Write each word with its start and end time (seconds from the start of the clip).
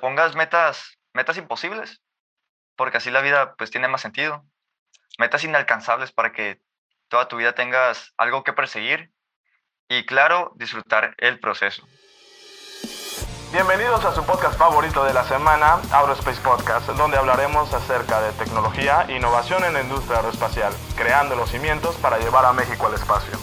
pongas 0.00 0.34
metas, 0.34 0.98
metas 1.12 1.36
imposibles, 1.36 2.00
porque 2.76 2.98
así 2.98 3.10
la 3.10 3.20
vida 3.20 3.54
pues 3.56 3.70
tiene 3.70 3.88
más 3.88 4.00
sentido. 4.00 4.44
Metas 5.18 5.44
inalcanzables 5.44 6.12
para 6.12 6.32
que 6.32 6.60
toda 7.08 7.28
tu 7.28 7.36
vida 7.36 7.54
tengas 7.54 8.12
algo 8.16 8.44
que 8.44 8.52
perseguir 8.52 9.12
y 9.88 10.06
claro, 10.06 10.52
disfrutar 10.56 11.14
el 11.18 11.38
proceso. 11.38 11.86
Bienvenidos 13.52 14.02
a 14.06 14.14
su 14.14 14.24
podcast 14.24 14.58
favorito 14.58 15.04
de 15.04 15.12
la 15.12 15.24
semana, 15.24 15.78
Aerospace 15.92 16.40
Podcast, 16.40 16.88
donde 16.88 17.18
hablaremos 17.18 17.74
acerca 17.74 18.22
de 18.22 18.32
tecnología 18.32 19.04
e 19.06 19.16
innovación 19.16 19.62
en 19.64 19.74
la 19.74 19.82
industria 19.82 20.16
aeroespacial, 20.16 20.72
creando 20.96 21.36
los 21.36 21.50
cimientos 21.50 21.96
para 21.96 22.18
llevar 22.18 22.46
a 22.46 22.54
México 22.54 22.86
al 22.86 22.94
espacio. 22.94 23.38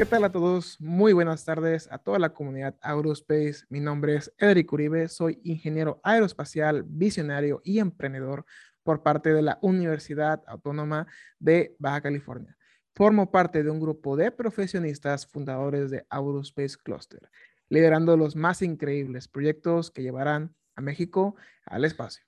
¿Qué 0.00 0.06
tal 0.06 0.24
a 0.24 0.32
todos? 0.32 0.80
Muy 0.80 1.12
buenas 1.12 1.44
tardes 1.44 1.86
a 1.92 1.98
toda 1.98 2.18
la 2.18 2.32
comunidad 2.32 2.74
Aerospace. 2.80 3.66
Mi 3.68 3.80
nombre 3.80 4.16
es 4.16 4.32
Edric 4.38 4.72
Uribe, 4.72 5.08
soy 5.08 5.38
ingeniero 5.44 6.00
aeroespacial, 6.02 6.84
visionario 6.84 7.60
y 7.64 7.80
emprendedor 7.80 8.46
por 8.82 9.02
parte 9.02 9.34
de 9.34 9.42
la 9.42 9.58
Universidad 9.60 10.42
Autónoma 10.46 11.06
de 11.38 11.76
Baja 11.78 12.00
California. 12.00 12.56
Formo 12.94 13.30
parte 13.30 13.62
de 13.62 13.68
un 13.68 13.78
grupo 13.78 14.16
de 14.16 14.32
profesionistas 14.32 15.26
fundadores 15.26 15.90
de 15.90 16.06
Aerospace 16.08 16.78
Cluster 16.82 17.28
liderando 17.68 18.16
los 18.16 18.36
más 18.36 18.62
increíbles 18.62 19.28
proyectos 19.28 19.90
que 19.90 20.00
llevarán 20.00 20.56
a 20.76 20.80
México 20.80 21.36
al 21.66 21.84
espacio. 21.84 22.24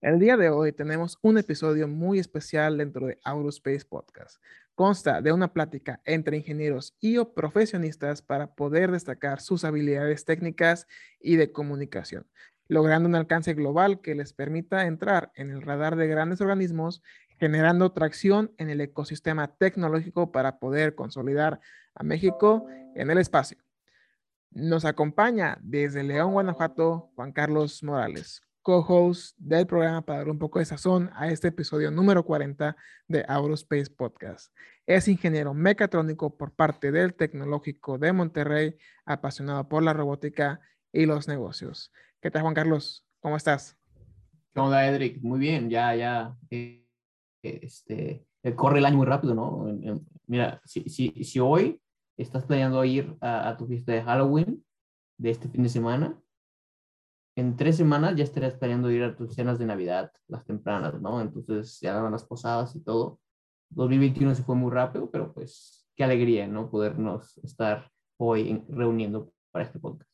El 0.00 0.18
día 0.18 0.36
de 0.36 0.48
hoy 0.48 0.72
tenemos 0.72 1.16
un 1.22 1.38
episodio 1.38 1.86
muy 1.86 2.18
especial 2.18 2.76
dentro 2.76 3.06
de 3.06 3.20
Aerospace 3.22 3.84
Podcast. 3.88 4.40
Consta 4.78 5.20
de 5.20 5.32
una 5.32 5.52
plática 5.52 6.00
entre 6.04 6.36
ingenieros 6.36 6.94
y 7.00 7.16
o 7.16 7.34
profesionistas 7.34 8.22
para 8.22 8.54
poder 8.54 8.92
destacar 8.92 9.40
sus 9.40 9.64
habilidades 9.64 10.24
técnicas 10.24 10.86
y 11.18 11.34
de 11.34 11.50
comunicación, 11.50 12.28
logrando 12.68 13.08
un 13.08 13.16
alcance 13.16 13.54
global 13.54 14.00
que 14.00 14.14
les 14.14 14.32
permita 14.32 14.86
entrar 14.86 15.32
en 15.34 15.50
el 15.50 15.62
radar 15.62 15.96
de 15.96 16.06
grandes 16.06 16.40
organismos, 16.40 17.02
generando 17.40 17.90
tracción 17.90 18.52
en 18.56 18.70
el 18.70 18.80
ecosistema 18.80 19.48
tecnológico 19.48 20.30
para 20.30 20.60
poder 20.60 20.94
consolidar 20.94 21.58
a 21.96 22.04
México 22.04 22.68
en 22.94 23.10
el 23.10 23.18
espacio. 23.18 23.58
Nos 24.52 24.84
acompaña 24.84 25.58
desde 25.60 26.04
León, 26.04 26.34
Guanajuato, 26.34 27.10
Juan 27.16 27.32
Carlos 27.32 27.82
Morales, 27.82 28.42
co-host 28.68 29.34
del 29.38 29.66
programa 29.66 30.02
para 30.02 30.18
dar 30.18 30.28
un 30.28 30.38
poco 30.38 30.58
de 30.58 30.66
sazón 30.66 31.08
a 31.14 31.28
este 31.28 31.48
episodio 31.48 31.90
número 31.90 32.22
40 32.22 32.76
de 33.06 33.24
Aerospace 33.26 33.88
Podcast. 33.88 34.54
Es 34.86 35.08
ingeniero 35.08 35.54
mecatrónico 35.54 36.36
por 36.36 36.52
parte 36.52 36.92
del 36.92 37.14
Tecnológico 37.14 37.96
de 37.96 38.12
Monterrey, 38.12 38.76
apasionado 39.06 39.66
por 39.70 39.82
la 39.82 39.94
robótica 39.94 40.60
y 40.92 41.06
los 41.06 41.28
negocios. 41.28 41.90
¿Qué 42.20 42.30
tal, 42.30 42.42
Juan 42.42 42.52
Carlos? 42.52 43.06
¿Cómo 43.20 43.38
estás? 43.38 43.78
¿Qué 44.52 44.60
onda, 44.60 44.86
Edric? 44.86 45.22
Muy 45.22 45.38
bien, 45.38 45.70
ya, 45.70 45.94
ya. 45.94 46.36
Eh, 46.50 46.84
este, 47.42 48.26
corre 48.54 48.80
el 48.80 48.84
año 48.84 48.98
muy 48.98 49.06
rápido, 49.06 49.34
¿no? 49.34 49.64
Mira, 50.26 50.60
si, 50.66 50.82
si, 50.90 51.24
si 51.24 51.40
hoy 51.40 51.80
estás 52.18 52.44
planeando 52.44 52.84
ir 52.84 53.16
a, 53.22 53.56
tu 53.56 53.66
fiesta 53.66 53.92
de 53.92 54.02
Halloween 54.02 54.62
de 55.16 55.30
este 55.30 55.48
fin 55.48 55.62
de 55.62 55.70
semana, 55.70 56.20
en 57.40 57.56
tres 57.56 57.76
semanas 57.76 58.14
ya 58.16 58.24
estarías 58.24 58.54
planeando 58.54 58.90
ir 58.90 59.02
a 59.02 59.16
tus 59.16 59.34
cenas 59.34 59.58
de 59.58 59.66
Navidad, 59.66 60.12
las 60.26 60.44
tempranas, 60.44 61.00
¿no? 61.00 61.20
Entonces 61.20 61.78
ya 61.80 62.00
van 62.00 62.12
las 62.12 62.24
posadas 62.24 62.74
y 62.76 62.80
todo. 62.80 63.20
2021 63.70 64.34
se 64.34 64.42
fue 64.42 64.56
muy 64.56 64.70
rápido, 64.70 65.10
pero 65.10 65.32
pues 65.32 65.86
qué 65.96 66.04
alegría, 66.04 66.46
¿no? 66.46 66.70
Podernos 66.70 67.38
estar 67.38 67.90
hoy 68.16 68.64
reuniendo 68.68 69.32
para 69.50 69.64
este 69.64 69.78
podcast. 69.78 70.10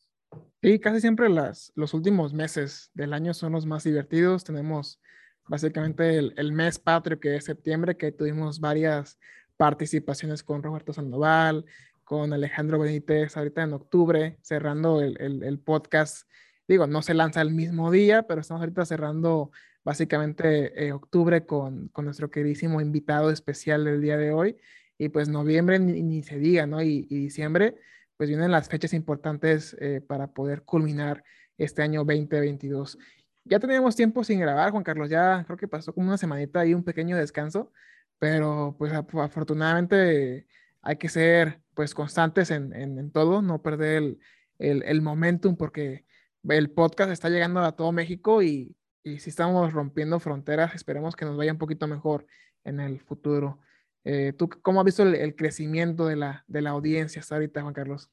Sí, 0.63 0.79
casi 0.79 1.01
siempre 1.01 1.29
las, 1.29 1.73
los 1.75 1.95
últimos 1.95 2.33
meses 2.33 2.91
del 2.95 3.13
año 3.13 3.35
son 3.35 3.53
los 3.53 3.67
más 3.67 3.85
divertidos. 3.85 4.45
Tenemos 4.45 5.01
básicamente 5.47 6.19
el, 6.19 6.35
el 6.37 6.53
mes 6.53 6.79
patrio 6.79 7.21
que 7.21 7.37
es 7.37 7.45
septiembre, 7.45 7.97
que 7.97 8.13
tuvimos 8.13 8.61
varias 8.61 9.19
participaciones 9.57 10.43
con 10.43 10.63
Roberto 10.63 10.93
Sandoval, 10.93 11.65
con 12.05 12.33
Alejandro 12.33 12.79
Benítez 12.79 13.37
ahorita 13.37 13.63
en 13.63 13.73
octubre, 13.73 14.39
cerrando 14.43 15.01
el, 15.01 15.59
podcast. 15.59 16.29
Digo, 16.67 16.87
no 16.87 17.03
se 17.03 17.15
lanza 17.15 17.43
el 17.43 17.51
mismo 17.53 17.91
día, 17.91 18.23
pero 18.23 18.41
estamos 18.41 18.61
ahorita 18.63 18.85
cerrando 18.85 19.51
básicamente 19.85 20.87
eh, 20.87 20.93
octubre 20.93 21.45
con, 21.45 21.91
nuestro 21.97 22.31
queridísimo 22.31 22.81
invitado 22.81 23.31
especial 23.31 23.85
del 23.85 24.01
día 24.01 24.17
de 24.17 24.33
hoy. 24.33 24.57
Y 24.97 25.09
pues 25.11 25.29
noviembre 25.29 25.79
ni, 25.79 26.23
se 26.23 26.39
diga, 26.39 26.67
¿no? 26.67 26.81
Y, 26.83 27.03
diciembre, 27.03 27.77
pues 28.17 28.29
vienen 28.29 28.51
las 28.51 28.69
fechas 28.69 28.95
importantes 28.95 29.77
eh, 29.81 30.01
para 30.01 30.29
poder 30.33 30.63
culminar 30.63 31.25
este 31.59 31.83
año 31.83 32.05
2022. 32.05 32.99
Ya 33.45 33.59
teníamos 33.59 33.95
tiempo 33.97 34.25
sin 34.25 34.41
grabar, 34.41 34.71
Juan 34.71 34.85
Carlos, 34.85 35.11
ya 35.11 35.45
creo 35.45 35.59
que 35.59 35.69
pasó 35.69 35.93
como 35.93 36.09
una 36.09 36.17
semanita 36.17 36.65
y 36.65 36.73
un 36.73 36.83
pequeño 36.83 37.17
descanso, 37.17 37.73
pero 38.19 38.75
pues 38.79 38.93
afortunadamente 38.93 40.47
hay 40.81 40.97
que 40.97 41.09
ser 41.11 41.61
pues 41.75 41.95
constantes 41.95 42.51
en, 42.51 43.11
todo, 43.11 43.43
no 43.43 43.61
perder 43.61 44.17
el, 44.59 45.03
momentum 45.03 45.57
porque 45.57 46.07
el 46.49 46.71
podcast 46.71 47.11
está 47.11 47.31
llegando 47.31 47.61
a 47.61 47.73
todo 47.73 47.93
México 47.93 48.43
y, 48.43 48.77
si 49.05 49.29
estamos 49.31 49.73
rompiendo 49.73 50.19
fronteras, 50.19 50.75
esperemos 50.75 51.15
que 51.15 51.27
nos 51.27 51.37
vaya 51.37 51.53
un 51.53 51.59
poquito 51.59 51.87
mejor 51.87 52.27
en 52.65 52.81
el 52.81 53.01
futuro. 53.01 53.61
Eh, 54.05 54.33
¿Tú 54.33 54.49
cómo 54.63 54.81
has 54.81 54.87
visto 54.87 55.03
el, 55.03 55.37
crecimiento 55.37 56.07
de 56.07 56.17
la, 56.17 56.45
de 56.47 56.63
la 56.63 56.71
audiencia 56.71 57.21
hasta 57.21 57.35
ahorita, 57.35 57.63
Juan 57.63 57.75
Carlos? 57.75 58.11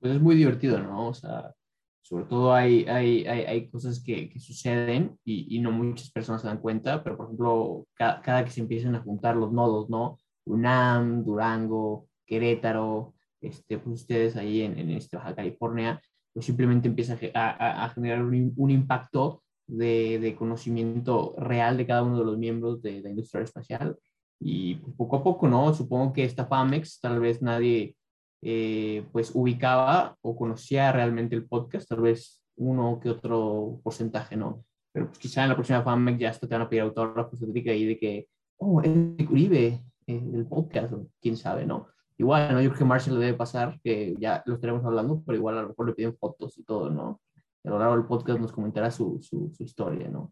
Pues 0.00 0.14
es 0.14 0.20
muy 0.20 0.34
divertido, 0.34 0.80
¿no? 0.80 1.08
O 1.08 1.14
sea, 1.14 1.54
sobre 2.02 2.24
todo 2.24 2.52
hay, 2.52 2.84
hay, 2.86 3.24
hay, 3.26 3.68
cosas 3.68 4.02
que, 4.02 4.32
suceden 4.40 5.16
y, 5.24 5.60
no 5.60 5.70
muchas 5.70 6.10
personas 6.10 6.42
se 6.42 6.48
dan 6.48 6.60
cuenta, 6.60 7.04
pero 7.04 7.16
por 7.16 7.26
ejemplo, 7.26 7.86
cada, 7.94 8.20
cada 8.22 8.44
que 8.44 8.50
se 8.50 8.60
empiezan 8.60 8.96
a 8.96 9.02
juntar 9.02 9.36
los 9.36 9.52
nodos, 9.52 9.88
¿no? 9.88 10.18
UNAM, 10.46 11.24
Durango, 11.24 12.08
Querétaro, 12.26 13.14
este, 13.40 13.78
pues 13.78 14.00
ustedes 14.00 14.36
ahí 14.36 14.62
en, 14.62 14.78
en 14.78 14.90
este 14.90 15.16
Baja 15.16 15.36
California, 15.36 16.00
pues 16.32 16.46
simplemente 16.46 16.88
empieza 16.88 17.18
a, 17.34 17.84
a, 17.84 17.88
generar 17.90 18.22
un, 18.22 18.52
un 18.56 18.70
impacto 18.70 19.42
de, 19.66 20.18
de, 20.18 20.34
conocimiento 20.34 21.34
real 21.38 21.76
de 21.76 21.86
cada 21.86 22.02
uno 22.02 22.18
de 22.18 22.24
los 22.24 22.38
miembros 22.38 22.82
de 22.82 23.00
la 23.00 23.10
industria 23.10 23.42
espacial. 23.42 23.96
Y 24.40 24.76
pues, 24.76 24.94
poco 24.96 25.16
a 25.16 25.22
poco, 25.24 25.48
¿no? 25.48 25.74
Supongo 25.74 26.12
que 26.12 26.24
esta 26.24 26.46
FAMEX 26.46 27.00
tal 27.00 27.20
vez 27.20 27.42
nadie 27.42 27.96
eh, 28.42 29.04
pues 29.12 29.32
ubicaba 29.34 30.16
o 30.22 30.36
conocía 30.36 30.92
realmente 30.92 31.36
el 31.36 31.46
podcast, 31.46 31.88
tal 31.88 32.00
vez 32.00 32.42
uno 32.56 32.98
que 33.02 33.10
otro 33.10 33.80
porcentaje, 33.82 34.36
¿no? 34.36 34.64
Pero 34.92 35.06
pues 35.06 35.18
quizá 35.18 35.42
en 35.42 35.50
la 35.50 35.54
próxima 35.54 35.82
FAMEX 35.82 36.18
ya 36.18 36.30
hasta 36.30 36.48
te 36.48 36.54
van 36.54 36.62
a 36.62 36.68
pedir 36.68 36.82
autógrafos 36.82 37.40
ahí 37.42 37.84
de 37.86 37.98
que, 37.98 38.28
oh, 38.58 38.80
el 38.82 39.16
Uribe, 39.30 39.82
el 40.06 40.46
podcast, 40.46 40.94
quién 41.20 41.36
sabe, 41.36 41.66
¿no? 41.66 41.86
Igual, 42.20 42.52
¿no? 42.52 42.60
Yo 42.60 42.68
creo 42.68 42.80
que 42.80 42.84
Marshall 42.84 43.18
le 43.18 43.24
debe 43.24 43.38
pasar, 43.38 43.80
que 43.82 44.14
ya 44.18 44.42
lo 44.44 44.56
estaremos 44.56 44.84
hablando, 44.84 45.22
pero 45.24 45.38
igual 45.38 45.56
a 45.56 45.62
lo 45.62 45.68
mejor 45.68 45.86
le 45.86 45.94
piden 45.94 46.14
fotos 46.18 46.58
y 46.58 46.62
todo, 46.64 46.90
¿no? 46.90 47.18
A 47.64 47.70
lo 47.70 47.78
largo 47.78 47.96
del 47.96 48.04
podcast 48.04 48.38
nos 48.38 48.52
comentará 48.52 48.90
su, 48.90 49.18
su, 49.22 49.50
su 49.56 49.62
historia, 49.62 50.06
¿no? 50.06 50.30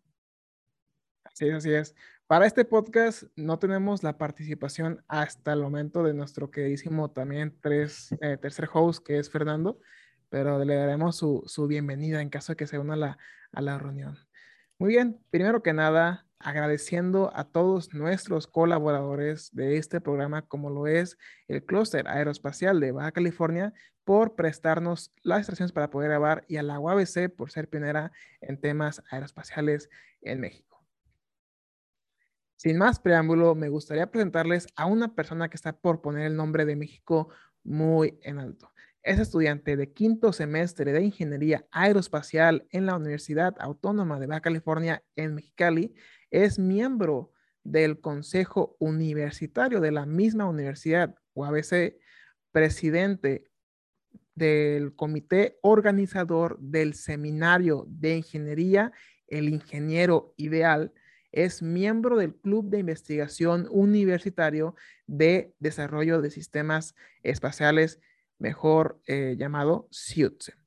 Sí, 1.32 1.48
así 1.48 1.72
es. 1.72 1.97
Para 2.27 2.44
este 2.44 2.66
podcast 2.66 3.22
no 3.37 3.59
tenemos 3.59 4.03
la 4.03 4.19
participación 4.19 5.03
hasta 5.09 5.54
el 5.54 5.62
momento 5.62 6.03
de 6.03 6.12
nuestro 6.12 6.50
queridísimo 6.50 7.10
también 7.10 7.56
tres, 7.59 8.15
eh, 8.21 8.37
tercer 8.37 8.69
host, 8.71 9.03
que 9.03 9.19
es 9.19 9.31
Fernando, 9.31 9.81
pero 10.28 10.62
le 10.62 10.75
daremos 10.75 11.16
su, 11.16 11.43
su 11.47 11.66
bienvenida 11.69 12.21
en 12.21 12.28
caso 12.28 12.53
de 12.53 12.56
que 12.56 12.66
se 12.66 12.78
una 12.78 12.93
a 12.93 12.97
la, 12.98 13.19
a 13.50 13.62
la 13.62 13.78
reunión. 13.78 14.19
Muy 14.78 14.91
bien, 14.91 15.19
primero 15.31 15.62
que 15.62 15.72
nada, 15.72 16.27
agradeciendo 16.41 17.31
a 17.34 17.44
todos 17.44 17.94
nuestros 17.94 18.47
colaboradores 18.47 19.50
de 19.53 19.76
este 19.76 20.00
programa, 20.00 20.43
como 20.43 20.71
lo 20.71 20.87
es 20.87 21.19
el 21.49 21.65
Clúster 21.65 22.06
Aeroespacial 22.09 22.81
de 22.81 22.93
Baja 22.93 23.12
California, 23.12 23.72
por 24.04 24.37
prestarnos 24.37 25.12
las 25.22 25.41
instrucciones 25.41 25.72
para 25.72 25.91
poder 25.91 26.09
grabar 26.09 26.44
y 26.48 26.56
a 26.56 26.62
la 26.62 26.78
UABC 26.78 27.28
por 27.37 27.50
ser 27.50 27.69
pionera 27.69 28.13
en 28.41 28.59
temas 28.59 29.03
aeroespaciales 29.10 29.91
en 30.22 30.41
México. 30.41 30.83
Sin 32.57 32.78
más 32.78 32.98
preámbulo, 32.98 33.54
me 33.54 33.68
gustaría 33.68 34.10
presentarles 34.10 34.66
a 34.77 34.86
una 34.86 35.15
persona 35.15 35.48
que 35.48 35.57
está 35.57 35.74
por 35.77 36.01
poner 36.01 36.27
el 36.27 36.36
nombre 36.36 36.65
de 36.65 36.74
México 36.74 37.28
muy 37.63 38.18
en 38.22 38.39
alto. 38.39 38.72
Es 39.03 39.21
estudiante 39.21 39.77
de 39.77 39.92
quinto 39.92 40.33
semestre 40.33 40.92
de 40.92 41.03
Ingeniería 41.03 41.66
Aeroespacial 41.71 42.66
en 42.71 42.86
la 42.86 42.97
Universidad 42.97 43.54
Autónoma 43.60 44.18
de 44.18 44.27
Baja 44.27 44.41
California 44.41 45.04
en 45.15 45.34
Mexicali 45.34 45.95
es 46.30 46.59
miembro 46.59 47.33
del 47.65 48.01
Consejo 48.01 48.77
Universitario 48.78 49.80
de 49.80 49.92
la 49.92 50.07
misma 50.07 50.47
universidad, 50.47 51.15
UABC, 51.34 51.97
presidente 52.53 53.51
del 54.34 54.95
comité 54.95 55.59
organizador 55.63 56.59
del 56.60 56.95
seminario 56.95 57.84
de 57.89 58.16
ingeniería, 58.16 58.92
el 59.27 59.48
ingeniero 59.48 60.33
ideal, 60.36 60.92
es 61.33 61.63
miembro 61.63 62.16
del 62.16 62.34
Club 62.34 62.71
de 62.71 62.78
Investigación 62.78 63.69
Universitario 63.71 64.75
de 65.07 65.54
Desarrollo 65.59 66.22
de 66.22 66.30
Sistemas 66.30 66.95
Espaciales, 67.22 68.01
mejor 68.39 69.01
eh, 69.07 69.36
llamado 69.39 69.89
CIUTSE. 69.92 70.58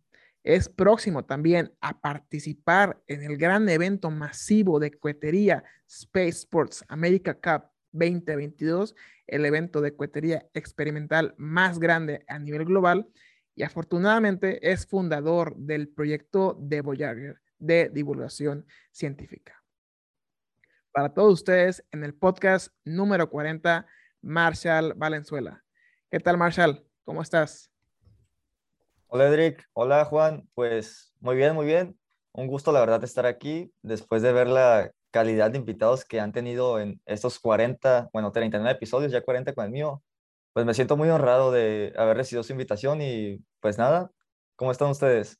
Es 0.44 0.70
próximo 0.70 1.26
también 1.26 1.74
a 1.82 2.02
participar 2.02 3.02
en 3.08 3.24
el 3.24 3.38
gran 3.38 3.70
evento 3.70 4.10
masivo 4.10 4.80
de 4.80 4.92
cohetería 4.92 5.64
Space 5.88 6.30
Sports 6.30 6.84
America 6.88 7.36
Cup 7.36 7.70
2022, 7.92 8.96
el 9.28 9.46
evento 9.46 9.82
de 9.82 9.96
cohetería 9.96 10.48
experimental 10.54 11.36
más 11.38 11.80
grande 11.80 12.24
a 12.28 12.40
nivel 12.40 12.66
global 12.66 13.08
y 13.56 13.64
afortunadamente 13.64 14.72
es 14.72 14.88
fundador 14.88 15.56
del 15.58 15.90
proyecto 15.90 16.58
de 16.60 16.82
Voyager 16.82 17.42
de 17.60 17.90
divulgación 17.90 18.66
científica. 18.92 19.64
Para 20.92 21.14
todos 21.14 21.34
ustedes, 21.34 21.86
en 21.92 22.04
el 22.04 22.14
podcast 22.14 22.74
número 22.84 23.30
40, 23.30 23.86
Marshall 24.22 24.94
Valenzuela. 24.96 25.64
¿Qué 26.10 26.20
tal, 26.20 26.38
Marshall? 26.38 26.86
¿Cómo 27.04 27.22
estás? 27.22 27.71
Hola, 29.14 29.28
Edric. 29.28 29.68
Hola, 29.74 30.06
Juan. 30.06 30.48
Pues 30.54 31.14
muy 31.20 31.36
bien, 31.36 31.54
muy 31.54 31.66
bien. 31.66 32.00
Un 32.32 32.48
gusto, 32.48 32.72
la 32.72 32.80
verdad, 32.80 33.04
estar 33.04 33.26
aquí 33.26 33.70
después 33.82 34.22
de 34.22 34.32
ver 34.32 34.48
la 34.48 34.94
calidad 35.12 35.52
de 35.52 35.58
invitados 35.58 36.06
que 36.06 36.22
han 36.22 36.32
tenido 36.32 36.80
en 36.80 37.02
estos 37.06 37.38
40, 37.38 38.10
bueno, 38.14 38.32
39 38.32 38.72
episodios, 38.72 39.12
ya 39.12 39.20
40 39.20 39.52
con 39.54 39.66
el 39.66 39.72
mío. 39.72 40.02
Pues 40.54 40.66
me 40.66 40.74
siento 40.74 40.96
muy 40.96 41.10
honrado 41.10 41.52
de 41.52 41.92
haber 41.98 42.16
recibido 42.16 42.42
su 42.44 42.54
invitación 42.54 43.02
y 43.02 43.44
pues 43.60 43.78
nada, 43.78 44.10
¿cómo 44.56 44.72
están 44.72 44.90
ustedes? 44.90 45.38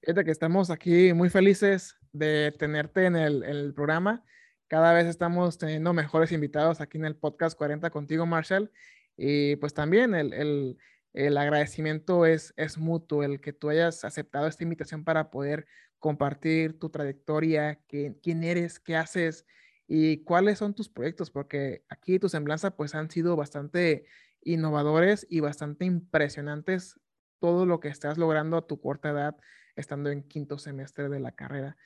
Fíjate 0.00 0.24
que 0.24 0.30
estamos 0.30 0.70
aquí 0.70 1.12
muy 1.12 1.28
felices 1.28 1.98
de 2.10 2.54
tenerte 2.58 3.04
en 3.04 3.16
el, 3.16 3.74
programa. 3.74 4.24
Cada 4.66 4.94
vez 4.94 5.04
estamos 5.04 5.58
teniendo 5.58 5.92
mejores 5.92 6.32
invitados 6.32 6.80
aquí 6.80 6.96
en 6.96 7.04
el 7.04 7.16
podcast 7.16 7.58
40 7.58 7.90
contigo, 7.90 8.24
Marshall. 8.24 8.72
Y 9.14 9.56
pues 9.56 9.74
también 9.74 10.14
el, 10.14 10.78
el 11.12 11.36
agradecimiento 11.36 12.26
es, 12.26 12.54
es 12.56 12.78
mutuo, 12.78 13.22
el 13.22 13.40
que 13.40 13.52
tú 13.52 13.70
hayas 13.70 14.04
aceptado 14.04 14.46
esta 14.46 14.62
invitación 14.62 15.04
para 15.04 15.30
poder 15.30 15.66
compartir 15.98 16.78
tu 16.78 16.90
trayectoria, 16.90 17.80
quién 17.88 18.44
eres, 18.44 18.78
qué 18.78 18.96
haces 18.96 19.46
y 19.86 20.18
cuáles 20.24 20.58
son 20.58 20.74
tus 20.74 20.88
proyectos, 20.88 21.30
porque 21.30 21.84
aquí 21.88 22.18
tu 22.18 22.28
semblanza 22.28 22.76
pues 22.76 22.94
han 22.94 23.10
sido 23.10 23.36
bastante 23.36 24.04
innovadores 24.42 25.26
y 25.28 25.40
bastante 25.40 25.84
impresionantes 25.84 26.98
todo 27.40 27.66
lo 27.66 27.80
que 27.80 27.88
estás 27.88 28.16
logrando 28.16 28.56
a 28.56 28.66
tu 28.66 28.80
corta 28.80 29.10
edad 29.10 29.36
estando 29.76 30.10
en 30.10 30.22
quinto 30.22 30.58
semestre 30.58 31.08
de 31.08 31.20
la 31.20 31.32
carrera. 31.32 31.76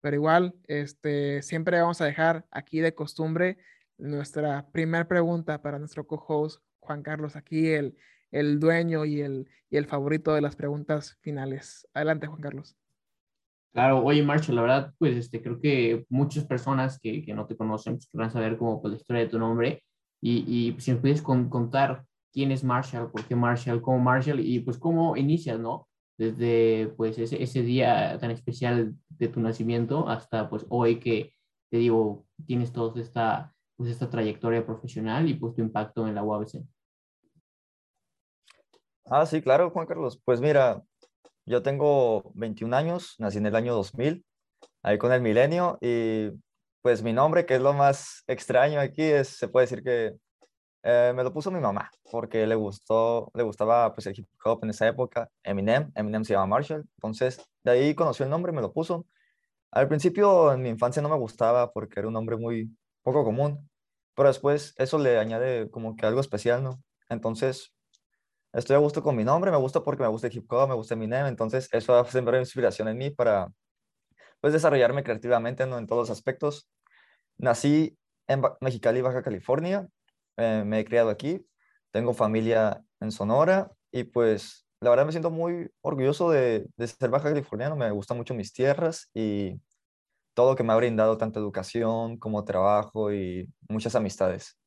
Pero 0.00 0.16
igual, 0.16 0.54
este, 0.66 1.42
siempre 1.42 1.80
vamos 1.80 2.00
a 2.00 2.04
dejar 2.04 2.46
aquí 2.50 2.80
de 2.80 2.94
costumbre 2.94 3.58
nuestra 3.96 4.70
primera 4.70 5.08
pregunta 5.08 5.60
para 5.60 5.78
nuestro 5.78 6.06
co-host 6.06 6.62
Juan 6.78 7.02
Carlos, 7.02 7.36
aquí 7.36 7.68
el, 7.68 7.96
el 8.30 8.60
dueño 8.60 9.04
y 9.04 9.20
el, 9.20 9.48
y 9.70 9.76
el 9.76 9.86
favorito 9.86 10.34
de 10.34 10.40
las 10.40 10.56
preguntas 10.56 11.16
finales. 11.20 11.86
Adelante, 11.94 12.26
Juan 12.26 12.40
Carlos. 12.40 12.76
Claro, 13.72 14.02
oye 14.04 14.22
Marshall, 14.22 14.56
la 14.56 14.62
verdad, 14.62 14.94
pues 14.98 15.16
este, 15.16 15.42
creo 15.42 15.60
que 15.60 16.04
muchas 16.08 16.44
personas 16.44 16.98
que, 16.98 17.24
que 17.24 17.34
no 17.34 17.46
te 17.46 17.56
conocen 17.56 17.94
pues, 17.94 18.08
van 18.12 18.28
a 18.28 18.30
saber 18.30 18.56
como 18.56 18.80
pues, 18.80 18.92
la 18.92 18.96
historia 18.96 19.22
de 19.22 19.28
tu 19.28 19.38
nombre 19.38 19.82
y, 20.20 20.44
y 20.46 20.72
pues, 20.72 20.84
si 20.84 20.92
me 20.92 20.98
puedes 20.98 21.22
contar 21.22 22.04
quién 22.32 22.50
es 22.50 22.64
Marshall, 22.64 23.10
por 23.10 23.24
qué 23.24 23.36
Marshall, 23.36 23.82
cómo 23.82 23.98
Marshall 23.98 24.40
y 24.40 24.60
pues 24.60 24.78
cómo 24.78 25.16
inicias, 25.16 25.60
¿no? 25.60 25.86
Desde 26.16 26.92
pues 26.96 27.18
ese, 27.18 27.42
ese 27.42 27.62
día 27.62 28.18
tan 28.18 28.30
especial 28.30 28.94
de 29.08 29.28
tu 29.28 29.40
nacimiento 29.40 30.08
hasta 30.08 30.48
pues 30.50 30.66
hoy 30.68 30.98
que 30.98 31.32
te 31.70 31.78
digo, 31.78 32.24
tienes 32.46 32.72
toda 32.72 33.00
esta, 33.00 33.54
pues, 33.76 33.90
esta 33.90 34.08
trayectoria 34.10 34.64
profesional 34.64 35.28
y 35.28 35.34
pues 35.34 35.54
tu 35.54 35.62
impacto 35.62 36.08
en 36.08 36.14
la 36.14 36.22
UABC. 36.22 36.64
Ah, 39.10 39.24
sí, 39.26 39.40
claro, 39.40 39.70
Juan 39.70 39.86
Carlos. 39.86 40.20
Pues 40.24 40.40
mira, 40.40 40.82
yo 41.46 41.62
tengo 41.62 42.32
21 42.34 42.74
años, 42.74 43.14
nací 43.18 43.38
en 43.38 43.46
el 43.46 43.56
año 43.56 43.74
2000, 43.74 44.24
ahí 44.82 44.98
con 44.98 45.12
el 45.12 45.22
milenio, 45.22 45.78
y 45.80 46.30
pues 46.82 47.02
mi 47.02 47.12
nombre, 47.12 47.46
que 47.46 47.56
es 47.56 47.62
lo 47.62 47.72
más 47.72 48.24
extraño 48.26 48.80
aquí, 48.80 49.02
es, 49.02 49.28
se 49.28 49.48
puede 49.48 49.64
decir 49.66 49.82
que 49.82 50.14
eh, 50.84 51.12
me 51.16 51.24
lo 51.24 51.32
puso 51.32 51.50
mi 51.50 51.60
mamá, 51.60 51.90
porque 52.10 52.46
le 52.46 52.54
gustó, 52.54 53.30
le 53.34 53.42
gustaba 53.44 53.94
pues 53.94 54.06
el 54.08 54.18
hip 54.18 54.28
hop 54.44 54.60
en 54.64 54.70
esa 54.70 54.88
época, 54.88 55.30
Eminem, 55.42 55.90
Eminem 55.94 56.24
se 56.24 56.34
llama 56.34 56.46
Marshall, 56.46 56.84
entonces 56.96 57.40
de 57.64 57.72
ahí 57.72 57.94
conoció 57.94 58.24
el 58.24 58.30
nombre, 58.30 58.52
me 58.52 58.62
lo 58.62 58.72
puso. 58.72 59.06
Al 59.72 59.88
principio 59.88 60.52
en 60.52 60.62
mi 60.62 60.70
infancia 60.70 61.02
no 61.02 61.08
me 61.10 61.16
gustaba 61.16 61.72
porque 61.72 62.00
era 62.00 62.08
un 62.08 62.14
nombre 62.14 62.36
muy 62.36 62.70
poco 63.02 63.24
común, 63.24 63.70
pero 64.14 64.28
después 64.28 64.74
eso 64.78 64.98
le 64.98 65.18
añade 65.18 65.70
como 65.70 65.96
que 65.96 66.06
algo 66.06 66.20
especial, 66.20 66.62
¿no? 66.62 66.82
Entonces 67.08 67.72
estoy 68.52 68.76
a 68.76 68.78
gusto 68.78 69.02
con 69.02 69.16
mi 69.16 69.24
nombre, 69.24 69.50
me 69.50 69.56
gusta 69.56 69.82
porque 69.82 70.02
me 70.02 70.08
gusta 70.08 70.26
el 70.28 70.36
hip 70.36 70.52
hop, 70.52 70.68
me 70.68 70.74
gusta 70.74 70.94
Eminem, 70.94 71.26
entonces 71.26 71.68
eso 71.72 71.98
ha 71.98 72.04
sembrado 72.06 72.40
inspiración 72.40 72.88
en 72.88 72.98
mí 72.98 73.10
para 73.10 73.52
pues 74.40 74.52
desarrollarme 74.52 75.02
creativamente 75.02 75.66
¿no? 75.66 75.78
en 75.78 75.86
todos 75.86 76.08
los 76.08 76.10
aspectos. 76.10 76.68
Nací 77.38 77.96
en 78.26 78.42
Mexicali, 78.60 79.00
Baja 79.02 79.22
California, 79.22 79.88
eh, 80.36 80.62
me 80.64 80.80
he 80.80 80.84
criado 80.84 81.10
aquí, 81.10 81.44
tengo 81.90 82.14
familia 82.14 82.82
en 83.00 83.12
Sonora 83.12 83.70
y 83.90 84.04
pues 84.04 84.66
la 84.80 84.90
verdad 84.90 85.06
me 85.06 85.12
siento 85.12 85.30
muy 85.30 85.70
orgulloso 85.80 86.30
de, 86.30 86.66
de 86.76 86.86
ser 86.86 87.10
baja 87.10 87.30
californiano, 87.30 87.76
me 87.76 87.90
gustan 87.90 88.16
mucho 88.16 88.34
mis 88.34 88.52
tierras 88.52 89.10
y 89.14 89.60
todo 90.34 90.50
lo 90.50 90.56
que 90.56 90.62
me 90.62 90.72
ha 90.72 90.76
brindado 90.76 91.18
tanto 91.18 91.40
educación 91.40 92.16
como 92.18 92.44
trabajo 92.44 93.12
y 93.12 93.48
muchas 93.68 93.94
amistades. 93.96 94.57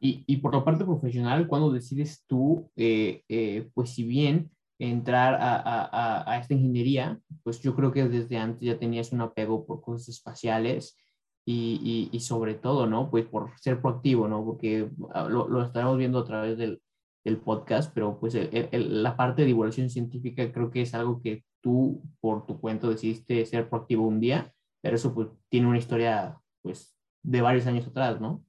Y, 0.00 0.24
y, 0.26 0.38
por 0.38 0.54
la 0.54 0.64
parte 0.64 0.84
profesional, 0.84 1.46
cuando 1.48 1.72
decides 1.72 2.24
tú, 2.26 2.70
eh, 2.76 3.22
eh, 3.28 3.70
pues 3.74 3.90
si 3.90 4.04
bien 4.04 4.50
entrar 4.78 5.34
a, 5.34 5.56
a, 5.56 6.32
a, 6.32 6.38
esta 6.38 6.54
ingeniería, 6.54 7.18
pues 7.42 7.60
yo 7.60 7.74
creo 7.74 7.92
que 7.92 8.08
desde 8.08 8.36
antes 8.36 8.60
ya 8.62 8.78
tenías 8.78 9.12
un 9.12 9.22
apego 9.22 9.64
por 9.66 9.80
cosas 9.80 10.08
espaciales 10.08 10.98
y, 11.46 11.80
y, 12.12 12.16
y 12.16 12.20
sobre 12.20 12.54
todo, 12.54 12.86
¿no? 12.86 13.10
Pues 13.10 13.24
por 13.26 13.58
ser 13.58 13.80
proactivo, 13.80 14.28
¿no? 14.28 14.44
Porque 14.44 14.90
ah, 15.14 15.28
lo, 15.28 15.48
lo 15.48 15.62
estaremos 15.62 15.96
viendo 15.96 16.18
a 16.18 16.24
través 16.24 16.58
del, 16.58 16.82
del 17.24 17.38
podcast, 17.38 17.92
pero 17.94 18.20
pues 18.20 18.34
el, 18.34 18.68
el, 18.70 19.02
la 19.02 19.16
parte 19.16 19.42
de 19.42 19.48
divulgación 19.48 19.88
científica 19.88 20.52
creo 20.52 20.70
que 20.70 20.82
es 20.82 20.94
algo 20.94 21.20
que 21.22 21.44
tú 21.62 22.02
por 22.20 22.46
tu 22.46 22.60
cuento 22.60 22.90
decidiste 22.90 23.44
ser 23.46 23.68
proactivo 23.68 24.06
un 24.06 24.20
día, 24.20 24.52
pero 24.80 24.96
eso 24.96 25.14
pues 25.14 25.28
tiene 25.48 25.66
una 25.66 25.78
historia 25.78 26.38
pues 26.62 26.96
de 27.24 27.40
varios 27.40 27.66
años 27.66 27.86
atrás, 27.86 28.20
¿no? 28.20 28.44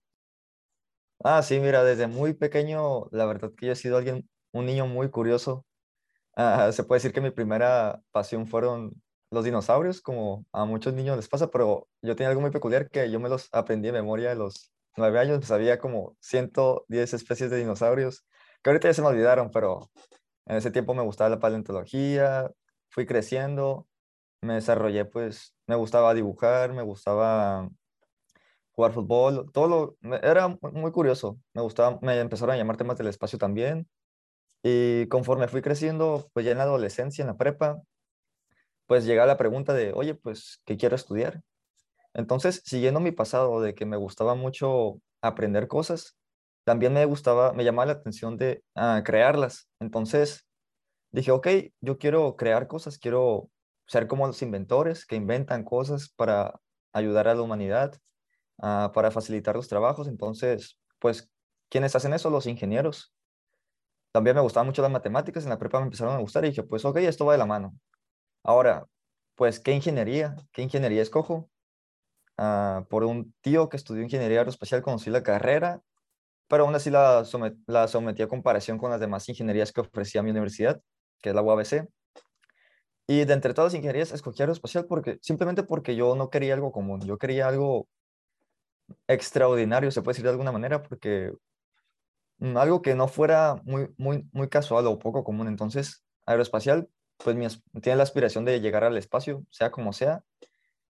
Ah, 1.23 1.41
sí, 1.41 1.59
mira, 1.59 1.83
desde 1.83 2.07
muy 2.07 2.33
pequeño, 2.33 3.07
la 3.11 3.25
verdad 3.25 3.51
que 3.57 3.65
yo 3.67 3.71
he 3.71 3.75
sido 3.75 3.97
alguien, 3.97 4.29
un 4.51 4.65
niño 4.65 4.85
muy 4.85 5.09
curioso. 5.09 5.65
Ah, 6.35 6.71
se 6.73 6.83
puede 6.83 6.97
decir 6.99 7.13
que 7.13 7.21
mi 7.21 7.31
primera 7.31 8.01
pasión 8.11 8.47
fueron 8.47 9.01
los 9.31 9.45
dinosaurios, 9.45 10.01
como 10.01 10.45
a 10.53 10.65
muchos 10.65 10.93
niños 10.93 11.17
les 11.17 11.29
pasa, 11.29 11.51
pero 11.51 11.87
yo 12.01 12.15
tenía 12.15 12.29
algo 12.29 12.41
muy 12.41 12.51
peculiar 12.51 12.89
que 12.89 13.11
yo 13.11 13.19
me 13.19 13.29
los 13.29 13.49
aprendí 13.53 13.87
de 13.87 13.93
memoria 13.93 14.31
a 14.33 14.35
los 14.35 14.71
nueve 14.97 15.19
años, 15.19 15.45
sabía 15.45 15.79
como 15.79 16.17
110 16.21 17.13
especies 17.13 17.51
de 17.51 17.57
dinosaurios, 17.57 18.25
que 18.63 18.69
ahorita 18.71 18.89
ya 18.89 18.93
se 18.95 19.01
me 19.03 19.09
olvidaron, 19.09 19.51
pero 19.51 19.91
en 20.47 20.57
ese 20.57 20.71
tiempo 20.71 20.93
me 20.95 21.03
gustaba 21.03 21.29
la 21.31 21.39
paleontología, 21.39 22.51
fui 22.89 23.05
creciendo, 23.05 23.87
me 24.41 24.55
desarrollé, 24.55 25.05
pues 25.05 25.55
me 25.67 25.75
gustaba 25.75 26.13
dibujar, 26.13 26.73
me 26.73 26.83
gustaba 26.83 27.69
jugar 28.77 28.93
fútbol, 28.93 29.51
todo 29.51 29.97
lo, 30.01 30.17
era 30.21 30.55
muy 30.71 30.91
curioso, 30.91 31.39
me 31.55 31.63
gustaba, 31.63 31.97
me 32.03 32.19
empezaron 32.19 32.53
a 32.53 32.57
llamar 32.57 32.77
temas 32.77 32.95
del 32.95 33.07
espacio 33.07 33.39
también, 33.39 33.89
y 34.61 35.07
conforme 35.07 35.47
fui 35.47 35.63
creciendo, 35.63 36.29
pues 36.33 36.45
ya 36.45 36.51
en 36.51 36.59
la 36.59 36.65
adolescencia, 36.65 37.23
en 37.23 37.29
la 37.29 37.37
prepa, 37.37 37.81
pues 38.85 39.05
llega 39.05 39.25
la 39.25 39.35
pregunta 39.35 39.73
de, 39.73 39.93
oye, 39.93 40.13
pues, 40.13 40.61
¿qué 40.63 40.77
quiero 40.77 40.95
estudiar? 40.95 41.41
Entonces, 42.13 42.61
siguiendo 42.65 42.99
mi 42.99 43.11
pasado 43.11 43.61
de 43.61 43.73
que 43.73 43.87
me 43.87 43.97
gustaba 43.97 44.35
mucho 44.35 44.99
aprender 45.21 45.67
cosas, 45.67 46.15
también 46.63 46.93
me 46.93 47.05
gustaba, 47.05 47.53
me 47.53 47.63
llamaba 47.63 47.87
la 47.87 47.93
atención 47.93 48.37
de 48.37 48.63
ah, 48.75 49.01
crearlas. 49.03 49.69
Entonces, 49.79 50.45
dije, 51.11 51.31
ok, 51.31 51.47
yo 51.81 51.97
quiero 51.97 52.35
crear 52.35 52.67
cosas, 52.67 52.99
quiero 52.99 53.49
ser 53.87 54.07
como 54.07 54.27
los 54.27 54.41
inventores 54.43 55.05
que 55.07 55.15
inventan 55.15 55.63
cosas 55.63 56.09
para 56.15 56.59
ayudar 56.93 57.27
a 57.27 57.35
la 57.35 57.41
humanidad 57.41 57.97
uh, 58.57 58.91
para 58.93 59.11
facilitar 59.11 59.55
los 59.55 59.67
trabajos. 59.67 60.07
Entonces, 60.07 60.77
pues, 60.99 61.29
¿quiénes 61.69 61.95
hacen 61.95 62.13
eso? 62.13 62.29
Los 62.29 62.47
ingenieros. 62.47 63.13
También 64.11 64.35
me 64.35 64.41
gustaban 64.41 64.67
mucho 64.67 64.81
las 64.81 64.91
matemáticas, 64.91 65.43
en 65.43 65.49
la 65.49 65.59
prepa 65.59 65.79
me 65.79 65.85
empezaron 65.85 66.15
a 66.15 66.19
gustar 66.19 66.43
y 66.45 66.49
dije, 66.49 66.63
pues, 66.63 66.85
ok, 66.85 66.97
esto 66.97 67.25
va 67.25 67.33
de 67.33 67.37
la 67.37 67.45
mano. 67.45 67.75
Ahora, 68.43 68.87
pues, 69.35 69.59
¿qué 69.59 69.73
ingeniería? 69.73 70.35
¿Qué 70.51 70.61
ingeniería 70.63 71.01
escojo? 71.01 71.49
Uh, 72.39 72.85
por 72.85 73.03
un 73.03 73.33
tío 73.41 73.67
que 73.69 73.77
estudió 73.77 74.03
ingeniería 74.03 74.39
aeroespacial 74.39 74.83
conocí 74.83 75.09
la 75.09 75.23
carrera, 75.23 75.81
pero 76.47 76.65
aún 76.65 76.75
así 76.75 76.89
la, 76.89 77.25
somet 77.25 77.55
la 77.65 77.87
sometí 77.87 78.21
a 78.21 78.27
comparación 78.27 78.77
con 78.77 78.91
las 78.91 78.99
demás 78.99 79.27
ingenierías 79.27 79.71
que 79.71 79.81
ofrecía 79.81 80.23
mi 80.23 80.31
universidad, 80.31 80.81
que 81.21 81.29
es 81.29 81.35
la 81.35 81.41
UABC. 81.41 81.87
Y 83.07 83.25
de 83.25 83.33
entre 83.33 83.53
todas 83.53 83.71
las 83.71 83.75
ingenierías 83.75 84.11
escogí 84.11 84.41
aeroespacial 84.41 84.85
porque, 84.85 85.17
simplemente 85.21 85.63
porque 85.63 85.95
yo 85.95 86.15
no 86.15 86.29
quería 86.29 86.53
algo 86.53 86.71
común, 86.71 87.01
yo 87.01 87.17
quería 87.17 87.47
algo 87.47 87.87
extraordinario, 89.07 89.91
se 89.91 90.01
puede 90.01 90.13
decir 90.13 90.23
de 90.23 90.31
alguna 90.31 90.51
manera, 90.51 90.83
porque 90.83 91.33
mm, 92.39 92.57
algo 92.57 92.81
que 92.81 92.95
no 92.95 93.07
fuera 93.07 93.55
muy, 93.63 93.89
muy, 93.97 94.27
muy 94.31 94.49
casual 94.49 94.87
o 94.87 94.99
poco 94.99 95.23
común. 95.23 95.47
Entonces, 95.47 96.03
aeroespacial, 96.25 96.89
pues 97.17 97.35
mi, 97.35 97.47
tiene 97.81 97.97
la 97.97 98.03
aspiración 98.03 98.45
de 98.45 98.61
llegar 98.61 98.83
al 98.83 98.97
espacio, 98.97 99.45
sea 99.49 99.71
como 99.71 99.93
sea, 99.93 100.23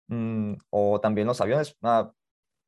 mm, 0.08 0.54
o 0.70 1.00
también 1.00 1.26
los 1.26 1.40
aviones. 1.40 1.76
Ah, 1.82 2.12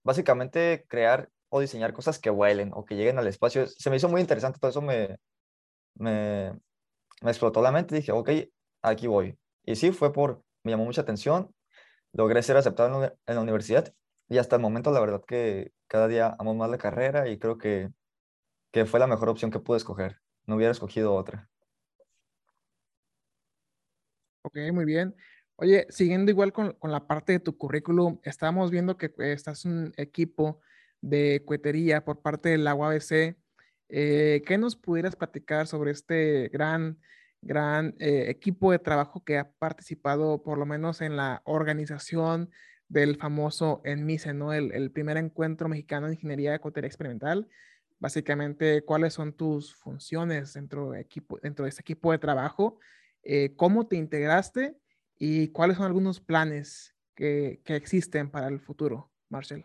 básicamente, 0.04 0.86
crear 0.88 1.30
o 1.50 1.60
diseñar 1.60 1.92
cosas 1.92 2.18
que 2.18 2.30
vuelen 2.30 2.70
o 2.74 2.84
que 2.84 2.96
lleguen 2.96 3.18
al 3.18 3.26
espacio. 3.26 3.66
Se 3.66 3.90
me 3.90 3.96
hizo 3.96 4.08
muy 4.08 4.20
interesante, 4.20 4.58
todo 4.58 4.70
eso 4.70 4.82
me, 4.82 5.18
me, 5.94 6.52
me 7.22 7.30
explotó 7.30 7.62
la 7.62 7.72
mente. 7.72 7.94
Dije, 7.96 8.12
ok, 8.12 8.30
aquí 8.82 9.06
voy. 9.06 9.38
Y 9.64 9.76
sí, 9.76 9.92
fue 9.92 10.12
por, 10.12 10.42
me 10.64 10.72
llamó 10.72 10.84
mucha 10.84 11.02
atención. 11.02 11.54
Logré 12.12 12.42
ser 12.42 12.56
aceptado 12.56 13.04
en 13.04 13.34
la 13.34 13.40
universidad 13.40 13.94
y 14.28 14.38
hasta 14.38 14.56
el 14.56 14.62
momento 14.62 14.90
la 14.90 15.00
verdad 15.00 15.22
que 15.26 15.72
cada 15.86 16.08
día 16.08 16.36
amo 16.38 16.54
más 16.54 16.70
la 16.70 16.78
carrera 16.78 17.28
y 17.28 17.38
creo 17.38 17.58
que, 17.58 17.90
que 18.70 18.86
fue 18.86 19.00
la 19.00 19.06
mejor 19.06 19.28
opción 19.28 19.50
que 19.50 19.58
pude 19.60 19.76
escoger. 19.76 20.20
No 20.46 20.56
hubiera 20.56 20.72
escogido 20.72 21.14
otra. 21.14 21.48
Ok, 24.42 24.56
muy 24.72 24.84
bien. 24.84 25.14
Oye, 25.56 25.86
siguiendo 25.90 26.30
igual 26.30 26.52
con, 26.52 26.72
con 26.72 26.90
la 26.90 27.06
parte 27.06 27.32
de 27.32 27.40
tu 27.40 27.56
currículum, 27.56 28.18
estábamos 28.24 28.70
viendo 28.70 28.96
que 28.96 29.12
estás 29.18 29.64
en 29.64 29.72
un 29.72 29.92
equipo 29.96 30.60
de 31.00 31.42
cuetería 31.44 32.04
por 32.04 32.22
parte 32.22 32.48
del 32.48 32.64
la 32.64 32.74
UABC. 32.74 33.36
Eh, 33.88 34.42
¿Qué 34.46 34.56
nos 34.56 34.76
pudieras 34.76 35.16
platicar 35.16 35.66
sobre 35.66 35.90
este 35.90 36.48
gran, 36.48 36.98
gran 37.42 37.94
eh, 37.98 38.30
equipo 38.30 38.72
de 38.72 38.78
trabajo 38.78 39.22
que 39.22 39.38
ha 39.38 39.52
participado 39.52 40.42
por 40.42 40.56
lo 40.56 40.64
menos 40.64 41.02
en 41.02 41.16
la 41.16 41.42
organización 41.44 42.50
del 42.92 43.16
famoso 43.16 43.80
ENMISE, 43.84 44.34
¿no? 44.34 44.52
El, 44.52 44.70
el 44.72 44.90
primer 44.90 45.16
encuentro 45.16 45.66
mexicano 45.66 46.06
de 46.06 46.14
ingeniería 46.14 46.52
de 46.52 46.58
cuetería 46.58 46.88
experimental? 46.88 47.48
Básicamente, 47.98 48.84
¿cuáles 48.84 49.14
son 49.14 49.32
tus 49.32 49.74
funciones 49.76 50.52
dentro 50.52 50.90
de, 50.90 51.00
equipo, 51.00 51.38
dentro 51.42 51.64
de 51.64 51.70
este 51.70 51.80
equipo 51.80 52.12
de 52.12 52.18
trabajo? 52.18 52.78
Eh, 53.22 53.54
¿Cómo 53.56 53.86
te 53.86 53.96
integraste? 53.96 54.76
¿Y 55.18 55.48
cuáles 55.48 55.78
son 55.78 55.86
algunos 55.86 56.20
planes 56.20 56.94
que, 57.14 57.62
que 57.64 57.76
existen 57.76 58.30
para 58.30 58.48
el 58.48 58.60
futuro, 58.60 59.10
Marcel? 59.30 59.64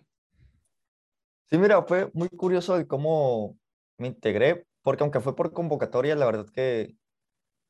Sí, 1.50 1.58
mira, 1.58 1.82
fue 1.82 2.10
muy 2.14 2.30
curioso 2.30 2.78
el 2.78 2.88
cómo 2.88 3.58
me 3.98 4.08
integré, 4.08 4.66
porque 4.84 5.04
aunque 5.04 5.20
fue 5.20 5.36
por 5.36 5.52
convocatoria, 5.52 6.16
la 6.16 6.26
verdad 6.26 6.48
que 6.48 6.96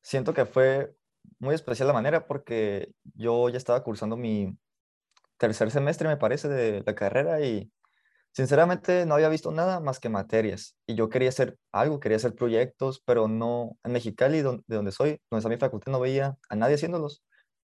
siento 0.04 0.36
que 0.36 0.46
fue 0.46 0.94
muy 1.40 1.56
especial 1.56 1.88
la 1.88 1.94
manera, 1.94 2.28
porque 2.28 2.92
yo 3.16 3.50
ya 3.50 3.58
estaba 3.58 3.84
cursando 3.84 4.18
mi 4.18 4.56
tercer 5.38 5.72
semestre, 5.72 6.08
me 6.08 6.18
parece, 6.18 6.48
de 6.50 6.84
la 6.86 6.96
carrera 6.96 7.42
y 7.42 7.72
sinceramente 8.32 9.06
no 9.06 9.16
había 9.16 9.30
visto 9.30 9.52
nada 9.52 9.80
más 9.80 10.00
que 10.00 10.10
materias. 10.10 10.76
Y 10.86 10.96
yo 10.96 11.10
quería 11.10 11.30
hacer 11.30 11.58
algo, 11.72 12.00
quería 12.00 12.18
hacer 12.18 12.36
proyectos, 12.36 13.02
pero 13.06 13.28
no 13.28 13.78
en 13.84 13.94
Mexicali, 13.94 14.42
de 14.42 14.62
donde 14.68 14.92
soy, 14.92 15.20
donde 15.32 15.40
está 15.40 15.50
mi 15.50 15.58
facultad, 15.58 15.92
no 15.92 16.00
veía 16.00 16.38
a 16.50 16.56
nadie 16.56 16.76
haciéndolos. 16.76 17.24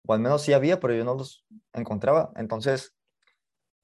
O 0.05 0.13
al 0.13 0.19
menos 0.19 0.41
sí 0.43 0.53
había, 0.53 0.79
pero 0.79 0.93
yo 0.93 1.03
no 1.05 1.15
los 1.15 1.45
encontraba. 1.73 2.31
Entonces, 2.35 2.93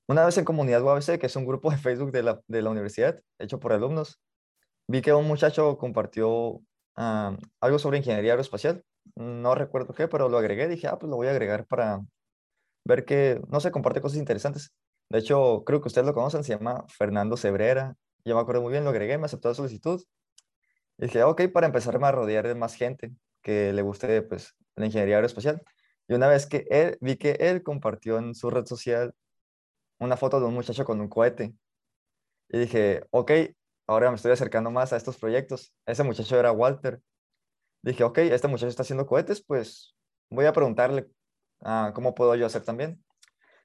una 0.07 0.25
vez 0.25 0.37
en 0.37 0.45
Comunidad 0.45 0.83
UABC, 0.83 1.19
que 1.19 1.27
es 1.27 1.35
un 1.35 1.45
grupo 1.45 1.71
de 1.71 1.77
Facebook 1.77 2.11
de 2.11 2.23
la, 2.23 2.41
de 2.47 2.61
la 2.61 2.69
universidad, 2.69 3.19
hecho 3.39 3.59
por 3.59 3.73
alumnos, 3.73 4.21
vi 4.87 5.01
que 5.01 5.13
un 5.13 5.27
muchacho 5.27 5.77
compartió 5.77 6.61
algo 6.95 7.79
sobre 7.79 7.97
ingeniería 7.99 8.33
aeroespacial. 8.33 8.83
No 9.15 9.55
recuerdo 9.55 9.93
qué, 9.93 10.07
pero 10.07 10.29
lo 10.29 10.37
agregué. 10.37 10.67
Dije, 10.67 10.87
ah, 10.87 10.97
pues 10.97 11.09
lo 11.09 11.15
voy 11.15 11.27
a 11.27 11.31
agregar 11.31 11.65
para 11.65 12.01
ver 12.87 13.05
que, 13.05 13.41
no 13.49 13.59
sé, 13.59 13.71
comparte 13.71 14.01
cosas 14.01 14.17
interesantes. 14.17 14.73
De 15.09 15.19
hecho, 15.19 15.63
creo 15.65 15.81
que 15.81 15.87
ustedes 15.87 16.07
lo 16.07 16.13
conocen, 16.13 16.43
se 16.43 16.53
llama 16.53 16.85
Fernando 16.87 17.37
Cebrera. 17.37 17.95
Yo 18.25 18.35
me 18.35 18.41
acuerdo 18.41 18.61
muy 18.61 18.71
bien, 18.71 18.83
lo 18.83 18.89
agregué, 18.89 19.17
me 19.17 19.25
aceptó 19.25 19.49
la 19.49 19.55
solicitud. 19.55 20.03
Y 20.97 21.05
dije, 21.05 21.23
ok, 21.23 21.43
para 21.53 21.67
empezarme 21.67 22.07
a 22.07 22.11
rodear 22.11 22.47
de 22.47 22.55
más 22.55 22.75
gente 22.75 23.13
que 23.41 23.71
le 23.73 23.81
guste 23.81 24.21
pues, 24.23 24.55
la 24.75 24.85
ingeniería 24.85 25.15
aeroespacial. 25.15 25.61
Y 26.07 26.13
una 26.13 26.27
vez 26.27 26.45
que 26.47 26.97
vi 27.01 27.17
que 27.17 27.31
él 27.39 27.63
compartió 27.63 28.17
en 28.17 28.33
su 28.33 28.49
red 28.49 28.65
social 28.65 29.13
una 29.99 30.17
foto 30.17 30.39
de 30.39 30.45
un 30.47 30.53
muchacho 30.53 30.85
con 30.85 30.99
un 31.01 31.09
cohete. 31.09 31.53
Y 32.49 32.59
dije, 32.59 33.03
ok, 33.11 33.31
ahora 33.87 34.09
me 34.09 34.15
estoy 34.15 34.31
acercando 34.31 34.71
más 34.71 34.93
a 34.93 34.97
estos 34.97 35.17
proyectos. 35.17 35.73
Ese 35.85 36.03
muchacho 36.03 36.39
era 36.39 36.51
Walter. 36.51 37.01
Dije, 37.81 38.03
ok, 38.03 38.19
este 38.19 38.47
muchacho 38.47 38.67
está 38.69 38.83
haciendo 38.83 39.05
cohetes, 39.05 39.43
pues 39.43 39.95
voy 40.29 40.45
a 40.45 40.53
preguntarle 40.53 41.07
ah, 41.61 41.91
cómo 41.93 42.15
puedo 42.15 42.35
yo 42.35 42.45
hacer 42.45 42.63
también. 42.63 43.03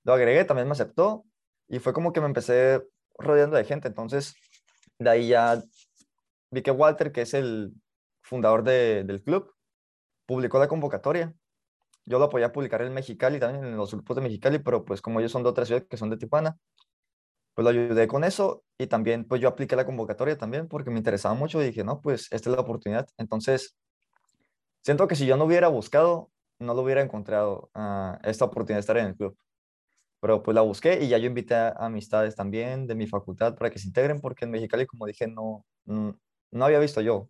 Lo 0.04 0.12
agregué, 0.12 0.44
también 0.44 0.68
me 0.68 0.72
aceptó 0.72 1.24
y 1.68 1.78
fue 1.78 1.92
como 1.92 2.12
que 2.12 2.20
me 2.20 2.26
empecé 2.26 2.82
rodeando 3.18 3.56
de 3.56 3.64
gente. 3.64 3.88
Entonces, 3.88 4.34
de 4.98 5.10
ahí 5.10 5.28
ya 5.28 5.62
vi 6.50 6.62
que 6.62 6.70
Walter, 6.70 7.12
que 7.12 7.22
es 7.22 7.34
el 7.34 7.72
fundador 8.22 8.62
del 8.62 9.22
club, 9.22 9.52
publicó 10.26 10.58
la 10.58 10.68
convocatoria 10.68 11.34
yo 12.04 12.18
lo 12.18 12.26
apoyé 12.26 12.44
a 12.44 12.52
publicar 12.52 12.82
en 12.82 12.92
Mexicali, 12.92 13.38
también 13.38 13.64
en 13.64 13.76
los 13.76 13.92
grupos 13.92 14.16
de 14.16 14.22
Mexicali, 14.22 14.58
pero 14.58 14.84
pues 14.84 15.00
como 15.00 15.20
ellos 15.20 15.32
son 15.32 15.42
de 15.42 15.48
otra 15.50 15.64
ciudad 15.64 15.84
que 15.88 15.96
son 15.96 16.10
de 16.10 16.16
Tijuana, 16.16 16.58
pues 17.54 17.64
lo 17.64 17.70
ayudé 17.70 18.08
con 18.08 18.24
eso 18.24 18.64
y 18.78 18.86
también 18.86 19.24
pues 19.26 19.40
yo 19.40 19.48
apliqué 19.48 19.76
la 19.76 19.86
convocatoria 19.86 20.36
también 20.36 20.68
porque 20.68 20.90
me 20.90 20.98
interesaba 20.98 21.34
mucho 21.34 21.62
y 21.62 21.66
dije, 21.66 21.84
no, 21.84 22.00
pues 22.00 22.28
esta 22.32 22.50
es 22.50 22.56
la 22.56 22.62
oportunidad. 22.62 23.06
Entonces, 23.18 23.76
siento 24.82 25.06
que 25.06 25.14
si 25.14 25.26
yo 25.26 25.36
no 25.36 25.44
hubiera 25.44 25.68
buscado, 25.68 26.30
no 26.62 26.74
lo 26.74 26.82
hubiera 26.82 27.02
encontrado 27.02 27.70
uh, 27.74 28.16
esta 28.24 28.44
oportunidad 28.46 28.76
de 28.78 28.80
estar 28.80 28.96
en 28.98 29.06
el 29.06 29.16
club. 29.16 29.36
Pero 30.20 30.42
pues 30.42 30.54
la 30.54 30.62
busqué 30.62 31.02
y 31.02 31.08
ya 31.08 31.18
yo 31.18 31.26
invité 31.26 31.54
a 31.54 31.70
amistades 31.78 32.36
también 32.36 32.86
de 32.86 32.94
mi 32.94 33.06
facultad 33.06 33.56
para 33.56 33.70
que 33.70 33.78
se 33.78 33.88
integren 33.88 34.20
porque 34.20 34.44
en 34.44 34.52
Mexicali, 34.52 34.86
como 34.86 35.06
dije, 35.06 35.26
no, 35.26 35.66
no, 35.84 36.18
no 36.52 36.64
había 36.64 36.78
visto 36.78 37.00
yo. 37.00 37.28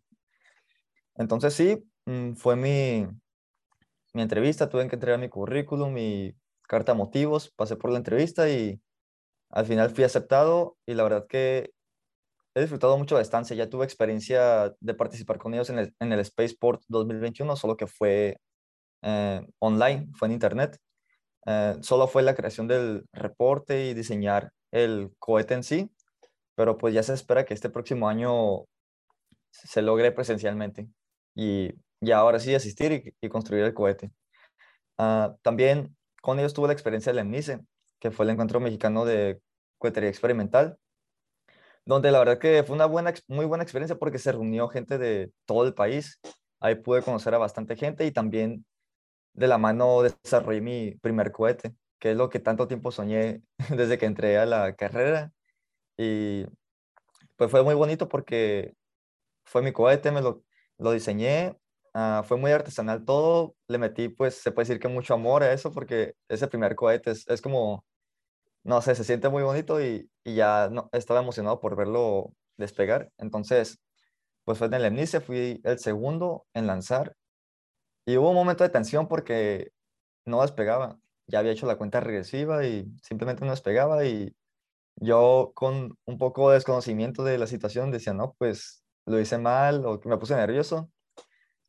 Entonces 1.16 1.54
sí, 1.54 1.84
mm, 2.06 2.34
fue 2.34 2.56
mi, 2.56 3.06
mi 4.12 4.22
entrevista, 4.22 4.68
tuve 4.68 4.86
que 4.88 4.96
entregar 4.96 5.18
mi 5.18 5.28
currículum, 5.28 5.92
mi 5.92 6.34
carta 6.68 6.94
motivos, 6.94 7.50
pasé 7.56 7.76
por 7.76 7.90
la 7.90 7.98
entrevista 7.98 8.48
y 8.48 8.80
al 9.50 9.66
final 9.66 9.90
fui 9.90 10.04
aceptado 10.04 10.76
y 10.86 10.94
la 10.94 11.02
verdad 11.04 11.26
que 11.28 11.72
he 12.54 12.60
disfrutado 12.60 12.96
mucho 12.98 13.16
de 13.16 13.22
estancia. 13.22 13.56
Ya 13.56 13.68
tuve 13.70 13.84
experiencia 13.84 14.74
de 14.80 14.94
participar 14.94 15.38
con 15.38 15.54
ellos 15.54 15.70
en 15.70 15.78
el, 15.78 15.94
en 16.00 16.12
el 16.12 16.24
Spaceport 16.24 16.82
2021, 16.88 17.56
solo 17.56 17.76
que 17.76 17.86
fue 17.86 18.38
eh, 19.02 19.46
online, 19.58 20.08
fue 20.14 20.28
en 20.28 20.32
internet. 20.32 20.78
Eh, 21.46 21.76
solo 21.80 22.06
fue 22.06 22.22
la 22.22 22.34
creación 22.34 22.68
del 22.68 23.04
reporte 23.12 23.86
y 23.86 23.94
diseñar 23.94 24.52
el 24.70 25.12
cohete 25.18 25.54
en 25.54 25.64
sí, 25.64 25.90
pero 26.54 26.78
pues 26.78 26.94
ya 26.94 27.02
se 27.02 27.14
espera 27.14 27.44
que 27.44 27.54
este 27.54 27.70
próximo 27.70 28.08
año 28.08 28.64
se 29.50 29.82
logre 29.82 30.12
presencialmente. 30.12 30.88
Y 31.34 31.74
y 32.02 32.10
ahora 32.10 32.40
sí 32.40 32.54
asistir 32.54 33.14
y, 33.20 33.28
construir 33.28 33.64
el 33.64 33.74
cohete. 33.74 34.10
Ah, 34.98 35.36
también 35.42 35.96
con 36.20 36.38
ellos 36.40 36.52
tuve 36.52 36.66
la 36.66 36.72
experiencia 36.74 37.12
del 37.12 37.20
ENICE, 37.26 37.60
que 38.00 38.10
fue 38.10 38.24
el 38.24 38.30
encuentro 38.30 38.60
mexicano 38.60 39.04
de 39.04 39.40
cohetería 39.78 40.10
experimental, 40.10 40.76
donde 41.84 42.10
la 42.10 42.18
verdad 42.18 42.38
que 42.38 42.64
fue 42.64 42.74
una 42.74 42.86
buena, 42.86 43.14
muy 43.28 43.46
buena 43.46 43.62
experiencia 43.62 43.96
porque 43.96 44.18
se 44.18 44.32
reunió 44.32 44.68
gente 44.68 44.98
de 44.98 45.32
todo 45.46 45.64
el 45.64 45.74
país. 45.74 46.20
Ahí 46.60 46.74
pude 46.74 47.02
conocer 47.02 47.34
a 47.34 47.38
bastante 47.38 47.76
gente 47.76 48.04
y 48.04 48.10
también 48.10 48.64
de 49.34 49.46
la 49.48 49.58
mano 49.58 50.02
desarrollé 50.02 50.60
mi 50.60 50.94
primer 50.96 51.32
cohete, 51.32 51.74
que 51.98 52.12
es 52.12 52.16
lo 52.16 52.28
que 52.30 52.40
tanto 52.40 52.68
tiempo 52.68 52.92
soñé 52.92 53.42
desde 53.70 53.98
que 53.98 54.06
entré 54.06 54.38
a 54.38 54.46
la 54.46 54.74
carrera. 54.74 55.32
Y 55.96 56.46
pues 57.36 57.50
fue 57.50 57.62
muy 57.64 57.74
bonito 57.74 58.08
porque 58.08 58.74
fue 59.44 59.62
mi 59.62 59.72
cohete, 59.72 60.10
me 60.12 60.22
lo, 60.22 60.44
diseñé 60.92 61.56
Ah, 61.94 62.22
fue 62.26 62.38
muy 62.38 62.50
artesanal 62.52 63.04
todo, 63.04 63.54
le 63.68 63.76
metí 63.78 64.08
pues 64.08 64.36
se 64.36 64.50
puede 64.50 64.66
decir 64.66 64.80
que 64.80 64.88
mucho 64.88 65.12
amor 65.14 65.42
a 65.42 65.52
eso 65.52 65.72
porque 65.72 66.14
ese 66.28 66.48
primer 66.48 66.74
cohete 66.74 67.10
es, 67.10 67.42
como, 67.42 67.84
no 68.64 68.82
sé, 68.82 68.94
se 68.94 69.04
siente 69.04 69.28
muy 69.28 69.42
bonito 69.42 69.82
y, 69.82 70.10
y, 70.24 70.36
ya 70.36 70.70
no, 70.70 70.88
estaba 70.92 71.20
emocionado 71.20 71.60
por 71.60 71.76
verlo 71.76 72.32
despegar. 72.56 73.10
Entonces, 73.18 73.80
pues 74.44 74.58
fue 74.58 74.68
en 74.68 74.74
el 74.74 74.86
EMNICE, 74.86 75.20
fui 75.20 75.60
el 75.64 75.78
segundo 75.78 76.46
en 76.54 76.66
lanzar 76.66 77.16
y 78.06 78.16
hubo 78.16 78.30
un 78.30 78.36
momento 78.36 78.64
de 78.64 78.70
tensión 78.70 79.08
porque 79.08 79.72
no 80.26 80.42
despegaba. 80.42 80.98
Ya 81.28 81.40
había 81.40 81.52
hecho 81.52 81.66
la 81.66 81.76
cuenta 81.76 82.00
regresiva 82.00 82.66
y 82.66 82.92
simplemente 83.02 83.44
no 83.44 83.52
despegaba 83.52 84.04
y 84.04 84.34
yo 84.96 85.52
con 85.54 85.96
un 86.06 86.18
poco 86.18 86.50
de 86.50 86.56
desconocimiento 86.56 87.24
de 87.24 87.38
la 87.38 87.46
situación 87.46 87.90
decía, 87.90 88.14
no, 88.14 88.34
pues 88.38 88.84
lo 89.06 89.20
hice 89.20 89.38
mal 89.38 89.84
o 89.86 90.00
me 90.04 90.18
puse 90.18 90.36
nervioso 90.36 90.90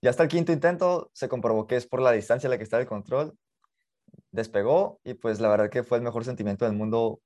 y 0.04 0.10
hasta 0.10 0.24
el 0.24 0.28
quinto 0.28 0.52
intento 0.52 1.10
se 1.14 1.30
comprobó 1.30 1.66
que 1.66 1.78
es 1.78 1.88
por 1.88 2.02
la 2.02 2.12
distancia 2.12 2.48
a 2.48 2.52
la 2.52 2.58
que 2.58 2.66
está 2.66 2.78
el 2.78 2.86
control. 2.88 3.38
Despegó 4.32 5.00
y 5.06 5.14
pues 5.14 5.40
la 5.40 5.48
verdad 5.48 5.70
que 5.70 5.84
fue 5.84 5.98
el 5.98 6.04
mejor 6.04 6.26
sentimiento 6.26 6.66
del 6.66 6.74
mundo 6.74 7.22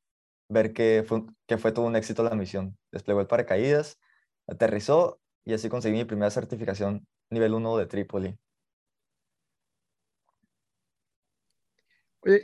ver 0.47 0.73
que 0.73 1.03
fue, 1.07 1.23
que 1.47 1.57
fue 1.57 1.71
todo 1.71 1.85
un 1.87 1.95
éxito 1.95 2.21
la 2.21 2.35
misión. 2.35 2.77
Desplegó 2.91 3.19
el 3.19 3.25
paracaídas, 3.25 3.97
aterrizó 4.47 5.19
y 5.43 5.53
así 5.53 5.69
conseguí 5.69 5.97
mi 5.97 6.05
primera 6.05 6.29
certificación 6.29 7.07
nivel 7.31 7.55
1 7.55 7.77
de 7.77 7.87
Trípoli. 7.87 8.37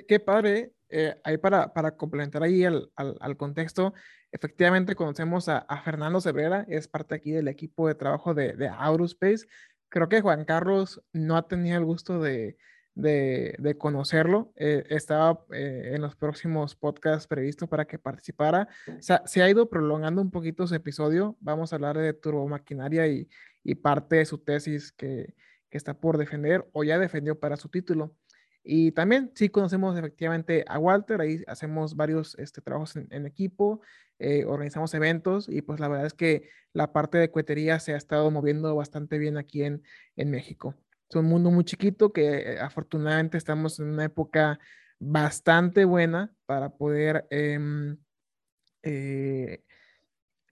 Qué 0.07 0.19
padre. 0.19 0.73
eh, 0.89 1.19
ahí 1.23 1.37
para, 1.37 1.97
complementar 1.97 2.43
ahí 2.43 2.63
al, 2.65 3.37
contexto, 3.37 3.93
efectivamente 4.31 4.95
conocemos 4.95 5.49
a, 5.49 5.65
Fernando 5.83 6.21
Cebrera, 6.21 6.65
es 6.69 6.87
parte 6.87 7.15
aquí 7.15 7.31
del 7.31 7.47
equipo 7.47 7.87
de 7.87 7.95
trabajo 7.95 8.33
de, 8.33 8.53
de. 8.53 8.69
Creo 9.89 10.09
que 10.09 10.21
Juan 10.21 10.45
Carlos 10.45 11.01
no 11.11 11.35
ha 11.35 11.47
tenido 11.47 11.77
el 11.77 11.85
gusto 11.85 12.21
de, 12.21 12.57
conocerlo. 13.79 14.53
Eh, 14.55 14.85
estaba 14.89 15.43
eh, 15.51 15.93
en 15.95 16.01
los 16.01 16.15
próximos 16.15 16.75
podcasts 16.75 17.27
previsto 17.27 17.67
para 17.67 17.85
que 17.85 17.97
participara. 17.97 18.67
Se 18.99 19.41
ha 19.41 19.49
ido 19.49 19.69
prolongando 19.69 20.21
un 20.21 20.31
poquito 20.31 20.67
su 20.67 20.75
episodio. 20.75 21.35
Vamos 21.39 21.73
a 21.73 21.77
hablar 21.77 21.97
de 21.97 22.13
turbomaquinaria 22.13 23.07
y, 23.07 23.27
parte 23.81 24.17
de 24.17 24.25
su 24.25 24.37
tesis 24.37 24.91
que 24.91 25.33
está 25.71 25.99
por 25.99 26.17
defender 26.17 26.67
o 26.71 26.83
ya 26.83 26.99
defendió 26.99 27.39
para 27.39 27.57
su 27.57 27.69
título. 27.69 28.15
Y 28.63 28.93
también 28.93 29.31
sí 29.35 29.49
conocemos 29.49 29.97
efectivamente 29.97 30.63
a 30.67 30.79
Walter, 30.79 31.19
ahí 31.19 31.43
hacemos 31.47 31.95
varios 31.95 32.35
este, 32.39 32.61
trabajos 32.61 32.95
en, 32.95 33.25
equipo, 33.25 33.81
eh, 34.19 34.45
organizamos 34.45 34.93
eventos 34.93 35.49
y 35.49 35.61
pues 35.61 35.81
la 35.81 35.89
verdad 35.89 36.05
es 36.05 36.13
que 36.13 36.49
la 36.71 36.93
parte 36.93 37.17
de 37.17 37.29
cuetería 37.29 37.79
se 37.79 37.93
ha 37.93 37.97
estado 37.97 38.31
moviendo 38.31 38.73
bastante 38.73 39.17
bien 39.17 39.37
aquí 39.37 39.63
en, 39.63 39.83
en 40.15 40.31
México. 40.31 40.75
Es 41.09 41.17
un 41.17 41.25
mundo 41.25 41.51
muy 41.51 41.65
chiquito 41.65 42.13
que 42.13 42.53
eh, 42.53 42.59
afortunadamente 42.59 43.37
estamos 43.37 43.79
en 43.79 43.87
una 43.87 44.05
época 44.05 44.59
bastante 44.97 45.83
buena 45.83 46.33
para 46.45 46.69
poder 46.69 47.27
em, 47.31 47.97
eh, 48.81 49.61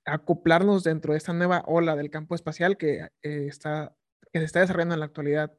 acoplarnos 0.04 0.84
dentro 0.84 1.14
de 1.14 1.18
esta 1.18 1.32
nueva 1.32 1.64
ola 1.66 1.96
del 1.96 2.10
campo 2.10 2.36
espacial 2.36 2.76
que, 2.78 3.08
está, 3.22 3.96
que 4.34 4.40
se 4.40 4.46
está 4.46 4.60
desarrollando 4.60 4.96
en 4.96 5.00
la 5.00 5.06
actualidad. 5.06 5.54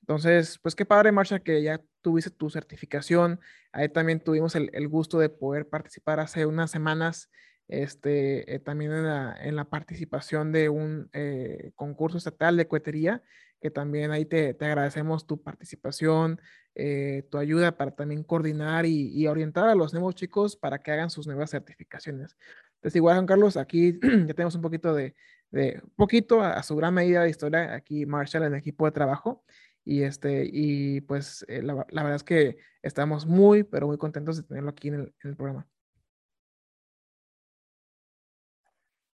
Entonces, 0.00 0.58
pues 0.62 0.74
qué 0.74 0.84
padre, 0.86 1.12
Marsha, 1.12 1.40
que 1.40 1.62
ya 1.62 1.80
tuviste 2.00 2.30
tu 2.30 2.50
certificación. 2.50 3.40
Ahí 3.72 3.88
también 3.88 4.20
tuvimos 4.20 4.54
el, 4.56 4.88
gusto 4.88 5.18
de 5.18 5.28
poder 5.28 5.68
participar 5.68 6.20
hace 6.20 6.46
unas 6.46 6.70
semanas, 6.70 7.30
este, 7.68 8.54
eh, 8.54 8.58
también 8.60 8.92
en 8.92 9.04
la, 9.04 9.36
en 9.40 9.56
la, 9.56 9.66
participación 9.66 10.52
de 10.52 10.70
un 10.70 11.10
eh, 11.12 11.72
concurso 11.74 12.16
estatal 12.16 12.56
de 12.56 12.66
cohetería, 12.66 13.22
que 13.60 13.70
también 13.70 14.10
ahí 14.10 14.24
te, 14.24 14.54
te 14.54 14.64
agradecemos 14.64 15.26
tu 15.26 15.42
participación, 15.42 16.40
eh, 16.74 17.24
tu 17.30 17.38
ayuda 17.38 17.76
para 17.76 17.90
también 17.90 18.22
coordinar 18.22 18.86
y, 18.86 19.10
y, 19.12 19.26
orientar 19.26 19.68
a 19.68 19.74
los 19.74 19.92
nuevos 19.92 20.14
chicos 20.14 20.56
para 20.56 20.78
que 20.78 20.92
hagan 20.92 21.10
sus 21.10 21.26
nuevas 21.26 21.50
certificaciones. 21.50 22.36
Entonces, 22.76 22.96
igual, 22.96 23.16
Juan 23.16 23.26
Carlos, 23.26 23.56
aquí 23.56 23.98
ya 24.26 24.34
tenemos 24.34 24.54
un 24.54 24.62
poquito 24.62 24.94
de, 24.94 25.14
de 25.50 25.82
poquito 25.96 26.40
a, 26.40 26.52
a, 26.52 26.62
su 26.62 26.76
gran 26.76 26.94
medida 26.94 27.22
de 27.22 27.30
historia, 27.30 27.74
aquí 27.74 28.06
Marshall 28.06 28.44
en 28.44 28.54
el 28.54 28.60
equipo 28.60 28.86
de 28.86 28.92
trabajo. 28.92 29.44
Y, 29.88 30.02
este, 30.02 30.46
y 30.52 31.00
pues 31.00 31.46
eh, 31.48 31.62
la, 31.62 31.86
la, 31.88 32.02
verdad 32.02 32.16
es 32.16 32.22
que 32.22 32.58
estamos 32.82 33.24
muy, 33.24 33.64
pero 33.64 33.86
muy 33.86 33.96
contentos 33.96 34.36
de 34.36 34.42
tenerlo 34.42 34.68
aquí 34.68 34.88
en 34.88 34.94
el, 34.94 35.14
en 35.24 35.30
el 35.30 35.34
programa. 35.34 35.66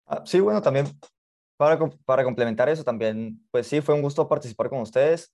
Ah, 0.07 0.23
sí, 0.25 0.39
bueno, 0.39 0.63
también 0.63 0.87
para, 1.57 1.77
para, 2.05 2.23
complementar 2.23 2.69
eso, 2.69 2.83
también, 2.83 3.47
pues 3.51 3.67
sí, 3.67 3.81
fue 3.81 3.93
un 3.93 4.01
gusto 4.01 4.27
participar 4.27 4.67
con 4.71 4.79
ustedes. 4.79 5.31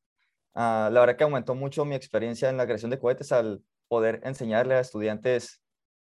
Uh, 0.55 0.91
la 0.91 0.99
verdad 0.99 1.15
que 1.15 1.23
aumentó 1.23 1.55
mucho 1.55 1.85
mi 1.85 1.95
experiencia 1.95 2.49
en 2.49 2.57
la 2.57 2.65
creación 2.65 2.91
de 2.91 2.99
cohetes 2.99 3.31
al 3.31 3.63
poder 3.87 4.19
enseñarle 4.25 4.75
a 4.75 4.81
estudiantes, 4.81 5.61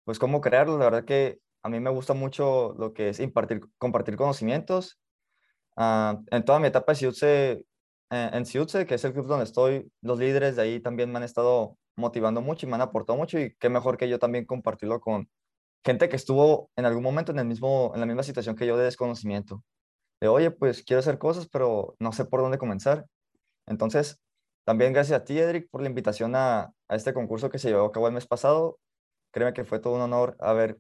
pues, 0.04 0.18
cómo 0.18 0.42
crearlos. 0.42 0.80
La 0.80 0.86
verdad 0.86 1.06
que 1.06 1.38
a 1.62 1.70
mí 1.70 1.80
me 1.80 1.92
gusta 1.92 2.16
mucho 2.16 2.74
lo 2.80 2.92
que 2.96 3.10
es 3.10 3.20
impartir, 3.20 3.62
compartir 3.78 4.16
conocimientos. 4.16 5.00
Uh, 5.78 6.26
en 6.32 6.44
toda 6.44 6.58
mi 6.58 6.66
etapa 6.70 6.96
CIUTSE 6.96 7.52
eh, 7.52 7.66
en 8.12 8.46
Ciudze, 8.46 8.86
que 8.86 8.96
es 8.96 9.06
el 9.06 9.14
club 9.14 9.28
donde 9.28 9.46
estoy, 9.46 9.92
los 10.02 10.20
líderes 10.20 10.56
de 10.58 10.64
ahí 10.64 10.80
también 10.80 11.12
me 11.12 11.18
han 11.18 11.24
estado 11.24 11.78
motivando 11.96 12.42
mucho 12.42 12.66
y 12.66 12.70
me 12.70 12.76
han 12.76 12.82
aportado 12.82 13.18
mucho 13.18 13.40
y 13.40 13.56
qué 13.56 13.70
mejor 13.70 13.98
que 13.98 14.10
yo 14.10 14.20
también 14.20 14.46
compartirlo 14.46 15.00
con 15.00 15.30
gente 15.86 16.10
que 16.10 16.16
estuvo 16.16 16.70
en 16.76 16.86
algún 16.86 17.04
momento 17.04 17.32
en, 17.32 17.40
el 17.40 17.46
mismo, 17.46 17.92
en 17.94 18.02
la 18.02 18.06
misma 18.06 18.24
situación 18.24 18.56
que 18.56 18.68
yo 18.68 18.78
de 18.78 18.84
desconocimiento. 18.84 19.64
De, 20.20 20.28
oye, 20.28 20.52
pues 20.52 20.84
quiero 20.84 21.00
hacer 21.00 21.18
cosas, 21.18 21.48
pero 21.50 21.96
no 22.00 22.12
sé 22.12 22.26
por 22.26 22.42
dónde 22.42 22.58
comenzar. 22.58 23.06
Entonces, 23.66 24.20
también 24.66 24.94
gracias 24.94 25.22
a 25.22 25.24
ti, 25.24 25.40
Edric, 25.40 25.70
por 25.70 25.82
la 25.82 25.90
invitación 25.90 26.36
a, 26.36 26.74
a 26.88 26.96
este 26.96 27.14
concurso 27.14 27.50
que 27.50 27.60
se 27.60 27.70
llevó 27.70 27.86
a 27.86 27.92
cabo 27.92 28.08
el 28.08 28.14
mes 28.14 28.28
pasado. 28.28 28.78
Créeme 29.32 29.54
que 29.54 29.64
fue 29.64 29.80
todo 29.80 29.96
un 29.96 30.02
honor 30.02 30.36
haber 30.40 30.80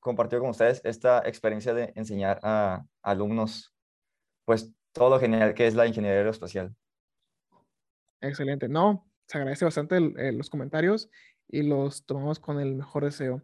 compartido 0.00 0.40
con 0.42 0.50
ustedes 0.50 0.80
esta 0.84 1.26
experiencia 1.26 1.74
de 1.74 1.92
enseñar 1.96 2.38
a 2.42 2.84
alumnos, 3.02 3.74
pues 4.44 4.72
todo 4.98 5.10
lo 5.10 5.20
genial 5.20 5.54
que 5.54 5.66
es 5.66 5.74
la 5.74 5.86
ingeniería 5.86 6.18
aeroespacial. 6.18 6.74
Excelente. 8.20 8.68
No, 8.68 9.08
se 9.26 9.38
agradece 9.38 9.64
bastante 9.64 9.96
eh, 9.96 10.32
los 10.32 10.50
comentarios 10.50 11.08
y 11.46 11.62
los 11.62 12.04
tomamos 12.04 12.40
con 12.40 12.60
el 12.60 12.74
mejor 12.74 13.04
deseo. 13.04 13.42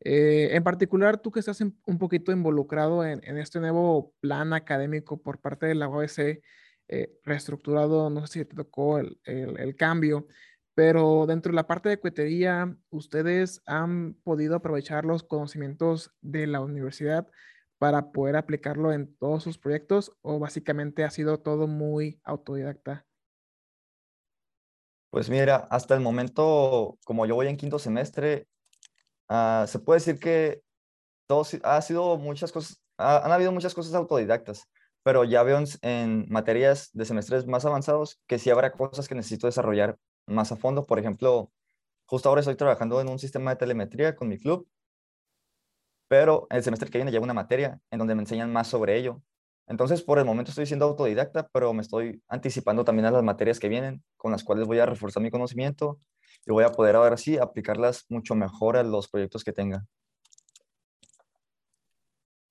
Eh, 0.00 0.50
en 0.52 0.62
particular, 0.62 1.18
tú 1.18 1.30
que 1.30 1.40
estás 1.40 1.60
un 1.60 1.98
poquito 1.98 2.32
involucrado 2.32 3.04
en, 3.04 3.22
este 3.38 3.60
nuevo 3.60 4.14
plan 4.20 4.52
académico 4.52 5.20
por 5.22 5.40
parte 5.40 5.66
de 5.66 5.74
la 5.74 5.88
OEC, 5.88 6.42
eh, 6.88 7.18
reestructurado, 7.24 8.08
no 8.10 8.26
sé 8.26 8.40
si 8.40 8.44
te 8.44 8.56
tocó 8.56 8.98
el, 8.98 9.18
el, 9.24 9.76
cambio, 9.76 10.26
pero 10.74 11.26
dentro 11.26 11.52
de 11.52 11.56
la 11.56 11.66
parte 11.66 11.88
de 11.88 11.98
cuetería, 11.98 12.74
¿ustedes 12.88 13.62
han 13.66 14.14
podido 14.24 14.56
aprovechar 14.56 15.04
los 15.04 15.22
conocimientos 15.22 16.12
de 16.22 16.46
la 16.46 16.60
universidad 16.60 17.28
para 17.80 18.12
poder 18.12 18.36
aplicarlo 18.36 18.92
en 18.92 19.16
todos 19.16 19.42
sus 19.42 19.56
proyectos 19.56 20.12
o 20.20 20.38
básicamente 20.38 21.02
ha 21.02 21.10
sido 21.10 21.40
todo 21.40 21.66
muy 21.66 22.20
autodidacta? 22.24 23.06
Pues 25.08 25.30
mira, 25.30 25.66
hasta 25.70 25.94
el 25.94 26.00
momento, 26.02 26.98
como 27.06 27.24
yo 27.24 27.36
voy 27.36 27.46
en 27.46 27.56
quinto 27.56 27.78
semestre, 27.78 28.46
uh, 29.30 29.66
se 29.66 29.78
puede 29.78 29.98
decir 29.98 30.20
que 30.20 30.62
todo 31.26 31.42
ha 31.62 31.80
sido 31.80 32.18
muchas 32.18 32.52
cosas, 32.52 32.82
han 32.98 33.32
habido 33.32 33.50
muchas 33.50 33.72
cosas 33.72 33.94
autodidactas, 33.94 34.68
pero 35.02 35.24
ya 35.24 35.42
veo 35.42 35.56
en, 35.56 35.64
en, 35.80 36.26
materias 36.28 36.90
de 36.92 37.06
semestres 37.06 37.46
más 37.46 37.64
avanzados 37.64 38.20
que 38.26 38.38
sí 38.38 38.50
habrá 38.50 38.72
cosas 38.72 39.08
que 39.08 39.14
necesito 39.14 39.46
desarrollar 39.46 39.96
más 40.26 40.52
a 40.52 40.56
fondo. 40.56 40.84
Por 40.84 40.98
ejemplo, 40.98 41.50
justo 42.04 42.28
ahora 42.28 42.40
estoy 42.40 42.56
trabajando 42.56 43.00
en 43.00 43.08
un 43.08 43.18
sistema 43.18 43.52
de 43.52 43.56
telemetría 43.56 44.16
con 44.16 44.28
mi 44.28 44.36
club 44.36 44.68
pero 46.10 46.48
el 46.50 46.64
semestre 46.64 46.90
que 46.90 46.98
viene 46.98 47.12
llevo 47.12 47.22
una 47.22 47.34
materia 47.34 47.78
en 47.88 48.00
donde 48.00 48.16
me 48.16 48.22
enseñan 48.22 48.52
más 48.52 48.66
sobre 48.66 48.96
ello. 48.96 49.22
Entonces, 49.68 50.02
por 50.02 50.18
el 50.18 50.24
momento 50.24 50.50
estoy 50.50 50.66
siendo 50.66 50.86
autodidacta, 50.86 51.46
pero 51.52 51.72
me 51.72 51.82
estoy 51.82 52.20
anticipando 52.26 52.84
también 52.84 53.06
a 53.06 53.12
las 53.12 53.22
materias 53.22 53.60
que 53.60 53.68
vienen, 53.68 54.02
con 54.16 54.32
las 54.32 54.42
cuales 54.42 54.66
voy 54.66 54.80
a 54.80 54.86
reforzar 54.86 55.22
mi 55.22 55.30
conocimiento 55.30 56.00
y 56.44 56.50
voy 56.50 56.64
a 56.64 56.72
poder 56.72 56.96
ahora 56.96 57.16
sí 57.16 57.38
aplicarlas 57.38 58.06
mucho 58.08 58.34
mejor 58.34 58.76
a 58.76 58.82
los 58.82 59.06
proyectos 59.08 59.44
que 59.44 59.52
tenga. 59.52 59.86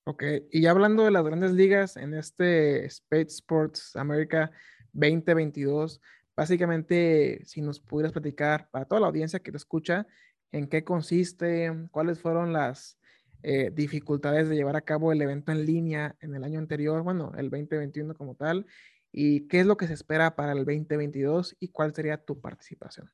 Ok, 0.05 0.23
y 0.51 0.65
hablando 0.67 1.03
de 1.03 1.11
las 1.11 1.25
grandes 1.25 1.51
ligas 1.51 1.97
en 1.97 2.13
este 2.13 2.85
Space 2.85 3.27
Sports 3.27 3.97
America 3.97 4.51
2022, 4.93 5.99
básicamente, 6.33 7.41
si 7.43 7.59
nos 7.59 7.81
pudieras 7.81 8.13
platicar 8.13 8.69
para 8.71 8.85
toda 8.85 9.01
la 9.01 9.07
audiencia 9.07 9.41
que 9.41 9.51
te 9.51 9.57
escucha, 9.57 10.07
en 10.53 10.69
qué 10.69 10.85
consiste, 10.85 11.89
cuáles 11.91 12.21
fueron 12.21 12.53
las, 12.53 12.98
eh, 13.41 13.71
dificultades 13.73 14.49
de 14.49 14.55
llevar 14.55 14.75
a 14.75 14.81
cabo 14.81 15.11
el 15.11 15.21
evento 15.21 15.51
en 15.51 15.65
línea 15.65 16.15
en 16.19 16.35
el 16.35 16.43
año 16.43 16.59
anterior, 16.59 17.03
bueno, 17.03 17.31
el 17.37 17.49
2021 17.49 18.13
como 18.15 18.35
tal, 18.35 18.65
y 19.11 19.47
qué 19.47 19.61
es 19.61 19.65
lo 19.65 19.77
que 19.77 19.87
se 19.87 19.93
espera 19.93 20.35
para 20.35 20.51
el 20.51 20.59
2022 20.59 21.55
y 21.59 21.69
cuál 21.69 21.93
sería 21.93 22.17
tu 22.17 22.39
participación. 22.39 23.11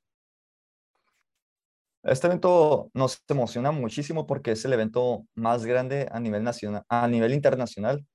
Este 2.03 2.27
evento 2.27 2.91
nos 2.93 3.23
emociona 3.27 3.71
muchísimo 3.71 4.27
porque 4.27 4.51
es 4.51 4.63
el 4.63 4.73
evento 4.73 5.25
más 5.33 5.65
grande 5.65 6.07
a 6.11 6.19
nivel, 6.19 6.43
nacional, 6.43 6.83
a 6.87 7.07
nivel 7.07 7.33
internacional 7.33 8.05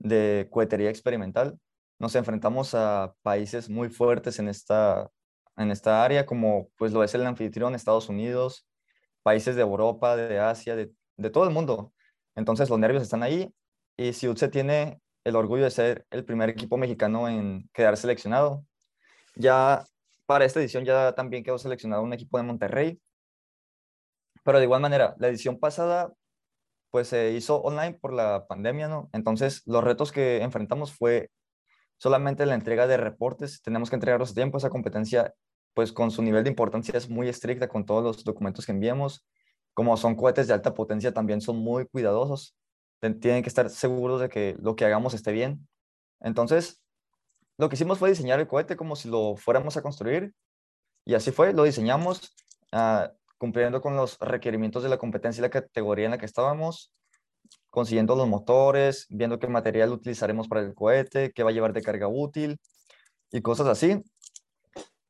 de 0.00 0.48
cohetería 0.50 0.90
experimental. 0.90 1.56
Nos 2.00 2.16
enfrentamos 2.16 2.74
a 2.74 3.14
países 3.22 3.68
muy 3.70 3.88
fuertes 3.88 4.38
en 4.40 4.48
esta, 4.48 5.10
en 5.56 5.70
esta 5.70 6.04
área, 6.04 6.26
como 6.26 6.70
pues 6.76 6.92
lo 6.92 7.04
es 7.04 7.14
el 7.14 7.24
anfitrión 7.24 7.74
Estados 7.74 8.08
Unidos, 8.08 8.66
países 9.22 9.54
de 9.54 9.62
Europa, 9.62 10.16
de 10.16 10.40
Asia, 10.40 10.74
de 10.74 10.92
de 11.20 11.30
todo 11.30 11.44
el 11.44 11.50
mundo. 11.50 11.92
Entonces 12.34 12.70
los 12.70 12.78
nervios 12.78 13.02
están 13.02 13.22
ahí 13.22 13.52
y 13.96 14.12
se 14.12 14.48
tiene 14.48 15.00
el 15.24 15.36
orgullo 15.36 15.64
de 15.64 15.70
ser 15.70 16.06
el 16.10 16.24
primer 16.24 16.48
equipo 16.48 16.76
mexicano 16.76 17.28
en 17.28 17.68
quedar 17.72 17.96
seleccionado. 17.96 18.64
Ya 19.36 19.84
para 20.26 20.44
esta 20.44 20.60
edición 20.60 20.84
ya 20.84 21.14
también 21.14 21.44
quedó 21.44 21.58
seleccionado 21.58 22.02
un 22.02 22.12
equipo 22.12 22.38
de 22.38 22.44
Monterrey. 22.44 23.00
Pero 24.42 24.58
de 24.58 24.64
igual 24.64 24.80
manera, 24.80 25.14
la 25.18 25.28
edición 25.28 25.58
pasada 25.58 26.12
pues 26.90 27.08
se 27.08 27.32
hizo 27.32 27.60
online 27.62 27.98
por 28.00 28.12
la 28.12 28.46
pandemia, 28.48 28.88
¿no? 28.88 29.10
Entonces 29.12 29.62
los 29.66 29.84
retos 29.84 30.10
que 30.10 30.42
enfrentamos 30.42 30.92
fue 30.92 31.30
solamente 31.98 32.46
la 32.46 32.54
entrega 32.54 32.86
de 32.86 32.96
reportes, 32.96 33.60
tenemos 33.62 33.90
que 33.90 33.96
entregarlos 33.96 34.30
a 34.30 34.34
tiempo, 34.34 34.58
esa 34.58 34.70
competencia 34.70 35.34
pues 35.74 35.92
con 35.92 36.10
su 36.10 36.22
nivel 36.22 36.42
de 36.42 36.50
importancia 36.50 36.96
es 36.96 37.08
muy 37.08 37.28
estricta 37.28 37.68
con 37.68 37.84
todos 37.84 38.02
los 38.02 38.24
documentos 38.24 38.66
que 38.66 38.72
enviamos 38.72 39.24
como 39.74 39.96
son 39.96 40.14
cohetes 40.14 40.48
de 40.48 40.54
alta 40.54 40.74
potencia, 40.74 41.12
también 41.12 41.40
son 41.40 41.58
muy 41.58 41.86
cuidadosos. 41.86 42.56
Tienen 43.00 43.42
que 43.42 43.48
estar 43.48 43.70
seguros 43.70 44.20
de 44.20 44.28
que 44.28 44.56
lo 44.60 44.76
que 44.76 44.84
hagamos 44.84 45.14
esté 45.14 45.32
bien. 45.32 45.66
Entonces, 46.20 46.82
lo 47.56 47.68
que 47.68 47.76
hicimos 47.76 47.98
fue 47.98 48.10
diseñar 48.10 48.40
el 48.40 48.46
cohete 48.46 48.76
como 48.76 48.96
si 48.96 49.08
lo 49.08 49.36
fuéramos 49.36 49.76
a 49.76 49.82
construir. 49.82 50.34
Y 51.04 51.14
así 51.14 51.30
fue, 51.30 51.52
lo 51.52 51.64
diseñamos. 51.64 52.34
Ah, 52.72 53.12
cumpliendo 53.40 53.80
con 53.80 53.96
los 53.96 54.18
requerimientos 54.18 54.82
de 54.82 54.90
la 54.90 54.98
competencia 54.98 55.40
y 55.40 55.42
la 55.42 55.48
categoría 55.48 56.04
en 56.04 56.10
la 56.10 56.18
que 56.18 56.26
estábamos, 56.26 56.92
consiguiendo 57.70 58.14
los 58.14 58.28
motores, 58.28 59.06
viendo 59.08 59.38
qué 59.38 59.48
material 59.48 59.92
utilizaremos 59.92 60.46
para 60.46 60.60
el 60.60 60.74
cohete, 60.74 61.32
qué 61.32 61.42
va 61.42 61.48
a 61.48 61.52
llevar 61.54 61.72
de 61.72 61.80
carga 61.80 62.06
útil 62.06 62.60
y 63.32 63.40
cosas 63.40 63.66
así. 63.68 64.02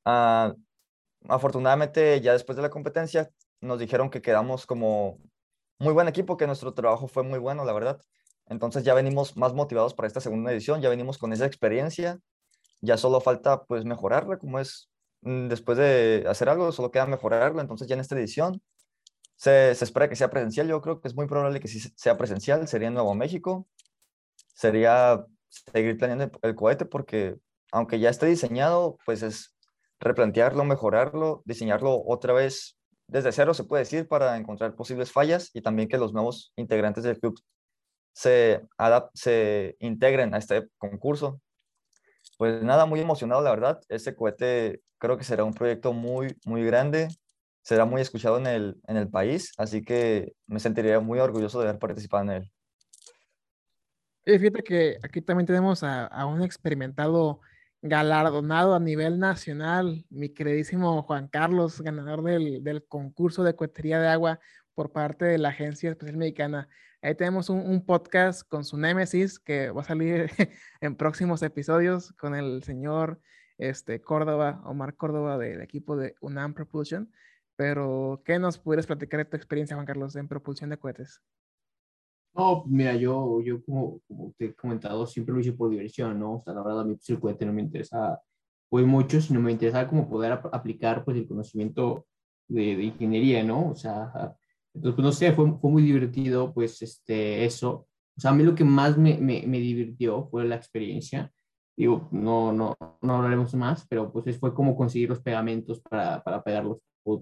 Ah, 0.05 0.55
afortunadamente, 1.29 2.21
ya 2.21 2.33
después 2.33 2.55
de 2.55 2.63
la 2.63 2.71
competencia, 2.71 3.29
nos 3.61 3.79
dijeron 3.79 4.11
que 4.11 4.23
quedamos 4.23 4.67
como 4.67 5.19
muy 5.79 5.93
buen 5.93 6.09
equipo, 6.09 6.37
que 6.37 6.47
nuestro 6.47 6.75
trabajo 6.75 7.09
fue 7.09 7.23
muy 7.23 7.39
bueno, 7.39 7.65
la 7.65 7.73
verdad. 7.73 8.01
Entonces 8.47 8.85
ya 8.85 8.95
venimos 8.95 9.37
más 9.37 9.55
motivados 9.55 9.95
para 9.95 10.07
esta 10.07 10.21
segunda 10.21 10.53
edición, 10.53 10.81
ya 10.81 10.89
venimos 10.89 11.19
con 11.19 11.33
esa 11.33 11.47
experiencia, 11.47 12.19
ya 12.81 12.97
solo 12.97 13.21
falta 13.21 13.65
pues 13.65 13.85
mejorarla, 13.85 14.39
como 14.39 14.59
es 14.59 14.91
mm, 15.23 15.49
después 15.49 15.79
de 15.79 16.25
hacer 16.29 16.49
algo, 16.49 16.73
solo 16.73 16.91
queda 16.91 17.07
mejorarlo. 17.07 17.61
Entonces 17.61 17.89
ya 17.89 17.95
en 17.95 18.01
esta 18.01 18.17
edición 18.17 18.61
se, 19.37 19.75
se 19.75 19.85
espera 19.85 20.09
que 20.09 20.17
sea 20.17 20.31
presencial, 20.31 20.69
yo 20.69 20.81
creo 20.81 21.01
que 21.01 21.09
es 21.09 21.15
muy 21.15 21.27
probable 21.27 21.61
que 21.61 21.69
sí 21.69 21.81
sea 21.97 22.19
presencial, 22.19 22.67
sería 22.69 22.89
en 22.89 22.95
Nuevo 22.95 23.15
México, 23.15 23.67
sería 24.55 25.25
seguir 25.49 25.97
planeando 25.99 26.39
el 26.43 26.55
cohete 26.55 26.85
porque 26.85 27.37
aunque 27.73 27.99
ya 28.01 28.11
esté 28.11 28.27
diseñado, 28.27 28.99
pues 29.07 29.23
es 29.23 29.57
replantearlo, 30.01 30.65
mejorarlo, 30.65 31.43
diseñarlo 31.45 32.03
otra 32.05 32.33
vez 32.33 32.80
desde 33.11 33.33
cero, 33.33 33.55
se 33.55 33.65
puede 33.65 33.83
decir, 33.83 34.09
para 34.09 34.37
encontrar 34.37 34.75
posibles 34.75 35.11
fallas 35.11 35.51
y 35.53 35.63
también 35.63 35.89
que 35.89 35.99
los 35.99 36.13
nuevos 36.13 36.53
integrantes 36.57 37.05
del 37.05 37.19
club 37.19 37.39
se, 38.13 38.63
se 39.15 39.77
integren 39.81 40.35
a 40.35 40.39
este 40.39 40.69
concurso. 40.79 41.41
Pues 42.39 42.63
nada, 42.63 42.87
muy 42.87 43.01
emocionado, 43.01 43.43
la 43.43 43.51
verdad. 43.51 43.81
Este 43.89 44.15
cohete 44.15 44.81
creo 44.99 45.17
que 45.19 45.25
será 45.25 45.45
un 45.45 45.55
proyecto 45.55 45.93
muy, 45.93 46.37
muy 46.45 46.65
grande, 46.65 47.09
será 47.63 47.85
muy 47.85 48.01
escuchado 48.01 48.39
en 48.39 48.47
el, 48.47 48.81
en 48.87 48.97
el 48.97 49.09
país, 49.09 49.53
así 49.59 49.83
que 49.83 50.35
me 50.47 50.61
sentiría 50.61 51.01
muy 51.01 51.19
orgulloso 51.19 51.61
de 51.61 51.69
haber 51.69 51.79
participado 51.79 52.25
en 52.25 52.31
él. 52.31 52.53
Y 54.25 54.39
fíjate 54.39 54.63
que 54.63 54.99
aquí 55.03 55.23
también 55.23 55.47
tenemos 55.47 55.83
a, 55.83 56.07
a 56.07 56.27
un 56.27 56.43
experimentado 56.43 57.41
galardonado 57.83 58.75
a 58.75 58.81
nivel 58.81 59.19
nacional, 59.19 60.05
mi 60.11 60.31
queridísimo 60.31 61.03
Juan 61.03 61.29
Carlos, 61.29 61.81
ganador 61.81 62.23
del, 62.23 62.85
concurso 62.89 63.43
de 63.45 63.57
cohetería 63.57 64.01
de 64.01 64.09
agua 64.09 64.41
por 64.75 64.93
parte 64.93 65.25
de 65.25 65.39
la 65.39 65.51
Agencia 65.51 65.91
Especial 65.91 66.17
Mexicana. 66.17 66.69
Ahí 67.03 67.15
tenemos 67.15 67.49
un, 67.49 67.61
un, 67.61 67.85
podcast 67.85 68.47
con 68.47 68.65
su 68.65 68.77
némesis 68.77 69.39
que 69.39 69.71
va 69.71 69.83
a 69.83 69.85
salir 69.85 70.31
en 70.81 70.97
próximos 70.97 71.43
episodios 71.43 72.13
con 72.13 72.35
el 72.35 72.63
señor 72.63 73.21
este, 73.61 74.01
Córdoba, 74.01 74.61
Omar 74.65 74.97
Córdoba 74.97 75.39
del 75.39 75.61
equipo 75.61 75.97
de 75.97 76.15
UNAM 76.21 76.55
Propulsion. 76.55 77.11
Pero, 77.57 78.23
¿qué 78.25 78.39
nos 78.39 78.59
pudieras 78.59 78.87
platicar 78.87 79.19
de 79.19 79.27
tu 79.27 79.37
experiencia, 79.37 79.77
Juan 79.77 79.87
Carlos, 79.87 80.17
en 80.17 80.29
propulsión 80.29 80.71
de 80.71 80.79
cohetes? 80.79 81.21
No, 82.35 82.65
mira, 82.67 82.95
yo, 82.95 83.41
yo 83.43 83.63
como, 83.65 84.01
como, 84.07 84.33
te 84.39 84.47
he 84.47 84.55
comentado, 84.55 85.07
siempre 85.07 85.35
lo 85.35 85.41
hice 85.41 85.53
por 85.53 85.71
diversión, 85.71 86.19
¿no? 86.19 86.37
O 86.37 86.41
sea, 86.41 86.55
la 86.55 86.63
verdad 86.63 86.83
a 86.83 86.85
mí 86.85 86.95
pues, 86.95 87.11
el 87.11 87.21
cohete 87.21 87.45
no 87.45 87.53
me 87.53 87.63
interesaba 87.63 88.21
pues 88.69 88.87
mucho, 88.87 89.21
sino 89.21 89.41
me 89.41 89.53
interesaba 89.53 89.89
como 89.89 90.09
poder 90.09 90.33
ap 90.33 90.55
aplicar 90.55 91.05
pues 91.05 91.17
el 91.17 91.27
conocimiento 91.27 92.07
de, 92.49 92.77
de, 92.77 92.85
ingeniería, 92.85 93.43
¿no? 93.43 93.71
O 93.71 93.75
sea, 93.75 94.37
entonces, 94.75 94.95
pues 94.95 95.05
no 95.05 95.13
sé, 95.13 95.33
fue, 95.33 95.59
fue 95.59 95.71
muy 95.71 95.83
divertido 95.83 96.55
pues 96.55 96.81
este, 96.83 97.45
eso. 97.45 97.89
O 98.17 98.21
sea, 98.21 98.31
a 98.31 98.35
mí 98.35 98.45
lo 98.45 98.55
que 98.55 98.65
más 98.65 98.97
me, 98.97 99.19
me, 99.19 99.45
me 99.47 99.59
divirtió 99.59 100.29
fue 100.31 100.45
la 100.45 100.55
experiencia. 100.57 101.33
Digo, 101.77 102.09
no, 102.13 102.53
no, 102.53 102.77
no 103.01 103.17
hablaremos 103.17 103.55
más, 103.55 103.87
pero 103.89 104.13
pues 104.13 104.39
fue 104.39 104.55
como 104.55 104.77
conseguir 104.77 105.09
los 105.09 105.21
pegamentos 105.21 105.81
para, 105.81 106.23
para 106.23 106.43
pegar 106.43 106.65
los, 106.65 106.79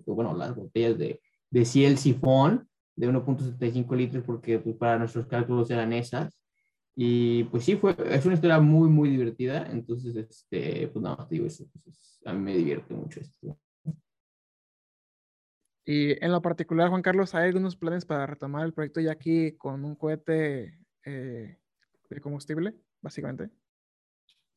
bueno, 0.07 0.35
las 0.35 0.55
botellas 0.55 0.99
de, 0.99 1.21
de 1.51 1.65
ciel 1.65 1.97
sifón 1.99 2.69
de 2.99 3.09
1.75 3.09 3.97
litros 3.97 4.25
porque 4.25 4.59
pues, 4.59 4.77
para 4.77 4.99
nuestros 4.99 5.27
cálculos 5.27 5.71
eran 5.71 5.93
esas. 5.93 6.37
Y 6.97 7.45
pues 7.45 7.65
sí, 7.65 7.77
fue, 7.77 7.95
es 8.11 8.27
una 8.27 8.35
historia 8.35 8.59
muy, 8.59 8.89
muy 8.89 9.09
divertida. 9.09 9.69
Entonces, 9.71 10.17
este, 10.17 10.89
pues 10.89 11.01
nada, 11.01 11.17
no, 11.21 11.27
digo 11.31 11.47
eso. 11.47 11.65
Pues, 11.85 12.21
a 12.25 12.33
mí 12.33 12.41
me 12.41 12.57
divierte 12.57 12.93
mucho 12.95 13.21
esto. 13.21 13.57
Y 15.85 16.23
en 16.23 16.33
lo 16.33 16.43
particular, 16.43 16.91
Juan 16.91 17.03
Carlos, 17.03 17.35
¿hay 17.35 17.47
algunos 17.47 17.77
planes 17.77 18.05
para 18.05 18.27
retomar 18.27 18.67
el 18.67 18.75
proyecto 18.75 19.01
ya 19.01 19.13
aquí 19.13 19.53
con 19.53 19.85
un 19.85 19.95
cohete 19.95 20.77
eh, 21.05 21.57
de 22.11 22.21
combustible, 22.21 22.75
básicamente? 23.01 23.49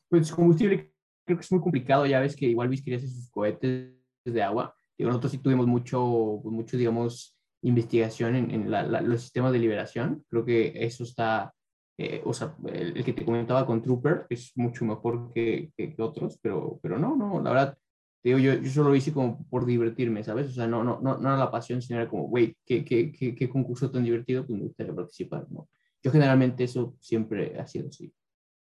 Pues 0.09 0.31
combustible 0.31 0.91
creo 1.23 1.37
que 1.37 1.43
es 1.43 1.51
muy 1.51 1.61
complicado. 1.61 2.07
Ya 2.07 2.19
ves 2.19 2.35
que 2.35 2.47
igual 2.47 2.69
Luis 2.69 2.81
quería 2.81 2.97
hacer 2.97 3.09
sus 3.09 3.29
cohetes 3.29 3.93
de 4.25 4.41
agua. 4.41 4.75
Digo, 4.97 5.09
nosotros 5.09 5.31
sí 5.31 5.37
tuvimos 5.37 5.67
mucho, 5.67 6.39
pues, 6.41 6.53
mucho 6.53 6.75
digamos, 6.75 7.37
investigación 7.61 8.35
en, 8.35 8.51
en 8.51 8.71
la, 8.71 8.83
la, 8.83 9.01
los 9.01 9.21
sistemas 9.21 9.51
de 9.51 9.59
liberación. 9.59 10.25
Creo 10.29 10.45
que 10.45 10.73
eso 10.75 11.03
está, 11.03 11.53
eh, 11.97 12.21
o 12.25 12.33
sea, 12.33 12.55
el, 12.67 12.97
el, 12.97 13.03
que 13.03 13.13
te 13.13 13.25
comentaba 13.25 13.65
con 13.65 13.81
Trooper 13.81 14.25
es 14.29 14.51
mucho 14.55 14.85
mejor 14.85 15.31
que, 15.33 15.71
que, 15.75 15.95
que, 15.95 16.01
otros, 16.01 16.39
pero, 16.41 16.79
pero 16.81 16.97
no, 16.97 17.15
no, 17.15 17.41
la 17.41 17.51
verdad, 17.51 17.77
digo, 18.23 18.37
yo, 18.39 18.53
yo 18.55 18.69
solo 18.69 18.89
lo 18.89 18.95
hice 18.95 19.13
como 19.13 19.45
por 19.47 19.65
divertirme, 19.65 20.23
¿sabes? 20.23 20.47
O 20.49 20.53
sea, 20.53 20.67
no, 20.67 20.83
no, 20.83 20.99
no, 21.01 21.17
no 21.17 21.29
era 21.29 21.37
la 21.37 21.51
pasión, 21.51 21.81
sino 21.81 21.99
era 21.99 22.09
como, 22.09 22.23
güey, 22.27 22.55
¿qué, 22.65 22.83
qué, 22.83 23.11
qué, 23.11 23.35
qué 23.35 23.49
concurso 23.49 23.91
tan 23.91 24.03
divertido, 24.03 24.45
pues 24.45 24.57
me 24.57 24.65
gustaría 24.65 24.93
participar, 24.93 25.45
¿no? 25.49 25.69
Yo 26.03 26.11
generalmente 26.11 26.63
eso 26.63 26.95
siempre 26.99 27.59
ha 27.59 27.67
sido 27.67 27.89
así. 27.89 28.11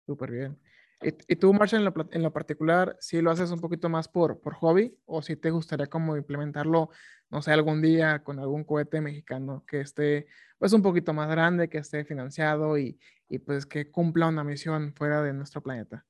Súper 0.05 0.31
bien. 0.31 0.57
¿Y, 1.01 1.35
tú, 1.35 1.53
Marshall, 1.53 1.81
en 1.81 1.85
lo, 1.85 1.93
en 2.11 2.23
lo, 2.23 2.33
particular, 2.33 2.97
si 2.99 3.21
lo 3.21 3.29
haces 3.29 3.51
un 3.51 3.59
poquito 3.59 3.87
más 3.87 4.07
por, 4.07 4.39
por 4.39 4.55
hobby 4.55 4.97
o 5.05 5.21
si 5.21 5.35
te 5.35 5.51
gustaría 5.51 5.87
como 5.87 6.17
implementarlo, 6.17 6.89
no 7.29 7.41
sé, 7.43 7.51
algún 7.51 7.81
día 7.83 8.23
con 8.23 8.39
algún 8.39 8.63
cohete 8.63 8.99
mexicano 8.99 9.63
que 9.67 9.81
esté 9.81 10.25
pues 10.57 10.73
un 10.73 10.81
poquito 10.81 11.13
más 11.13 11.29
grande, 11.29 11.69
que 11.69 11.77
esté 11.77 12.03
financiado 12.03 12.79
y, 12.79 12.99
y 13.29 13.37
pues 13.37 13.67
que 13.67 13.91
cumpla 13.91 14.27
una 14.27 14.43
misión 14.43 14.93
fuera 14.95 15.21
de 15.21 15.33
nuestro 15.33 15.61
planeta? 15.61 16.03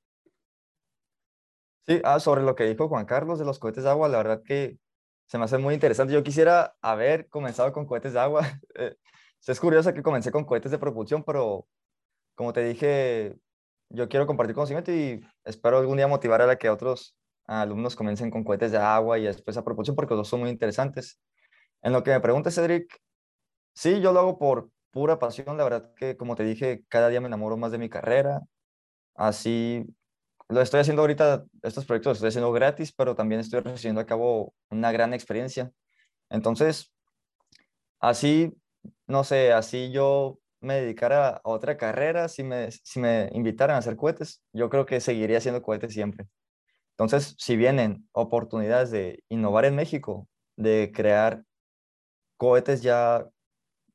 Sí, 1.86 2.02
ah, 2.04 2.19
sobre 2.19 2.43
lo 2.43 2.56
que 2.56 2.65
dijo 2.65 2.88
Juan 2.88 3.06
Carlos 3.06 3.39
de 3.39 3.45
los 3.45 3.60
cohetes 3.60 3.84
de 3.84 3.89
agua, 3.89 4.08
la 4.08 4.17
verdad 4.17 4.41
que 4.43 4.78
se 5.26 5.38
me 5.38 5.45
hace 5.45 5.58
muy 5.58 5.73
interesante. 5.73 6.13
Yo 6.13 6.23
quisiera 6.23 6.76
haber 6.82 7.28
comenzado 7.28 7.71
con 7.73 7.86
cohetes 7.86 8.13
de 8.13 8.19
agua. 8.19 8.41
es 9.47 9.60
curioso 9.60 9.93
que 9.93 10.04
comencé 10.04 10.32
con 10.32 10.45
cohetes 10.45 10.71
de 10.71 10.80
propulsión, 10.80 11.23
pero 11.23 11.67
como 12.36 12.54
te 12.54 12.63
dije, 12.63 13.38
yo 13.89 14.10
quiero 14.10 14.28
compartir 14.28 14.56
conocimiento 14.56 14.91
y 14.91 15.21
espero 15.45 15.78
algún 15.78 15.97
día 15.97 16.08
motivar 16.08 16.41
a 16.41 16.47
la 16.47 16.58
que 16.58 16.69
otros 16.69 17.15
alumnos 17.45 17.95
comiencen 17.95 18.30
con 18.30 18.43
cohetes 18.43 18.71
de 18.71 18.78
agua 18.78 19.17
y 19.17 19.23
después 19.23 19.58
a 19.58 19.63
propulsión 19.63 19.95
porque 19.95 20.15
los 20.15 20.28
son 20.28 20.41
muy 20.41 20.50
interesantes. 20.50 21.19
En 21.82 21.93
lo 21.93 22.04
que 22.04 22.12
me 22.12 22.19
pregunta 22.19 22.52
Cedric, 22.52 23.00
sí, 23.73 24.02
yo 24.02 24.13
lo 24.13 24.19
hago 24.19 24.38
por 24.38 24.69
pura 24.91 25.19
pasión. 25.19 25.58
La 25.58 25.63
verdad 25.63 25.93
que, 25.95 26.17
como 26.17 26.36
te 26.36 26.43
dije, 26.43 26.84
cada 26.89 27.10
día 27.10 27.21
me 27.21 27.28
enamoro 27.28 27.58
más 27.58 27.71
de 27.71 27.78
mi 27.78 27.89
carrera. 27.89 28.41
Así 29.15 29.86
lo 30.50 30.62
estoy 30.62 30.80
haciendo 30.82 31.02
ahorita, 31.02 31.45
estos 31.62 31.86
proyectos 31.86 32.12
los 32.12 32.17
estoy 32.17 32.30
haciendo 32.30 32.52
gratis, 32.52 32.93
pero 32.93 33.15
también 33.15 33.41
estoy 33.41 33.62
recibiendo 33.62 34.02
a 34.02 34.06
cabo 34.06 34.54
una 34.69 34.91
gran 34.91 35.13
experiencia. 35.13 35.71
Entonces, 36.30 36.93
así, 38.00 38.54
no 39.08 39.23
sé, 39.23 39.54
así 39.54 39.91
yo 39.91 40.39
me 40.60 40.76
dedicara 40.76 41.30
a 41.30 41.41
otra 41.43 41.78
carrera, 41.78 42.28
si 42.28 42.43
me, 42.43 42.72
si 42.72 43.00
me 43.00 43.30
invitaran 43.34 43.76
a 43.76 43.80
hacer 43.80 43.96
cohetes, 43.96 44.41
yo 44.54 44.70
creo 44.70 44.86
que 44.86 45.00
seguiría 45.00 45.38
haciendo 45.38 45.62
cohetes 45.62 45.93
siempre. 45.93 46.28
Entonces, 46.91 47.36
si 47.38 47.56
vienen 47.56 48.10
oportunidades 48.12 48.91
de 48.91 49.24
innovar 49.30 49.65
en 49.65 49.76
México, 49.76 50.28
de 50.56 50.91
crear 50.93 51.43
cohetes 52.38 52.82
ya 52.82 53.28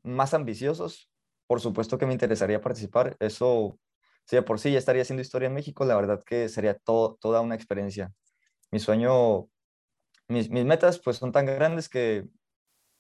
más 0.03 0.35
ambiciosos, 0.35 1.11
por 1.47 1.61
supuesto 1.61 1.99
que 1.99 2.07
me 2.07 2.13
interesaría 2.13 2.61
participar. 2.61 3.17
Eso, 3.19 3.79
si 4.25 4.37
de 4.37 4.43
por 4.43 4.61
sí 4.61 4.73
ya 4.73 4.79
estaría 4.79 5.03
haciendo 5.03 5.23
historia 5.23 5.49
en 5.49 5.55
México, 5.55 5.85
la 5.85 5.97
verdad 5.97 6.23
que 6.25 6.49
sería 6.49 6.75
todo, 6.75 7.19
toda 7.21 7.41
una 7.41 7.57
experiencia. 7.57 8.13
Mi 8.71 8.79
sueño, 8.79 9.49
mis, 10.29 10.51
mis 10.51 10.65
metas 10.65 11.01
pues 11.01 11.17
son 11.19 11.33
tan 11.33 11.47
grandes 11.47 11.89
que, 11.89 12.27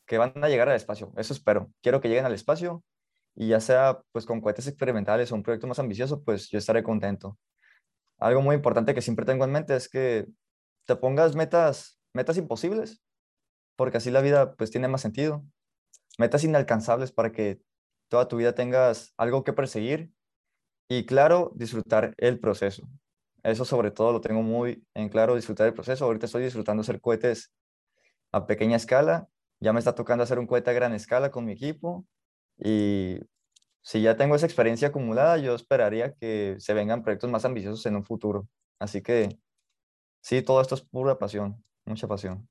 que 0.06 0.18
van 0.18 0.32
a 0.42 0.48
llegar 0.48 0.68
al 0.68 0.76
espacio. 0.76 1.12
Eso 1.16 1.32
espero. 1.32 1.72
Quiero 1.80 2.00
que 2.00 2.08
lleguen 2.08 2.26
al 2.26 2.34
espacio 2.34 2.82
y 3.34 3.48
ya 3.48 3.60
sea 3.60 4.02
pues 4.12 4.26
con 4.26 4.40
cohetes 4.40 4.66
experimentales 4.66 5.32
o 5.32 5.34
un 5.34 5.42
proyecto 5.42 5.66
más 5.66 5.78
ambicioso, 5.78 6.22
pues 6.22 6.48
yo 6.50 6.58
estaré 6.58 6.82
contento. 6.82 7.38
Algo 8.18 8.42
muy 8.42 8.56
importante 8.56 8.94
que 8.94 9.02
siempre 9.02 9.26
tengo 9.26 9.44
en 9.44 9.52
mente 9.52 9.74
es 9.74 9.88
que 9.88 10.26
te 10.86 10.96
pongas 10.96 11.34
metas, 11.34 11.98
metas 12.12 12.36
imposibles, 12.36 13.02
porque 13.76 13.98
así 13.98 14.10
la 14.10 14.20
vida 14.20 14.54
pues 14.54 14.70
tiene 14.70 14.88
más 14.88 15.00
sentido. 15.00 15.44
Metas 16.18 16.44
inalcanzables 16.44 17.12
para 17.12 17.32
que 17.32 17.60
toda 18.08 18.28
tu 18.28 18.36
vida 18.36 18.54
tengas 18.54 19.14
algo 19.16 19.44
que 19.44 19.52
perseguir 19.52 20.12
y 20.88 21.06
claro, 21.06 21.52
disfrutar 21.54 22.14
el 22.18 22.38
proceso. 22.38 22.86
Eso 23.42 23.64
sobre 23.64 23.90
todo 23.90 24.12
lo 24.12 24.20
tengo 24.20 24.42
muy 24.42 24.86
en 24.94 25.08
claro, 25.08 25.34
disfrutar 25.34 25.66
el 25.66 25.74
proceso. 25.74 26.04
Ahorita 26.04 26.26
estoy 26.26 26.44
disfrutando 26.44 26.82
hacer 26.82 27.00
cohetes 27.00 27.52
a 28.30 28.46
pequeña 28.46 28.76
escala. 28.76 29.28
Ya 29.58 29.72
me 29.72 29.78
está 29.78 29.94
tocando 29.94 30.22
hacer 30.22 30.38
un 30.38 30.46
cohete 30.46 30.70
a 30.70 30.74
gran 30.74 30.92
escala 30.92 31.30
con 31.30 31.44
mi 31.44 31.52
equipo 31.52 32.06
y 32.58 33.18
si 33.82 34.00
ya 34.02 34.16
tengo 34.16 34.36
esa 34.36 34.46
experiencia 34.46 34.88
acumulada, 34.88 35.38
yo 35.38 35.54
esperaría 35.54 36.14
que 36.14 36.56
se 36.58 36.74
vengan 36.74 37.02
proyectos 37.02 37.30
más 37.30 37.44
ambiciosos 37.44 37.84
en 37.86 37.96
un 37.96 38.04
futuro. 38.04 38.48
Así 38.78 39.02
que 39.02 39.38
sí, 40.20 40.42
todo 40.42 40.60
esto 40.60 40.74
es 40.74 40.82
pura 40.82 41.18
pasión, 41.18 41.62
mucha 41.84 42.06
pasión. 42.06 42.48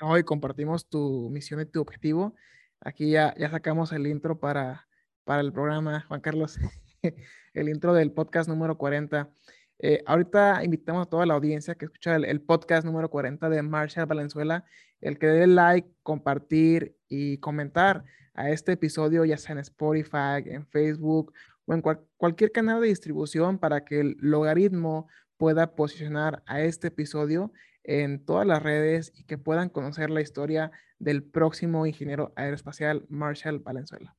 Hoy 0.00 0.24
compartimos 0.24 0.88
tu 0.88 1.30
misión 1.30 1.60
y 1.60 1.66
tu 1.66 1.80
objetivo. 1.80 2.34
Aquí 2.80 3.10
ya, 3.10 3.34
ya 3.38 3.50
sacamos 3.50 3.92
el 3.92 4.06
intro 4.06 4.38
para, 4.38 4.86
para 5.24 5.40
el 5.40 5.52
programa, 5.52 6.04
Juan 6.08 6.20
Carlos, 6.20 6.58
el 7.54 7.68
intro 7.68 7.94
del 7.94 8.12
podcast 8.12 8.48
número 8.48 8.76
40. 8.76 9.30
Eh, 9.78 10.02
ahorita 10.06 10.64
invitamos 10.64 11.06
a 11.06 11.10
toda 11.10 11.26
la 11.26 11.34
audiencia 11.34 11.74
que 11.74 11.84
escucha 11.84 12.16
el, 12.16 12.40
podcast 12.40 12.86
número 12.86 13.10
40 13.10 13.48
de 13.48 13.62
Marshall 13.62 14.06
Valenzuela, 14.06 14.64
el 15.00 15.18
que 15.18 15.26
dé 15.26 15.46
like, 15.46 15.88
compartir 16.02 16.96
y 17.08 17.38
comentar 17.38 18.04
a 18.34 18.50
este 18.50 18.72
episodio, 18.72 19.24
ya 19.24 19.38
sea 19.38 19.54
en 19.54 19.60
Spotify, 19.60 20.42
en 20.44 20.66
Facebook 20.66 21.32
o 21.64 21.74
en 21.74 21.82
cualquier 22.16 22.52
canal 22.52 22.80
de 22.80 22.88
distribución 22.88 23.58
para 23.58 23.84
que 23.84 24.00
el 24.00 24.16
logaritmo 24.20 25.08
pueda 25.36 25.74
posicionar 25.74 26.42
a 26.46 26.60
este 26.60 26.88
episodio 26.88 27.52
en 27.82 28.24
todas 28.24 28.46
las 28.46 28.62
redes 28.62 29.12
y 29.16 29.24
que 29.24 29.38
puedan 29.38 29.68
conocer 29.68 30.10
la 30.10 30.20
historia 30.20 30.70
del 30.98 31.22
próximo 31.22 31.86
ingeniero 31.86 32.32
aeroespacial 32.36 33.04
Marshall 33.08 33.60
Valenzuela. 33.60 34.14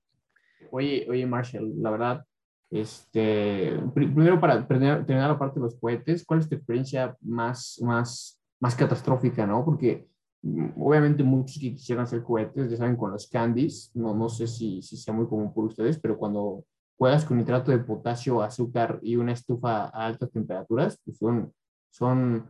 Oye, 0.72 1.06
oye 1.10 1.26
Marshall, 1.26 1.74
la 1.82 1.92
verdad, 1.92 2.26
este, 2.70 3.80
primero, 3.94 4.40
para 4.40 4.68
terminar 4.68 5.06
la 5.08 5.40
parte 5.40 5.60
de 5.60 5.66
los 5.66 5.76
cohetes, 5.76 6.26
¿cuál 6.26 6.40
es 6.40 6.50
tu 6.50 6.56
experiencia 6.56 7.16
más, 7.22 7.80
más, 7.82 8.40
más 8.60 8.76
catastrófica, 8.76 9.46
no? 9.46 9.64
Porque 9.64 10.08
obviamente 10.44 11.24
muchos 11.24 11.60
que 11.60 11.74
quisieran 11.74 12.06
hacer 12.06 12.24
cohetes, 12.24 12.70
ya 12.70 12.78
saben, 12.78 12.96
con 12.96 13.12
los 13.12 13.28
candies, 13.28 13.92
no, 13.94 14.16
no 14.16 14.30
sé 14.30 14.48
si, 14.48 14.82
si 14.82 14.98
sea 14.98 15.14
muy 15.14 15.28
común 15.28 15.54
por 15.54 15.66
ustedes, 15.66 16.00
pero 16.00 16.18
cuando 16.18 16.64
juegas 16.98 17.26
con 17.26 17.38
nitrato 17.38 17.72
de 17.72 17.80
potasio, 17.80 18.42
azúcar 18.42 19.00
y 19.02 19.16
una 19.16 19.34
estufa 19.34 19.86
a 19.86 20.06
altas 20.08 20.32
temperaturas, 20.32 21.00
pues 21.04 21.18
son, 21.18 21.54
son 21.90 22.50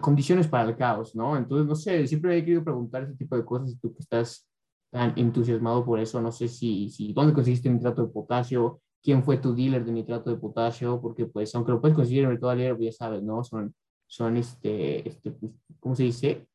condiciones 0.00 0.48
para 0.48 0.68
el 0.68 0.76
caos, 0.76 1.14
¿no? 1.14 1.36
Entonces, 1.36 1.66
no 1.66 1.74
sé, 1.74 2.06
siempre 2.06 2.36
he 2.36 2.44
querido 2.44 2.64
preguntar 2.64 3.02
ese 3.02 3.14
tipo 3.14 3.36
de 3.36 3.44
cosas 3.44 3.70
y 3.70 3.76
tú 3.76 3.92
que 3.94 4.00
estás 4.00 4.46
tan 4.90 5.12
entusiasmado 5.16 5.84
por 5.84 5.98
eso. 5.98 6.20
No 6.20 6.30
sé 6.30 6.48
si, 6.48 6.90
si 6.90 7.12
dónde 7.12 7.32
conseguiste 7.32 7.70
nitrato 7.70 8.04
de 8.04 8.12
potasio, 8.12 8.80
quién 9.02 9.22
fue 9.22 9.38
tu 9.38 9.54
dealer 9.54 9.84
de 9.84 9.92
nitrato 9.92 10.30
de 10.30 10.36
potasio, 10.36 11.00
porque 11.00 11.26
pues 11.26 11.54
aunque 11.54 11.72
lo 11.72 11.80
puedes 11.80 11.96
conseguir 11.96 12.24
en 12.24 12.30
el 12.30 12.38
mercado 12.38 12.76
pues, 12.76 12.90
ya 12.90 12.92
sabes, 12.92 13.22
¿no? 13.22 13.42
Son, 13.44 13.74
son 14.14 14.36
este, 14.36 15.08
este 15.08 15.34
¿cómo 15.80 15.96
se 15.96 16.04
dice? 16.04 16.46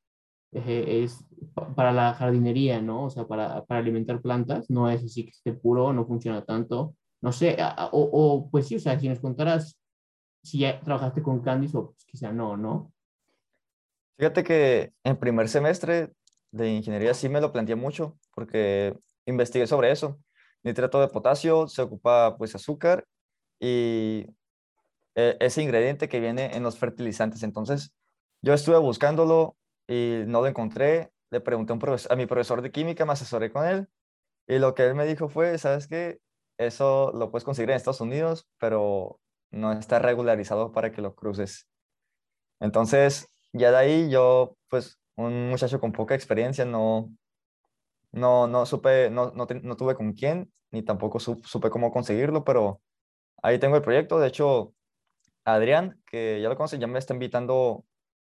es 0.51 1.23
para 1.75 1.91
la 1.91 2.13
jardinería, 2.15 2.81
¿no? 2.81 3.05
O 3.05 3.09
sea, 3.11 3.27
para, 3.27 3.63
para, 3.65 3.79
alimentar 3.81 4.19
plantas, 4.19 4.67
no 4.69 4.89
es 4.89 5.03
así 5.03 5.23
que 5.25 5.29
esté 5.29 5.53
puro, 5.53 5.93
no 5.93 6.07
funciona 6.07 6.43
tanto. 6.43 6.95
No 7.21 7.31
sé, 7.31 7.55
o, 7.91 8.09
o 8.11 8.49
pues 8.49 8.67
sí, 8.67 8.77
o 8.77 8.79
sea, 8.79 8.99
si 8.99 9.07
nos 9.07 9.19
contaras 9.19 9.79
si 10.43 10.59
ya 10.59 10.79
trabajaste 10.79 11.21
con 11.21 11.41
Candice 11.41 11.77
o 11.77 11.91
pues, 11.91 12.05
quizá 12.05 12.31
no, 12.31 12.57
¿no? 12.57 12.91
Fíjate 14.17 14.43
que 14.43 14.93
en 15.03 15.17
primer 15.17 15.47
semestre 15.49 16.11
de 16.51 16.69
ingeniería 16.69 17.13
sí 17.13 17.29
me 17.29 17.41
lo 17.41 17.51
planteé 17.51 17.75
mucho 17.75 18.17
porque 18.33 18.97
investigué 19.25 19.67
sobre 19.67 19.91
eso. 19.91 20.19
Nitrato 20.63 20.99
de 20.99 21.07
potasio 21.07 21.67
se 21.67 21.81
ocupa 21.81 22.35
pues 22.37 22.55
azúcar 22.55 23.05
y 23.59 24.25
e, 25.15 25.37
ese 25.39 25.61
ingrediente 25.61 26.09
que 26.09 26.19
viene 26.19 26.55
en 26.55 26.63
los 26.63 26.77
fertilizantes. 26.77 27.43
Entonces 27.43 27.93
yo 28.41 28.53
estuve 28.53 28.77
buscándolo 28.77 29.57
y 29.87 30.23
no 30.27 30.41
lo 30.41 30.47
encontré. 30.47 31.11
Le 31.31 31.41
pregunté 31.41 31.73
a, 31.73 32.13
a 32.13 32.15
mi 32.15 32.25
profesor 32.25 32.61
de 32.61 32.71
química, 32.71 33.05
me 33.05 33.13
asesoré 33.13 33.51
con 33.51 33.65
él 33.67 33.87
y 34.49 34.57
lo 34.57 34.73
que 34.73 34.83
él 34.83 34.95
me 34.95 35.05
dijo 35.05 35.29
fue, 35.29 35.57
¿sabes 35.59 35.87
qué? 35.87 36.19
Eso 36.57 37.11
lo 37.13 37.29
puedes 37.29 37.45
conseguir 37.45 37.69
en 37.69 37.75
Estados 37.77 38.01
Unidos, 38.01 38.47
pero 38.57 39.19
no 39.51 39.71
está 39.71 39.99
regularizado 39.99 40.71
para 40.71 40.91
que 40.91 41.01
lo 41.01 41.15
cruces. 41.15 41.67
Entonces, 42.59 43.27
ya 43.53 43.71
de 43.71 43.77
ahí 43.77 44.09
yo 44.09 44.57
pues 44.67 44.99
un 45.15 45.49
muchacho 45.49 45.79
con 45.79 45.91
poca 45.91 46.15
experiencia, 46.15 46.65
no, 46.65 47.11
no, 48.11 48.47
no 48.47 48.65
supe, 48.65 49.09
no, 49.11 49.31
no, 49.35 49.47
no 49.61 49.77
tuve 49.77 49.95
con 49.95 50.13
quién, 50.13 50.51
ni 50.71 50.81
tampoco 50.81 51.19
supe 51.19 51.69
cómo 51.69 51.91
conseguirlo, 51.91 52.43
pero 52.43 52.81
ahí 53.43 53.59
tengo 53.59 53.75
el 53.75 53.81
proyecto. 53.83 54.19
De 54.19 54.27
hecho, 54.27 54.73
Adrián, 55.45 56.01
que 56.05 56.41
ya 56.41 56.49
lo 56.49 56.55
conoce, 56.55 56.79
ya 56.79 56.87
me 56.87 56.99
está 56.99 57.13
invitando 57.13 57.85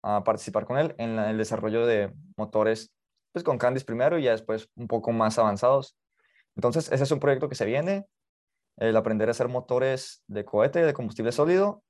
a 0.03 0.25
participar 0.25 0.67
con 0.67 0.79
él 0.79 0.95
en, 0.99 1.19
el 1.19 1.39
desarrollo 1.39 1.87
de 1.87 2.13
motores, 2.37 2.93
pues 3.33 3.45
con 3.45 3.59
Candice 3.59 3.85
primero 3.85 4.19
y 4.19 4.25
ya 4.25 4.33
después 4.33 4.69
un 4.77 4.89
poco 4.89 5.13
más 5.13 5.39
avanzados. 5.39 5.97
Entonces, 6.57 6.91
ese 6.93 7.05
es 7.05 7.11
un 7.11 7.21
proyecto 7.21 7.49
que 7.49 7.55
se 7.55 7.67
viene, 7.67 8.07
el 8.77 8.97
aprender 8.97 9.29
a 9.29 9.33
hacer 9.33 9.49
motores 9.49 10.23
de 10.27 10.45
cohete, 10.45 10.85
de 10.85 10.95
combustible 10.95 11.33
sólido, 11.33 11.83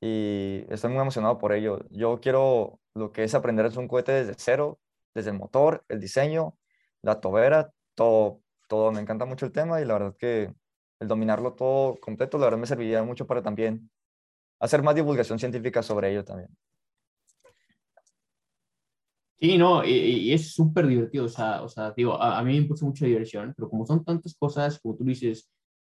y 0.00 0.64
estoy 0.68 0.90
muy 0.90 1.00
emocionado 1.00 1.38
por 1.38 1.52
ello. 1.52 1.80
Yo 1.90 2.20
quiero 2.20 2.80
lo 2.94 3.12
que 3.12 3.24
es 3.24 3.34
aprender 3.34 3.66
hacer 3.66 3.78
un 3.78 3.88
cohete 3.88 4.12
desde 4.12 4.34
cero, 4.36 4.78
desde 5.14 5.30
el 5.30 5.38
motor, 5.38 5.84
el 5.88 6.00
diseño, 6.00 6.56
la 7.02 7.20
tobera, 7.20 7.72
todo, 7.94 8.42
todo. 8.68 8.92
Me 8.92 9.00
encanta 9.00 9.24
mucho 9.24 9.46
el 9.46 9.52
tema 9.52 9.80
y 9.80 9.84
la 9.84 9.94
verdad 9.94 10.14
que 10.18 10.52
el 11.00 11.08
dominarlo 11.08 11.54
todo 11.54 11.98
completo, 12.00 12.38
la 12.38 12.46
verdad 12.46 12.58
me 12.58 12.66
serviría 12.66 13.02
mucho 13.02 13.26
para 13.26 13.42
también 13.42 13.90
hacer 14.60 14.82
más 14.82 14.94
divulgación 14.94 15.38
científica 15.38 15.82
sobre 15.82 16.10
ello 16.10 16.24
también. 16.24 16.48
Sí, 19.38 19.58
no, 19.58 19.84
y, 19.84 20.32
es 20.32 20.54
súper 20.54 20.86
divertido, 20.86 21.26
o 21.26 21.28
sea, 21.28 21.62
o 21.62 21.68
sea, 21.68 21.92
digo, 21.92 22.20
a, 22.20 22.42
mí 22.42 22.58
me 22.58 22.66
puso 22.66 22.86
mucha 22.86 23.04
diversión, 23.04 23.52
pero 23.54 23.68
como 23.68 23.84
son 23.84 24.02
tantas 24.02 24.34
cosas, 24.34 24.80
como 24.80 24.96
tú 24.96 25.04
dices, 25.04 25.50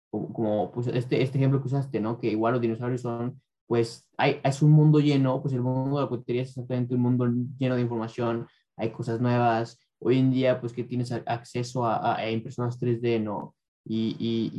como, 0.10 0.34
como 0.34 0.72
pues 0.72 0.88
este, 0.88 1.22
este 1.22 1.38
ejemplo 1.38 1.62
que 1.62 1.68
usaste, 1.68 2.02
¿no? 2.02 2.20
Que 2.20 2.28
igual 2.32 2.54
los 2.54 2.62
dinosaurios 2.62 3.02
son 3.02 3.40
pues 3.70 4.10
hay, 4.18 4.42
es 4.44 4.64
un 4.64 4.72
mundo 4.72 5.00
lleno, 5.00 5.44
pues 5.44 5.54
el 5.54 5.62
mundo 5.62 5.98
de 5.98 6.02
la 6.02 6.10
cohetería 6.10 6.42
es 6.42 6.50
exactamente 6.50 6.96
un 6.96 7.02
mundo 7.02 7.28
lleno 7.60 7.76
de 7.76 7.84
información, 7.84 8.48
hay 8.76 8.90
cosas 8.92 9.22
nuevas, 9.22 9.80
hoy 10.00 10.18
en 10.18 10.32
día 10.32 10.60
pues 10.60 10.74
que 10.74 10.84
tienes 10.84 11.12
acceso 11.12 11.86
a, 11.86 12.18
a 12.18 12.32
impresoras 12.32 12.82
3D, 12.82 13.22
¿no? 13.22 13.56
Y, 13.86 14.16
y, 14.20 14.52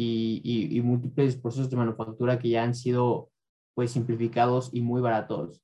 y, 0.44 0.78
y, 0.78 0.80
múltiples 0.80 1.36
procesos 1.36 1.68
de 1.68 1.76
manufactura 1.76 2.38
que 2.38 2.50
ya 2.50 2.62
han 2.62 2.74
sido 2.74 3.29
pues 3.80 3.92
simplificados 3.92 4.68
y 4.74 4.82
muy 4.82 5.00
baratos. 5.00 5.62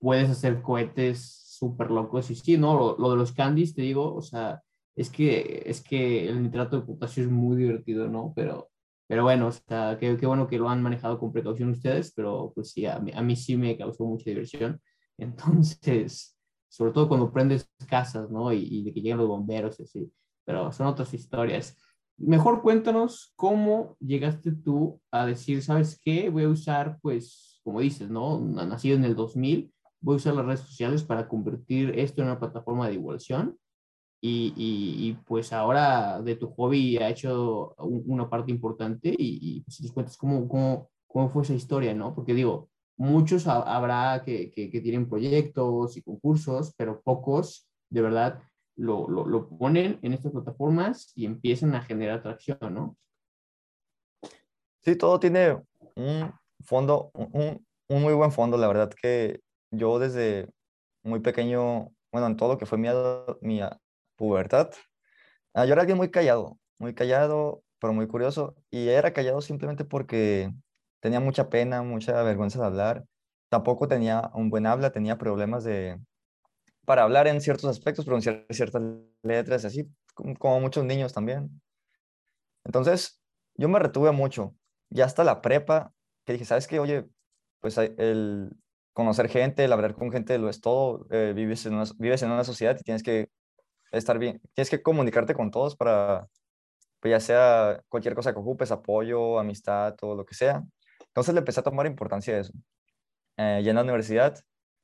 Puedes 0.00 0.30
hacer 0.30 0.62
cohetes 0.62 1.20
súper 1.58 1.90
locos 1.90 2.30
y 2.30 2.34
sí, 2.34 2.56
¿no? 2.56 2.96
Lo, 2.98 3.10
de 3.10 3.16
los 3.18 3.32
candies, 3.32 3.74
te 3.74 3.82
digo, 3.82 4.14
o 4.14 4.22
sea, 4.22 4.62
es 4.96 5.10
que, 5.10 5.64
es 5.66 5.82
que 5.82 6.26
el 6.30 6.42
nitrato 6.42 6.80
de 6.80 6.86
potasio 6.86 7.24
es 7.24 7.30
muy 7.30 7.58
divertido, 7.58 8.08
¿no? 8.08 8.32
Pero 8.34 8.70
pero 9.06 9.22
bueno, 9.24 9.48
o 9.48 9.52
sea, 9.52 9.98
qué, 10.00 10.16
bueno 10.26 10.48
que 10.48 10.56
lo 10.56 10.70
han 10.70 10.82
manejado 10.82 11.18
con 11.18 11.30
precaución 11.30 11.68
ustedes, 11.68 12.10
pero 12.16 12.52
pues 12.54 12.70
sí, 12.70 12.86
a 12.86 12.98
mí, 13.00 13.12
a 13.14 13.20
mí 13.20 13.36
sí 13.36 13.54
me 13.54 13.76
causó 13.76 14.06
mucha 14.06 14.30
diversión. 14.30 14.80
Entonces, 15.18 16.38
sobre 16.70 16.92
todo 16.92 17.06
cuando 17.06 17.30
prendes 17.30 17.70
casas, 17.86 18.30
¿no? 18.30 18.50
Y, 18.50 18.66
y 18.70 18.84
de 18.84 18.94
que 18.94 19.02
llegan 19.02 19.18
los 19.18 19.28
bomberos 19.28 19.78
y 19.78 19.82
así. 19.82 20.10
Pero 20.46 20.72
son 20.72 20.86
otras 20.86 21.12
historias. 21.12 21.76
Mejor 22.16 22.62
cuéntanos 22.62 23.34
cómo 23.36 23.98
llegaste 24.00 24.52
tú 24.52 25.02
a 25.10 25.26
decir, 25.26 25.62
¿sabes 25.62 26.00
qué? 26.02 26.30
Voy 26.30 26.44
a 26.44 26.48
usar, 26.48 26.98
pues, 27.02 27.47
como 27.68 27.80
dices, 27.80 28.08
¿no? 28.08 28.40
Nacido 28.40 28.96
en 28.96 29.04
el 29.04 29.14
2000, 29.14 29.70
voy 30.00 30.14
a 30.14 30.16
usar 30.16 30.32
las 30.32 30.46
redes 30.46 30.60
sociales 30.60 31.02
para 31.04 31.28
convertir 31.28 31.98
esto 31.98 32.22
en 32.22 32.28
una 32.28 32.40
plataforma 32.40 32.86
de 32.86 32.92
divulgación 32.92 33.58
y, 34.22 34.54
y, 34.56 35.12
pues 35.26 35.52
ahora 35.52 36.22
de 36.22 36.34
tu 36.34 36.48
hobby 36.54 36.96
ha 36.96 37.10
hecho 37.10 37.74
una 37.76 38.30
parte 38.30 38.50
importante 38.52 39.10
y, 39.10 39.38
y 39.42 39.60
pues, 39.60 39.76
si 39.76 39.82
nos 39.82 39.92
cuentas 39.92 40.16
cómo, 40.16 40.48
cómo, 40.48 40.88
cómo, 41.06 41.28
fue 41.28 41.42
esa 41.42 41.52
historia, 41.52 41.92
¿no? 41.92 42.14
Porque 42.14 42.32
digo, 42.32 42.70
muchos 42.96 43.46
habrá 43.46 44.22
que, 44.24 44.50
que, 44.50 44.70
que, 44.70 44.80
tienen 44.80 45.06
proyectos 45.06 45.98
y 45.98 46.02
concursos, 46.02 46.72
pero 46.74 47.02
pocos 47.02 47.68
de 47.90 48.00
verdad 48.00 48.42
lo, 48.76 49.10
lo, 49.10 49.26
lo, 49.26 49.46
ponen 49.46 49.98
en 50.00 50.14
estas 50.14 50.32
plataformas 50.32 51.12
y 51.14 51.26
empiezan 51.26 51.74
a 51.74 51.82
generar 51.82 52.20
atracción, 52.20 52.72
¿no? 52.72 52.96
Sí, 54.80 54.96
todo 54.96 55.20
tiene 55.20 55.62
un 55.96 56.32
fondo, 56.64 57.10
un, 57.14 57.66
un 57.88 58.02
muy 58.02 58.14
buen 58.14 58.32
fondo, 58.32 58.56
la 58.58 58.68
verdad 58.68 58.90
que 58.90 59.40
yo 59.70 59.98
desde 59.98 60.48
muy 61.04 61.20
pequeño, 61.20 61.90
bueno, 62.12 62.26
en 62.28 62.36
todo 62.36 62.50
lo 62.54 62.58
que 62.58 62.66
fue 62.66 62.78
mi, 62.78 62.88
mi 63.42 63.60
pubertad, 64.16 64.70
ah, 65.54 65.64
yo 65.66 65.72
era 65.72 65.82
alguien 65.82 65.98
muy 65.98 66.10
callado, 66.10 66.58
muy 66.78 66.94
callado, 66.94 67.62
pero 67.80 67.92
muy 67.92 68.06
curioso. 68.08 68.56
Y 68.70 68.88
era 68.88 69.12
callado 69.12 69.40
simplemente 69.40 69.84
porque 69.84 70.52
tenía 71.00 71.20
mucha 71.20 71.48
pena, 71.50 71.82
mucha 71.82 72.22
vergüenza 72.22 72.60
de 72.60 72.66
hablar. 72.66 73.04
Tampoco 73.50 73.88
tenía 73.88 74.30
un 74.34 74.50
buen 74.50 74.66
habla, 74.66 74.92
tenía 74.92 75.18
problemas 75.18 75.64
de, 75.64 76.00
para 76.86 77.02
hablar 77.04 77.28
en 77.28 77.40
ciertos 77.40 77.70
aspectos, 77.70 78.04
pronunciar 78.04 78.46
ciertas 78.50 78.82
letras, 79.22 79.64
así 79.64 79.88
como 80.14 80.60
muchos 80.60 80.84
niños 80.84 81.12
también. 81.14 81.60
Entonces, 82.64 83.20
yo 83.54 83.68
me 83.68 83.78
retuve 83.78 84.12
mucho. 84.12 84.54
Ya 84.90 85.04
hasta 85.04 85.24
la 85.24 85.40
prepa, 85.42 85.92
que 86.28 86.34
dije, 86.34 86.44
¿sabes 86.44 86.66
qué? 86.66 86.78
Oye, 86.78 87.06
pues 87.58 87.78
el 87.78 88.50
conocer 88.92 89.30
gente, 89.30 89.64
el 89.64 89.72
hablar 89.72 89.94
con 89.94 90.12
gente 90.12 90.36
lo 90.36 90.50
es 90.50 90.60
todo. 90.60 91.06
Eh, 91.10 91.32
vives, 91.34 91.64
en 91.64 91.72
una, 91.72 91.84
vives 91.98 92.22
en 92.22 92.30
una 92.30 92.44
sociedad 92.44 92.76
y 92.78 92.82
tienes 92.82 93.02
que 93.02 93.30
estar 93.92 94.18
bien, 94.18 94.38
tienes 94.52 94.68
que 94.68 94.82
comunicarte 94.82 95.34
con 95.34 95.50
todos 95.50 95.74
para, 95.74 96.28
pues 97.00 97.12
ya 97.12 97.20
sea 97.20 97.82
cualquier 97.88 98.14
cosa 98.14 98.34
que 98.34 98.40
ocupes, 98.40 98.70
apoyo, 98.70 99.38
amistad, 99.38 99.94
todo 99.94 100.14
lo 100.14 100.26
que 100.26 100.34
sea. 100.34 100.62
Entonces 101.06 101.32
le 101.32 101.38
empecé 101.38 101.60
a 101.60 101.62
tomar 101.62 101.86
importancia 101.86 102.34
a 102.34 102.40
eso. 102.40 102.52
Eh, 103.38 103.62
ya 103.64 103.70
en 103.70 103.76
la 103.76 103.82
universidad 103.82 104.38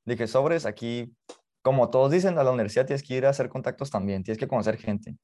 dije, 0.07 0.27
sobres, 0.27 0.65
aquí 0.65 1.15
como 1.61 1.91
todos 1.91 2.11
dicen, 2.11 2.39
a 2.39 2.45
la 2.45 2.53
universidad 2.53 2.87
tienes 2.87 3.03
que 3.03 3.17
ir 3.17 3.27
a 3.27 3.31
hacer 3.31 3.51
contactos 3.51 3.91
también, 3.91 4.23
tienes 4.25 4.39
que 4.39 4.49
conocer 4.49 4.79
gente. 4.79 5.19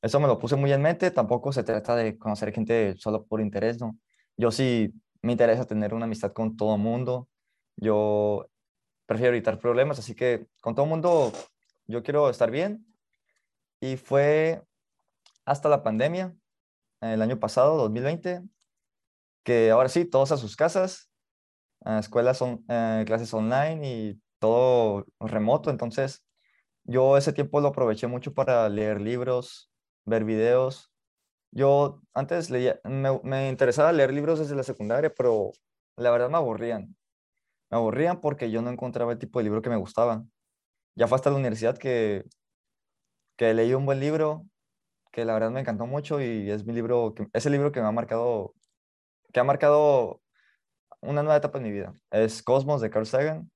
Eso 0.00 0.20
me 0.20 0.28
lo 0.28 0.38
puse 0.38 0.54
muy 0.54 0.72
en 0.72 0.82
mente, 0.82 1.10
tampoco 1.10 1.52
se 1.52 1.64
trata 1.64 1.96
de 1.96 2.16
conocer 2.16 2.52
gente 2.52 2.94
solo 2.98 3.26
por 3.26 3.40
interés, 3.40 3.80
¿no? 3.80 3.98
Yo 4.36 4.52
sí 4.52 4.94
me 5.26 5.32
interesa 5.32 5.66
tener 5.66 5.92
una 5.92 6.06
amistad 6.06 6.32
con 6.32 6.56
todo 6.56 6.78
mundo, 6.78 7.28
yo 7.76 8.48
prefiero 9.06 9.34
evitar 9.34 9.58
problemas, 9.58 9.98
así 9.98 10.14
que 10.14 10.46
con 10.60 10.74
todo 10.74 10.86
mundo 10.86 11.32
yo 11.86 12.02
quiero 12.02 12.30
estar 12.30 12.50
bien. 12.50 12.86
Y 13.80 13.96
fue 13.96 14.62
hasta 15.44 15.68
la 15.68 15.82
pandemia, 15.82 16.34
el 17.00 17.20
año 17.20 17.38
pasado, 17.38 17.76
2020, 17.76 18.42
que 19.44 19.70
ahora 19.70 19.88
sí, 19.88 20.04
todos 20.04 20.32
a 20.32 20.36
sus 20.36 20.56
casas, 20.56 21.10
escuelas, 21.84 22.38
son, 22.38 22.64
eh, 22.68 23.04
clases 23.06 23.32
online 23.34 23.88
y 23.88 24.20
todo 24.38 25.06
remoto. 25.20 25.70
Entonces, 25.70 26.24
yo 26.84 27.16
ese 27.16 27.32
tiempo 27.32 27.60
lo 27.60 27.68
aproveché 27.68 28.06
mucho 28.06 28.32
para 28.32 28.68
leer 28.68 29.00
libros, 29.00 29.70
ver 30.04 30.24
videos. 30.24 30.92
Yo 31.52 32.02
antes 32.14 32.50
leía, 32.50 32.80
me, 32.84 33.48
interesaba 33.48 33.92
leer 33.92 34.12
libros 34.12 34.38
desde 34.38 34.56
la 34.56 34.62
secundaria, 34.62 35.12
pero 35.14 35.52
la 35.96 36.10
verdad 36.10 36.30
me 36.30 36.36
aburrían. 36.36 36.96
Me 37.70 37.78
aburrían 37.78 38.20
porque 38.20 38.50
yo 38.50 38.62
no 38.62 38.70
encontraba 38.70 39.12
el 39.12 39.18
tipo 39.18 39.38
de 39.38 39.44
libro 39.44 39.62
que 39.62 39.70
me 39.70 39.76
gustaba. 39.76 40.24
Ya 40.96 41.08
fue 41.08 41.16
hasta 41.16 41.30
la 41.30 41.36
universidad 41.36 41.78
que, 41.78 42.24
que 43.36 43.54
leí 43.54 43.74
un 43.74 43.86
buen 43.86 44.00
libro, 44.00 44.46
que 45.12 45.24
la 45.24 45.34
verdad 45.34 45.50
me 45.50 45.60
encantó 45.60 45.86
mucho 45.86 46.20
y 46.20 46.50
es 46.50 46.66
mi 46.66 46.72
libro, 46.74 47.14
es 47.32 47.46
el 47.46 47.52
libro 47.52 47.72
que 47.72 47.80
me 47.80 47.86
ha 47.88 47.92
marcado, 47.92 48.54
que 49.32 49.40
ha 49.40 49.44
marcado 49.44 50.20
una 51.00 51.22
nueva 51.22 51.38
etapa 51.38 51.58
en 51.58 51.64
mi 51.64 51.72
vida. 51.72 51.94
Es 52.10 52.42
Cosmos 52.42 52.80
de 52.80 52.90
Carl 52.90 53.06
Sagan. 53.06 53.50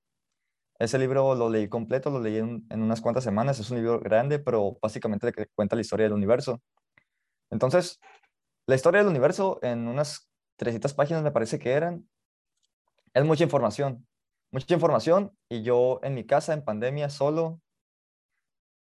Ese 0.79 0.97
libro 0.97 1.35
lo 1.35 1.49
leí 1.49 1.69
completo, 1.69 2.09
lo 2.09 2.19
leí 2.19 2.37
en, 2.37 2.65
unas 2.71 3.01
cuantas 3.01 3.23
semanas. 3.23 3.59
Es 3.59 3.69
un 3.69 3.77
libro 3.77 3.99
grande, 3.99 4.39
pero 4.39 4.77
básicamente 4.81 5.31
cuenta 5.53 5.75
la 5.75 5.81
historia 5.81 6.05
del 6.05 6.13
universo. 6.13 6.61
Entonces, 7.51 7.99
la 8.65 8.75
historia 8.75 9.01
del 9.01 9.09
universo 9.09 9.59
en 9.61 9.87
unas 9.87 10.29
300 10.55 10.93
páginas 10.93 11.23
me 11.23 11.31
parece 11.31 11.59
que 11.59 11.71
eran, 11.71 12.07
es 13.13 13.25
mucha 13.25 13.43
información. 13.43 14.07
Mucha 14.51 14.73
información 14.73 15.37
y 15.49 15.63
yo 15.63 15.99
en 16.03 16.13
mi 16.13 16.25
casa, 16.25 16.53
en 16.53 16.63
pandemia, 16.63 17.09
solo, 17.09 17.61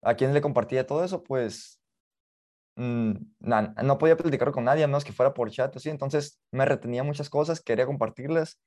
¿a 0.02 0.14
quién 0.14 0.34
le 0.34 0.40
compartía 0.40 0.86
todo 0.86 1.04
eso? 1.04 1.22
Pues 1.22 1.80
mm, 2.76 3.12
no 3.84 3.98
podía 3.98 4.16
platicar 4.16 4.52
con 4.52 4.64
nadie, 4.64 4.84
a 4.84 4.86
menos 4.86 5.04
que 5.04 5.12
fuera 5.12 5.34
por 5.34 5.50
chat, 5.50 5.76
¿sí? 5.78 5.90
entonces 5.90 6.40
me 6.50 6.64
retenía 6.64 7.04
muchas 7.04 7.30
cosas, 7.30 7.60
quería 7.60 7.86
compartirlas, 7.86 8.60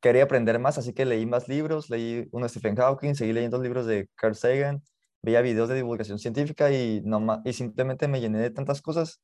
quería 0.00 0.24
aprender 0.24 0.58
más, 0.58 0.78
así 0.78 0.92
que 0.92 1.04
leí 1.04 1.26
más 1.26 1.48
libros, 1.48 1.90
leí 1.90 2.28
uno 2.32 2.44
de 2.44 2.50
Stephen 2.50 2.76
Hawking, 2.76 3.14
seguí 3.14 3.32
leyendo 3.32 3.60
libros 3.60 3.86
de 3.86 4.08
Carl 4.14 4.34
Sagan, 4.36 4.82
veía 5.22 5.40
videos 5.40 5.68
de 5.68 5.76
divulgación 5.76 6.18
científica 6.18 6.70
y, 6.70 7.00
no, 7.04 7.42
y 7.44 7.52
simplemente 7.52 8.06
me 8.08 8.20
llené 8.20 8.38
de 8.38 8.50
tantas 8.50 8.82
cosas 8.82 9.20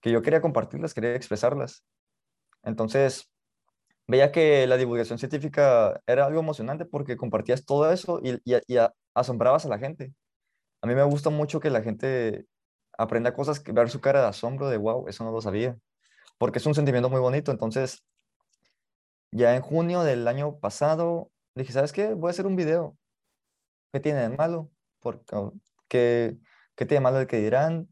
que 0.00 0.10
yo 0.10 0.22
quería 0.22 0.40
compartirlas, 0.40 0.94
quería 0.94 1.14
expresarlas. 1.14 1.84
Entonces, 2.62 3.30
veía 4.06 4.32
que 4.32 4.66
la 4.66 4.76
divulgación 4.76 5.18
científica 5.18 6.00
era 6.06 6.26
algo 6.26 6.40
emocionante 6.40 6.84
porque 6.84 7.16
compartías 7.16 7.64
todo 7.64 7.90
eso 7.92 8.20
y, 8.22 8.40
y, 8.44 8.78
asombrabas 9.14 9.66
a 9.66 9.68
la 9.68 9.78
gente. 9.78 10.12
A 10.82 10.86
mí 10.86 10.94
me 10.94 11.04
gusta 11.04 11.30
mucho 11.30 11.60
que 11.60 11.70
la 11.70 11.82
gente 11.82 12.46
aprenda 12.98 13.34
cosas, 13.34 13.62
ver 13.64 13.90
su 13.90 14.00
cara 14.00 14.22
de 14.22 14.28
asombro, 14.28 14.68
de 14.68 14.76
wow, 14.78 15.08
eso 15.08 15.24
no 15.24 15.32
lo 15.32 15.40
sabía, 15.40 15.76
porque 16.38 16.58
es 16.58 16.66
un 16.66 16.74
sentimiento 16.74 17.10
muy 17.10 17.20
bonito. 17.20 17.52
Entonces, 17.52 18.04
ya 19.32 19.54
en 19.54 19.62
junio 19.62 20.02
del 20.02 20.26
año 20.28 20.58
pasado, 20.58 21.30
dije, 21.54 21.72
¿sabes 21.72 21.92
qué? 21.92 22.14
Voy 22.14 22.28
a 22.28 22.30
hacer 22.30 22.46
un 22.46 22.56
video. 22.56 22.96
¿Qué 23.92 24.00
tiene 24.00 24.20
de 24.20 24.36
malo? 24.36 24.70
Porque, 25.00 25.24
¿qué, 25.88 26.38
¿Qué 26.76 26.86
tiene 26.86 27.00
de 27.00 27.04
malo 27.04 27.20
el 27.20 27.26
que 27.26 27.38
dirán? 27.38 27.88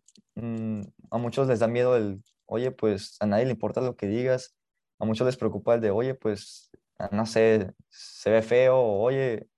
A 1.11 1.19
muchos 1.19 1.49
les 1.49 1.61
da 1.61 1.69
miedo 1.69 1.97
el, 1.97 2.23
oye, 2.47 2.71
pues 2.73 3.17
a 3.21 3.27
nadie 3.27 3.45
le 3.47 3.53
importa 3.53 3.81
lo 3.81 3.97
que 3.97 4.07
digas. 4.07 4.57
A 4.99 5.05
muchos 5.05 5.27
les 5.27 5.37
preocupa 5.37 5.75
el 5.75 5.81
de, 5.81 5.91
oye, 5.91 6.15
pues, 6.15 6.71
ah, 6.99 7.11
no 7.13 7.27
sé, 7.27 7.73
se 7.91 8.31
ve 8.31 8.43
feo, 8.43 8.77
o 8.79 9.03
oye, 9.03 9.49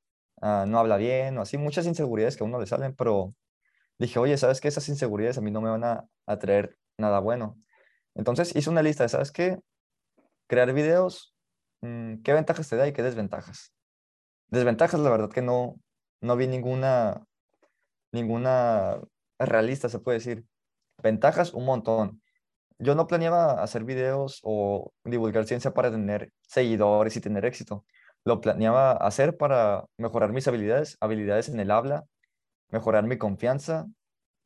ah, 0.43 0.65
no 0.69 0.79
habla 0.79 0.97
bien, 0.97 1.39
o 1.39 1.43
así. 1.43 1.59
Muchas 1.59 1.87
inseguridades 1.87 2.37
que 2.37 2.45
a 2.45 2.47
uno 2.47 2.61
le 2.61 2.67
salen, 2.67 2.95
pero 2.95 3.35
dije, 3.99 4.19
oye, 4.19 4.37
¿sabes 4.39 4.61
qué? 4.61 4.69
Esas 4.69 4.89
inseguridades 4.89 5.39
a 5.39 5.43
mí 5.43 5.51
no 5.51 5.61
me 5.63 5.71
van 5.71 5.85
a, 5.85 6.07
a 6.27 6.39
traer 6.39 6.79
nada 6.99 7.21
bueno. 7.21 7.59
Entonces 8.15 8.55
hice 8.57 8.71
una 8.71 8.83
lista 8.83 9.05
de, 9.05 9.11
¿sabes 9.11 9.33
qué? 9.33 9.61
Crear 10.49 10.73
videos 10.73 11.35
Mm, 11.83 12.23
¿qué 12.23 12.33
ventajas 12.35 12.69
te 12.69 12.77
da 12.77 12.87
y 12.89 12.93
qué 12.93 13.03
desventajas? 13.03 13.73
Desventajas, 14.49 15.01
la 15.01 15.11
verdad 15.11 15.31
que 15.31 15.43
no, 15.43 15.77
no 16.21 16.37
vi 16.37 16.47
ninguna, 16.49 17.27
ninguna 18.13 19.01
realista, 19.39 19.89
se 19.89 20.01
puede 20.01 20.19
decir. 20.19 20.47
Ventajas, 21.03 21.55
un 21.55 21.65
montón. 21.65 22.23
Yo 22.79 22.95
no 22.95 23.07
planeaba 23.07 23.63
hacer 23.63 23.85
videos 23.85 24.41
o 24.43 24.93
divulgar 25.05 25.45
ciencia 25.47 25.73
para 25.73 25.91
tener 25.91 26.33
seguidores 26.43 27.17
y 27.17 27.21
tener 27.21 27.45
éxito. 27.45 27.85
Lo 28.25 28.41
planeaba 28.41 28.93
hacer 28.93 29.37
para 29.37 29.87
mejorar 29.99 30.33
mis 30.33 30.49
habilidades, 30.49 30.97
habilidades 31.01 31.49
en 31.49 31.61
el 31.61 31.71
habla, 31.71 32.05
mejorar 32.71 33.05
mi 33.05 33.19
confianza, 33.19 33.87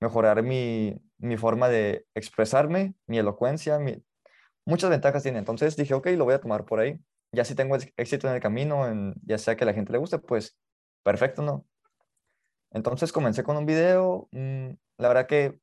mejorar 0.01 0.43
mi, 0.43 1.01
mi 1.19 1.37
forma 1.37 1.69
de 1.69 2.07
expresarme, 2.15 2.95
mi 3.07 3.19
elocuencia, 3.19 3.79
muchas 4.65 4.91
ventajas 4.91 5.23
tiene. 5.23 5.39
Entonces 5.39 5.77
dije, 5.77 5.95
ok, 5.95 6.09
lo 6.17 6.25
voy 6.25 6.35
a 6.35 6.41
tomar 6.41 6.65
por 6.65 6.81
ahí 6.81 7.01
ya 7.35 7.45
si 7.45 7.55
tengo 7.55 7.77
éxito 7.97 8.29
en 8.29 8.35
el 8.35 8.41
camino, 8.41 8.89
en, 8.89 9.15
ya 9.25 9.39
sea 9.39 9.57
que 9.57 9.65
a 9.65 9.67
la 9.67 9.75
gente 9.75 9.93
le 9.93 9.99
guste, 9.99 10.19
pues 10.19 10.57
perfecto, 11.03 11.43
¿no? 11.43 11.67
Entonces 12.71 13.13
comencé 13.13 13.43
con 13.43 13.57
un 13.57 13.67
video, 13.67 14.29
mm, 14.33 14.71
la 14.99 15.09
verdad 15.09 15.27
que 15.27 15.61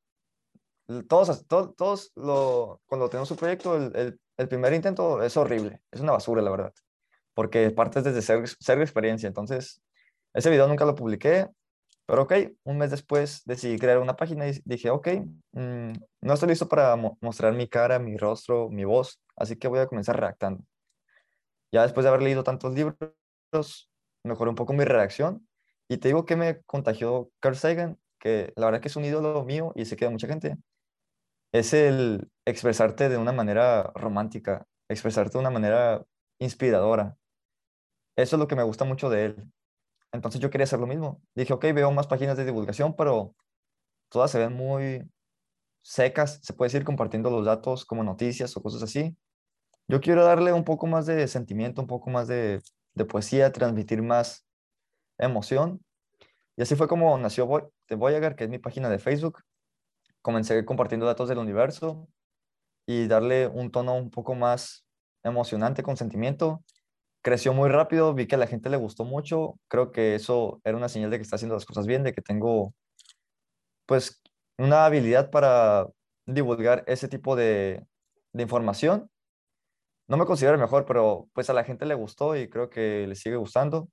todos, 1.08 1.48
todos, 1.48 1.76
todos 1.76 2.12
lo, 2.16 2.82
cuando 2.86 3.10
tenemos 3.10 3.32
un 3.32 3.38
proyecto, 3.38 3.76
el, 3.76 4.20
el, 4.38 4.48
primer 4.48 4.74
intento 4.74 5.22
es 5.24 5.38
horrible, 5.38 5.82
es 5.92 6.02
una 6.02 6.14
basura, 6.14 6.42
la 6.42 6.52
verdad, 6.52 6.74
porque 7.34 7.70
partes 7.72 8.04
desde 8.04 8.22
ser, 8.22 8.48
ser 8.48 8.82
experiencia, 8.82 9.28
entonces 9.28 9.82
ese 10.34 10.50
video 10.50 10.68
nunca 10.68 10.86
lo 10.86 10.96
publiqué, 10.96 11.48
pero 12.06 12.24
ok, 12.24 12.34
un 12.64 12.78
mes 12.78 12.92
después 12.92 13.42
decidí 13.46 13.78
crear 13.78 14.00
una 14.00 14.16
página 14.16 14.48
y 14.48 14.62
dije, 14.66 14.90
ok, 14.90 15.08
mm, 15.54 15.94
no 16.22 16.34
estoy 16.34 16.50
listo 16.50 16.68
para 16.68 16.96
mostrar 16.96 17.54
mi 17.54 17.68
cara, 17.68 18.00
mi 18.00 18.18
rostro, 18.18 18.70
mi 18.70 18.84
voz, 18.84 19.22
así 19.36 19.56
que 19.56 19.68
voy 19.68 19.80
a 19.80 19.88
comenzar 19.88 20.20
redactando. 20.20 20.64
Ya 21.72 21.84
después 21.84 22.04
de 22.04 22.10
haber 22.10 22.22
leído 22.22 22.44
tantos 22.44 22.74
libros, 22.74 23.90
mejoré 24.24 24.50
un 24.50 24.56
poco 24.56 24.74
mi 24.74 24.84
redacción 24.84 25.48
y 25.88 25.98
te 25.98 26.10
digo 26.10 26.26
que 26.26 26.36
me 26.36 26.62
contagió 26.64 27.30
Carl 27.40 27.56
Sagan, 27.56 27.98
que 28.20 28.54
la 28.56 28.66
verdad 28.66 28.82
que 28.82 28.88
es 28.88 28.96
un 28.96 29.06
ídolo 29.06 29.44
mío 29.44 29.72
y 29.76 29.86
se 29.86 29.96
queda 29.96 30.10
mucha 30.10 30.28
gente. 30.28 30.58
Es 31.52 31.74
el 31.74 32.30
expresarte 32.46 33.10
de 33.10 33.18
una 33.18 33.32
manera 33.32 33.92
romántica, 33.96 34.66
expresarte 34.90 35.34
de 35.34 35.40
una 35.40 35.50
manera 35.50 36.06
inspiradora. 36.40 37.18
Eso 38.16 38.36
es 38.36 38.40
lo 38.40 38.48
que 38.48 38.56
me 38.56 38.64
gusta 38.64 38.86
mucho 38.86 39.10
de 39.10 39.26
él. 39.26 39.52
Entonces 40.12 40.42
yo 40.42 40.50
quería 40.50 40.66
hacer 40.66 40.80
lo 40.80 40.88
mismo. 40.88 41.22
Dije, 41.36 41.54
ok, 41.54 41.66
veo 41.74 41.92
más 41.92 42.08
páginas 42.08 42.38
de 42.38 42.46
divulgación, 42.46 42.96
pero 42.96 43.36
todas 44.10 44.32
se 44.32 44.40
ven 44.40 44.54
muy 44.54 45.10
secas, 45.84 46.40
se 46.44 46.54
puede 46.54 46.68
decir, 46.70 46.86
compartiendo 46.86 47.30
los 47.30 47.46
datos 47.46 47.86
como 47.86 48.04
noticias 48.04 48.56
o 48.56 48.62
cosas 48.62 48.84
así. 48.84 49.16
Yo 49.88 50.02
quiero 50.02 50.24
darle 50.24 50.54
un 50.54 50.64
poco 50.64 50.88
más 50.88 51.06
de 51.06 51.28
sentimiento, 51.28 51.82
un 51.82 51.88
poco 51.88 52.10
más 52.10 52.28
de, 52.28 52.62
poesía, 53.10 53.52
transmitir 53.52 54.02
más 54.02 54.46
emoción. 55.18 55.82
Y 56.56 56.62
así 56.62 56.76
fue 56.76 56.88
como 56.88 57.18
nació 57.18 57.74
The 57.88 57.96
Voyager, 57.96 58.36
que 58.36 58.46
es 58.46 58.50
mi 58.50 58.60
página 58.60 58.90
de 58.90 59.00
Facebook. 59.00 59.42
Comencé 60.22 60.64
compartiendo 60.66 61.06
datos 61.06 61.30
del 61.30 61.38
universo 61.38 62.08
y 62.86 63.08
darle 63.08 63.48
un 63.48 63.72
tono 63.72 63.96
un 63.96 64.10
poco 64.10 64.36
más 64.36 64.86
emocionante, 65.24 65.84
con 65.84 65.98
sentimiento. 65.98 66.64
Creció 67.22 67.54
muy 67.54 67.70
rápido, 67.70 68.14
vi 68.14 68.28
que 68.28 68.36
a 68.36 68.40
la 68.40 68.48
gente 68.48 68.70
le 68.70 68.78
gustó 68.78 69.06
mucho. 69.06 69.60
Creo 69.68 69.92
que 69.92 70.16
eso 70.16 70.62
era 70.64 70.78
una 70.78 70.90
señal 70.90 71.12
de 71.12 71.18
que 71.18 71.24
está 71.24 71.36
haciendo 71.36 71.56
las 71.56 71.66
cosas 71.66 71.88
bien, 71.88 72.04
de 72.04 72.14
que 72.14 72.22
tengo 72.22 72.74
pues 73.86 74.22
una 74.58 74.86
habilidad 74.86 75.32
para 75.32 75.88
divulgar 76.26 76.84
ese 76.88 77.08
tipo 77.08 77.36
de, 77.36 77.86
de 78.34 78.44
información 78.44 79.12
no 80.12 80.18
me 80.18 80.26
considero 80.26 80.56
el 80.56 80.60
mejor, 80.62 80.86
pero 80.86 81.30
pues 81.32 81.50
a 81.50 81.54
la 81.54 81.64
gente 81.64 81.86
le 81.86 81.96
gustó 81.96 82.36
y 82.36 82.50
creo 82.50 82.70
que 82.70 83.08
le 83.08 83.16
sigue 83.16 83.38
gustando. 83.38 83.88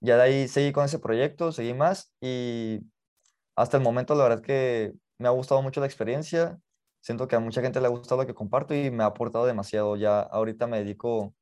Ya 0.00 0.16
de 0.16 0.22
ahí 0.22 0.48
seguí 0.48 0.70
con 0.72 0.84
ese 0.84 1.00
proyecto, 1.00 1.50
seguí 1.50 1.74
más 1.74 2.12
y 2.20 2.82
hasta 3.56 3.78
el 3.78 3.82
momento 3.82 4.14
la 4.14 4.24
verdad 4.24 4.42
que 4.42 4.92
me 5.18 5.28
ha 5.28 5.30
gustado 5.30 5.62
mucho 5.62 5.80
la 5.80 5.86
experiencia. 5.86 6.58
Siento 7.00 7.26
que 7.28 7.36
a 7.36 7.40
mucha 7.40 7.62
gente 7.62 7.80
le 7.80 7.86
ha 7.86 7.90
gustado 7.90 8.22
lo 8.22 8.26
que 8.26 8.34
comparto 8.34 8.74
y 8.74 8.90
me 8.90 9.02
ha 9.04 9.06
aportado 9.06 9.46
demasiado. 9.46 9.96
Ya 9.96 10.20
ahorita 10.20 10.66
me 10.66 10.78
dedico, 10.78 11.34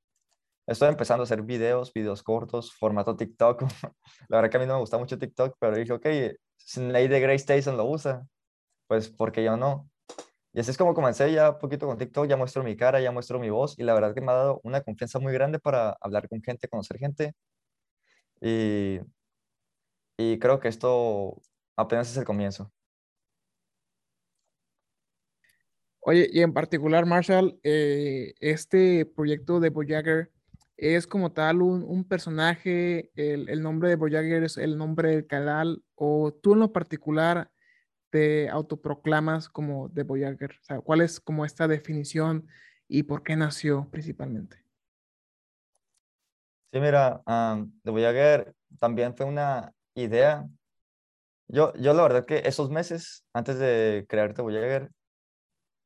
estoy 0.66 0.88
empezando 0.88 1.22
a 1.22 1.24
hacer 1.24 1.42
videos, 1.42 1.92
videos 1.92 2.22
cortos, 2.22 2.72
formato 2.74 3.16
TikTok. 3.16 3.62
la 4.28 4.38
verdad 4.38 4.50
que 4.50 4.56
a 4.58 4.60
mí 4.60 4.66
no 4.66 4.74
me 4.74 4.80
gusta 4.80 4.98
mucho 4.98 5.18
TikTok, 5.18 5.56
pero 5.58 5.76
dije, 5.76 5.92
ok, 5.92 6.06
si 6.56 6.80
Lady 6.80 7.20
Grace 7.20 7.44
Tyson 7.44 7.76
lo 7.76 7.86
usa, 7.86 8.26
pues 8.88 9.08
porque 9.10 9.44
yo 9.44 9.56
no. 9.56 9.90
Y 10.52 10.60
así 10.60 10.70
es 10.70 10.78
como 10.78 10.94
comencé 10.94 11.32
ya 11.32 11.58
poquito 11.58 11.86
con 11.86 11.98
TikTok, 11.98 12.28
ya 12.28 12.36
muestro 12.36 12.62
mi 12.62 12.76
cara, 12.76 13.00
ya 13.00 13.10
muestro 13.12 13.40
mi 13.40 13.50
voz 13.50 13.78
y 13.78 13.82
la 13.84 13.94
verdad 13.94 14.14
que 14.14 14.20
me 14.20 14.30
ha 14.32 14.34
dado 14.36 14.60
una 14.64 14.82
confianza 14.82 15.18
muy 15.18 15.32
grande 15.32 15.58
para 15.58 15.96
hablar 16.00 16.28
con 16.28 16.42
gente, 16.42 16.68
conocer 16.68 16.98
gente. 16.98 17.34
Y, 18.40 19.00
y 20.16 20.38
creo 20.38 20.60
que 20.60 20.68
esto 20.68 21.40
apenas 21.76 22.10
es 22.10 22.16
el 22.16 22.24
comienzo. 22.24 22.72
Oye, 26.06 26.28
y 26.30 26.42
en 26.42 26.52
particular, 26.52 27.06
Marshall, 27.06 27.58
eh, 27.62 28.34
este 28.40 29.06
proyecto 29.06 29.58
de 29.58 29.70
Voyager 29.70 30.30
es 30.76 31.06
como 31.06 31.32
tal 31.32 31.62
un, 31.62 32.04
personaje, 32.04 33.10
el, 33.14 33.62
nombre 33.62 33.88
de 33.88 33.96
Voyager 33.96 34.44
es 34.44 34.58
el 34.58 34.76
nombre 34.76 35.10
del 35.10 35.26
canal, 35.26 35.82
o 35.94 36.32
tú 36.32 36.52
en 36.52 36.60
lo 36.60 36.72
particular 36.72 37.50
te 38.10 38.50
autoproclamas 38.50 39.48
como 39.48 39.88
de 39.88 40.02
Voyager. 40.02 40.50
O 40.60 40.64
sea, 40.64 40.80
¿cuál 40.80 41.00
es 41.00 41.20
como 41.20 41.44
esta 41.44 41.66
definición 41.68 42.46
y 42.86 43.04
por 43.04 43.22
qué 43.22 43.34
nació 43.34 43.88
principalmente? 43.90 44.58
Sí, 46.72 46.80
mira, 46.80 47.22
de 47.82 47.90
Voyager 47.90 48.54
también 48.78 49.16
fue 49.16 49.26
una 49.26 49.72
idea. 49.94 50.46
Yo, 51.48 51.72
yo 51.74 51.92
la 51.94 52.02
verdad 52.02 52.24
que 52.24 52.42
esos 52.46 52.70
meses 52.70 53.24
antes 53.32 53.58
de 53.58 54.06
crear 54.08 54.34
The 54.34 54.42
Voyager 54.42 54.90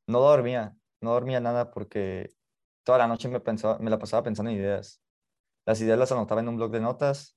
no 0.07 0.21
dormía, 0.21 0.75
no 1.01 1.13
dormía 1.13 1.41
nada 1.41 1.71
porque 1.71 2.31
toda 2.85 2.99
la 2.99 3.07
noche 3.07 3.29
me, 3.29 3.41
pensaba, 3.41 3.79
me 3.79 3.91
la 3.91 3.99
pasaba 3.99 4.23
pensando 4.23 4.51
en 4.51 4.57
ideas. 4.57 5.03
Las 5.67 5.81
ideas 5.81 5.99
las 5.99 6.13
anotaba 6.13 6.41
en 6.41 6.49
un 6.49 6.57
blog 6.57 6.71
de 6.71 6.81
notas 6.81 7.37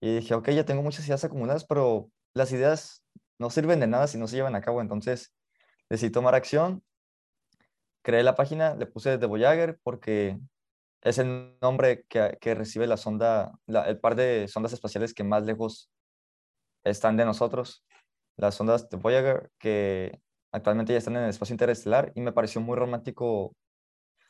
y 0.00 0.16
dije, 0.16 0.34
ok, 0.34 0.50
ya 0.50 0.64
tengo 0.64 0.82
muchas 0.82 1.06
ideas 1.06 1.24
acumuladas, 1.24 1.64
pero 1.64 2.10
las 2.34 2.52
ideas 2.52 3.02
no 3.38 3.50
sirven 3.50 3.80
de 3.80 3.86
nada 3.86 4.06
si 4.06 4.18
no 4.18 4.28
se 4.28 4.36
llevan 4.36 4.54
a 4.54 4.60
cabo. 4.60 4.80
Entonces 4.80 5.32
decidí 5.88 6.10
tomar 6.10 6.34
acción, 6.34 6.82
creé 8.02 8.22
la 8.22 8.34
página, 8.34 8.74
le 8.74 8.86
puse 8.86 9.18
The 9.18 9.26
Voyager 9.26 9.78
porque 9.82 10.38
es 11.02 11.18
el 11.18 11.56
nombre 11.62 12.04
que, 12.08 12.36
que 12.40 12.54
recibe 12.54 12.86
la 12.86 12.96
sonda, 12.96 13.52
el 13.66 13.98
par 14.00 14.16
de 14.16 14.48
sondas 14.48 14.72
espaciales 14.72 15.14
que 15.14 15.24
más 15.24 15.44
lejos 15.44 15.90
están 16.84 17.16
de 17.16 17.24
nosotros, 17.24 17.84
las 18.36 18.54
sondas 18.54 18.88
de 18.88 18.96
Voyager, 18.96 19.50
que 19.58 20.20
actualmente 20.52 20.92
ya 20.92 20.98
están 20.98 21.16
en 21.16 21.24
el 21.24 21.30
espacio 21.30 21.54
interestelar 21.54 22.12
y 22.14 22.20
me 22.20 22.32
pareció 22.32 22.60
muy 22.60 22.76
romántico 22.76 23.54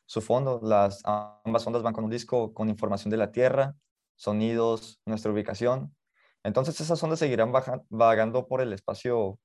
su 0.07 0.21
fondo. 0.21 0.61
Las, 0.63 1.03
ambas 1.05 1.67
ondas 1.67 1.83
van 1.83 1.95
con 1.95 2.05
un 2.05 2.11
disco 2.11 2.53
con 2.53 2.69
información 2.69 3.11
de 3.11 3.17
la 3.17 3.33
Tierra, 3.33 3.75
sonidos, 4.17 5.01
nuestra 5.07 5.33
ubicación. 5.33 5.95
Entonces 6.43 6.81
esas 6.81 7.03
ondas 7.03 7.19
seguirán 7.19 7.53
vagando 7.89 8.49
por 8.49 8.61
el 8.61 8.73
espacio, 8.73 9.39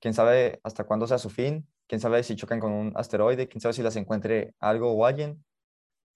quién 0.00 0.14
sabe 0.14 0.60
hasta 0.64 0.84
cuándo 0.84 1.06
sea 1.06 1.18
su 1.18 1.30
fin, 1.30 1.68
quién 1.86 2.00
sabe 2.00 2.22
si 2.22 2.34
chocan 2.34 2.60
con 2.60 2.72
un 2.72 2.92
asteroide, 2.96 3.48
quién 3.48 3.60
sabe 3.60 3.74
si 3.74 3.82
las 3.82 3.96
encuentre 3.96 4.54
algo 4.58 4.92
o 4.92 5.06
alguien. 5.06 5.44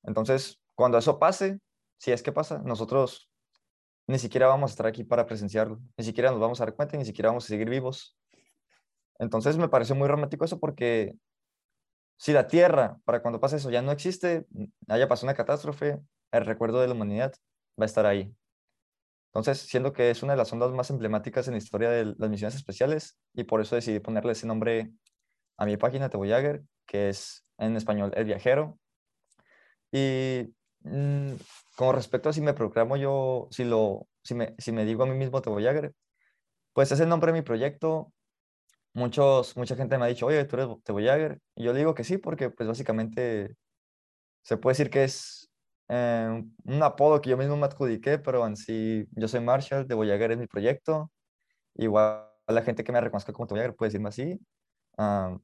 Entonces, 0.02 0.60
cuando 0.74 0.98
eso 0.98 1.18
pase, 1.18 1.60
si 1.98 2.12
es 2.12 2.22
que 2.22 2.32
pasa, 2.32 2.58
nosotros 2.64 3.30
ni 4.06 4.18
siquiera 4.18 4.46
vamos 4.46 4.70
a 4.70 4.72
estar 4.72 4.86
aquí 4.86 5.04
para 5.04 5.26
presenciarlo, 5.26 5.80
ni 5.96 6.04
siquiera 6.04 6.30
nos 6.30 6.40
vamos 6.40 6.60
a 6.60 6.64
dar 6.64 6.74
cuenta, 6.74 6.96
ni 6.96 7.04
siquiera 7.04 7.30
vamos 7.30 7.44
a 7.44 7.48
seguir 7.48 7.68
vivos. 7.68 8.16
Entonces 9.18 9.56
me 9.56 9.68
pareció 9.68 9.94
muy 9.94 10.08
romántico 10.08 10.44
eso 10.44 10.60
porque 10.60 11.14
si 12.18 12.32
la 12.32 12.46
Tierra, 12.46 12.98
para 13.04 13.20
cuando 13.20 13.40
pase 13.40 13.56
eso, 13.56 13.70
ya 13.70 13.82
no 13.82 13.92
existe, 13.92 14.46
haya 14.88 15.08
pasado 15.08 15.26
una 15.26 15.34
catástrofe, 15.34 16.00
el 16.32 16.46
recuerdo 16.46 16.80
de 16.80 16.88
la 16.88 16.94
humanidad 16.94 17.34
va 17.78 17.84
a 17.84 17.86
estar 17.86 18.06
ahí. 18.06 18.34
Entonces, 19.28 19.58
siendo 19.58 19.92
que 19.92 20.10
es 20.10 20.22
una 20.22 20.32
de 20.32 20.38
las 20.38 20.50
ondas 20.52 20.72
más 20.72 20.88
emblemáticas 20.88 21.46
en 21.46 21.52
la 21.54 21.58
historia 21.58 21.90
de 21.90 22.14
las 22.16 22.30
misiones 22.30 22.54
especiales, 22.54 23.18
y 23.34 23.44
por 23.44 23.60
eso 23.60 23.74
decidí 23.74 24.00
ponerle 24.00 24.32
ese 24.32 24.46
nombre 24.46 24.92
a 25.58 25.66
mi 25.66 25.76
página, 25.76 26.08
The 26.08 26.16
Voyager, 26.16 26.62
que 26.86 27.10
es 27.10 27.44
en 27.58 27.76
español 27.76 28.12
El 28.14 28.24
Viajero. 28.24 28.78
Y 29.92 30.54
mm, 30.86 31.34
con 31.76 31.94
respecto 31.94 32.28
a 32.28 32.32
si 32.32 32.40
me 32.40 32.54
proclamo 32.54 32.96
yo, 32.96 33.48
si, 33.50 33.64
lo, 33.64 34.08
si, 34.22 34.34
me, 34.34 34.54
si 34.58 34.72
me 34.72 34.84
digo 34.84 35.04
a 35.04 35.06
mí 35.06 35.14
mismo 35.14 35.42
The 35.42 35.50
Voyager, 35.50 35.92
pues 36.72 36.92
es 36.92 37.00
el 37.00 37.08
nombre 37.08 37.32
de 37.32 37.38
mi 37.40 37.42
proyecto, 37.42 38.12
muchos, 38.94 39.56
mucha 39.56 39.76
gente 39.76 39.98
me 39.98 40.06
ha 40.06 40.08
dicho, 40.08 40.26
oye, 40.26 40.44
tú 40.46 40.56
eres 40.56 40.68
The 40.84 40.92
Voyager. 40.92 41.40
Y 41.54 41.64
yo 41.64 41.74
digo 41.74 41.94
que 41.94 42.04
sí, 42.04 42.18
porque 42.18 42.50
pues 42.50 42.68
básicamente 42.68 43.54
se 44.42 44.56
puede 44.56 44.72
decir 44.72 44.90
que 44.90 45.04
es 45.04 45.50
eh, 45.88 46.42
un 46.64 46.82
apodo 46.82 47.20
que 47.20 47.30
yo 47.30 47.36
mismo 47.36 47.56
me 47.56 47.66
adjudiqué, 47.66 48.18
pero 48.18 48.46
en 48.46 48.56
sí 48.56 49.06
yo 49.12 49.28
soy 49.28 49.40
Marshall, 49.40 49.86
The 49.86 49.94
Voyager 49.94 50.32
es 50.32 50.38
mi 50.38 50.46
proyecto. 50.46 51.12
Igual 51.74 52.26
la 52.48 52.62
gente 52.62 52.84
que 52.84 52.92
me 52.92 53.00
reconozca 53.00 53.32
como 53.32 53.46
The 53.46 53.54
Voyager 53.54 53.76
puede 53.76 53.90
decirme 53.90 54.08
así. 54.08 54.40
Ah, 54.98 55.36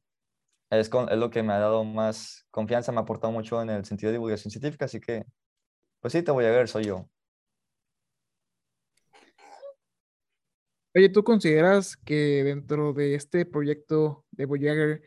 es, 0.80 0.88
con, 0.88 1.08
es 1.10 1.18
lo 1.18 1.30
que 1.30 1.42
me 1.42 1.52
ha 1.52 1.58
dado 1.58 1.84
más 1.84 2.46
confianza, 2.50 2.92
me 2.92 2.98
ha 2.98 3.02
aportado 3.02 3.32
mucho 3.32 3.60
en 3.62 3.70
el 3.70 3.84
sentido 3.84 4.08
de 4.10 4.14
divulgación 4.14 4.50
científica, 4.50 4.86
así 4.86 5.00
que 5.00 5.24
pues 6.00 6.12
sí, 6.12 6.22
The 6.22 6.32
Voyager 6.32 6.68
soy 6.68 6.84
yo. 6.84 7.08
Oye, 10.94 11.08
¿tú 11.08 11.24
consideras 11.24 11.96
que 11.96 12.42
dentro 12.44 12.92
de 12.92 13.14
este 13.14 13.46
proyecto 13.46 14.24
de 14.30 14.44
Voyager 14.46 15.02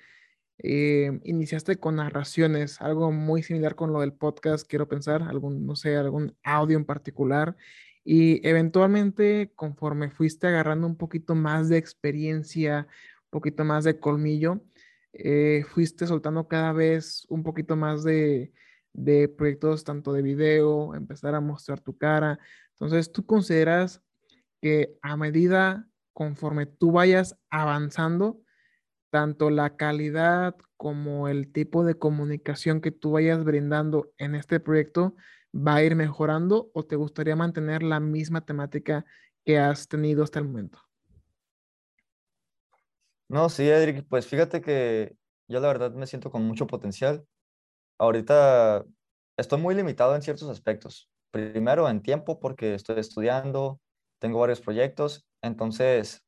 eh, 0.59 1.19
iniciaste 1.23 1.77
con 1.77 1.97
narraciones, 1.97 2.81
algo 2.81 3.11
muy 3.11 3.43
similar 3.43 3.75
con 3.75 3.91
lo 3.91 3.99
del 4.01 4.13
podcast, 4.13 4.67
quiero 4.67 4.87
pensar, 4.87 5.23
algún, 5.23 5.65
no 5.65 5.75
sé, 5.75 5.97
algún 5.97 6.35
audio 6.43 6.77
en 6.77 6.85
particular, 6.85 7.55
y 8.03 8.47
eventualmente 8.47 9.51
conforme 9.55 10.11
fuiste 10.11 10.47
agarrando 10.47 10.87
un 10.87 10.95
poquito 10.95 11.35
más 11.35 11.69
de 11.69 11.77
experiencia, 11.77 12.87
un 13.25 13.29
poquito 13.31 13.65
más 13.65 13.83
de 13.83 13.99
colmillo, 13.99 14.61
eh, 15.17 15.63
fuiste 15.67 16.07
soltando 16.07 16.47
cada 16.47 16.73
vez 16.73 17.25
un 17.29 17.43
poquito 17.43 17.75
más 17.75 18.03
de, 18.03 18.51
de 18.93 19.27
proyectos 19.29 19.83
tanto 19.83 20.13
de 20.13 20.21
video, 20.21 20.95
empezar 20.95 21.35
a 21.35 21.41
mostrar 21.41 21.79
tu 21.79 21.97
cara. 21.97 22.39
Entonces, 22.71 23.11
¿tú 23.11 23.25
consideras 23.25 24.01
que 24.61 24.97
a 25.01 25.17
medida 25.17 25.87
conforme 26.15 26.65
tú 26.65 26.93
vayas 26.93 27.37
avanzando, 27.49 28.41
tanto 29.09 29.49
la 29.49 29.75
calidad 29.75 30.55
como 30.77 31.27
el 31.27 31.51
tipo 31.51 31.83
de 31.83 31.95
comunicación 31.95 32.79
que 32.79 32.91
tú 32.91 33.11
vayas 33.11 33.43
brindando 33.43 34.13
en 34.17 34.33
este 34.33 34.61
proyecto 34.61 35.15
va 35.53 35.75
a 35.75 35.83
ir 35.83 35.95
mejorando 35.95 36.71
o 36.73 36.85
te 36.85 36.95
gustaría 36.95 37.35
mantener 37.35 37.83
la 37.83 37.99
misma 37.99 38.45
temática 38.45 39.05
que 39.43 39.59
has 39.59 39.89
tenido 39.89 40.23
hasta 40.23 40.39
el 40.39 40.45
momento? 40.45 40.84
No, 43.27 43.49
sí, 43.49 43.67
Edric, 43.69 44.05
pues 44.07 44.27
fíjate 44.27 44.61
que 44.61 45.15
yo 45.47 45.59
la 45.59 45.67
verdad 45.67 45.91
me 45.93 46.05
siento 46.07 46.29
con 46.31 46.43
mucho 46.45 46.67
potencial. 46.67 47.25
Ahorita 47.99 48.85
estoy 49.37 49.59
muy 49.61 49.75
limitado 49.75 50.15
en 50.15 50.21
ciertos 50.23 50.49
aspectos. 50.49 51.09
Primero 51.31 51.89
en 51.89 52.01
tiempo 52.03 52.39
porque 52.39 52.75
estoy 52.75 52.99
estudiando, 52.99 53.81
tengo 54.19 54.39
varios 54.39 54.61
proyectos, 54.61 55.27
entonces 55.43 56.23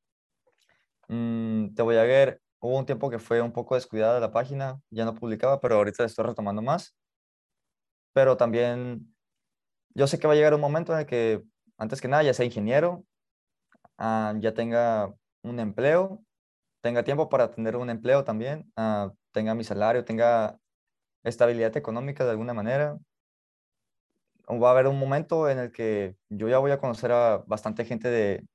mmm, 1.10 1.74
te 1.76 1.82
voy 1.82 1.98
a 1.98 2.04
ver, 2.04 2.42
hubo 2.60 2.78
un 2.78 2.86
tiempo 2.86 3.10
que 3.10 3.20
fue 3.20 3.42
un 3.42 3.52
poco 3.54 3.76
descuidada 3.76 4.20
la 4.20 4.32
página, 4.32 4.80
ya 4.90 5.06
no 5.06 5.14
publicaba, 5.16 5.60
pero 5.62 5.76
ahorita 5.76 6.04
estoy 6.06 6.26
retomando 6.26 6.62
más. 6.62 6.96
Pero 8.14 8.38
también 8.38 9.16
yo 9.96 10.08
sé 10.08 10.20
que 10.20 10.28
va 10.28 10.34
a 10.34 10.36
llegar 10.36 10.54
un 10.54 10.62
momento 10.62 10.94
en 10.94 11.02
el 11.02 11.06
que, 11.06 11.44
antes 11.78 12.02
que 12.02 12.08
nada, 12.08 12.24
ya 12.24 12.34
sea 12.34 12.46
ingeniero, 12.46 13.06
ah, 13.98 14.36
ya 14.40 14.54
tenga 14.54 15.14
un 15.44 15.60
empleo, 15.62 16.24
tenga 16.82 17.04
tiempo 17.04 17.30
para 17.30 17.52
tener 17.52 17.76
un 17.76 17.90
empleo 17.90 18.24
también, 18.24 18.72
ah, 18.76 19.12
tenga 19.32 19.56
mi 19.56 19.64
salario, 19.64 20.06
tenga 20.06 20.58
estabilidad 21.24 21.76
económica 21.78 22.24
de 22.26 22.32
alguna 22.32 22.54
manera, 22.54 22.98
va 24.50 24.70
a 24.70 24.72
haber 24.72 24.88
un 24.88 24.98
momento 24.98 25.50
en 25.50 25.60
el 25.60 25.72
que 25.72 26.16
yo 26.30 26.48
ya 26.48 26.60
voy 26.60 26.72
a 26.72 26.80
conocer 26.80 27.12
a 27.12 27.44
bastante 27.48 27.86
gente 27.86 28.10
de, 28.10 28.46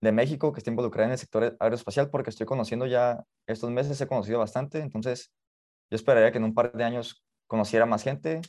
de 0.00 0.12
México 0.12 0.52
que 0.52 0.60
está 0.60 0.70
involucrada 0.70 1.06
en 1.06 1.12
el 1.12 1.18
sector 1.18 1.56
aeroespacial 1.58 2.10
porque 2.10 2.30
estoy 2.30 2.46
conociendo 2.46 2.86
ya, 2.86 3.24
estos 3.46 3.70
meses 3.70 4.00
he 4.00 4.06
conocido 4.06 4.38
bastante, 4.38 4.78
entonces 4.78 5.32
yo 5.90 5.96
esperaría 5.96 6.32
que 6.32 6.38
en 6.38 6.44
un 6.44 6.54
par 6.54 6.72
de 6.72 6.84
años 6.84 7.24
conociera 7.46 7.86
más 7.86 8.02
gente. 8.02 8.40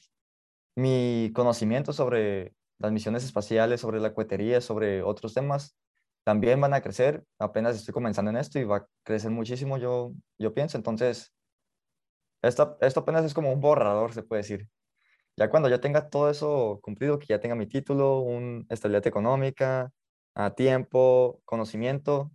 Mi 0.75 1.31
conocimiento 1.33 1.93
sobre 1.93 2.53
las 2.79 2.91
misiones 2.91 3.23
espaciales, 3.23 3.81
sobre 3.81 3.99
la 3.99 4.13
cohetería, 4.13 4.61
sobre 4.61 5.01
otros 5.01 5.33
temas, 5.33 5.75
también 6.27 6.59
van 6.59 6.73
a 6.73 6.81
crecer. 6.81 7.23
Apenas 7.39 7.77
estoy 7.77 7.93
comenzando 7.93 8.29
en 8.31 8.35
esto 8.35 8.59
y 8.59 8.65
va 8.65 8.77
a 8.77 8.87
crecer 9.03 9.31
muchísimo, 9.31 9.77
yo, 9.77 10.11
yo 10.37 10.53
pienso. 10.53 10.75
Entonces, 10.75 11.33
esto, 12.41 12.77
esto 12.81 12.99
apenas 12.99 13.23
es 13.23 13.33
como 13.33 13.53
un 13.53 13.61
borrador, 13.61 14.11
se 14.13 14.23
puede 14.23 14.41
decir. 14.41 14.67
Ya 15.37 15.49
cuando 15.49 15.69
ya 15.69 15.79
tenga 15.79 16.09
todo 16.09 16.29
eso 16.29 16.81
cumplido, 16.83 17.17
que 17.17 17.27
ya 17.27 17.39
tenga 17.39 17.55
mi 17.55 17.65
título, 17.65 18.19
una 18.19 18.65
estabilidad 18.67 19.07
económica, 19.07 19.89
a 20.35 20.53
tiempo, 20.53 21.39
conocimiento, 21.45 22.29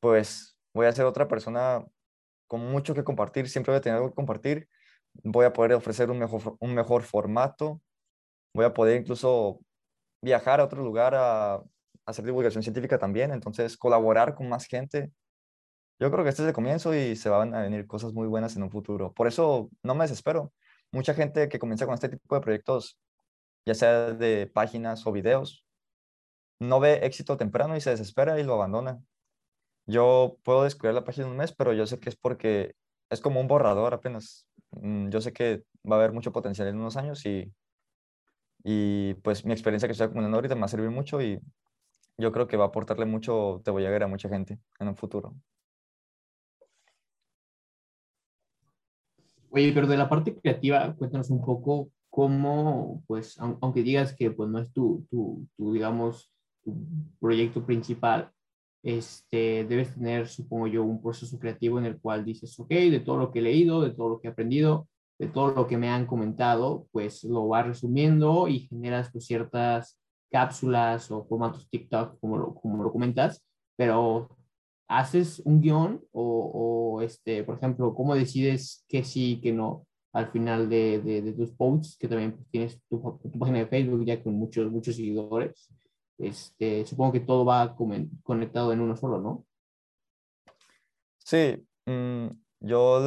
pues 0.00 0.56
voy 0.72 0.86
a 0.86 0.92
ser 0.92 1.04
otra 1.04 1.28
persona 1.28 1.84
con 2.48 2.62
mucho 2.72 2.94
que 2.94 3.04
compartir, 3.04 3.50
siempre 3.50 3.72
voy 3.72 3.80
a 3.80 3.82
tener 3.82 3.96
algo 3.98 4.08
que 4.10 4.16
compartir, 4.16 4.66
voy 5.24 5.44
a 5.44 5.52
poder 5.52 5.74
ofrecer 5.74 6.10
un 6.10 6.20
mejor, 6.20 6.56
un 6.58 6.74
mejor 6.74 7.02
formato, 7.02 7.82
voy 8.54 8.64
a 8.64 8.72
poder 8.72 9.02
incluso 9.02 9.60
viajar 10.22 10.60
a 10.60 10.64
otro 10.64 10.82
lugar 10.82 11.14
a, 11.14 11.62
hacer 12.06 12.24
divulgación 12.24 12.62
científica 12.62 12.98
también, 12.98 13.32
entonces 13.32 13.76
colaborar 13.76 14.34
con 14.34 14.48
más 14.48 14.66
gente. 14.66 15.12
Yo 15.98 16.10
creo 16.10 16.24
que 16.24 16.30
este 16.30 16.42
es 16.42 16.48
el 16.48 16.54
comienzo 16.54 16.94
y 16.94 17.16
se 17.16 17.28
van 17.28 17.54
a 17.54 17.62
venir 17.62 17.86
cosas 17.86 18.12
muy 18.12 18.26
buenas 18.26 18.56
en 18.56 18.62
un 18.64 18.70
futuro. 18.70 19.12
Por 19.12 19.26
eso 19.26 19.70
no 19.82 19.94
me 19.94 20.04
desespero 20.04 20.52
mucha 20.92 21.14
gente 21.14 21.48
que 21.48 21.58
comienza 21.58 21.86
con 21.86 21.94
este 21.94 22.08
tipo 22.08 22.34
de 22.34 22.40
proyectos, 22.40 22.98
ya 23.66 23.74
sea 23.74 24.12
de 24.12 24.46
páginas 24.46 25.06
o 25.06 25.12
videos, 25.12 25.64
no 26.60 26.80
ve 26.80 27.00
éxito 27.06 27.36
temprano 27.36 27.76
y 27.76 27.80
se 27.80 27.90
desespera 27.90 28.38
y 28.40 28.44
lo 28.44 28.54
abandona. 28.54 29.00
Yo 29.86 30.38
puedo 30.44 30.64
descubrir 30.64 30.94
la 30.94 31.04
página 31.04 31.26
en 31.26 31.32
un 31.32 31.38
mes, 31.38 31.52
pero 31.52 31.72
yo 31.72 31.86
sé 31.86 31.98
que 32.00 32.08
es 32.08 32.16
porque 32.16 32.74
es 33.10 33.20
como 33.20 33.40
un 33.40 33.48
borrador 33.48 33.94
apenas. 33.94 34.46
Mm, 34.70 35.10
yo 35.10 35.20
sé 35.20 35.32
que 35.32 35.64
va 35.90 35.96
a 35.96 35.98
haber 35.98 36.12
mucho 36.12 36.32
potencial 36.32 36.68
en 36.68 36.78
unos 36.78 36.96
años 36.96 37.24
y, 37.26 37.52
y 38.62 39.14
pues 39.14 39.44
mi 39.44 39.52
experiencia 39.52 39.88
que 39.88 39.92
estoy 39.92 40.06
acumulando 40.06 40.36
ahorita 40.36 40.54
me 40.54 40.62
va 40.62 40.66
a 40.66 40.68
servir 40.68 40.90
mucho 40.90 41.20
y 41.20 41.40
yo 42.18 42.32
creo 42.32 42.46
que 42.46 42.56
va 42.56 42.64
a 42.64 42.68
aportarle 42.68 43.06
mucho 43.06 43.60
Te 43.64 43.70
voy 43.70 43.84
a 43.86 43.90
ver 43.90 44.02
a 44.02 44.08
mucha 44.08 44.28
gente 44.28 44.58
en 44.78 44.88
un 44.88 44.96
futuro. 44.96 45.34
Oye, 49.50 49.72
pero 49.72 49.86
de 49.86 49.96
la 49.96 50.08
parte 50.08 50.34
creativa, 50.34 50.94
cuéntanos 50.96 51.30
un 51.30 51.44
poco 51.44 51.90
cómo, 52.10 53.04
pues, 53.06 53.38
aunque 53.38 53.82
digas 53.82 54.14
que 54.14 54.30
pues 54.32 54.48
no 54.50 54.58
es 54.58 54.72
tu, 54.72 55.06
tu, 55.10 55.46
tu 55.56 55.72
digamos, 55.72 56.32
tu 56.64 56.74
proyecto 57.20 57.64
principal, 57.64 58.32
este, 58.82 59.64
debes 59.64 59.94
tener, 59.94 60.28
supongo 60.28 60.66
yo, 60.66 60.84
un 60.84 61.00
proceso 61.00 61.38
creativo 61.38 61.78
en 61.78 61.86
el 61.86 62.00
cual 62.00 62.24
dices, 62.24 62.58
ok, 62.58 62.68
de 62.68 63.00
todo 63.00 63.16
lo 63.16 63.30
que 63.32 63.38
he 63.38 63.42
leído, 63.42 63.80
de 63.80 63.90
todo 63.90 64.08
lo 64.08 64.20
que 64.20 64.28
he 64.28 64.30
aprendido, 64.30 64.88
de 65.18 65.28
todo 65.28 65.54
lo 65.54 65.66
que 65.66 65.78
me 65.78 65.88
han 65.88 66.06
comentado, 66.06 66.86
pues 66.92 67.24
lo 67.24 67.48
vas 67.48 67.66
resumiendo 67.66 68.48
y 68.48 68.60
generas 68.60 69.10
pues, 69.12 69.26
ciertas 69.26 69.98
cápsulas 70.34 71.10
o 71.12 71.24
formatos 71.24 71.68
TikTok, 71.70 72.18
como 72.20 72.36
lo, 72.36 72.54
como 72.54 72.82
lo 72.82 72.90
comentas, 72.90 73.44
pero 73.76 74.36
haces 74.88 75.40
un 75.44 75.60
guion 75.60 76.02
o, 76.12 76.96
o, 76.96 77.02
este, 77.02 77.44
por 77.44 77.56
ejemplo, 77.56 77.94
cómo 77.94 78.14
decides 78.14 78.84
que 78.88 79.04
sí, 79.04 79.40
que 79.42 79.52
no 79.52 79.86
al 80.12 80.30
final 80.30 80.68
de, 80.68 81.00
de, 81.00 81.32
tus 81.32 81.52
posts, 81.52 81.96
que 81.98 82.08
también 82.08 82.32
pues, 82.32 82.48
tienes 82.50 82.80
tu, 82.88 82.98
tu, 83.20 83.38
página 83.38 83.58
de 83.58 83.66
Facebook 83.66 84.04
ya 84.04 84.22
con 84.22 84.34
muchos, 84.34 84.70
muchos 84.70 84.96
seguidores 84.96 85.68
este, 86.18 86.86
supongo 86.86 87.12
que 87.12 87.20
todo 87.20 87.44
va 87.44 87.76
conectado 88.22 88.72
en 88.72 88.80
uno 88.80 88.96
solo, 88.96 89.20
¿no? 89.20 89.44
Sí, 91.18 91.66
mm, 91.86 92.26
yo 92.60 93.02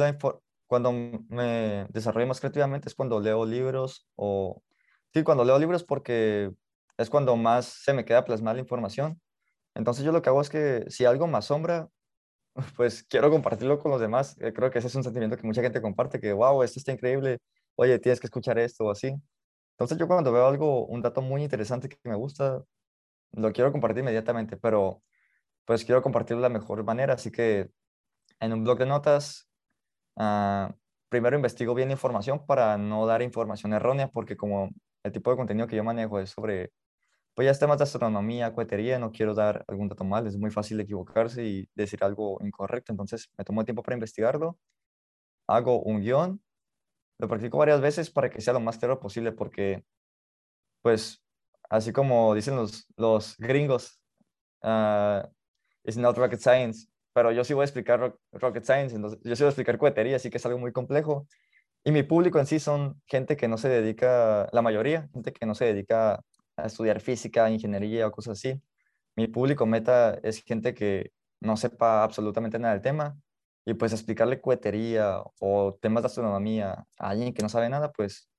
cuando 0.66 0.92
me 0.92 1.86
desarrollo 1.90 2.26
más 2.26 2.40
creativamente 2.40 2.88
es 2.88 2.94
cuando 2.94 3.20
leo 3.20 3.46
libros 3.46 4.06
o... 4.16 4.62
Sí, 5.14 5.22
cuando 5.22 5.44
leo 5.44 5.58
libros 5.58 5.84
porque 5.84 6.52
es 6.98 7.10
cuando 7.10 7.36
más 7.36 7.66
se 7.66 7.94
me 7.94 8.04
queda 8.04 8.24
plasmar 8.24 8.56
la 8.56 8.62
información. 8.62 9.20
Entonces 9.74 10.04
yo 10.04 10.12
lo 10.12 10.22
que 10.22 10.30
hago 10.30 10.40
es 10.42 10.50
que 10.50 10.84
si 10.88 11.04
algo 11.06 11.26
me 11.28 11.38
asombra, 11.38 11.88
pues 12.76 13.04
quiero 13.04 13.30
compartirlo 13.30 13.78
con 13.78 13.92
los 13.92 14.00
demás. 14.00 14.36
Eh, 14.40 14.52
creo 14.52 14.70
que 14.70 14.78
ese 14.80 14.88
es 14.88 14.94
un 14.96 15.04
sentimiento 15.04 15.36
que 15.36 15.46
mucha 15.46 15.62
gente 15.62 15.82
comparte, 15.82 16.20
que 16.20 16.32
wow, 16.32 16.62
esto 16.62 16.80
está 16.80 16.92
increíble, 16.92 17.38
oye, 17.76 17.98
tienes 17.98 18.20
que 18.20 18.26
escuchar 18.26 18.58
esto 18.58 18.86
o 18.86 18.90
así. 18.90 19.14
Entonces 19.72 19.98
yo 19.98 20.08
cuando 20.08 20.32
veo 20.32 20.46
algo, 20.46 20.86
un 20.86 21.02
dato 21.02 21.22
muy 21.22 21.42
interesante 21.44 21.88
que 21.88 21.98
me 22.04 22.16
gusta, 22.16 22.62
lo 23.32 23.52
quiero 23.52 23.72
compartir 23.72 24.00
inmediatamente, 24.02 24.56
pero 24.56 25.02
pues 25.64 25.84
quiero 25.84 26.02
compartirlo 26.02 26.42
de 26.42 26.48
la 26.48 26.58
mejor 26.58 26.84
manera, 26.84 27.14
así 27.14 27.30
que 27.30 27.70
en 28.40 28.52
un 28.52 28.64
blog 28.64 28.78
de 28.78 28.86
notas, 28.86 29.48
uh, 30.16 30.72
primero 31.08 31.36
investigo 31.36 31.74
bien 31.74 31.90
información 31.90 32.46
para 32.46 32.78
no 32.78 33.06
dar 33.06 33.22
información 33.22 33.72
errónea, 33.74 34.08
porque 34.08 34.36
como 34.36 34.70
el 35.04 35.12
tipo 35.12 35.30
de 35.30 35.36
contenido 35.36 35.66
que 35.68 35.76
yo 35.76 35.84
manejo 35.84 36.20
es 36.20 36.30
sobre, 36.30 36.72
pues 37.38 37.46
ya 37.46 37.52
es 37.52 37.60
temas 37.60 37.78
de 37.78 37.84
astronomía, 37.84 38.52
cohetería, 38.52 38.98
no 38.98 39.12
quiero 39.12 39.32
dar 39.32 39.64
algún 39.68 39.86
dato 39.86 40.02
mal, 40.02 40.26
es 40.26 40.36
muy 40.36 40.50
fácil 40.50 40.80
equivocarse 40.80 41.44
y 41.44 41.68
decir 41.76 42.02
algo 42.02 42.36
incorrecto, 42.42 42.92
entonces 42.92 43.30
me 43.38 43.44
tomo 43.44 43.64
tiempo 43.64 43.84
para 43.84 43.94
investigarlo, 43.94 44.58
hago 45.46 45.80
un 45.82 46.00
guion, 46.00 46.42
lo 47.20 47.28
practico 47.28 47.58
varias 47.58 47.80
veces 47.80 48.10
para 48.10 48.28
que 48.28 48.40
sea 48.40 48.54
lo 48.54 48.58
más 48.58 48.78
claro 48.78 48.98
posible, 48.98 49.30
porque 49.30 49.84
pues 50.82 51.22
así 51.70 51.92
como 51.92 52.34
dicen 52.34 52.56
los, 52.56 52.88
los 52.96 53.36
gringos, 53.38 54.00
uh, 54.64 55.22
it's 55.84 55.96
not 55.96 56.18
rocket 56.18 56.40
science, 56.40 56.88
pero 57.12 57.30
yo 57.30 57.44
sí 57.44 57.54
voy 57.54 57.62
a 57.62 57.66
explicar 57.66 58.16
rocket 58.32 58.64
science, 58.64 58.96
entonces 58.96 59.20
yo 59.22 59.36
sí 59.36 59.44
voy 59.44 59.46
a 59.46 59.50
explicar 59.50 59.78
cohetería, 59.78 60.16
así 60.16 60.28
que 60.28 60.38
es 60.38 60.46
algo 60.46 60.58
muy 60.58 60.72
complejo. 60.72 61.28
Y 61.84 61.92
mi 61.92 62.02
público 62.02 62.40
en 62.40 62.46
sí 62.46 62.58
son 62.58 63.00
gente 63.06 63.36
que 63.36 63.46
no 63.46 63.58
se 63.58 63.68
dedica, 63.68 64.48
la 64.50 64.60
mayoría, 64.60 65.08
gente 65.14 65.32
que 65.32 65.46
no 65.46 65.54
se 65.54 65.66
dedica 65.66 66.24
a 66.58 66.66
estudiar 66.66 67.00
física, 67.00 67.50
ingeniería 67.50 68.06
o 68.06 68.12
cosas 68.12 68.38
así. 68.38 68.60
Mi 69.16 69.26
público 69.28 69.66
meta 69.66 70.18
es 70.22 70.42
gente 70.42 70.74
que 70.74 71.12
no 71.40 71.56
sepa 71.56 72.04
absolutamente 72.04 72.58
nada 72.58 72.74
del 72.74 72.82
tema 72.82 73.16
y 73.64 73.74
pues 73.74 73.92
explicarle 73.92 74.40
cohetería 74.40 75.22
o 75.40 75.74
temas 75.80 76.02
de 76.02 76.06
astronomía 76.06 76.86
a 76.98 77.10
alguien 77.10 77.34
que 77.34 77.42
no 77.42 77.48
sabe 77.48 77.68
nada, 77.68 77.92
pues 77.92 78.30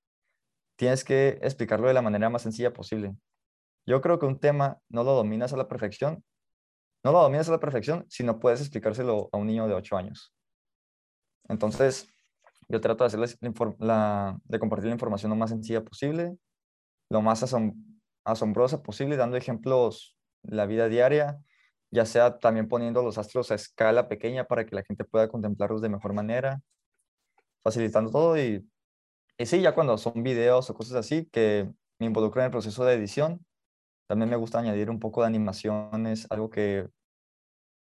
tienes 0.75 1.03
que 1.03 1.39
explicarlo 1.41 1.87
de 1.87 1.93
la 1.93 2.01
manera 2.01 2.29
más 2.29 2.41
sencilla 2.41 2.73
posible. 2.73 3.15
Yo 3.85 4.01
creo 4.01 4.19
que 4.19 4.25
un 4.25 4.39
tema 4.39 4.79
no 4.89 5.03
lo 5.03 5.13
dominas 5.13 5.53
a 5.53 5.57
la 5.57 5.67
perfección, 5.67 6.23
no 7.03 7.11
lo 7.11 7.21
dominas 7.21 7.47
a 7.49 7.51
la 7.51 7.59
perfección 7.59 8.05
si 8.09 8.23
no 8.23 8.39
puedes 8.39 8.61
explicárselo 8.61 9.29
a 9.31 9.37
un 9.37 9.47
niño 9.47 9.67
de 9.67 9.73
8 9.73 9.97
años. 9.97 10.33
Entonces, 11.47 12.07
yo 12.67 12.79
trato 12.81 13.03
de, 13.03 13.07
hacerles 13.07 13.37
la, 13.79 14.39
de 14.43 14.59
compartir 14.59 14.87
la 14.87 14.93
información 14.93 15.31
lo 15.31 15.35
más 15.35 15.49
sencilla 15.49 15.83
posible, 15.83 16.37
lo 17.09 17.21
más 17.21 17.43
asombrosa 18.31 18.83
posible, 18.83 19.17
dando 19.17 19.37
ejemplos 19.37 20.17
de 20.43 20.55
la 20.55 20.65
vida 20.65 20.87
diaria, 20.89 21.39
ya 21.91 22.05
sea 22.05 22.39
también 22.39 22.67
poniendo 22.67 23.01
los 23.03 23.17
astros 23.17 23.51
a 23.51 23.55
escala 23.55 24.07
pequeña 24.07 24.45
para 24.45 24.65
que 24.65 24.75
la 24.75 24.83
gente 24.83 25.05
pueda 25.05 25.27
contemplarlos 25.27 25.81
de 25.81 25.89
mejor 25.89 26.13
manera, 26.13 26.61
facilitando 27.63 28.11
todo 28.11 28.37
y 28.37 28.65
y 29.39 29.45
sí, 29.45 29.61
ya 29.61 29.73
cuando 29.73 29.97
son 29.97 30.21
videos 30.21 30.69
o 30.69 30.73
cosas 30.73 30.97
así 30.97 31.25
que 31.31 31.71
me 31.97 32.07
involucran 32.07 32.43
en 32.43 32.45
el 32.47 32.51
proceso 32.51 32.83
de 32.83 32.93
edición, 32.93 33.45
también 34.05 34.29
me 34.29 34.35
gusta 34.35 34.59
añadir 34.59 34.89
un 34.89 34.99
poco 34.99 35.21
de 35.21 35.27
animaciones, 35.27 36.27
algo 36.29 36.49
que 36.49 36.89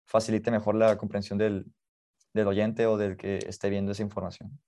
facilite 0.07 0.51
mejor 0.51 0.77
la 0.77 0.97
comprensión 0.97 1.39
del, 1.39 1.71
del 2.33 2.47
oyente 2.47 2.87
o 2.87 2.97
del 2.97 3.19
que 3.19 3.37
esté 3.47 3.69
viendo 3.69 3.93
esa 3.93 4.03
información. 4.03 4.59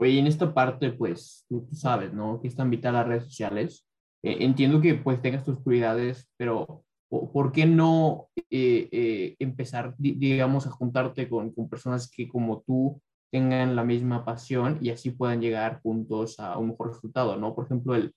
Oye, 0.00 0.18
en 0.20 0.28
esta 0.28 0.54
parte, 0.54 0.92
pues, 0.92 1.44
tú, 1.48 1.66
sabes, 1.72 2.12
¿no? 2.12 2.40
Que 2.40 2.48
es 2.48 2.54
tan 2.54 2.70
vital 2.70 2.94
las 2.94 3.06
redes 3.06 3.24
sociales. 3.24 3.86
Eh, 4.22 4.38
entiendo 4.40 4.80
que, 4.80 4.94
pues, 4.94 5.20
tengas 5.20 5.44
tus 5.44 5.58
prioridades, 5.58 6.30
pero 6.36 6.84
¿por 7.08 7.52
qué 7.52 7.66
no 7.66 8.28
eh, 8.50 8.88
eh, 8.92 9.36
empezar, 9.38 9.94
digamos, 9.98 10.66
a 10.66 10.70
juntarte 10.70 11.28
con, 11.28 11.52
con, 11.52 11.68
personas 11.68 12.10
que 12.10 12.28
como 12.28 12.62
tú 12.66 13.00
tengan 13.32 13.74
la 13.74 13.82
misma 13.84 14.24
pasión 14.24 14.78
y 14.80 14.90
así 14.90 15.10
puedan 15.10 15.40
llegar 15.40 15.80
juntos 15.82 16.38
a 16.38 16.58
un 16.58 16.68
mejor 16.68 16.88
resultado, 16.88 17.36
¿no? 17.36 17.54
Por 17.54 17.64
ejemplo, 17.64 17.94
el, 17.94 18.14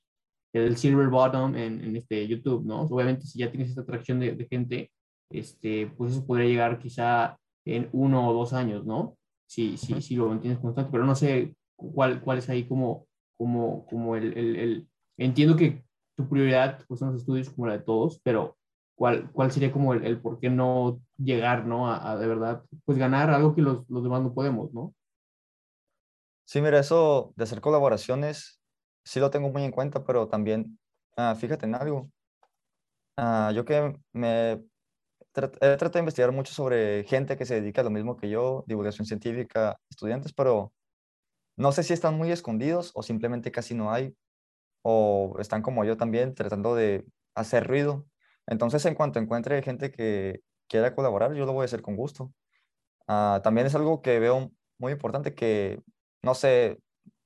el 0.54 0.78
Silver 0.78 1.08
Bottom 1.08 1.56
en, 1.56 1.84
en 1.84 1.96
este 1.96 2.28
YouTube, 2.28 2.66
¿no? 2.66 2.82
Obviamente, 2.82 3.26
si 3.26 3.40
ya 3.40 3.50
tienes 3.50 3.70
esta 3.70 3.82
atracción 3.82 4.20
de, 4.20 4.36
de, 4.36 4.46
gente, 4.48 4.92
este, 5.32 5.88
pues 5.98 6.14
eso 6.14 6.26
podría 6.26 6.48
llegar 6.48 6.80
quizá 6.80 7.38
en 7.66 7.90
uno 7.94 8.30
o 8.30 8.34
dos 8.34 8.54
años, 8.54 8.86
¿no? 8.86 9.18
Si, 9.48 9.78
si, 9.78 10.02
si 10.02 10.16
lo 10.16 10.28
mantienes 10.28 10.60
constante, 10.60 10.92
pero 10.92 11.06
no 11.06 11.16
sé 11.16 11.56
cuál, 11.94 12.22
cuál 12.22 12.38
es 12.38 12.50
ahí 12.50 12.68
como, 12.68 13.08
como, 13.38 13.86
como 13.88 14.16
el, 14.16 14.38
el, 14.38 14.56
el, 14.56 14.88
Entiendo 15.18 15.56
que 15.56 15.84
tu 16.16 16.28
prioridad 16.28 16.80
pues, 16.88 17.00
son 17.00 17.12
los 17.12 17.22
estudios 17.22 17.50
como 17.50 17.68
la 17.68 17.78
de 17.78 17.84
todos, 17.84 18.20
pero 18.24 18.58
¿cuál, 18.96 19.32
cuál 19.32 19.52
sería 19.52 19.72
como 19.72 19.94
el, 19.94 20.06
el 20.06 20.20
por 20.22 20.40
qué 20.40 20.50
no 20.50 21.02
llegar, 21.18 21.66
¿no? 21.66 21.90
A, 21.90 22.12
a, 22.12 22.18
de 22.18 22.28
verdad, 22.28 22.64
pues 22.86 22.98
ganar 22.98 23.30
algo 23.30 23.54
que 23.56 23.62
los, 23.62 23.88
los 23.90 24.04
demás 24.04 24.22
no 24.22 24.34
podemos, 24.34 24.74
¿no? 24.74 24.94
Sí, 26.46 26.62
mira, 26.62 26.80
eso 26.80 27.34
de 27.36 27.44
hacer 27.44 27.62
colaboraciones, 27.62 28.62
sí 29.06 29.20
lo 29.20 29.30
tengo 29.30 29.50
muy 29.50 29.64
en 29.64 29.72
cuenta, 29.72 30.04
pero 30.04 30.28
también, 30.28 30.80
ah, 31.18 31.36
fíjate 31.36 31.66
en 31.66 31.76
algo. 31.76 32.12
Ah, 33.18 33.52
yo 33.54 33.64
que 33.66 33.96
me 34.14 34.52
he 34.54 34.62
tratado 35.32 35.92
de 35.92 36.00
investigar 36.00 36.32
mucho 36.32 36.54
sobre 36.54 37.04
gente 37.06 37.38
que 37.38 37.46
se 37.46 37.62
dedica 37.62 37.82
a 37.82 37.84
lo 37.84 37.90
mismo 37.90 38.18
que 38.18 38.30
yo, 38.30 38.64
divulgación 38.68 39.06
científica, 39.06 39.80
estudiantes, 39.90 40.34
pero 40.34 40.74
no 41.58 41.72
sé 41.72 41.84
si 41.84 41.94
están 41.94 42.18
muy 42.18 42.32
escondidos 42.32 42.92
o 42.96 43.04
simplemente 43.04 43.52
casi 43.52 43.76
no 43.76 43.92
hay, 43.92 44.16
o 44.84 45.36
están 45.40 45.62
como 45.62 45.86
yo 45.86 45.98
también 45.98 46.36
tratando 46.36 46.76
de 46.76 47.06
hacer 47.36 47.68
ruido. 47.68 48.06
Entonces, 48.48 48.86
en 48.86 48.96
cuanto 48.96 49.20
encuentre 49.20 49.62
gente 49.62 49.92
que 49.92 50.42
quiera 50.68 50.96
colaborar, 50.96 51.34
yo 51.34 51.46
lo 51.46 51.54
voy 51.54 51.64
a 51.64 51.66
hacer 51.66 51.82
con 51.82 51.96
gusto. 51.96 52.34
Ah, 53.08 53.42
también 53.44 53.68
es 53.68 53.76
algo 53.76 54.02
que 54.02 54.20
veo 54.20 54.52
muy 54.80 54.94
importante 54.94 55.36
que 55.36 55.82
no 56.24 56.36
sé, 56.36 56.80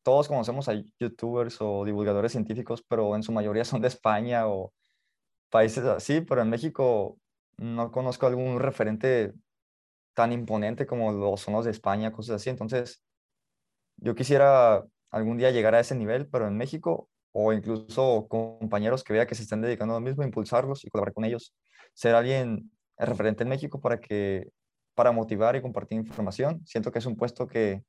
todos 0.04 0.28
conocemos 0.28 0.70
a 0.70 0.74
youtubers 1.00 1.58
o 1.62 1.86
divulgadores 1.86 2.32
científicos, 2.32 2.84
pero 2.88 3.16
en 3.16 3.24
su 3.24 3.32
mayoría 3.32 3.66
son 3.66 3.82
de 3.82 3.88
España 3.88 4.48
o 4.48 4.74
países 5.50 5.84
así, 5.86 6.22
pero 6.22 6.42
en 6.42 6.50
México 6.50 7.18
no 7.58 7.92
conozco 7.92 8.28
algún 8.28 8.60
referente 8.60 9.34
tan 10.14 10.32
imponente 10.32 10.86
como 10.88 11.12
los 11.12 11.42
son 11.42 11.56
los 11.56 11.66
de 11.66 11.72
España, 11.72 12.12
cosas 12.12 12.38
así. 12.38 12.50
Entonces, 12.50 13.04
yo 13.98 14.16
quisiera 14.16 14.86
algún 15.12 15.38
día 15.38 15.52
llegar 15.52 15.76
a 15.76 15.80
ese 15.80 15.96
nivel, 15.96 16.28
pero 16.28 16.48
en 16.48 16.58
México 16.58 17.10
o 17.32 17.54
incluso 17.54 18.28
compañeros 18.30 19.04
que 19.04 19.14
vea 19.14 19.28
que 19.28 19.36
se 19.36 19.44
están 19.44 19.62
dedicando 19.62 19.96
a 19.96 20.00
lo 20.00 20.06
mismo, 20.06 20.24
impulsarlos 20.24 20.86
y 20.86 20.90
colaborar 20.90 21.14
con 21.14 21.26
ellos, 21.26 21.54
ser 21.94 22.16
alguien 22.16 22.72
referente 22.98 23.44
en 23.44 23.50
México 23.50 23.82
para 23.82 24.00
que 24.00 24.52
para 24.96 25.12
motivar 25.12 25.56
y 25.56 25.62
compartir 25.62 25.98
información. 25.98 26.66
Siento 26.66 26.92
que 26.92 27.00
es 27.00 27.06
un 27.06 27.18
puesto 27.18 27.48
que 27.48 27.84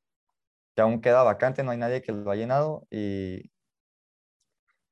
que 0.77 0.83
aún 0.83 1.01
queda 1.01 1.23
vacante, 1.23 1.63
no 1.63 1.71
hay 1.71 1.79
nadie 1.79 2.03
que 2.03 2.13
lo 2.13 2.31
ha 2.31 2.37
llenado 2.37 2.87
y, 2.91 3.51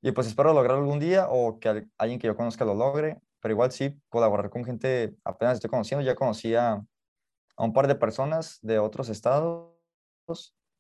Y 0.03 0.13
pues 0.13 0.27
espero 0.27 0.53
lograrlo 0.53 0.83
algún 0.83 0.99
día 0.99 1.29
o 1.31 1.59
que 1.59 1.87
alguien 1.99 2.19
que 2.19 2.27
yo 2.27 2.37
conozca 2.37 2.65
lo 2.65 2.75
logre, 2.75 3.21
pero 3.41 3.53
igual 3.53 3.73
sí, 3.73 3.99
colaborar 4.09 4.51
con 4.51 4.65
gente 4.65 5.17
apenas 5.25 5.55
estoy 5.55 5.71
conociendo. 5.71 6.05
Ya 6.05 6.15
conocía 6.15 6.85
a 7.57 7.65
un 7.65 7.73
par 7.73 7.87
de 7.87 7.95
personas 7.95 8.59
de 8.63 8.79
otros 8.79 9.09
estados. 9.09 9.75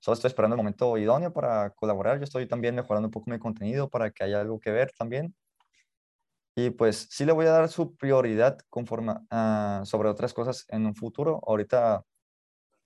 Solo 0.04 0.16
estoy 0.16 0.28
esperando 0.28 0.54
el 0.54 0.58
momento 0.58 0.98
idóneo 0.98 1.32
para 1.32 1.70
colaborar. 1.70 2.18
Yo 2.18 2.24
estoy 2.24 2.46
también 2.46 2.74
mejorando 2.74 3.08
un 3.08 3.10
poco 3.10 3.30
mi 3.30 3.38
contenido 3.38 3.88
para 3.88 4.10
que 4.10 4.22
haya 4.22 4.42
algo 4.42 4.60
que 4.60 4.70
ver 4.70 4.92
también. 4.92 5.34
Y 6.54 6.68
pues 6.68 7.08
sí 7.10 7.24
le 7.24 7.32
voy 7.32 7.46
a 7.46 7.52
dar 7.52 7.70
su 7.70 7.96
prioridad 7.96 8.58
conforme 8.68 9.14
a, 9.30 9.80
sobre 9.86 10.10
otras 10.10 10.34
cosas 10.34 10.66
en 10.68 10.84
un 10.84 10.94
futuro. 10.94 11.40
Ahorita, 11.46 12.04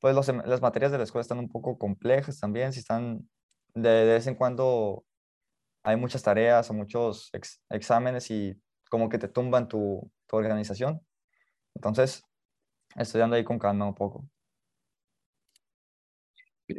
pues 0.01 0.15
los, 0.15 0.29
em, 0.29 0.43
las 0.47 0.63
materias 0.63 0.93
de 0.93 0.99
la 0.99 1.05
escuela 1.05 1.23
están 1.23 1.41
un 1.41 1.49
poco 1.49 1.77
complejas 1.77 2.39
también. 2.39 2.73
Si 2.73 2.81
están 2.81 3.29
de, 3.75 3.89
de 3.91 4.13
vez 4.15 4.29
en 4.29 4.37
cuando 4.37 5.05
hay 5.85 5.97
muchas 5.97 6.23
tareas 6.23 6.71
o 6.71 6.75
muchos 6.75 7.33
exámenes 7.71 8.31
y 8.31 8.63
como 8.91 9.09
que 9.09 9.19
te 9.19 9.29
tumban 9.29 9.69
tu, 9.69 10.11
tu 10.29 10.37
organización. 10.37 11.01
Entonces, 11.75 12.25
estoy 12.97 13.21
andando 13.23 13.37
ahí 13.37 13.45
con 13.45 13.59
calma 13.59 13.87
un 13.89 13.95
poco. 13.97 14.25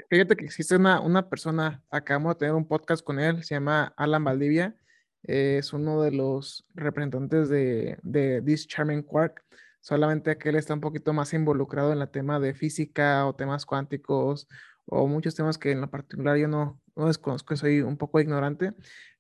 Fíjate 0.09 0.35
que 0.35 0.45
existe 0.45 0.75
una, 0.75 1.01
una 1.01 1.29
persona, 1.29 1.83
acabamos 1.89 2.35
de 2.35 2.39
tener 2.39 2.55
un 2.55 2.67
podcast 2.67 3.03
con 3.03 3.19
él, 3.19 3.43
se 3.43 3.55
llama 3.55 3.93
Alan 3.97 4.23
Valdivia 4.23 4.75
es 5.23 5.73
uno 5.73 6.01
de 6.01 6.11
los 6.11 6.65
representantes 6.75 7.49
de, 7.49 7.97
de 8.03 8.41
This 8.41 8.67
Charming 8.67 9.03
Quark, 9.03 9.43
solamente 9.81 10.37
que 10.37 10.49
él 10.49 10.55
está 10.55 10.73
un 10.73 10.81
poquito 10.81 11.13
más 11.13 11.33
involucrado 11.33 11.93
en 11.93 12.01
el 12.01 12.09
tema 12.09 12.39
de 12.39 12.53
física 12.53 13.25
o 13.25 13.35
temas 13.35 13.65
cuánticos 13.65 14.47
o 14.85 15.07
muchos 15.07 15.35
temas 15.35 15.57
que 15.57 15.71
en 15.71 15.81
lo 15.81 15.89
particular 15.89 16.37
yo 16.37 16.47
no, 16.47 16.81
no 16.95 17.07
desconozco, 17.07 17.55
soy 17.55 17.81
un 17.81 17.97
poco 17.97 18.19
ignorante, 18.19 18.73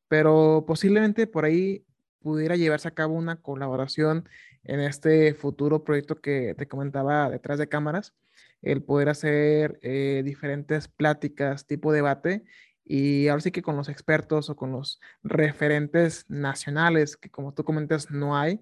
pero 0.07 0.63
posiblemente 0.67 1.27
por 1.27 1.45
ahí 1.45 1.85
pudiera 2.21 2.55
llevarse 2.55 2.87
a 2.87 2.93
cabo 2.93 3.13
una 3.15 3.37
colaboración 3.41 4.27
en 4.63 4.81
este 4.81 5.33
futuro 5.33 5.83
proyecto 5.83 6.19
que 6.19 6.55
te 6.57 6.67
comentaba 6.67 7.29
detrás 7.29 7.59
de 7.59 7.69
cámaras, 7.69 8.13
el 8.61 8.83
poder 8.83 9.09
hacer 9.09 9.79
eh, 9.81 10.21
diferentes 10.25 10.87
pláticas 10.87 11.65
tipo 11.65 11.91
debate 11.91 12.43
y 12.83 13.27
ahora 13.27 13.41
sí 13.41 13.51
que 13.51 13.61
con 13.61 13.77
los 13.77 13.87
expertos 13.87 14.49
o 14.49 14.55
con 14.55 14.71
los 14.71 14.99
referentes 15.21 16.25
nacionales, 16.27 17.17
que 17.17 17.29
como 17.29 17.53
tú 17.53 17.63
comentas, 17.63 18.09
no 18.09 18.35
hay, 18.35 18.61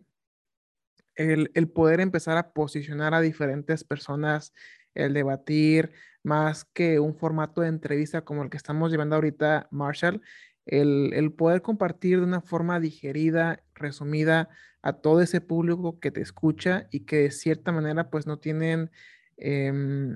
el, 1.15 1.49
el, 1.55 1.69
poder 1.69 2.01
empezar 2.01 2.37
a 2.37 2.51
posicionar 2.51 3.13
a 3.13 3.21
diferentes 3.21 3.85
personas, 3.85 4.53
el 4.93 5.13
debatir, 5.13 5.93
más 6.23 6.65
que 6.65 6.99
un 6.99 7.15
formato 7.15 7.61
de 7.61 7.69
entrevista 7.69 8.25
como 8.25 8.43
el 8.43 8.49
que 8.49 8.57
estamos 8.57 8.91
llevando 8.91 9.15
ahorita, 9.15 9.69
Marshall, 9.71 10.21
el, 10.65 11.13
el 11.13 11.31
poder 11.31 11.61
compartir 11.61 12.19
de 12.19 12.25
una 12.25 12.41
forma 12.41 12.81
digerida, 12.81 13.63
resumida 13.75 14.49
a 14.81 14.93
todo 14.93 15.21
ese 15.21 15.39
público 15.39 15.99
que 16.01 16.11
te 16.11 16.21
escucha 16.21 16.87
y 16.91 17.05
que 17.05 17.17
de 17.17 17.31
cierta 17.31 17.71
manera 17.71 18.09
pues 18.09 18.27
no 18.27 18.39
tienen 18.39 18.91
eh, 19.37 19.71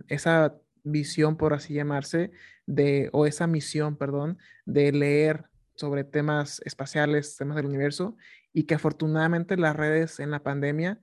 esa 0.07 0.55
visión, 0.83 1.37
por 1.37 1.53
así 1.53 1.73
llamarse, 1.73 2.31
de, 2.65 3.09
o 3.13 3.25
esa 3.25 3.47
misión, 3.47 3.97
perdón, 3.97 4.37
de 4.65 4.91
leer 4.91 5.45
sobre 5.75 6.03
temas 6.03 6.61
espaciales, 6.65 7.37
temas 7.37 7.55
del 7.57 7.65
universo, 7.65 8.15
y 8.53 8.63
que 8.63 8.75
afortunadamente 8.75 9.57
las 9.57 9.75
redes 9.75 10.19
en 10.19 10.31
la 10.31 10.43
pandemia 10.43 10.99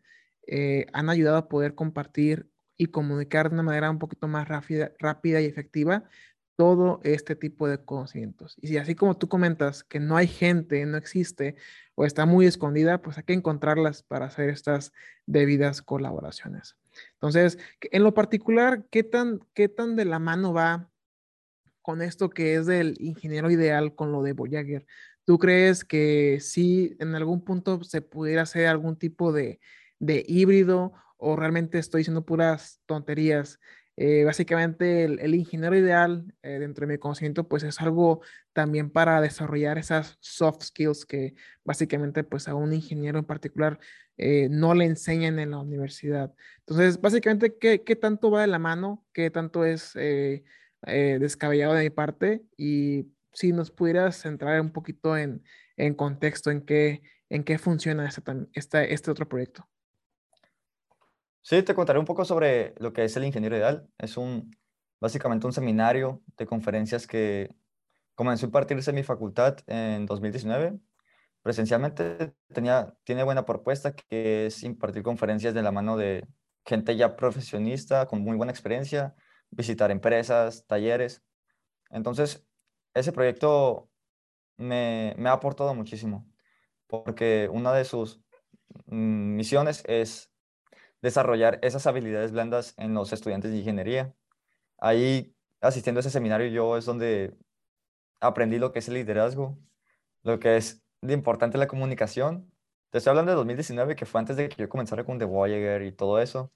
eh, 0.47 0.87
han 0.93 1.11
ayudado 1.11 1.37
a 1.37 1.49
poder 1.49 1.75
compartir 1.75 2.49
y 2.77 2.87
comunicar 2.87 3.49
de 3.49 3.55
una 3.55 3.62
manera 3.62 3.91
un 3.91 3.99
poquito 3.99 4.29
más 4.29 4.49
rápida, 4.49 4.93
rápida 4.99 5.41
y 5.41 5.47
efectiva 5.47 6.05
todo 6.57 7.01
este 7.05 7.37
tipo 7.37 7.69
de 7.69 7.85
conocimientos. 7.85 8.57
Y 8.61 8.69
si 8.69 8.79
así 8.79 8.95
como 8.95 9.16
tú 9.16 9.29
comentas 9.29 9.85
que 9.85 10.01
no 10.01 10.16
hay 10.16 10.27
gente, 10.27 10.85
no 10.87 10.97
existe 10.97 11.55
o 11.95 12.05
está 12.05 12.27
muy 12.27 12.47
escondida, 12.47 13.01
pues 13.01 13.16
hay 13.16 13.25
que 13.25 13.33
encontrarlas 13.33 14.03
para 14.03 14.27
hacer 14.27 14.49
estas 14.49 14.93
debidas 15.27 15.83
colaboraciones. 15.83 16.77
Entonces, 17.15 17.59
en 17.81 18.03
lo 18.03 18.15
particular, 18.15 18.85
¿qué 18.91 19.03
tan, 19.03 19.41
qué 19.55 19.69
tan 19.69 19.97
de 19.97 20.05
la 20.05 20.19
mano 20.19 20.53
va 20.53 20.91
con 21.83 22.03
esto 22.03 22.31
que 22.31 22.55
es 22.55 22.67
del 22.67 22.95
ingeniero 23.01 23.51
ideal 23.51 23.95
con 23.95 24.13
lo 24.13 24.23
de 24.23 24.33
Voyager? 24.33 24.87
¿Tú 25.25 25.39
crees 25.39 25.85
que 25.85 26.39
sí 26.41 26.97
en 27.01 27.15
algún 27.15 27.45
punto 27.45 27.83
se 27.85 28.03
pudiera 28.03 28.43
hacer 28.43 28.67
algún 28.67 28.97
tipo 28.97 29.33
de, 29.33 29.61
de 29.99 30.25
híbrido 30.27 30.93
o 31.17 31.37
realmente 31.37 31.79
estoy 31.79 32.01
diciendo 32.01 32.25
puras 32.25 32.81
tonterías? 32.87 33.59
Eh, 34.01 34.23
básicamente 34.23 35.03
el, 35.03 35.35
ingeniero 35.35 35.77
ideal 35.77 36.33
eh, 36.43 36.61
dentro 36.61 36.87
de 36.87 36.93
mi 36.93 36.99
conocimiento 36.99 37.49
pues 37.49 37.65
es 37.65 37.81
algo 37.81 38.21
también 38.53 38.91
para 38.91 39.21
desarrollar 39.21 39.77
esas 39.77 40.17
soft 40.21 40.63
skills 40.63 41.05
que 41.05 41.35
básicamente 41.65 42.23
pues 42.23 42.47
a 42.47 42.55
un 42.55 42.73
ingeniero 42.73 43.19
en 43.19 43.25
particular 43.25 43.81
eh, 44.19 44.49
no 44.51 44.75
le 44.75 44.85
enseñan 44.85 45.39
en 45.39 45.53
la 45.53 45.59
universidad. 45.59 46.35
Entonces 46.61 47.01
básicamente 47.01 47.57
¿qué, 47.57 47.79
tanto 47.97 48.31
va 48.31 48.43
de 48.43 48.49
la 48.49 48.59
mano, 48.59 49.07
qué 49.12 49.31
tanto 49.31 49.64
es 49.64 49.95
descabellado 50.83 51.75
de 51.75 51.85
mi 51.85 51.91
parte 51.91 52.43
y 52.57 53.07
si 53.33 53.53
nos 53.53 53.71
pudieras 53.71 54.16
centrar 54.16 54.61
un 54.61 54.71
poquito 54.71 55.16
en, 55.16 55.43
en 55.77 55.95
contexto 55.95 56.51
en 56.51 56.61
qué, 56.62 57.03
en 57.31 57.45
qué 57.45 57.59
funciona 57.59 58.07
este, 58.07 58.23
este, 58.53 58.93
este 58.93 59.11
otro 59.11 59.29
proyecto. 59.29 59.69
Sí, 61.41 61.62
te 61.62 61.75
contaré 61.75 61.99
un 61.99 62.05
poco 62.05 62.25
sobre 62.25 62.75
lo 62.79 62.93
que 62.93 63.05
es 63.05 63.16
el 63.16 63.25
ingeniero 63.25 63.57
ideal. 63.57 63.89
Es 63.97 64.16
un, 64.16 64.55
básicamente 65.01 65.47
un 65.47 65.53
seminario 65.53 66.23
de 66.37 66.47
conferencias 66.47 67.07
que 67.07 67.55
comenzó 68.14 68.45
a 68.45 68.49
impartirse 68.49 68.91
en 68.91 68.97
mi 68.97 69.03
facultad 69.03 69.57
en 69.66 70.05
2019. 70.05 70.79
Presencialmente 71.49 72.35
tenía, 72.53 72.95
tiene 73.05 73.23
buena 73.23 73.47
propuesta 73.47 73.95
que 73.95 74.45
es 74.45 74.63
impartir 74.65 75.03
conferencias 75.03 75.55
de 75.55 75.63
la 75.63 75.73
mano 75.73 75.97
de 75.97 76.29
gente 76.67 76.95
ya 76.95 77.17
profesionista 77.17 78.05
con 78.05 78.21
muy 78.21 78.37
buena 78.37 78.53
experiencia, 78.53 79.15
visitar 79.49 79.91
empresas, 79.91 80.67
talleres. 80.67 81.23
Entonces, 81.89 82.47
ese 82.93 83.13
proyecto 83.13 83.89
me, 84.59 85.15
me 85.17 85.31
ha 85.31 85.33
aportado 85.33 85.75
muchísimo 85.75 86.31
porque 86.87 87.49
una 87.51 87.73
de 87.73 87.87
sus 87.87 88.21
mm, 88.85 89.37
misiones 89.37 89.83
es 89.87 90.31
desarrollar 91.01 91.61
esas 91.63 91.87
habilidades 91.87 92.31
blandas 92.31 92.75
en 92.77 92.93
los 92.93 93.11
estudiantes 93.15 93.53
de 93.53 93.57
ingeniería. 93.57 94.15
Ahí, 94.77 95.35
asistiendo 95.63 96.01
a 96.01 96.03
ese 96.03 96.11
seminario, 96.11 96.49
yo 96.49 96.77
es 96.77 96.85
donde 96.85 97.35
aprendí 98.21 98.59
lo 98.59 98.71
que 98.71 98.81
es 98.81 98.89
el 98.89 98.95
liderazgo, 98.97 99.59
lo 100.25 100.39
que 100.41 100.59
es 100.59 100.85
de 101.03 101.15
importante 101.15 101.59
la 101.59 101.67
comunicación. 101.69 102.51
Te 102.91 102.99
estoy 102.99 103.11
hablando 103.11 103.33
de 103.33 103.37
2019, 103.37 103.97
que 103.97 104.07
fue 104.07 104.21
antes 104.21 104.37
de 104.37 104.49
que 104.49 104.57
yo 104.57 104.69
comenzara 104.69 105.05
con 105.05 105.19
The 105.19 105.25
Voyager 105.25 105.83
y 105.83 105.93
todo 105.93 106.21
eso. 106.21 106.53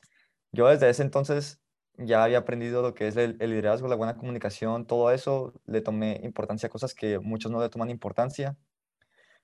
Yo 0.53 0.69
desde 0.69 0.91
ese 0.91 1.03
entonces 1.03 1.61
ya 1.99 2.25
había 2.25 2.39
aprendido 2.39 2.83
lo 2.83 2.95
que 2.95 3.09
es 3.09 3.17
el, 3.17 3.37
el, 3.41 3.51
liderazgo, 3.51 3.89
la 3.89 3.97
buena 3.97 4.17
comunicación, 4.17 4.87
todo 4.87 5.11
eso. 5.13 5.55
Le 5.67 5.81
tomé 5.83 6.21
importancia 6.25 6.69
a 6.69 6.71
cosas 6.71 6.95
que 6.95 7.19
muchos 7.19 7.53
no 7.53 7.61
le 7.61 7.69
toman 7.69 7.91
importancia. 7.91 8.57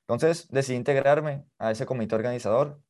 Entonces 0.03 0.49
decidí 0.51 0.77
integrarme 0.77 1.45
a 1.59 1.71
ese 1.71 1.87
comité 1.87 2.15
organizador 2.15 2.81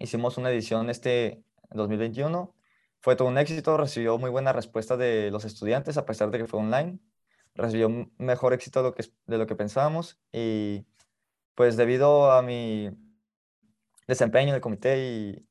Hicimos 0.00 0.38
una 0.38 0.50
edición 0.50 0.90
este 0.90 1.42
2021. 1.70 2.54
Fue 3.00 3.16
todo 3.16 3.28
un 3.28 3.38
éxito, 3.38 3.76
recibió 3.76 4.18
muy 4.18 4.30
buena 4.30 4.52
respuesta 4.52 4.96
de 4.96 5.30
los 5.30 5.44
estudiantes, 5.44 5.96
a 5.96 6.06
pesar 6.06 6.30
de 6.30 6.38
que 6.38 6.46
fue 6.46 6.60
online. 6.60 6.98
Recibió 7.54 7.88
mejor 8.18 8.52
éxito 8.52 8.82
de 8.82 8.88
lo 8.90 8.94
que, 8.94 9.04
de 9.26 9.38
lo 9.38 9.46
que 9.46 9.56
pensábamos 9.56 10.20
y 10.32 10.86
pues 11.58 11.76
debido 11.76 12.30
a 12.30 12.40
mi 12.40 12.88
desempeño 14.06 14.50
en 14.50 14.54
el 14.54 14.60
comité 14.60 14.96
y, 14.96 15.48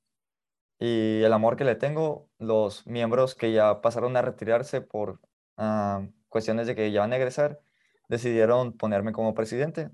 y 0.80 1.22
el 1.22 1.34
amor 1.34 1.58
que 1.58 1.66
le 1.66 1.76
tengo, 1.76 2.30
los 2.40 2.88
miembros 2.88 3.36
que 3.36 3.52
ya 3.52 3.82
pasaron 3.82 4.16
a 4.16 4.22
retirarse 4.22 4.80
por 4.80 5.20
uh, 5.58 6.10
cuestiones 6.30 6.66
de 6.66 6.76
que 6.76 6.94
ya 6.94 7.02
van 7.02 7.12
a 7.12 7.18
egresar, 7.18 7.60
decidieron 8.08 8.78
ponerme 8.78 9.12
como 9.12 9.34
presidente. 9.34 9.90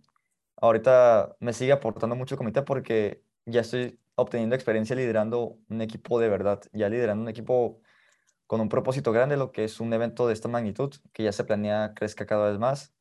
Ahorita 0.58 1.36
me 1.40 1.52
sigue 1.52 1.72
aportando 1.72 2.16
mucho 2.16 2.36
el 2.36 2.38
comité 2.38 2.62
porque 2.62 3.24
ya 3.48 3.62
estoy 3.62 4.00
obteniendo 4.14 4.54
experiencia 4.54 4.96
liderando 4.96 5.58
un 5.68 5.82
equipo 5.82 6.20
de 6.20 6.30
verdad, 6.30 6.62
ya 6.74 6.90
liderando 6.90 7.24
un 7.24 7.30
equipo 7.30 7.82
con 8.46 8.62
un 8.62 8.70
propósito 8.70 9.12
grande, 9.14 9.36
lo 9.36 9.52
que 9.52 9.64
es 9.64 9.80
un 9.80 9.92
evento 9.92 10.28
de 10.28 10.34
esta 10.34 10.48
magnitud, 10.48 10.94
que 11.12 11.24
ya 11.24 11.32
se 11.32 11.44
planea 11.44 11.96
crezca 11.96 12.28
cada 12.28 12.52
vez 12.52 12.60
más. 12.60 12.94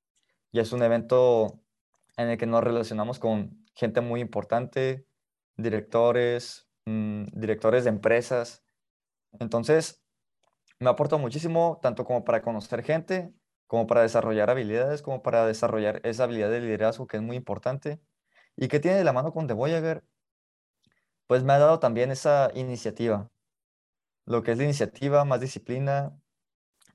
Ya 0.50 0.62
es 0.62 0.72
un 0.72 0.82
evento 0.82 1.61
en 2.16 2.28
el 2.28 2.38
que 2.38 2.46
nos 2.46 2.64
relacionamos 2.64 3.18
con 3.18 3.64
gente 3.74 4.00
muy 4.00 4.20
importante, 4.20 5.06
directores, 5.56 6.68
mmm, 6.86 7.24
directores 7.32 7.84
de 7.84 7.90
empresas. 7.90 8.64
Entonces, 9.40 10.04
me 10.80 10.90
aporta 10.90 11.16
muchísimo, 11.16 11.80
tanto 11.82 12.04
como 12.04 12.24
para 12.24 12.42
conocer 12.42 12.82
gente, 12.82 13.32
como 13.66 13.86
para 13.86 14.02
desarrollar 14.02 14.50
habilidades, 14.50 15.02
como 15.02 15.22
para 15.22 15.46
desarrollar 15.46 16.00
esa 16.04 16.24
habilidad 16.24 16.50
de 16.50 16.60
liderazgo 16.60 17.06
que 17.06 17.18
es 17.18 17.22
muy 17.22 17.36
importante 17.36 18.00
y 18.56 18.68
que 18.68 18.80
tiene 18.80 18.98
de 18.98 19.04
la 19.04 19.12
mano 19.12 19.32
con 19.32 19.46
The 19.46 19.54
Voyager 19.54 20.04
pues 21.32 21.44
me 21.44 21.54
ha 21.54 21.58
dado 21.58 21.78
también 21.80 22.10
esa 22.10 22.50
iniciativa. 22.54 23.30
Lo 24.26 24.42
que 24.42 24.52
es 24.52 24.58
la 24.58 24.64
iniciativa, 24.64 25.24
más 25.24 25.40
disciplina, 25.40 26.14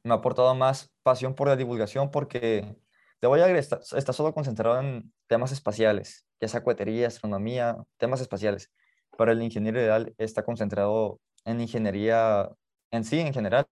me 0.03 0.13
ha 0.13 0.17
aportado 0.17 0.53
más 0.55 0.93
pasión 1.03 1.35
por 1.35 1.47
la 1.47 1.55
divulgación 1.55 2.11
porque 2.11 2.77
Voyager 3.21 3.55
está, 3.55 3.79
está 3.95 4.13
solo 4.13 4.33
concentrado 4.33 4.79
en 4.79 5.11
temas 5.27 5.51
espaciales, 5.51 6.25
ya 6.39 6.47
sea 6.47 6.63
cohetería, 6.63 7.07
astronomía, 7.07 7.77
temas 7.97 8.21
espaciales, 8.21 8.71
pero 9.17 9.31
el 9.31 9.41
ingeniero 9.41 9.79
ideal 9.79 10.13
está 10.17 10.43
concentrado 10.43 11.19
en 11.45 11.59
ingeniería 11.61 12.49
en 12.91 13.03
sí, 13.03 13.19
en 13.19 13.33
general, 13.33 13.65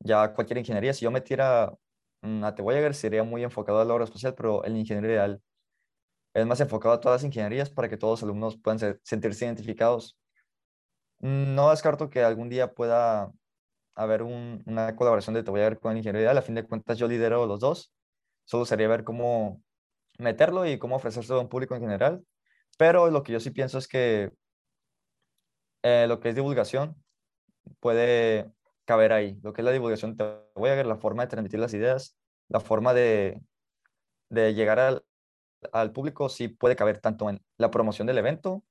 ya 0.00 0.32
cualquier 0.32 0.58
ingeniería, 0.58 0.94
si 0.94 1.04
yo 1.04 1.10
metiera 1.10 1.74
a 2.22 2.54
The 2.54 2.92
sería 2.94 3.22
muy 3.22 3.44
enfocado 3.44 3.80
al 3.80 3.90
aeroespacial, 3.90 4.34
pero 4.34 4.64
el 4.64 4.76
ingeniero 4.76 5.08
ideal 5.08 5.42
es 6.34 6.46
más 6.46 6.60
enfocado 6.60 6.94
a 6.94 7.00
todas 7.00 7.22
las 7.22 7.26
ingenierías 7.26 7.70
para 7.70 7.88
que 7.88 7.96
todos 7.96 8.20
los 8.20 8.22
alumnos 8.24 8.58
puedan 8.58 8.98
sentirse 9.02 9.44
identificados. 9.46 10.18
No 11.20 11.70
descarto 11.70 12.10
que 12.10 12.22
algún 12.22 12.48
día 12.48 12.74
pueda 12.74 13.32
haber 13.94 14.22
una 14.22 14.94
colaboración 14.96 15.34
de 15.34 15.42
The 15.42 15.76
con 15.78 15.92
el 15.92 15.98
ingeniero 15.98 16.20
ideal, 16.20 16.36
a 16.36 16.42
fin 16.42 16.54
de 16.54 16.66
cuentas 16.66 16.98
yo 16.98 17.08
lidero 17.08 17.46
los 17.46 17.60
dos, 17.60 17.92
solo 18.46 18.64
sería 18.64 18.88
ver 18.88 19.04
cómo 19.04 19.62
meterlo 20.18 20.66
y 20.66 20.78
cómo 20.78 20.96
ofrecérselo 20.96 21.38
a 21.38 21.42
un 21.42 21.50
público 21.50 21.74
en 21.74 21.82
general, 21.82 22.24
pero 22.78 23.10
lo 23.10 23.22
que 23.22 23.32
yo 23.32 23.40
sí 23.40 23.50
pienso 23.50 23.78
es 23.78 23.88
que 23.88 24.32
eh, 25.82 26.06
lo 26.08 26.20
que 26.20 26.30
es 26.30 26.34
divulgación 26.34 26.96
puede 27.80 28.50
caber 28.84 29.12
ahí. 29.12 29.38
Lo 29.42 29.52
que 29.52 29.60
es 29.62 29.64
la 29.64 29.72
divulgación, 29.72 30.16
te 30.16 30.24
voy 30.54 30.70
a 30.70 30.74
ver 30.74 30.86
la 30.86 30.96
forma 30.96 31.24
de 31.24 31.28
transmitir 31.28 31.60
las 31.60 31.74
ideas, 31.74 32.16
la 32.48 32.60
forma 32.60 32.94
de, 32.94 33.42
de 34.30 34.54
llegar 34.54 34.78
al, 34.78 35.04
al, 35.72 35.92
público, 35.92 36.28
sí 36.28 36.48
puede 36.48 36.76
caber 36.76 37.00
tanto 37.00 37.28
en 37.30 37.40
la 37.58 37.70
promoción 37.70 38.06
del 38.06 38.18
evento 38.18 38.64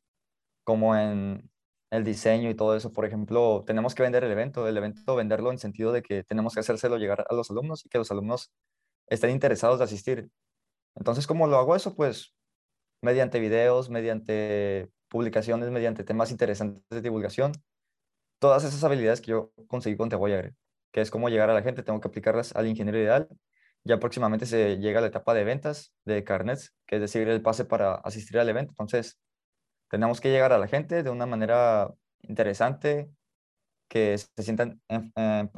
como 0.64 0.96
en 0.96 1.50
el 1.92 2.04
diseño 2.04 2.50
y 2.50 2.56
todo 2.56 2.76
eso. 2.76 2.92
Por 2.92 3.06
ejemplo, 3.06 3.64
tenemos 3.68 3.96
que 3.96 4.04
vender 4.04 4.24
el 4.24 4.32
evento, 4.32 4.68
el 4.68 4.78
evento 4.78 5.16
venderlo 5.16 5.52
en 5.52 5.60
sentido 5.60 5.92
de 5.92 6.02
que 6.02 6.24
tenemos 6.24 6.54
que 6.54 6.62
hacérselo 6.62 6.98
llegar 6.98 7.26
a 7.30 7.34
los 7.36 7.52
alumnos 7.52 7.86
y 7.86 7.90
que 7.90 7.98
los 7.98 8.12
alumnos 8.12 8.52
estén 9.08 9.32
interesados 9.32 9.80
de 9.80 9.86
asistir. 9.86 10.30
Entonces, 10.96 11.28
¿cómo 11.28 11.48
lo 11.48 11.58
hago 11.58 11.76
eso? 11.76 11.96
Pues 11.96 12.34
mediante 13.02 13.40
videos, 13.40 13.90
mediante 13.90 14.90
publicaciones, 15.10 15.70
mediante 15.70 16.04
temas 16.04 16.32
interesantes 16.32 16.84
de 16.90 17.02
divulgación 17.02 17.54
todas 18.40 18.64
esas 18.64 18.84
habilidades 18.84 19.22
que 19.22 19.32
yo 19.32 19.52
conseguí 19.68 19.98
con 19.98 20.10
Te 20.10 20.16
Voy 20.16 20.34
que 20.92 21.02
es 21.02 21.12
cómo 21.12 21.30
llegar 21.30 21.50
a 21.50 21.54
la 21.54 21.62
gente, 21.62 21.84
tengo 21.84 22.00
que 22.00 22.08
aplicarlas 22.08 22.56
al 22.56 22.68
ingeniero 22.68 22.98
ideal. 23.00 23.28
Ya 23.84 24.00
próximamente 24.00 24.46
se 24.46 24.78
llega 24.78 25.00
a 25.00 25.02
la 25.02 25.08
etapa 25.08 25.34
de 25.34 25.44
ventas 25.44 25.94
de 26.06 26.24
carnets, 26.24 26.74
que 26.86 26.96
es 26.96 27.02
decir, 27.02 27.28
el 27.28 27.42
pase 27.42 27.66
para 27.66 27.96
asistir 27.96 28.40
al 28.40 28.48
evento. 28.48 28.72
Entonces, 28.72 29.20
tenemos 29.90 30.22
que 30.22 30.30
llegar 30.30 30.54
a 30.54 30.58
la 30.58 30.68
gente 30.68 31.04
de 31.04 31.10
una 31.10 31.26
manera 31.26 31.94
interesante, 32.22 33.10
que 33.90 34.18
se 34.18 34.44
sientan 34.44 34.82
em, 34.88 35.12
em, 35.16 35.50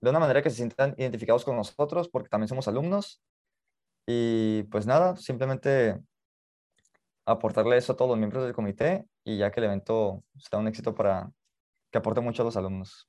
de 0.00 0.10
una 0.10 0.18
manera 0.18 0.42
que 0.42 0.50
se 0.50 0.56
sientan 0.56 0.94
identificados 0.96 1.44
con 1.44 1.56
nosotros, 1.56 2.08
porque 2.08 2.28
también 2.28 2.48
somos 2.48 2.68
alumnos. 2.68 3.22
Y 4.06 4.64
pues 4.64 4.86
nada, 4.86 5.16
simplemente 5.16 6.00
aportarle 7.26 7.76
eso 7.76 7.92
a 7.92 7.96
todos 7.96 8.10
los 8.10 8.18
miembros 8.18 8.44
del 8.44 8.54
comité 8.54 9.06
y 9.24 9.38
ya 9.38 9.50
que 9.50 9.60
el 9.60 9.66
evento 9.66 10.24
sea 10.36 10.58
un 10.58 10.68
éxito 10.68 10.94
para, 10.94 11.30
que 11.90 11.98
aporte 11.98 12.20
mucho 12.20 12.42
a 12.42 12.46
los 12.46 12.56
alumnos. 12.56 13.08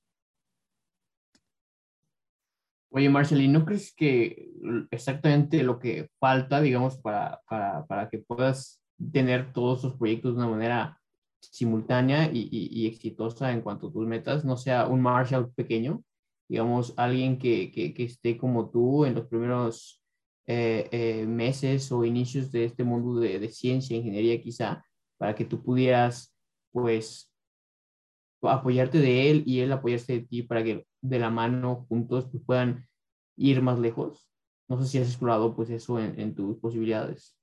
Oye, 2.89 3.09
Marcel, 3.09 3.41
¿y 3.41 3.47
no 3.47 3.63
crees 3.63 3.93
que 3.95 4.51
exactamente 4.91 5.63
lo 5.63 5.79
que 5.79 6.09
falta, 6.19 6.59
digamos, 6.59 6.97
para, 6.97 7.41
para, 7.47 7.85
para 7.85 8.09
que 8.09 8.19
puedas 8.19 8.81
tener 9.13 9.53
todos 9.53 9.79
esos 9.79 9.97
proyectos 9.97 10.35
de 10.35 10.41
una 10.41 10.49
manera 10.49 10.99
simultánea 11.39 12.29
y, 12.31 12.49
y, 12.51 12.87
exitosa 12.87 13.51
en 13.51 13.61
cuanto 13.61 13.87
a 13.87 13.91
tus 13.91 14.05
metas, 14.05 14.45
no 14.45 14.57
sea 14.57 14.87
un 14.87 15.01
Marshall 15.01 15.51
pequeño, 15.53 16.03
digamos, 16.51 16.93
alguien 16.97 17.39
que, 17.39 17.71
que, 17.71 17.93
que 17.93 18.03
esté 18.03 18.37
como 18.37 18.69
tú 18.69 19.05
en 19.05 19.15
los 19.15 19.25
primeros 19.27 20.03
eh, 20.45 20.89
eh, 20.91 21.25
meses 21.25 21.89
o 21.93 22.03
inicios 22.03 22.51
de 22.51 22.65
este 22.65 22.83
mundo 22.83 23.21
de, 23.21 23.39
de 23.39 23.47
ciencia, 23.47 23.95
ingeniería 23.95 24.41
quizá, 24.41 24.83
para 25.17 25.33
que 25.33 25.45
tú 25.45 25.63
pudieras, 25.63 26.35
pues, 26.73 27.33
apoyarte 28.41 28.99
de 28.99 29.31
él 29.31 29.43
y 29.45 29.61
él 29.61 29.71
apoyarse 29.71 30.11
de 30.11 30.27
ti 30.27 30.43
para 30.43 30.61
que 30.61 30.85
de 30.99 31.19
la 31.19 31.29
mano 31.29 31.85
juntos 31.87 32.27
pues, 32.29 32.43
puedan 32.45 32.85
ir 33.37 33.61
más 33.61 33.79
lejos. 33.79 34.29
No 34.67 34.77
sé 34.81 34.89
si 34.89 34.97
has 34.97 35.07
explorado 35.07 35.55
pues 35.55 35.69
eso 35.69 36.01
en, 36.01 36.35
tus 36.35 36.57
posibilidades. 36.57 37.39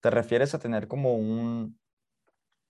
¿Te 0.00 0.08
refieres 0.08 0.54
a 0.54 0.58
tener 0.58 0.88
como 0.88 1.14
un, 1.14 1.78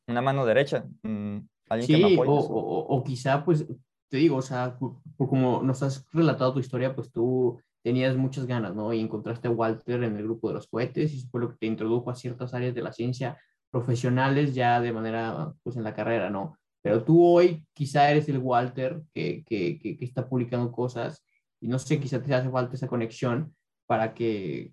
una 0.08 0.20
mano 0.20 0.44
derecha? 0.44 0.84
Mm, 1.04 1.38
¿Alguien 1.68 1.86
sí, 1.86 2.16
o, 2.26 2.86
o, 2.88 3.04
quizá 3.04 3.44
pues 3.44 3.64
te 4.08 4.16
digo, 4.16 4.36
o 4.36 4.42
sea, 4.42 4.78
como 5.16 5.62
nos 5.62 5.82
has 5.82 6.06
relatado 6.12 6.54
tu 6.54 6.60
historia, 6.60 6.94
pues 6.94 7.10
tú 7.12 7.60
tenías 7.82 8.16
muchas 8.16 8.46
ganas, 8.46 8.74
¿no? 8.74 8.92
Y 8.92 9.00
encontraste 9.00 9.48
a 9.48 9.50
Walter 9.50 10.02
en 10.02 10.16
el 10.16 10.24
grupo 10.24 10.48
de 10.48 10.54
los 10.54 10.66
cohetes 10.66 11.12
y 11.12 11.18
eso 11.18 11.28
fue 11.30 11.40
lo 11.40 11.50
que 11.50 11.56
te 11.56 11.66
introdujo 11.66 12.10
a 12.10 12.14
ciertas 12.14 12.54
áreas 12.54 12.74
de 12.74 12.82
la 12.82 12.92
ciencia 12.92 13.38
profesionales 13.70 14.54
ya 14.54 14.80
de 14.80 14.92
manera, 14.92 15.54
pues 15.62 15.76
en 15.76 15.84
la 15.84 15.94
carrera, 15.94 16.30
¿no? 16.30 16.56
Pero 16.82 17.04
tú 17.04 17.22
hoy 17.22 17.66
quizá 17.74 18.10
eres 18.10 18.28
el 18.28 18.38
Walter 18.38 19.02
que, 19.12 19.44
que, 19.44 19.78
que, 19.78 19.96
está 20.00 20.28
publicando 20.28 20.72
cosas 20.72 21.24
y 21.60 21.68
no 21.68 21.78
sé, 21.78 22.00
quizá 22.00 22.22
te 22.22 22.34
hace 22.34 22.50
falta 22.50 22.74
esa 22.74 22.88
conexión 22.88 23.54
para 23.86 24.14
que 24.14 24.72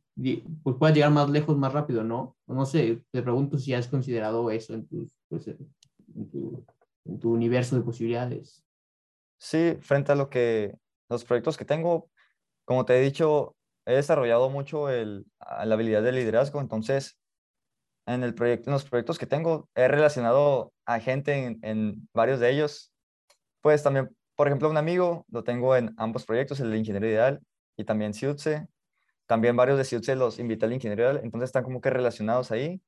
pues, 0.63 0.75
puedas 0.77 0.95
llegar 0.95 1.11
más 1.11 1.29
lejos 1.29 1.57
más 1.57 1.73
rápido, 1.73 2.03
¿no? 2.03 2.37
No 2.47 2.65
sé, 2.65 3.03
te 3.11 3.21
pregunto 3.21 3.57
si 3.57 3.73
has 3.73 3.87
considerado 3.87 4.49
eso 4.51 4.73
en, 4.73 4.87
tus, 4.87 5.15
pues, 5.29 5.47
en, 5.47 6.29
tu, 6.29 6.65
en 7.05 7.19
tu 7.19 7.31
universo 7.31 7.75
de 7.75 7.81
posibilidades. 7.81 8.64
Sí, 9.37 9.77
frente 9.81 10.11
a 10.11 10.15
lo 10.15 10.29
que 10.29 10.75
los 11.09 11.25
proyectos 11.25 11.57
que 11.57 11.65
tengo, 11.65 12.09
como 12.65 12.85
te 12.85 12.97
he 12.97 13.01
dicho, 13.01 13.55
he 13.85 13.93
desarrollado 13.93 14.49
mucho 14.49 14.89
la 14.89 15.73
habilidad 15.75 16.03
de 16.03 16.11
liderazgo, 16.11 16.59
entonces 16.61 17.17
en, 18.05 18.21
los 18.21 18.85
proyectos 18.85 19.17
que 19.17 19.25
tengo, 19.25 19.69
he 19.75 19.87
relacionado 19.87 20.73
a 20.85 20.99
gente 20.99 21.57
en, 21.61 22.07
varios 22.13 22.39
de 22.39 22.51
ellos. 22.51 22.91
Pues 23.61 23.83
también, 23.83 24.15
por 24.35 24.47
ejemplo, 24.47 24.69
un 24.69 24.77
amigo, 24.77 25.25
lo 25.29 25.43
tengo 25.43 25.75
en 25.75 25.93
ambos 25.97 26.25
proyectos, 26.25 26.59
el 26.59 26.71
de 26.71 26.77
Ingeniero 26.77 27.07
Ideal 27.07 27.41
y 27.77 27.83
también 27.83 28.13
CIUTSE. 28.13 28.67
También 29.25 29.55
varios 29.55 29.77
de 29.77 29.85
CIUTSE 29.85 30.15
los 30.15 30.39
invité 30.39 30.65
al 30.65 30.73
Ingeniero 30.73 31.03
Ideal, 31.03 31.21
entonces 31.23 31.47
están 31.49 31.63
como 31.63 31.81
que 31.81 31.89
relacionados 31.89 32.51
ahí. 32.51 32.81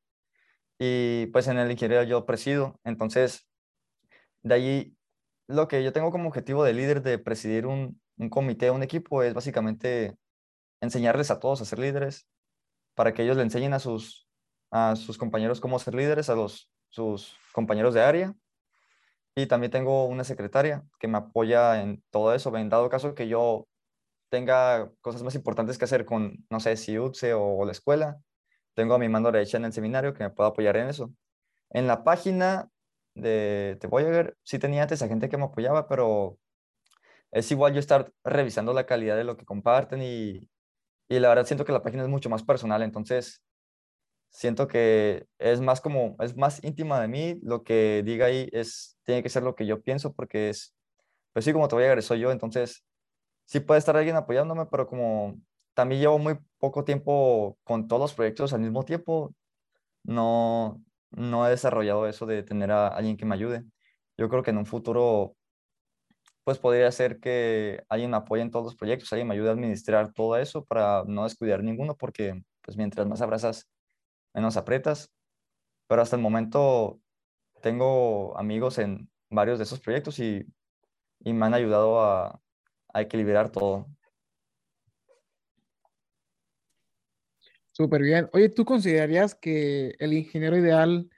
Y 0.79 1.27
pues 1.27 1.47
en 1.47 1.57
el 1.57 1.71
Ingeniero 1.71 2.03
yo 2.03 2.25
presido, 2.25 2.79
entonces 2.83 3.47
de 4.43 4.53
allí 4.53 4.96
lo 5.47 5.67
que 5.67 5.83
yo 5.83 5.93
tengo 5.93 6.11
como 6.11 6.27
objetivo 6.27 6.63
de 6.63 6.73
líder 6.73 7.01
de 7.01 7.19
presidir 7.19 7.65
un, 7.65 7.99
un 8.17 8.29
comité, 8.29 8.71
un 8.71 8.83
equipo, 8.83 9.23
es 9.23 9.33
básicamente 9.33 10.17
enseñarles 10.81 11.31
a 11.31 11.39
todos 11.39 11.61
a 11.61 11.65
ser 11.65 11.79
líderes 11.79 12.27
para 12.95 13.13
que 13.13 13.23
ellos 13.23 13.37
le 13.37 13.43
enseñen 13.43 13.73
a 13.73 13.79
sus 13.79 15.17
compañeros 15.17 15.59
cómo 15.59 15.79
ser 15.79 15.93
líderes, 15.95 16.29
a 16.29 16.35
los, 16.35 16.71
sus 16.89 17.37
compañeros 17.53 17.93
de 17.93 18.01
área. 18.01 18.35
Y 19.35 19.45
también 19.45 19.71
tengo 19.71 20.05
una 20.05 20.23
secretaria 20.23 20.83
que 20.99 21.07
me 21.07 21.19
apoya 21.19 21.81
en 21.81 22.03
todo 22.09 22.33
eso. 22.33 22.55
En 22.57 22.69
dado 22.69 22.89
caso 22.89 23.13
que 23.13 23.27
yo 23.27 23.67
tenga 24.29 24.91
cosas 25.01 25.21
más 25.21 25.35
importantes 25.35 25.77
que 25.77 25.85
hacer 25.85 26.05
con, 26.05 26.43
no 26.49 26.59
sé, 26.59 26.75
si 26.75 26.97
UTSE 26.97 27.35
o, 27.35 27.63
la 27.63 27.71
escuela, 27.71 28.19
tengo 28.73 28.95
a 28.95 28.99
mi 28.99 29.09
mano 29.09 29.31
derecha 29.31 29.57
en 29.57 29.65
el 29.65 29.73
seminario 29.73 30.13
que 30.13 30.23
me 30.23 30.31
puede 30.31 30.49
apoyar 30.49 30.77
en 30.77 30.87
eso. 30.87 31.11
En 31.69 31.85
la 31.85 32.03
página 32.03 32.67
de 33.21 33.77
Te 33.79 33.87
Voyager 33.87 34.37
sí 34.43 34.59
tenía 34.59 34.83
antes 34.83 35.01
a 35.01 35.07
gente 35.07 35.29
que 35.29 35.37
me 35.37 35.45
apoyaba, 35.45 35.87
pero 35.87 36.37
es 37.31 37.51
igual 37.51 37.73
yo 37.73 37.79
estar 37.79 38.11
revisando 38.23 38.73
la 38.73 38.85
calidad 38.85 39.17
de 39.17 39.23
lo 39.23 39.37
que 39.37 39.45
comparten 39.45 40.01
y, 40.01 40.49
y 41.09 41.19
la 41.19 41.29
verdad 41.29 41.45
siento 41.45 41.65
que 41.65 41.71
la 41.71 41.83
página 41.83 42.03
es 42.03 42.09
mucho 42.09 42.29
más 42.29 42.43
personal, 42.43 42.81
entonces 42.83 43.43
siento 44.29 44.67
que 44.67 45.27
es 45.39 45.61
más 45.61 45.81
como, 45.81 46.15
es 46.19 46.35
más 46.37 46.63
íntima 46.63 47.01
de 47.01 47.07
mí, 47.07 47.39
lo 47.43 47.63
que 47.63 48.03
diga 48.05 48.27
ahí 48.27 48.49
es, 48.51 48.97
tiene 49.03 49.23
que 49.23 49.29
ser 49.29 49.43
lo 49.43 49.55
que 49.55 49.65
yo 49.65 49.81
pienso 49.81 50.13
porque 50.13 50.49
es, 50.49 50.75
pues 51.33 51.45
sí, 51.45 51.53
como 51.53 51.67
te 51.67 51.75
voy 51.75 52.01
soy 52.01 52.19
yo, 52.19 52.31
entonces 52.31 52.83
sí 53.45 53.59
puede 53.59 53.79
estar 53.79 53.97
alguien 53.97 54.15
apoyándome, 54.15 54.65
pero 54.67 54.87
como 54.87 55.39
también 55.73 56.01
llevo 56.01 56.19
muy 56.19 56.37
poco 56.59 56.83
tiempo 56.83 57.57
con 57.63 57.87
todos 57.87 58.01
los 58.01 58.13
proyectos 58.13 58.53
al 58.53 58.61
mismo 58.61 58.83
tiempo, 58.83 59.33
no, 60.03 60.81
no 61.11 61.47
he 61.47 61.49
desarrollado 61.51 62.07
eso 62.07 62.25
de 62.25 62.43
tener 62.43 62.71
a 62.71 62.87
alguien 62.89 63.17
que 63.17 63.25
me 63.25 63.35
ayude. 63.35 63.63
Yo 64.17 64.29
creo 64.29 64.43
que 64.43 64.51
en 64.51 64.57
un 64.57 64.65
futuro, 64.65 65.35
pues 66.43 66.59
podría 66.59 66.91
ser 66.91 67.19
que 67.19 67.83
alguien 67.89 68.11
me 68.11 68.17
apoye 68.17 68.41
en 68.41 68.51
todos 68.51 68.65
los 68.65 68.75
proyectos, 68.75 69.11
alguien 69.11 69.27
me 69.27 69.33
ayude 69.35 69.49
a 69.49 69.51
administrar 69.53 70.13
todo 70.13 70.37
eso 70.37 70.63
para 70.65 71.03
no 71.05 71.23
descuidar 71.23 71.63
ninguno, 71.63 71.95
porque 71.95 72.41
pues 72.61 72.77
mientras 72.77 73.05
más 73.07 73.21
abrazas 73.21 73.69
menos 74.33 74.57
apretas. 74.57 75.11
Pero 75.87 76.01
hasta 76.01 76.15
el 76.17 76.21
momento 76.21 76.99
tengo 77.61 78.37
amigos 78.37 78.79
en 78.79 79.09
varios 79.29 79.59
de 79.59 79.65
esos 79.65 79.79
proyectos 79.81 80.19
y, 80.19 80.45
y 81.21 81.33
me 81.33 81.45
han 81.47 81.53
ayudado 81.55 82.01
a, 82.01 82.41
a 82.93 83.01
equilibrar 83.01 83.51
todo. 83.51 83.87
Súper 87.77 88.01
bien. 88.01 88.27
Oye, 88.33 88.49
¿tú 88.49 88.65
considerarías 88.65 89.35
que 89.35 89.93
el 89.99 90.13
ingeniero 90.13 90.57
ideal 90.57 91.11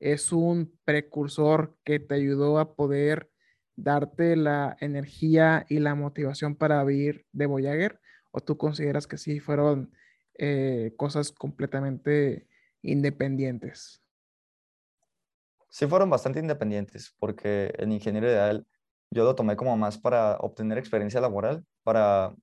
es 0.00 0.32
un 0.32 0.74
precursor 0.86 1.76
que 1.84 2.00
te 2.00 2.14
ayudó 2.14 2.58
a 2.58 2.74
poder 2.74 3.30
darte 3.74 4.34
la 4.34 4.78
energía 4.80 5.66
y 5.68 5.78
la 5.78 5.94
motivación 5.94 6.56
para 6.56 6.82
vivir 6.84 7.26
de 7.32 7.44
Voyager? 7.44 8.00
¿O 8.30 8.40
tú 8.40 8.56
consideras 8.56 9.06
que 9.06 9.18
sí 9.18 9.40
fueron 9.40 9.92
eh, 10.38 10.94
cosas 10.96 11.32
completamente 11.32 12.48
independientes? 12.80 14.02
Sí 15.68 15.86
fueron 15.86 16.08
bastante 16.08 16.40
independientes, 16.40 17.14
porque 17.18 17.74
el 17.76 17.92
ingeniero 17.92 18.26
ideal 18.26 18.66
yo 19.10 19.24
lo 19.24 19.34
tomé 19.34 19.54
como 19.54 19.76
más 19.76 19.98
para 19.98 20.38
obtener 20.38 20.78
experiencia 20.78 21.20
laboral, 21.20 21.66
para, 21.82 22.34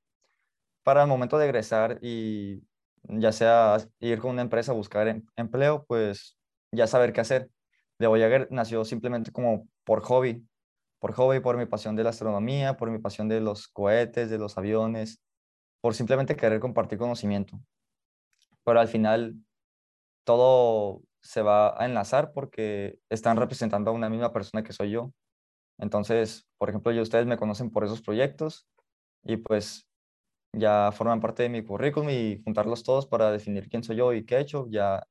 para 0.84 1.02
el 1.02 1.08
momento 1.08 1.40
de 1.40 1.46
egresar 1.46 1.98
y 2.04 2.62
ya 3.04 3.32
sea 3.32 3.78
ir 4.00 4.20
con 4.20 4.32
una 4.32 4.42
empresa 4.42 4.72
a 4.72 4.76
buscar 4.76 5.08
em, 5.08 5.26
empleo, 5.36 5.86
pues 5.88 6.38
ya 6.72 6.88
saber 6.88 7.14
qué 7.14 7.22
hacer. 7.22 7.50
De 8.00 8.08
Voyager 8.08 8.48
nació 8.52 8.86
simplemente 8.86 9.32
como 9.32 9.68
por 9.84 10.02
hobby, 10.02 10.48
por 11.00 11.14
hobby, 11.14 11.40
por 11.40 11.58
mi 11.58 11.66
pasión 11.66 11.96
de 11.96 12.04
la 12.04 12.10
astronomía, 12.12 12.78
por 12.78 12.90
mi 12.90 13.00
pasión 13.00 13.28
de 13.28 13.42
los 13.42 13.68
cohetes, 13.68 14.30
de 14.30 14.38
los 14.38 14.58
aviones, 14.58 15.22
por 15.82 15.96
simplemente 15.96 16.36
querer 16.36 16.60
compartir 16.60 16.98
conocimiento. 16.98 17.60
Pero 18.64 18.80
al 18.80 18.88
final 18.88 19.36
todo 20.24 21.02
se 21.22 21.42
va 21.42 21.80
a 21.82 21.86
enlazar 21.86 22.34
porque 22.34 23.00
están 23.10 23.38
representando 23.38 23.92
a 23.92 23.94
una 23.94 24.10
misma 24.10 24.34
persona 24.34 24.64
que 24.64 24.74
soy 24.74 24.92
yo. 24.92 25.14
Entonces, 25.78 26.48
por 26.58 26.70
ejemplo, 26.70 26.92
yo 26.92 27.02
ustedes 27.02 27.26
me 27.26 27.38
conocen 27.38 27.72
por 27.72 27.84
esos 27.84 28.02
proyectos 28.02 28.68
y 29.24 29.38
pues 29.38 29.88
ya 30.54 30.92
forman 30.92 31.20
parte 31.20 31.44
de 31.44 31.50
mi 31.50 31.64
currículum 31.64 32.10
y 32.10 32.42
juntarlos 32.44 32.84
todos 32.84 33.08
para 33.08 33.32
definir 33.32 33.70
quién 33.70 33.84
soy 33.84 33.98
yo 33.98 34.14
y 34.14 34.26
qué 34.26 34.36
he 34.36 34.42
hecho, 34.42 34.68
ya 34.70 35.04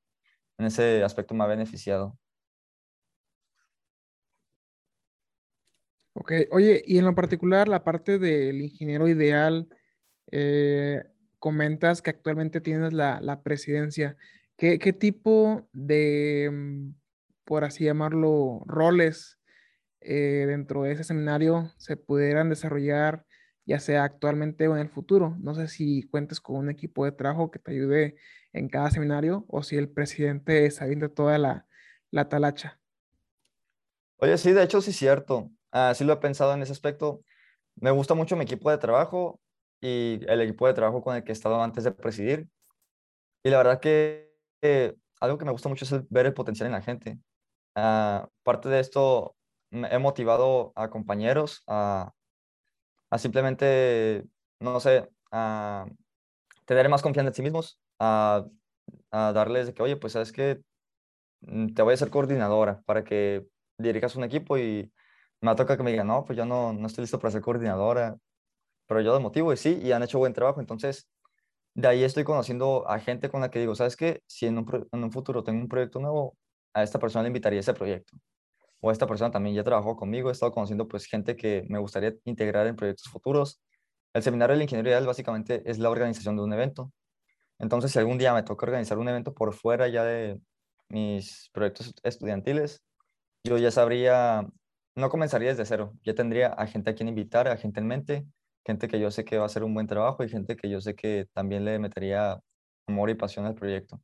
en 0.59 0.67
ese 0.67 1.03
aspecto 1.05 1.35
me 1.35 1.45
ha 1.45 1.49
beneficiado. 1.49 2.19
Ok, 6.15 6.33
oye, 6.51 6.83
y 6.87 6.99
en 6.99 7.05
lo 7.07 7.15
particular, 7.15 7.69
la 7.69 7.85
parte 7.85 8.19
del 8.19 8.61
ingeniero 8.61 9.09
ideal, 9.09 9.69
eh, 10.31 11.03
comentas 11.39 12.03
que 12.03 12.11
actualmente 12.11 12.61
tienes 12.61 12.93
la, 12.93 13.41
presidencia. 13.43 14.17
¿Qué, 14.57 14.79
tipo 14.93 15.69
de, 15.73 16.51
mm, 16.53 16.95
por 17.45 17.65
así 17.65 17.85
llamarlo, 17.85 18.63
roles 18.67 19.39
eh, 20.01 20.45
dentro 20.47 20.83
de 20.83 20.93
ese 20.93 21.05
seminario 21.05 21.73
se 21.79 21.97
pudieran 21.97 22.51
desarrollar, 22.51 23.25
ya 23.65 23.81
sea 23.81 24.05
actualmente 24.05 24.69
o 24.69 24.75
en 24.75 24.83
el 24.83 24.89
futuro? 24.89 25.37
No 25.41 25.55
sé 25.55 25.69
si 25.69 26.03
cuentes 26.05 26.41
con 26.41 26.57
un 26.57 26.71
equipo 26.71 27.05
de 27.05 27.13
trabajo 27.13 27.51
que 27.51 27.59
te 27.59 27.73
ayude 27.73 28.17
en 28.53 28.69
cada 28.69 28.91
seminario 28.91 29.45
o 29.49 29.63
si 29.63 29.77
el 29.77 29.89
presidente 29.89 30.67
está 30.67 30.87
viendo 30.87 31.11
toda 31.11 31.39
la, 31.39 31.67
la 32.11 32.29
talacha. 32.29 32.81
Oye, 34.19 34.39
sí, 34.39 34.53
de 34.53 34.63
hecho 34.63 34.81
sí 34.81 34.91
es 34.91 34.97
cierto. 34.97 35.51
Ah, 35.73 35.95
sí 35.95 36.05
lo 36.05 36.13
he 36.13 36.17
pensado 36.17 36.55
en 36.55 36.63
ese 36.63 36.73
aspecto. 36.73 37.25
Me 37.77 37.91
gusta 37.91 38.15
mucho 38.15 38.37
mi 38.37 38.45
equipo 38.45 38.71
de 38.71 38.79
trabajo 38.79 39.41
y 39.81 40.21
el 40.29 40.41
equipo 40.43 40.67
de 40.67 40.75
trabajo 40.75 41.03
con 41.03 41.17
el 41.17 41.25
que 41.25 41.33
he 41.33 41.35
estado 41.35 41.61
antes 41.63 41.85
de 41.85 41.93
presidir. 41.93 42.49
Y 43.43 43.51
la 43.51 43.59
verdad 43.59 43.81
que 43.81 44.33
eh, 44.63 44.95
algo 45.21 45.39
que 45.39 45.45
me 45.45 45.53
gusta 45.53 45.69
mucho 45.69 45.85
es 45.85 46.09
ver 46.11 46.27
el 46.27 46.35
potencial 46.35 46.67
en 46.67 46.73
la 46.73 46.83
gente. 46.83 47.19
Uh, 47.75 48.27
parte 48.43 48.69
de 48.69 48.81
esto 48.81 49.35
he 49.71 49.99
motivado 49.99 50.73
a 50.77 50.91
compañeros 50.91 51.63
a, 51.67 52.13
a 53.13 53.19
simplemente, 53.19 54.25
no 54.61 54.81
sé, 54.81 55.07
a 55.33 55.87
tener 56.67 56.89
más 56.89 57.03
confianza 57.03 57.29
en 57.29 57.35
sí 57.35 57.43
mismos, 57.43 57.79
a, 57.99 58.47
a 59.11 59.33
darles 59.35 59.67
de 59.67 59.75
que, 59.75 59.83
oye, 59.83 59.97
pues 59.99 60.15
sabes 60.15 60.33
que 60.33 60.63
mm, 61.43 61.75
te 61.75 61.83
voy 61.83 61.95
a 61.95 61.97
ser 61.99 62.11
coordinadora 62.11 62.83
para 62.87 63.05
que 63.05 63.47
dirijas 63.79 64.17
un 64.17 64.25
equipo 64.25 64.59
y 64.59 64.93
me 65.43 65.55
toca 65.57 65.77
que 65.77 65.83
me 65.83 65.91
digan, 65.93 66.07
no, 66.09 66.25
pues 66.25 66.39
yo 66.39 66.47
no, 66.47 66.73
no 66.73 66.87
estoy 66.87 67.03
listo 67.05 67.19
para 67.19 67.33
ser 67.33 67.43
coordinadora, 67.43 68.17
pero 68.87 69.01
yo 69.03 69.15
de 69.15 69.21
motivo 69.21 69.53
y 69.53 69.59
sí, 69.59 69.79
y 69.83 69.93
han 69.93 70.03
hecho 70.03 70.19
buen 70.19 70.33
trabajo. 70.35 70.61
Entonces, 70.61 71.09
de 71.75 71.89
ahí 71.89 72.05
estoy 72.05 72.25
conociendo 72.25 72.89
a 72.89 73.01
gente 73.01 73.31
con 73.31 73.43
la 73.43 73.51
que 73.51 73.61
digo, 73.61 73.75
¿sabes 73.77 73.97
qué? 73.97 74.23
Si 74.27 74.47
en 74.47 74.59
un, 74.59 74.89
en 74.93 75.05
un 75.05 75.13
futuro 75.13 75.45
tengo 75.45 75.61
un 75.61 75.69
proyecto 75.69 76.01
nuevo, 76.01 76.37
a 76.75 76.83
esta 76.83 76.99
persona 76.99 77.25
le 77.25 77.29
invitaría 77.29 77.61
ese 77.61 77.75
proyecto. 77.75 78.17
O 78.83 78.91
esta 78.91 79.07
persona 79.07 79.31
también 79.31 79.57
ya 79.57 79.65
trabajó 79.65 79.97
conmigo, 79.97 80.29
he 80.29 80.33
estado 80.33 80.53
conociendo 80.53 80.89
pues 80.89 81.07
gente 81.07 81.37
que 81.37 81.65
me 81.69 81.79
gustaría 81.79 82.15
integrar 82.25 82.67
en 82.67 82.77
proyectos 82.77 83.11
futuros. 83.11 83.63
El 84.13 84.23
seminario 84.23 84.57
de 84.57 84.65
ingeniería 84.65 85.01
básicamente 85.01 85.63
es 85.65 85.79
la 85.79 85.89
organización 85.89 86.37
de 86.37 86.43
un 86.43 86.53
evento. 86.53 86.93
Entonces, 87.59 87.93
si 87.93 87.99
algún 87.99 88.19
día 88.19 88.35
me 88.35 88.43
toca 88.43 88.67
organizar 88.67 88.99
un 88.99 89.09
evento 89.09 89.35
por 89.35 89.55
fuera 89.55 89.89
ya 89.89 90.05
de 90.05 90.39
mis 90.89 91.49
proyectos 91.53 91.95
estudiantiles, 92.03 92.83
yo 93.45 93.57
ya 93.59 93.71
sabría 93.71 94.47
no 94.95 95.09
comenzaría 95.09 95.51
desde 95.51 95.65
cero. 95.65 95.95
Ya 96.05 96.15
tendría 96.15 96.49
a 96.49 96.67
gente 96.67 96.91
a 96.91 96.95
quien 96.95 97.09
invitar, 97.09 97.49
a 97.49 97.57
gente 97.57 97.81
en 97.81 97.87
mente, 97.87 98.27
gente 98.65 98.89
que 98.89 99.01
yo 99.01 99.11
sé 99.11 99.25
que 99.25 99.39
va 99.39 99.45
a 99.45 99.47
hacer 99.47 99.65
un 99.65 99.75
buen 99.75 99.87
trabajo 99.87 100.23
y 100.23 100.29
gente 100.29 100.57
que 100.57 100.69
yo 100.69 100.81
sé 100.81 100.95
que 100.95 101.27
también 101.33 101.65
le 101.65 101.79
metería 101.79 102.41
amor 102.87 103.11
y 103.11 103.15
pasión 103.15 103.47
al 103.47 103.55
proyecto. 103.55 104.01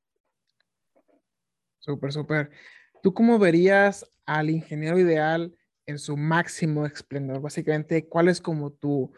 Súper, 1.79 2.12
súper. 2.12 2.51
¿Tú 3.03 3.14
cómo 3.14 3.38
verías 3.38 4.11
al 4.26 4.51
ingeniero 4.51 4.99
ideal 4.99 5.55
en 5.86 5.99
su 5.99 6.16
máximo 6.16 6.86
esplendor? 6.86 7.40
Básicamente, 7.40 8.07
¿cuál 8.07 8.28
es 8.28 8.40
como 8.40 8.70
tu, 8.70 9.12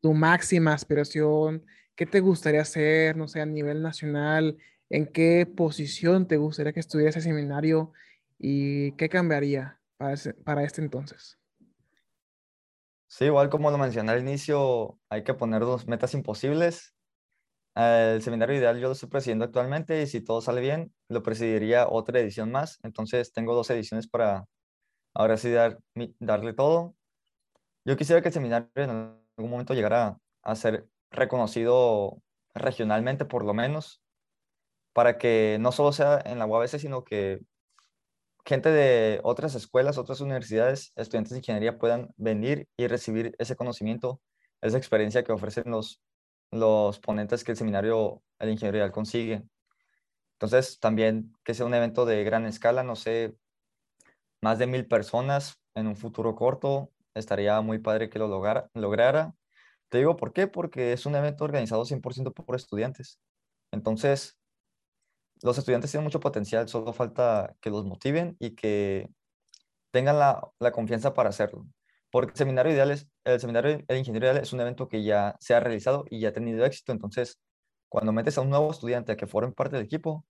tu 0.00 0.14
máxima 0.14 0.72
aspiración? 0.72 1.64
¿Qué 1.94 2.06
te 2.06 2.20
gustaría 2.20 2.62
hacer, 2.62 3.16
no 3.16 3.28
sé, 3.28 3.40
a 3.40 3.46
nivel 3.46 3.82
nacional? 3.82 4.56
¿En 4.90 5.06
qué 5.06 5.46
posición 5.46 6.26
te 6.28 6.36
gustaría 6.36 6.72
que 6.72 6.80
estuviera 6.80 7.10
ese 7.10 7.20
seminario? 7.20 7.92
¿Y 8.38 8.92
qué 8.92 9.08
cambiaría? 9.08 9.76
para, 9.98 10.62
este 10.62 10.82
entonces. 10.82 11.38
Sí, 13.08 13.26
igual 13.26 13.48
como 13.48 13.70
lo 13.70 13.78
mencioné 13.78 14.12
al 14.12 14.20
inicio, 14.20 14.98
hay 15.08 15.24
que 15.24 15.34
poner 15.34 15.60
dos 15.60 15.86
metas 15.86 16.12
imposibles. 16.14 16.94
El 17.76 18.22
seminario 18.22 18.56
ideal 18.56 18.78
yo 18.80 18.88
lo 18.88 18.92
estoy 18.94 19.10
presidiendo 19.10 19.44
actualmente 19.44 20.00
y 20.02 20.06
si 20.06 20.22
todo 20.22 20.40
sale 20.40 20.62
bien, 20.62 20.94
lo 21.08 21.22
presidiría 21.22 21.86
otra 21.88 22.20
edición 22.20 22.50
más. 22.50 22.78
Entonces 22.82 23.32
tengo 23.32 23.54
dos 23.54 23.68
ediciones 23.70 24.08
para 24.08 24.46
ahora 25.14 25.36
sí 25.36 25.50
dar, 25.52 25.78
darle 26.18 26.54
todo. 26.54 26.94
Yo 27.84 27.96
quisiera 27.96 28.22
que 28.22 28.28
el 28.28 28.34
seminario 28.34 28.70
en 28.76 28.90
algún 28.90 29.50
momento 29.50 29.74
llegara 29.74 30.18
a 30.42 30.56
ser 30.56 30.88
reconocido 31.10 32.22
regionalmente 32.54 33.26
por 33.26 33.44
lo 33.44 33.52
menos, 33.52 34.02
para 34.94 35.18
que 35.18 35.58
no 35.60 35.70
solo 35.70 35.92
sea 35.92 36.22
en 36.24 36.38
la 36.38 36.46
UABC, 36.46 36.78
sino 36.78 37.04
que 37.04 37.40
gente 38.46 38.70
de 38.70 39.20
otras 39.22 39.54
escuelas, 39.54 39.98
otras 39.98 40.22
universidades, 40.22 40.92
estudiantes 40.96 41.32
de 41.32 41.38
ingeniería 41.38 41.78
puedan 41.78 42.14
venir 42.16 42.68
y 42.78 42.86
recibir 42.86 43.34
ese 43.38 43.56
conocimiento, 43.56 44.22
esa 44.62 44.78
experiencia 44.78 45.24
que 45.24 45.32
ofrecen 45.32 45.70
los, 45.70 46.00
los 46.50 46.98
ponentes 47.00 47.44
que 47.44 47.52
el 47.52 47.58
seminario 47.58 48.22
el 48.38 48.50
ingeniería 48.50 48.90
consigue. 48.92 49.42
Entonces, 50.34 50.78
también 50.80 51.32
que 51.44 51.54
sea 51.54 51.66
un 51.66 51.74
evento 51.74 52.04
de 52.04 52.24
gran 52.24 52.46
escala, 52.46 52.82
no 52.82 52.96
sé, 52.96 53.36
más 54.42 54.58
de 54.58 54.66
mil 54.66 54.86
personas 54.86 55.60
en 55.74 55.86
un 55.86 55.96
futuro 55.96 56.34
corto, 56.34 56.92
estaría 57.14 57.60
muy 57.60 57.78
padre 57.78 58.10
que 58.10 58.18
lo 58.18 58.28
lograra. 58.28 58.70
lograra. 58.74 59.34
Te 59.88 59.98
digo 59.98 60.16
por 60.16 60.32
qué, 60.32 60.46
porque 60.46 60.92
es 60.92 61.06
un 61.06 61.14
evento 61.14 61.44
organizado 61.44 61.84
100% 61.84 62.32
por 62.32 62.56
estudiantes. 62.56 63.18
Entonces, 63.72 64.38
los 65.42 65.58
estudiantes 65.58 65.90
tienen 65.90 66.04
mucho 66.04 66.20
potencial, 66.20 66.68
solo 66.68 66.92
falta 66.92 67.54
que 67.60 67.70
los 67.70 67.84
motiven 67.84 68.36
y 68.38 68.54
que 68.54 69.08
tengan 69.90 70.18
la, 70.18 70.50
la 70.58 70.72
confianza 70.72 71.14
para 71.14 71.30
hacerlo. 71.30 71.66
Porque 72.16 72.30
el 72.30 72.38
seminario 72.38 72.72
ideal 72.72 72.90
es, 72.92 73.06
el 73.24 73.38
seminario 73.38 73.84
de 73.86 73.98
ingeniería 73.98 74.30
ideal 74.30 74.42
es 74.42 74.54
un 74.54 74.60
evento 74.62 74.88
que 74.88 75.04
ya 75.04 75.36
se 75.38 75.54
ha 75.54 75.60
realizado 75.60 76.06
y 76.08 76.18
ya 76.20 76.30
ha 76.30 76.32
tenido 76.32 76.64
éxito. 76.64 76.92
Entonces, 76.92 77.38
cuando 77.90 78.10
metes 78.10 78.38
a 78.38 78.40
un 78.40 78.48
nuevo 78.48 78.70
estudiante 78.70 79.12
a 79.12 79.16
que 79.18 79.26
forme 79.26 79.52
parte 79.52 79.76
del 79.76 79.84
equipo, 79.84 80.24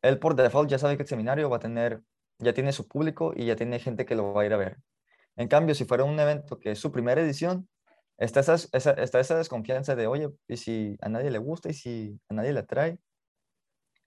él 0.00 0.18
por 0.18 0.34
default 0.34 0.70
ya 0.70 0.78
sabe 0.78 0.96
que 0.96 1.02
el 1.02 1.08
seminario 1.10 1.50
va 1.50 1.58
a 1.58 1.60
tener, 1.60 2.00
ya 2.38 2.54
tiene 2.54 2.72
su 2.72 2.88
público 2.88 3.34
y 3.36 3.44
ya 3.44 3.54
tiene 3.54 3.78
gente 3.80 4.06
que 4.06 4.14
lo 4.14 4.32
va 4.32 4.40
a 4.40 4.46
ir 4.46 4.54
a 4.54 4.56
ver. 4.56 4.78
En 5.36 5.46
cambio, 5.46 5.74
si 5.74 5.84
fuera 5.84 6.04
un 6.04 6.18
evento 6.18 6.58
que 6.58 6.70
es 6.70 6.78
su 6.78 6.90
primera 6.90 7.20
edición, 7.20 7.68
está 8.16 8.40
esa, 8.40 8.54
esa, 8.54 8.92
está 8.92 9.20
esa 9.20 9.36
desconfianza 9.36 9.94
de, 9.96 10.06
oye, 10.06 10.30
¿y 10.48 10.56
si 10.56 10.96
a 11.02 11.10
nadie 11.10 11.30
le 11.30 11.36
gusta 11.38 11.68
y 11.68 11.74
si 11.74 12.18
a 12.30 12.34
nadie 12.34 12.54
le 12.54 12.60
atrae? 12.60 12.98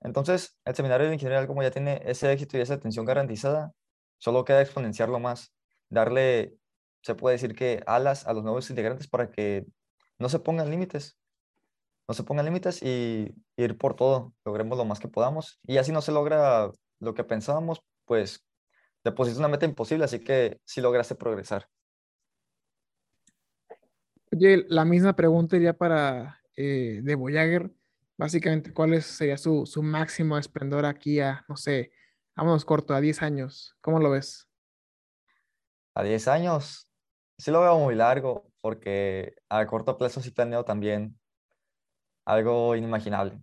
Entonces, 0.02 0.58
el 0.66 0.74
seminario 0.74 1.06
de 1.06 1.14
ingeniería, 1.14 1.46
como 1.46 1.62
ya 1.62 1.70
tiene 1.70 2.02
ese 2.06 2.32
éxito 2.32 2.58
y 2.58 2.62
esa 2.62 2.74
atención 2.74 3.06
garantizada, 3.06 3.72
solo 4.18 4.44
queda 4.44 4.64
exponenciarlo 4.64 5.20
más, 5.20 5.54
darle, 5.90 6.58
se 7.02 7.16
puede 7.16 7.36
decir 7.36 7.56
que 7.56 7.84
alas 7.86 8.28
a 8.28 8.34
los 8.34 8.44
nuevos 8.44 8.70
integrantes 8.70 9.08
para 9.08 9.32
que 9.32 9.66
no 10.20 10.30
se 10.30 10.40
pongan 10.40 10.70
límites, 10.70 11.18
no 12.08 12.14
se 12.14 12.24
pongan 12.24 12.46
límites 12.46 12.82
y 12.82 13.36
ir 13.58 13.78
por 13.78 13.96
todo, 13.96 14.34
logremos 14.46 14.78
lo 14.78 14.86
más 14.86 15.00
que 15.00 15.08
podamos. 15.08 15.60
Y 15.64 15.78
así 15.78 15.92
no 15.92 16.02
se 16.02 16.12
logra 16.12 16.72
lo 17.00 17.14
que 17.14 17.24
pensábamos, 17.24 17.82
pues 18.06 18.46
te 19.04 19.12
pusiste 19.12 19.40
una 19.40 19.48
meta 19.48 19.66
imposible, 19.66 20.06
así 20.06 20.20
que 20.20 20.60
sí 20.66 20.82
lograste 20.82 21.16
progresar. 21.16 21.68
Oye, 24.32 24.66
la 24.68 24.86
misma 24.86 25.16
pregunta 25.16 25.56
iría 25.56 25.78
para 25.78 26.42
eh, 26.56 27.00
de 27.04 27.16
Voyager 27.16 27.72
básicamente, 28.18 28.74
¿cuál 28.74 29.02
sería 29.02 29.38
su, 29.38 29.66
su 29.66 29.84
máximo 29.84 30.38
esplendor 30.38 30.86
aquí 30.86 31.20
a, 31.20 31.46
no 31.48 31.56
sé, 31.56 31.92
vámonos 32.36 32.66
corto, 32.66 32.94
a 32.94 33.02
10 33.02 33.22
años? 33.22 33.76
¿Cómo 33.82 34.00
lo 34.00 34.10
ves? 34.10 34.50
A 35.94 36.04
10 36.04 36.28
años, 36.28 36.87
sí 37.38 37.52
lo 37.52 37.62
veo 37.62 37.78
muy 37.80 37.96
largo, 37.96 38.52
porque 38.62 39.36
a 39.50 39.66
corto 39.68 39.98
plazo 39.98 40.22
sí 40.22 40.32
planeo 40.32 40.66
también 40.66 41.20
algo 42.26 42.76
inimaginable. 42.76 43.42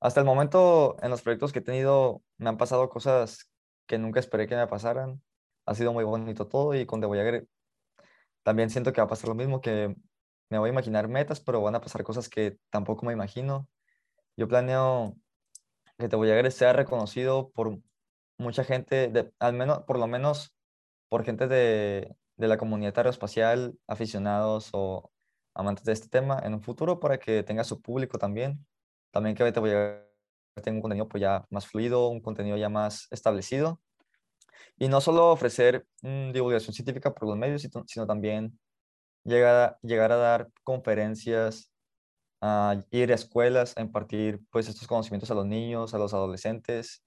Hasta 0.00 0.20
el 0.20 0.26
momento, 0.26 0.96
en 1.02 1.10
los 1.10 1.22
proyectos 1.22 1.52
que 1.52 1.60
he 1.60 1.62
tenido, 1.62 2.22
me 2.38 2.48
han 2.48 2.56
pasado 2.56 2.88
cosas 2.88 3.50
que 3.86 3.98
nunca 3.98 4.20
esperé 4.20 4.46
que 4.46 4.56
me 4.56 4.66
pasaran. 4.66 5.22
Ha 5.66 5.74
sido 5.74 5.92
muy 5.92 6.04
bonito 6.04 6.48
todo 6.48 6.74
y 6.74 6.86
con 6.86 7.00
The 7.00 7.06
Voyager 7.06 7.48
también 8.42 8.70
siento 8.70 8.92
que 8.92 9.00
va 9.00 9.06
a 9.06 9.08
pasar 9.08 9.28
lo 9.28 9.34
mismo, 9.34 9.60
que 9.60 9.94
me 10.48 10.58
voy 10.58 10.70
a 10.70 10.72
imaginar 10.72 11.08
metas, 11.08 11.40
pero 11.40 11.60
van 11.62 11.74
a 11.74 11.80
pasar 11.80 12.02
cosas 12.04 12.28
que 12.28 12.58
tampoco 12.70 13.06
me 13.06 13.12
imagino. 13.12 13.68
Yo 14.36 14.48
planeo 14.48 15.16
que 15.98 16.08
The 16.08 16.16
Voyager 16.16 16.50
sea 16.52 16.72
reconocido 16.72 17.50
por 17.50 17.78
mucha 18.38 18.64
gente, 18.64 19.32
al 19.38 19.52
menos, 19.54 19.80
por 19.84 19.98
lo 19.98 20.06
menos 20.06 20.54
por 21.08 21.24
gente 21.24 21.46
de, 21.48 22.16
de 22.40 22.48
la 22.48 22.56
comunidad 22.56 22.96
aeroespacial, 22.96 23.78
aficionados 23.86 24.70
o 24.72 25.12
amantes 25.54 25.84
de 25.84 25.92
este 25.92 26.08
tema 26.08 26.40
en 26.42 26.54
un 26.54 26.62
futuro 26.62 26.98
para 26.98 27.18
que 27.18 27.42
tenga 27.42 27.64
su 27.64 27.80
público 27.82 28.18
también. 28.18 28.66
También 29.10 29.36
que 29.36 29.52
te 29.52 29.60
voy 29.60 29.72
a 29.72 30.06
tener 30.62 30.76
un 30.76 30.80
contenido 30.82 31.08
pues 31.08 31.20
ya 31.20 31.44
más 31.50 31.66
fluido, 31.66 32.08
un 32.08 32.20
contenido 32.20 32.56
ya 32.56 32.68
más 32.68 33.08
establecido. 33.10 33.80
Y 34.78 34.88
no 34.88 35.00
solo 35.00 35.30
ofrecer 35.30 35.86
mm, 36.02 36.32
divulgación 36.32 36.74
científica 36.74 37.12
por 37.14 37.28
los 37.28 37.36
medios, 37.36 37.62
sino, 37.86 38.06
también 38.06 38.58
llegar, 39.24 39.78
llegar 39.82 40.12
a 40.12 40.16
dar 40.16 40.48
conferencias, 40.64 41.70
a 42.40 42.82
ir 42.90 43.12
a 43.12 43.14
escuelas 43.14 43.76
a 43.76 43.82
impartir 43.82 44.40
pues 44.50 44.68
estos 44.68 44.88
conocimientos 44.88 45.30
a 45.30 45.34
los 45.34 45.46
niños, 45.46 45.92
a 45.92 45.98
los 45.98 46.14
adolescentes. 46.14 47.04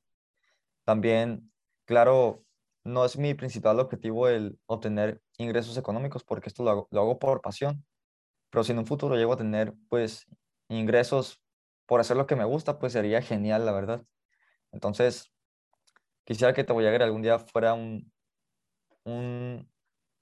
También, 0.86 1.52
claro, 1.86 2.44
no 2.84 3.06
es 3.06 3.18
mi 3.18 3.34
principal 3.34 3.80
objetivo 3.80 4.28
el 4.28 4.60
obtener 4.66 5.22
ingresos 5.38 5.78
económicos 5.78 6.24
porque 6.24 6.50
esto 6.50 6.64
lo 6.64 6.72
hago, 6.72 6.88
lo 6.92 7.02
hago 7.02 7.20
por 7.20 7.42
pasión. 7.42 7.86
Pero 8.50 8.64
si 8.64 8.72
en 8.72 8.80
un 8.80 8.86
futuro 8.86 9.16
llego 9.16 9.34
a 9.34 9.38
tener 9.38 9.74
pues 9.90 10.28
ingresos 10.70 11.42
por 11.86 12.00
hacer 12.00 12.18
lo 12.18 12.28
que 12.28 12.36
me 12.36 12.46
gusta, 12.46 12.80
pues 12.80 12.94
sería 12.94 13.22
genial, 13.22 13.66
la 13.66 13.72
verdad. 13.72 14.04
Entonces, 14.72 15.32
quisiera 16.26 16.54
que 16.54 16.64
Te 16.64 16.74
Voy 16.74 16.86
a 16.86 16.96
algún 16.96 17.22
día 17.22 17.40
fuera 17.40 17.74
un, 17.74 18.12
un, 19.06 19.70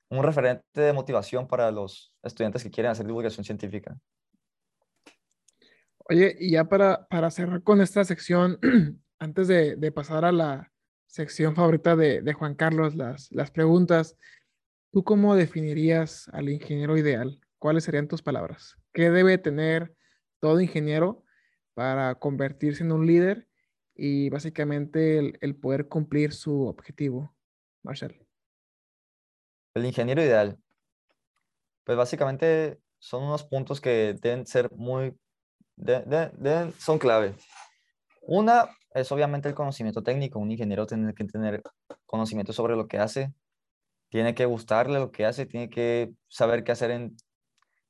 un 0.09 0.23
referente 0.23 0.81
de 0.81 0.93
motivación 0.93 1.47
para 1.47 1.71
los 1.71 2.13
estudiantes 2.23 2.63
que 2.63 2.71
quieren 2.71 2.91
hacer 2.91 3.05
divulgación 3.05 3.43
científica. 3.43 3.97
Oye, 6.09 6.35
y 6.39 6.51
ya 6.51 6.65
para, 6.65 7.07
para 7.07 7.31
cerrar 7.31 7.63
con 7.63 7.79
esta 7.79 8.03
sección, 8.03 8.59
antes 9.19 9.47
de, 9.47 9.75
de, 9.75 9.91
pasar 9.91 10.25
a 10.25 10.31
la 10.31 10.71
sección 11.11 11.55
favorita 11.55 11.97
de, 11.97 12.21
de 12.21 12.33
Juan 12.33 12.55
Carlos, 12.55 12.95
las, 12.95 13.29
las 13.33 13.51
preguntas, 13.51 14.17
¿tú 14.93 15.03
cómo 15.03 15.35
definirías 15.35 16.29
al 16.29 16.47
ingeniero 16.47 16.97
ideal? 16.97 17.41
¿Cuáles 17.59 17.83
serían 17.83 18.07
tus 18.07 18.21
palabras? 18.21 18.77
¿Qué 18.93 19.09
debe 19.11 19.37
tener 19.37 19.93
todo 20.39 20.61
ingeniero 20.61 21.25
para 21.73 22.15
convertirse 22.15 22.83
en 22.83 22.93
un 22.93 23.05
líder 23.05 23.45
y 23.93 24.29
básicamente 24.29 25.37
el, 25.41 25.55
poder 25.57 25.89
cumplir 25.89 26.31
su 26.31 26.65
objetivo, 26.65 27.35
Marshall? 27.83 28.25
El 29.73 29.85
ingeniero 29.85 30.23
ideal. 30.23 30.57
Pues 31.83 31.97
básicamente 31.97 32.79
son 32.99 33.23
unos 33.23 33.43
puntos 33.43 33.81
que 33.81 34.15
deben 34.21 34.47
ser 34.47 34.71
muy, 34.71 35.13
son 36.79 36.99
clave. 36.99 37.35
Una 38.21 38.69
es 38.93 39.11
obviamente 39.11 39.49
el 39.49 39.55
conocimiento 39.55 40.03
técnico. 40.03 40.39
Un 40.39 40.51
ingeniero 40.51 40.85
tiene 40.85 41.13
que 41.13 41.25
tener 41.25 41.61
conocimiento 42.05 42.53
sobre 42.53 42.75
lo 42.75 42.87
que 42.87 42.99
hace, 42.99 43.33
tiene 44.09 44.35
que 44.35 44.45
gustarle 44.45 44.99
lo 44.99 45.11
que 45.11 45.25
hace, 45.25 45.45
tiene 45.45 45.69
que 45.69 46.13
saber 46.27 46.63
qué 46.63 46.71
hacer 46.73 46.91
en, 46.91 47.15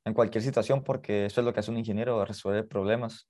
en 0.04 0.14
cualquier 0.14 0.42
situación 0.42 0.84
porque 0.84 1.26
eso 1.26 1.40
es 1.40 1.44
lo 1.44 1.52
que 1.52 1.60
hace 1.60 1.70
un 1.70 1.78
ingeniero, 1.78 2.24
resolver 2.24 2.66
problemas. 2.68 3.28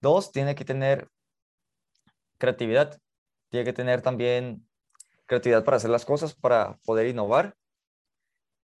Dos, 0.00 0.30
tiene 0.32 0.54
que 0.54 0.64
tener 0.64 1.08
creatividad. 2.38 3.00
Tiene 3.48 3.64
que 3.64 3.72
tener 3.72 4.02
también 4.02 4.66
creatividad 5.26 5.64
para 5.64 5.78
hacer 5.78 5.90
las 5.90 6.04
cosas, 6.04 6.34
para 6.34 6.76
poder 6.84 7.06
innovar. 7.06 7.54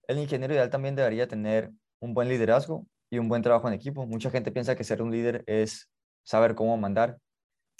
El 0.08 0.18
ingeniero 0.18 0.54
ideal 0.54 0.70
también 0.70 0.94
debería 0.94 1.26
tener 1.26 1.72
un 2.00 2.14
buen 2.14 2.28
liderazgo 2.28 2.86
y 3.10 3.18
un 3.18 3.28
buen 3.28 3.42
trabajo 3.42 3.68
en 3.68 3.74
equipo. 3.74 4.06
Mucha 4.06 4.30
gente 4.30 4.52
piensa 4.52 4.76
que 4.76 4.84
ser 4.84 5.02
un 5.02 5.10
líder 5.10 5.42
es 5.46 5.88
saber 6.22 6.54
cómo 6.54 6.76
mandar, 6.76 7.18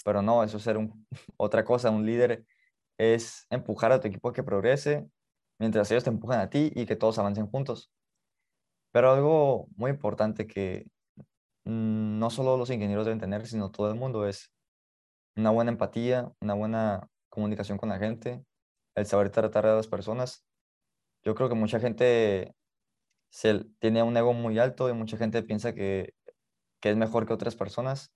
pero 0.07 0.21
no, 0.21 0.41
eso 0.41 0.55
es 0.55 0.63
ser 0.63 0.77
otra 1.37 1.65
cosa. 1.65 1.89
Un 1.89 2.05
líder 2.05 2.45
es 2.97 3.45
empujar 3.49 3.91
a 3.91 3.99
tu 3.99 4.07
equipo 4.07 4.29
a 4.29 4.33
que 4.33 4.41
progrese 4.41 5.05
mientras 5.59 5.91
ellos 5.91 6.05
te 6.05 6.09
empujan 6.09 6.39
a 6.39 6.49
ti 6.49 6.71
y 6.75 6.85
que 6.85 6.95
todos 6.95 7.19
avancen 7.19 7.47
juntos. 7.47 7.91
Pero 8.93 9.11
algo 9.11 9.67
muy 9.75 9.91
importante 9.91 10.47
que 10.47 10.85
mm, 11.65 12.19
no 12.19 12.29
solo 12.29 12.55
los 12.55 12.69
ingenieros 12.69 13.05
deben 13.05 13.19
tener, 13.19 13.45
sino 13.47 13.69
todo 13.69 13.91
el 13.91 13.99
mundo 13.99 14.25
es 14.25 14.49
una 15.35 15.49
buena 15.49 15.71
empatía, 15.71 16.31
una 16.39 16.53
buena 16.53 17.09
comunicación 17.29 17.77
con 17.77 17.89
la 17.89 17.99
gente, 17.99 18.41
el 18.95 19.05
saber 19.07 19.29
tratar 19.29 19.65
a 19.65 19.75
las 19.75 19.89
personas. 19.89 20.45
Yo 21.25 21.35
creo 21.35 21.49
que 21.49 21.55
mucha 21.55 21.81
gente 21.81 22.55
se, 23.29 23.65
tiene 23.79 24.03
un 24.03 24.15
ego 24.15 24.31
muy 24.33 24.57
alto 24.57 24.89
y 24.89 24.93
mucha 24.93 25.17
gente 25.17 25.43
piensa 25.43 25.73
que, 25.73 26.13
que, 26.79 26.91
es 26.91 26.95
mejor 26.95 27.27
que 27.27 27.33
otras 27.33 27.57
personas. 27.57 28.13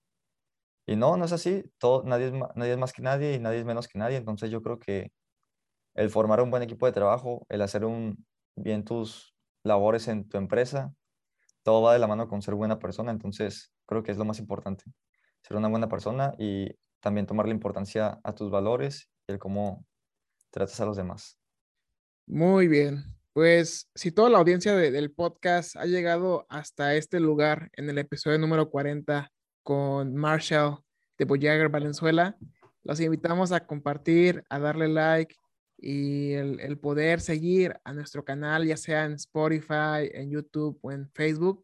Y 0.86 0.96
no, 0.96 1.18
no 1.18 1.26
es 1.26 1.32
así. 1.32 1.64
Todo, 1.78 2.04
nadie, 2.04 2.28
es, 2.28 2.34
nadie 2.34 2.72
es 2.74 2.78
más 2.78 2.94
que 2.94 3.02
nadie 3.02 3.34
y 3.34 3.40
nadie 3.40 3.60
es 3.60 3.66
menos 3.66 3.88
que 3.88 4.00
nadie. 4.00 4.18
Entonces 4.18 4.50
yo 4.50 4.62
creo 4.62 4.80
que 4.80 5.12
el 5.94 6.10
formar 6.10 6.42
un 6.42 6.52
buen 6.52 6.64
equipo 6.64 6.86
de 6.86 6.92
trabajo, 6.92 7.46
el 7.50 7.62
hacer 7.62 7.86
un, 7.86 8.26
bien 8.56 8.84
tus 8.84 9.36
labores 9.64 10.08
en 10.08 10.28
tu 10.28 10.38
empresa, 10.38 10.94
todo 11.64 11.82
va 11.82 11.94
de 11.94 12.00
la 12.00 12.08
mano 12.08 12.28
con 12.28 12.42
ser 12.42 12.56
buena 12.56 12.80
persona. 12.80 13.12
Entonces 13.12 13.72
creo 13.86 14.04
que 14.04 14.12
es 14.12 14.18
lo 14.18 14.26
más 14.26 14.40
importante. 14.40 14.86
Ser 15.42 15.58
una 15.58 15.68
buena 15.68 15.88
persona 15.88 16.34
y 16.38 16.70
también 17.00 17.26
tomarle 17.26 17.54
importancia 17.54 18.20
a 18.24 18.34
tus 18.34 18.52
valores 18.52 19.10
y 19.28 19.34
el 19.34 19.40
cómo 19.40 19.86
tratas 20.52 20.80
a 20.82 20.86
los 20.86 20.98
demás. 20.98 21.38
Muy 22.28 22.68
bien. 22.68 23.04
Pues 23.34 23.90
si 23.96 24.12
toda 24.12 24.30
la 24.30 24.40
audiencia 24.40 24.76
del 24.76 25.12
podcast 25.12 25.78
ha 25.78 25.86
llegado 25.86 26.46
hasta 26.50 26.96
este 26.96 27.20
lugar 27.20 27.70
en 27.74 27.90
el 27.90 27.98
episodio 27.98 28.38
número 28.38 28.70
40 28.70 29.32
con 29.64 30.16
Marshall 30.16 30.80
de 31.18 31.26
Boyager 31.26 31.70
Valenzuela, 31.70 32.38
los 32.84 33.00
invitamos 33.00 33.52
a 33.52 33.66
compartir, 33.66 34.44
a 34.50 34.60
darle 34.60 34.88
like 34.88 35.36
y 35.78 36.34
el, 36.34 36.60
el, 36.60 36.78
poder 36.78 37.22
seguir 37.22 37.80
a 37.84 37.94
nuestro 37.94 38.24
canal, 38.24 38.66
ya 38.66 38.78
sea 38.78 39.06
en 39.06 39.14
Spotify, 39.14 40.10
en 40.14 40.30
YouTube 40.30 40.78
o 40.82 40.92
en 40.92 41.10
Facebook, 41.12 41.64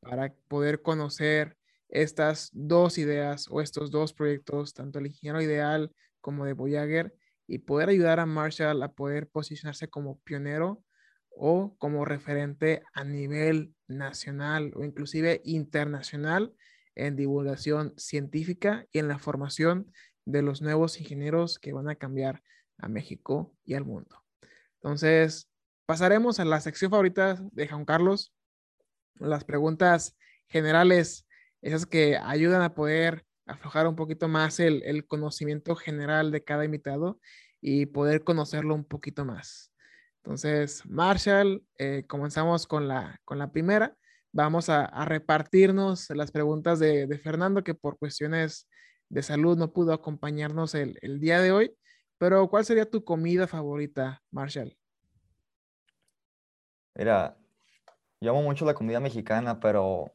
para 0.00 0.32
poder 0.48 0.82
conocer 0.82 1.56
estas 1.88 2.50
dos 2.52 2.98
ideas 2.98 3.46
o 3.50 3.60
estos 3.60 3.90
dos 3.90 4.12
proyectos, 4.12 4.74
tanto 4.74 4.98
el 4.98 5.06
ingeniero 5.06 5.40
ideal 5.42 5.92
como 6.20 6.44
de 6.44 6.52
Voyager, 6.52 7.14
y 7.46 7.58
poder 7.58 7.88
ayudar 7.88 8.20
a 8.20 8.26
Marshall 8.26 8.82
a 8.82 8.92
poder 8.92 9.28
posicionarse 9.28 9.88
como 9.88 10.18
pionero 10.20 10.84
o 11.30 11.74
como 11.78 12.04
referente 12.04 12.82
a 12.92 13.04
nivel 13.04 13.74
nacional 13.86 14.72
o 14.76 14.84
inclusive 14.84 15.40
internacional 15.44 16.52
en 16.98 17.16
divulgación 17.16 17.94
científica 17.96 18.86
y 18.92 18.98
en 18.98 19.08
la 19.08 19.18
formación 19.18 19.92
de 20.24 20.42
los 20.42 20.60
nuevos 20.60 21.00
ingenieros 21.00 21.58
que 21.58 21.72
van 21.72 21.88
a 21.88 21.96
cambiar 21.96 22.42
a 22.76 22.88
México 22.88 23.54
y 23.64 23.74
al 23.74 23.84
mundo. 23.84 24.24
Entonces, 24.74 25.48
pasaremos 25.86 26.38
a 26.38 26.44
la 26.44 26.60
sección 26.60 26.90
favorita 26.90 27.38
de 27.52 27.66
Juan 27.66 27.84
Carlos, 27.84 28.32
las 29.14 29.44
preguntas 29.44 30.16
generales 30.48 31.26
esas 31.62 31.86
que 31.86 32.16
ayudan 32.16 32.62
a 32.62 32.74
poder 32.74 33.24
aflojar 33.46 33.86
un 33.86 33.96
poquito 33.96 34.28
más 34.28 34.60
el, 34.60 35.06
conocimiento 35.06 35.74
general 35.74 36.30
de 36.30 36.44
cada 36.44 36.64
invitado 36.64 37.18
y 37.60 37.86
poder 37.86 38.22
conocerlo 38.22 38.74
un 38.74 38.84
poquito 38.84 39.24
más. 39.24 39.72
Entonces, 40.22 40.82
Marshall, 40.86 41.64
eh, 41.78 42.04
comenzamos 42.06 42.66
con 42.66 42.86
la, 42.86 43.20
con 43.24 43.38
la 43.38 43.50
primera. 43.50 43.96
Vamos 44.32 44.68
a, 44.68 45.04
repartirnos 45.06 46.10
las 46.10 46.30
preguntas 46.30 46.78
de, 46.78 47.18
Fernando, 47.22 47.64
que 47.64 47.74
por 47.74 47.98
cuestiones 47.98 48.68
de 49.08 49.22
salud 49.22 49.56
no 49.56 49.72
pudo 49.72 49.92
acompañarnos 49.92 50.74
el, 50.74 51.20
día 51.20 51.40
de 51.40 51.52
hoy. 51.52 51.74
Pero, 52.18 52.48
¿cuál 52.48 52.64
sería 52.64 52.90
tu 52.90 53.04
comida 53.04 53.46
favorita, 53.46 54.22
Marshall? 54.30 54.76
Mira, 56.94 57.38
yo 58.20 58.30
amo 58.30 58.42
mucho 58.42 58.64
la 58.64 58.74
comida 58.74 59.00
mexicana, 59.00 59.60
pero 59.60 60.12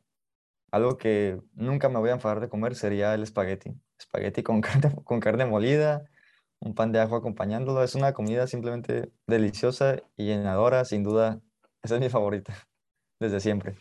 algo 0.71 0.97
que 0.97 1.41
nunca 1.53 1.89
me 1.89 1.99
voy 1.99 2.09
a 2.09 2.13
enfadar 2.13 2.39
de 2.39 2.49
comer 2.49 2.75
sería 2.75 3.13
el 3.13 3.23
espagueti. 3.23 3.73
Espagueti 3.97 4.43
con 4.43 4.61
carne, 4.61 4.93
con 5.03 5.19
carne 5.19 5.45
molida, 5.45 6.05
un 6.59 6.75
pan 6.75 6.91
de 6.91 6.99
ajo 6.99 7.15
acompañándolo. 7.15 7.83
Es 7.83 7.95
una 7.95 8.13
comida 8.13 8.47
simplemente 8.47 9.11
deliciosa 9.27 9.97
y 10.17 10.25
llenadora, 10.25 10.85
sin 10.85 11.03
duda. 11.03 11.41
Esa 11.81 11.95
es 11.95 12.01
mi 12.01 12.09
favorita, 12.09 12.53
desde 13.19 13.39
siempre. 13.39 13.75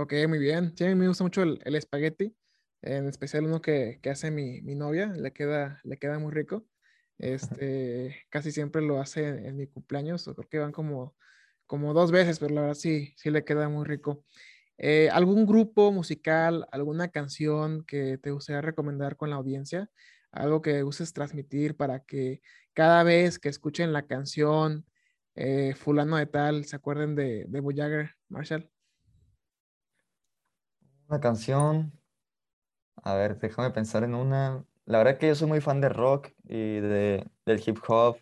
Ok, 0.00 0.12
muy 0.28 0.38
bien. 0.38 0.76
Sí, 0.76 0.84
a 0.84 0.88
mí 0.90 0.94
me 0.94 1.08
gusta 1.08 1.24
mucho 1.24 1.42
el, 1.42 1.74
espagueti, 1.74 2.32
en 2.82 3.08
especial 3.08 3.46
uno 3.46 3.60
que, 3.60 3.98
que 4.00 4.10
hace 4.10 4.30
mi, 4.30 4.62
mi, 4.62 4.76
novia, 4.76 5.06
le 5.08 5.32
queda, 5.32 5.80
le 5.82 5.98
queda 5.98 6.20
muy 6.20 6.30
rico. 6.32 6.64
Este, 7.18 8.24
casi 8.30 8.52
siempre 8.52 8.80
lo 8.80 9.00
hace 9.00 9.26
en, 9.26 9.44
en, 9.44 9.56
mi 9.56 9.66
cumpleaños, 9.66 10.22
creo 10.22 10.48
que 10.48 10.58
van 10.60 10.70
como, 10.70 11.16
como 11.66 11.94
dos 11.94 12.12
veces, 12.12 12.38
pero 12.38 12.54
la 12.54 12.60
verdad 12.60 12.76
sí, 12.76 13.12
sí 13.16 13.30
le 13.32 13.44
queda 13.44 13.68
muy 13.68 13.84
rico. 13.86 14.24
Eh, 14.78 15.10
¿Algún 15.10 15.46
grupo 15.46 15.90
musical, 15.90 16.68
alguna 16.70 17.08
canción 17.08 17.84
que 17.84 18.18
te 18.18 18.30
gustaría 18.30 18.62
recomendar 18.62 19.16
con 19.16 19.30
la 19.30 19.36
audiencia? 19.36 19.90
Algo 20.30 20.62
que 20.62 20.84
uses 20.84 21.12
transmitir 21.12 21.76
para 21.76 22.04
que 22.04 22.40
cada 22.72 23.02
vez 23.02 23.40
que 23.40 23.48
escuchen 23.48 23.92
la 23.92 24.06
canción 24.06 24.86
eh, 25.34 25.74
fulano 25.76 26.16
de 26.18 26.26
tal, 26.26 26.66
se 26.66 26.76
acuerden 26.76 27.16
de, 27.16 27.46
de 27.48 27.62
Jagger, 27.74 28.14
Marshall. 28.28 28.70
Una 31.08 31.18
canción, 31.20 31.92
a 33.02 33.14
ver, 33.14 33.38
déjame 33.38 33.70
pensar 33.70 34.04
en 34.04 34.14
una. 34.14 34.64
La 34.84 34.98
verdad 34.98 35.18
que 35.18 35.28
yo 35.28 35.34
soy 35.34 35.48
muy 35.48 35.60
fan 35.60 35.80
de 35.80 35.88
rock 35.88 36.28
y 36.44 36.80
de, 36.80 37.26
del 37.46 37.62
hip 37.66 37.78
hop, 37.88 38.18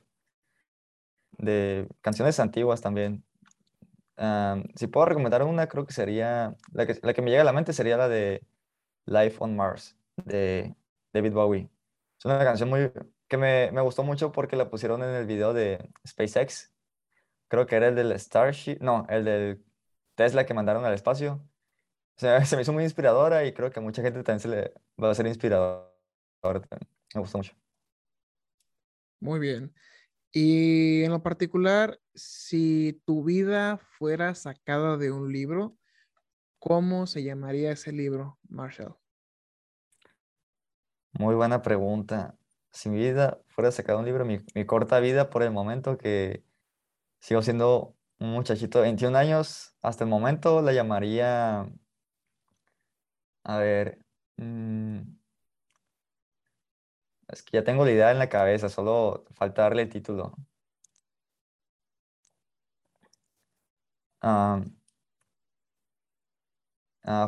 de 1.39 1.89
canciones 2.01 2.41
antiguas 2.41 2.81
también. 2.81 3.25
si 4.75 4.87
puedo 4.87 5.07
recomendar 5.07 5.43
una, 5.43 5.69
creo 5.69 5.87
que 5.87 5.93
sería, 5.93 6.57
la 6.73 6.87
que, 6.87 6.99
la 7.03 7.15
que 7.15 7.23
me 7.23 7.31
llega 7.31 7.43
a 7.43 7.45
la 7.45 7.53
mente 7.53 7.73
sería 7.73 7.97
la 7.97 8.09
de 8.09 8.43
Life 9.07 9.37
on 9.41 9.57
Mars, 9.57 9.97
de 10.25 10.75
David 11.13 11.33
Bowie. 11.33 11.71
Es 12.19 12.25
una 12.25 12.39
canción 12.45 12.69
muy, 12.71 12.93
que 13.29 13.37
me, 13.37 13.71
me 13.73 13.83
gustó 13.83 14.03
mucho 14.05 14.33
porque 14.33 14.57
la 14.57 14.71
pusieron 14.71 15.03
en 15.03 15.11
el 15.11 15.27
video 15.27 15.55
de 15.55 15.91
SpaceX. 16.07 16.73
Creo 17.49 17.67
que 17.67 17.77
era 17.77 17.89
el 17.89 17.97
del 17.97 18.19
Starship, 18.19 18.79
no, 18.81 19.07
el 19.09 19.25
del 19.25 19.65
Tesla 20.17 20.47
que 20.47 20.55
mandaron 20.55 20.85
al 20.85 20.95
espacio. 20.95 21.43
O 22.17 22.21
sea, 22.21 22.45
se 22.47 22.57
me 22.57 22.63
hizo 22.63 22.73
muy 22.73 22.85
inspiradora 22.85 23.45
y 23.45 23.53
creo 23.53 23.71
que 23.71 23.81
a 23.81 23.83
mucha 23.83 24.03
gente 24.03 24.23
también 24.23 24.41
se 24.41 24.49
le 24.49 24.75
va 25.03 25.11
a 25.11 25.15
ser 25.15 25.27
inspiradora. 25.27 25.93
Me 27.15 27.21
gustó 27.21 27.39
mucho. 27.39 27.55
Muy 29.21 29.41
bien. 29.41 29.75
Y 30.33 31.03
en 31.03 31.13
lo 31.13 31.23
particular, 31.23 31.99
si 32.15 33.01
tu 33.07 33.25
vida 33.25 33.79
fuera 33.79 34.35
sacada 34.35 34.97
de 34.99 35.11
un 35.11 35.33
libro, 35.33 35.79
¿cómo 36.59 37.07
se 37.07 37.23
llamaría 37.23 37.73
ese 37.73 37.93
libro, 37.93 38.39
Marshall? 38.49 38.97
Muy 41.13 41.35
buena 41.35 41.63
pregunta. 41.63 42.37
Si 42.71 42.91
mi 42.91 42.99
vida 42.99 43.41
fuera 43.49 43.73
sacada 43.73 43.97
de 43.97 44.01
un 44.01 44.07
libro, 44.07 44.27
mi, 44.27 44.41
mi 44.55 44.67
corta 44.67 45.01
vida 45.01 45.31
por 45.31 45.43
el 45.43 45.51
momento 45.51 45.97
que 45.97 46.45
sigo 47.21 47.41
siendo 47.41 47.97
un 48.19 48.33
muchachito 48.33 48.79
de 48.79 48.85
21 48.85 49.17
años, 49.17 49.75
hasta 49.81 50.05
el 50.05 50.11
momento 50.11 50.61
la 50.61 50.73
llamaría, 50.73 51.67
a 53.47 53.59
ver, 53.59 53.99
mm, 54.37 55.01
es 57.29 57.43
que 57.43 57.53
ya 57.59 57.65
tengo 57.65 57.85
la 57.85 57.93
idea 57.93 58.11
en 58.11 58.19
la 58.19 58.29
cabeza, 58.29 58.69
solo 58.69 59.25
falta 59.35 59.63
darle 59.63 59.83
el 59.83 59.89
título. 59.89 60.35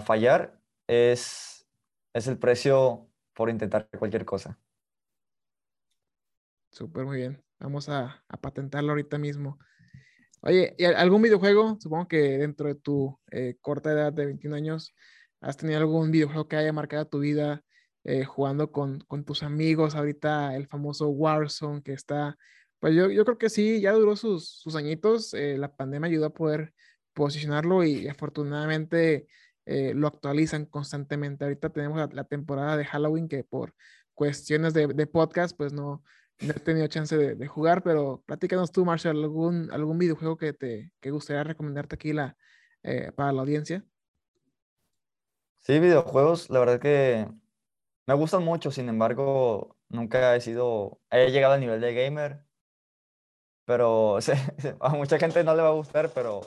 Fallar 0.04 0.58
es, 0.86 1.66
es 2.12 2.26
el 2.26 2.38
precio 2.38 3.08
por 3.34 3.50
intentar 3.50 3.88
cualquier 3.98 4.24
cosa. 4.24 4.58
Súper 6.70 7.04
muy 7.04 7.18
bien. 7.18 7.42
Vamos 7.60 7.88
a, 7.88 8.24
patentarlo 8.40 8.90
ahorita 8.90 9.18
mismo. 9.18 9.58
Oye, 10.42 10.74
¿y 10.78 10.84
algún 10.84 11.22
videojuego? 11.22 11.76
Supongo 11.80 12.08
que 12.08 12.38
dentro 12.38 12.68
de 12.68 12.76
tu 12.76 13.18
eh, 13.30 13.56
corta 13.60 13.92
edad 13.92 14.12
de 14.12 14.26
21 14.26 14.56
años, 14.56 14.94
¿has 15.40 15.56
tenido 15.56 15.78
algún 15.78 16.10
videojuego 16.10 16.48
que 16.48 16.56
haya 16.56 16.72
marcado 16.72 17.06
tu 17.06 17.20
vida 17.20 17.62
eh, 18.04 18.24
jugando 18.24 18.72
con, 18.72 19.04
tus 19.24 19.42
amigos? 19.42 19.94
Ahorita 19.94 20.54
el 20.56 20.66
famoso 20.66 21.08
Warzone 21.08 21.82
que 21.82 21.92
está, 21.92 22.36
pues 22.78 22.94
yo, 22.94 23.10
yo 23.10 23.24
creo 23.24 23.38
que 23.38 23.50
sí, 23.50 23.80
ya 23.80 23.92
duró 23.92 24.16
sus, 24.16 24.48
sus 24.48 24.76
añitos. 24.76 25.34
Eh, 25.34 25.58
la 25.58 25.74
pandemia 25.74 26.08
ayudó 26.08 26.26
a 26.26 26.34
poder 26.34 26.72
posicionarlo 27.12 27.84
y, 27.84 28.08
afortunadamente 28.08 29.26
lo 29.94 30.06
actualizan 30.06 30.64
constantemente. 30.64 31.44
Ahorita 31.44 31.68
tenemos 31.68 32.14
la, 32.14 32.24
temporada 32.24 32.78
de 32.78 32.86
Halloween 32.86 33.28
que 33.28 33.44
por 33.44 33.74
cuestiones 34.14 34.72
de, 34.72 34.86
de 34.86 35.06
podcast, 35.06 35.54
pues 35.54 35.74
no, 35.74 36.02
no 36.40 36.52
he 36.52 36.60
tenido 36.60 36.86
chance 36.86 37.16
de, 37.16 37.46
jugar, 37.46 37.82
pero 37.82 38.22
platícanos 38.26 38.70
tú, 38.70 38.84
Marshall, 38.84 39.22
algún, 39.22 39.70
algún 39.72 39.98
videojuego 39.98 40.36
que 40.36 40.52
te 40.52 40.92
que 41.00 41.10
gustaría 41.10 41.42
recomendarte 41.44 41.96
aquí 41.96 42.12
la, 42.12 42.36
eh, 42.82 43.10
para 43.14 43.32
la 43.32 43.40
audiencia. 43.40 43.84
Sí, 45.68 45.78
videojuegos, 45.80 46.48
la 46.50 46.58
verdad 46.60 46.80
que 46.80 47.28
me 48.06 48.14
gustan 48.14 48.44
mucho, 48.44 48.70
sin 48.72 48.88
embargo, 48.88 49.76
nunca 49.88 50.36
he 50.36 50.40
sido, 50.42 51.00
he 51.10 51.30
llegado 51.30 51.54
al 51.54 51.60
nivel 51.60 51.80
de 51.82 51.94
gamer, 51.94 52.44
pero 53.64 54.18
a 54.80 54.88
mucha 54.90 55.18
gente 55.18 55.44
no 55.44 55.54
le 55.54 55.62
va 55.62 55.68
a 55.68 55.72
gustar, 55.72 56.10
pero 56.14 56.40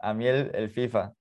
a 0.00 0.14
mí 0.14 0.26
el, 0.26 0.50
el 0.54 0.70
FIFA. 0.70 1.14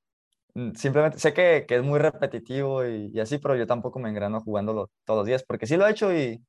Mm, 0.56 0.74
simplemente 0.76 1.20
sé 1.20 1.34
que, 1.34 1.66
que 1.68 1.78
es 1.78 1.84
muy 1.84 2.00
repetitivo 2.00 2.86
y, 2.86 3.12
y, 3.14 3.20
así, 3.22 3.40
pero 3.40 3.56
yo 3.58 3.68
tampoco 3.68 4.00
me 4.00 4.10
engrano 4.10 4.42
jugándolo 4.42 4.92
todos 5.06 5.20
los 5.20 5.28
días, 5.28 5.44
porque 5.44 5.68
sí 5.68 5.78
lo 5.78 5.88
he 5.88 5.92
hecho 5.92 6.14
y 6.14 6.44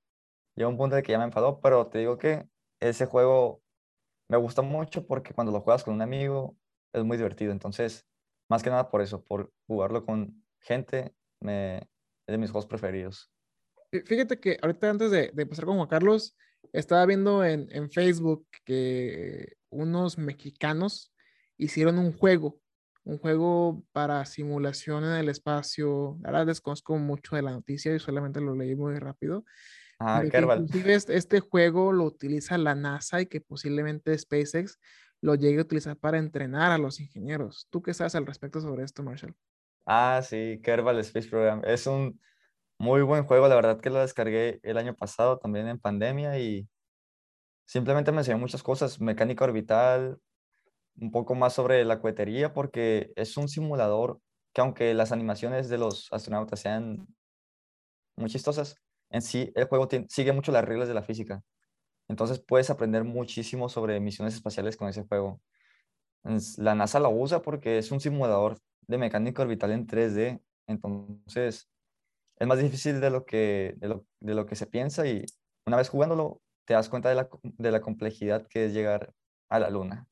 llega 0.56 0.68
un 0.68 0.78
punto 0.78 0.96
de 0.96 1.02
que 1.02 1.12
ya 1.12 1.18
me 1.18 1.24
enfadó, 1.26 1.60
pero 1.60 1.88
te 1.88 1.98
digo 2.00 2.18
que 2.18 2.46
ese 2.80 3.06
juego 3.06 3.62
me 4.28 4.36
gusta 4.38 4.62
mucho 4.62 5.06
porque 5.06 5.34
cuando 5.34 5.52
lo 5.52 5.60
juegas 5.62 5.84
con 5.84 5.94
un 5.94 6.02
amigo 6.02 6.56
es 6.92 7.04
muy 7.04 7.16
divertido. 7.18 7.52
Entonces, 7.52 8.06
más 8.48 8.62
que 8.62 8.70
nada 8.70 8.90
por 8.90 9.02
eso, 9.02 9.24
por 9.24 9.52
jugarlo 9.68 10.04
con 10.06 10.41
gente, 10.62 11.14
me, 11.40 11.76
es 11.78 11.86
de 12.28 12.38
mis 12.38 12.50
juegos 12.50 12.66
preferidos. 12.66 13.30
Fíjate 13.90 14.40
que 14.40 14.58
ahorita 14.62 14.88
antes 14.88 15.10
de, 15.10 15.30
de 15.32 15.42
empezar 15.42 15.66
con 15.66 15.76
Juan 15.76 15.88
Carlos, 15.88 16.34
estaba 16.72 17.04
viendo 17.06 17.44
en, 17.44 17.68
en 17.70 17.90
Facebook 17.90 18.46
que 18.64 19.56
unos 19.70 20.18
mexicanos 20.18 21.12
hicieron 21.56 21.98
un 21.98 22.12
juego, 22.12 22.58
un 23.04 23.18
juego 23.18 23.84
para 23.92 24.24
simulación 24.24 25.04
en 25.04 25.12
el 25.12 25.28
espacio. 25.28 26.18
Ahora 26.24 26.44
desconozco 26.44 26.96
mucho 26.96 27.36
de 27.36 27.42
la 27.42 27.50
noticia 27.50 27.94
y 27.94 27.98
solamente 27.98 28.40
lo 28.40 28.54
leí 28.54 28.74
muy 28.74 28.98
rápido. 28.98 29.44
Ah, 29.98 30.22
Kerbal. 30.30 30.62
Inclusive 30.62 30.94
este, 30.94 31.16
este, 31.16 31.40
juego 31.40 31.92
lo 31.92 32.04
utiliza 32.04 32.58
la 32.58 32.74
NASA 32.74 33.20
y 33.20 33.26
que 33.26 33.40
posiblemente 33.40 34.16
SpaceX 34.16 34.78
lo 35.20 35.34
llegue 35.36 35.58
a 35.58 35.62
utilizar 35.62 35.96
para 35.96 36.18
entrenar 36.18 36.72
a 36.72 36.78
los 36.78 36.98
ingenieros. 36.98 37.68
¿Tú 37.70 37.82
qué 37.82 37.94
sabes 37.94 38.14
al 38.16 38.26
respecto 38.26 38.60
sobre 38.60 38.84
esto, 38.84 39.02
Marshall? 39.02 39.36
Ah, 39.86 40.20
sí, 40.22 40.60
Kerbal 40.62 40.98
Space 41.00 41.28
Program. 41.28 41.62
Es 41.64 41.86
un 41.86 42.20
muy 42.78 43.02
buen 43.02 43.24
juego. 43.24 43.48
La 43.48 43.56
verdad 43.56 43.80
que 43.80 43.90
lo 43.90 44.00
descargué 44.00 44.60
el 44.62 44.78
año 44.78 44.94
pasado 44.96 45.38
también 45.38 45.68
en 45.68 45.78
pandemia 45.80 46.38
y 46.38 46.68
simplemente 47.66 48.12
me 48.12 48.18
enseñó 48.18 48.38
muchas 48.38 48.62
cosas. 48.62 49.00
Mecánica 49.00 49.44
orbital, 49.44 50.18
un 50.96 51.10
poco 51.12 51.34
más 51.34 51.54
sobre 51.54 51.84
la 51.84 52.00
cohetería 52.00 52.52
porque 52.54 53.12
es 53.16 53.36
un 53.36 53.48
simulador 53.48 54.20
que 54.54 54.60
aunque 54.62 54.94
las 54.94 55.12
animaciones 55.12 55.68
de 55.68 55.78
los 55.78 56.12
astronautas 56.12 56.60
sean 56.60 57.08
muy 58.16 58.30
chistosas, 58.30 58.76
en 59.10 59.22
sí 59.22 59.52
el 59.54 59.66
juego 59.66 59.88
sigue 60.08 60.32
mucho 60.32 60.52
las 60.52 60.64
reglas 60.64 60.88
de 60.88 60.94
la 60.94 61.02
física. 61.02 61.42
Entonces 62.08 62.40
puedes 62.40 62.70
aprender 62.70 63.04
muchísimo 63.04 63.68
sobre 63.68 64.00
misiones 64.00 64.34
espaciales 64.34 64.76
con 64.76 64.88
ese 64.88 65.04
juego. 65.04 65.40
La 66.58 66.74
NASA 66.74 67.00
lo 67.00 67.10
usa 67.10 67.42
porque 67.42 67.78
es 67.78 67.90
un 67.90 68.00
simulador 68.00 68.58
de 68.86 68.98
mecánica 68.98 69.42
orbital 69.42 69.72
en 69.72 69.86
3D. 69.86 70.40
Entonces 70.66 71.68
es 72.36 72.46
más 72.46 72.58
difícil 72.58 73.00
de 73.00 73.10
lo 73.10 73.24
que, 73.24 73.74
de 73.78 74.34
lo, 74.34 74.46
que 74.46 74.56
se 74.56 74.66
piensa 74.66 75.06
y 75.06 75.24
una 75.66 75.76
vez 75.76 75.88
jugándolo 75.88 76.40
te 76.64 76.74
das 76.74 76.88
cuenta 76.88 77.08
de 77.08 77.16
la, 77.16 77.28
de 77.42 77.70
la 77.70 77.80
complejidad 77.80 78.46
que 78.48 78.66
es 78.66 78.72
llegar 78.72 79.12
a 79.48 79.58
la 79.58 79.70
Luna. 79.70 80.06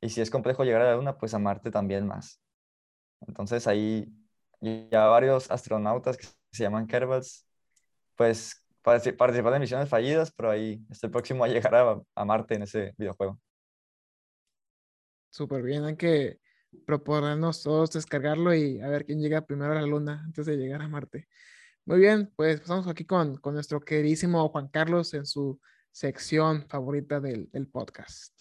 Y 0.00 0.10
si 0.10 0.20
es 0.20 0.30
complejo 0.30 0.64
llegar 0.64 0.82
a 0.82 0.86
la 0.86 0.96
Luna, 0.96 1.18
pues 1.18 1.34
a 1.34 1.38
Marte 1.38 1.70
también 1.70 2.06
más. 2.06 2.40
Entonces 3.26 3.66
ahí 3.66 4.12
ya 4.60 5.06
varios 5.06 5.50
astronautas 5.50 6.16
que 6.16 6.26
se 6.52 6.62
llaman 6.64 6.86
Kerbals 6.86 7.46
pues 8.16 8.64
participar 8.82 9.32
en 9.54 9.60
misiones 9.60 9.88
fallidas, 9.88 10.32
pero 10.32 10.50
ahí 10.50 10.84
estoy 10.90 11.10
próximo 11.10 11.44
a 11.44 11.48
llegar 11.48 11.74
a, 12.14 12.24
Marte 12.24 12.54
en 12.54 12.62
ese 12.62 12.94
videojuego. 12.98 13.38
Súper 15.32 15.62
bien, 15.62 15.84
hay 15.84 15.96
que 15.96 16.38
proponernos 16.84 17.62
todos 17.62 17.90
descargarlo 17.90 18.54
y 18.54 18.82
a 18.82 18.88
ver 18.88 19.06
quién 19.06 19.18
llega 19.18 19.46
primero 19.46 19.72
a 19.72 19.76
la 19.76 19.86
Luna 19.86 20.20
antes 20.26 20.44
de 20.44 20.58
llegar 20.58 20.82
a 20.82 20.88
Marte. 20.88 21.26
Muy 21.86 22.00
bien, 22.00 22.30
pues 22.36 22.60
pasamos 22.60 22.86
aquí 22.86 23.06
con, 23.06 23.38
con 23.38 23.54
nuestro 23.54 23.80
queridísimo 23.80 24.46
Juan 24.50 24.68
Carlos 24.68 25.14
en 25.14 25.24
su 25.24 25.58
sección 25.90 26.66
favorita 26.68 27.18
del, 27.18 27.50
del, 27.50 27.66
podcast. 27.66 28.38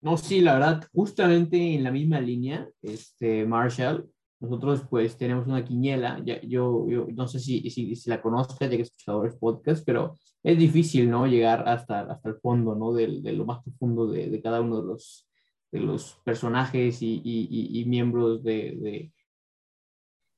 No, 0.00 0.16
sí, 0.16 0.40
la 0.40 0.54
verdad, 0.54 0.88
justamente 0.94 1.58
en 1.74 1.84
la 1.84 1.90
misma 1.90 2.22
línea, 2.22 2.66
este, 2.80 3.44
Marshall, 3.44 4.10
nosotros 4.40 4.86
pues 4.88 5.18
tenemos 5.18 5.46
una 5.46 5.62
quiniela, 5.62 6.22
ya, 6.24 6.40
yo, 6.40 6.88
yo 6.88 7.06
no 7.14 7.28
sé 7.28 7.38
si, 7.38 7.68
si, 7.68 7.94
si 7.94 8.08
la 8.08 8.22
conozcas, 8.22 8.58
ya 8.60 8.70
que 8.70 8.76
he 8.76 8.82
escuchado 8.82 9.26
el 9.26 9.36
podcast, 9.36 9.84
pero 9.84 10.16
es 10.42 10.58
difícil, 10.58 11.10
¿no? 11.10 11.26
Llegar 11.26 11.68
hasta, 11.68 12.00
hasta 12.00 12.30
el 12.30 12.36
fondo, 12.36 12.74
¿no? 12.74 12.94
De, 12.94 13.20
de 13.20 13.32
lo 13.34 13.44
más 13.44 13.62
profundo 13.62 14.10
de, 14.10 14.30
de, 14.30 14.40
cada 14.40 14.62
uno 14.62 14.80
de 14.80 14.86
los, 14.86 15.29
de 15.72 15.80
los 15.80 16.20
personajes 16.24 16.98
y, 17.00 17.84
miembros 17.86 18.42
de, 18.42 19.12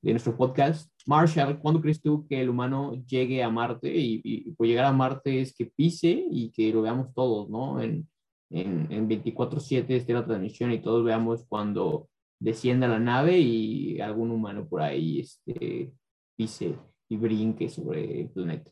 de, 0.01 0.11
nuestro 0.11 0.35
podcast. 0.35 0.91
Marshall, 1.05 1.59
¿cuándo 1.59 1.81
crees 1.81 2.01
tú 2.01 2.27
que 2.27 2.41
el 2.41 2.49
humano 2.49 3.03
llegue 3.05 3.41
a 3.41 3.49
Marte? 3.49 3.95
Y, 3.95 4.21
y 4.23 4.51
pues 4.51 4.69
llegar 4.69 4.85
a 4.85 4.91
Marte 4.91 5.41
es 5.41 5.55
que 5.55 5.65
pise 5.65 6.25
y 6.29 6.51
que 6.51 6.71
lo 6.73 6.81
veamos 6.81 7.13
todos, 7.13 7.49
¿no? 7.49 7.81
En, 7.81 8.07
en, 8.49 8.91
en 8.91 9.09
24/7 9.09 9.89
esté 9.89 10.13
la 10.13 10.25
transmisión 10.25 10.71
y 10.71 10.81
todos 10.81 11.03
veamos 11.03 11.45
cuando 11.47 12.09
descienda 12.39 12.87
la 12.87 12.99
nave 12.99 13.39
y 13.39 14.01
algún 14.01 14.29
humano 14.29 14.67
por 14.67 14.81
ahí 14.81 15.21
este, 15.21 15.93
pise 16.35 16.77
y 17.07 17.17
brinque 17.17 17.69
sobre 17.69 18.21
el 18.21 18.29
planeta? 18.29 18.71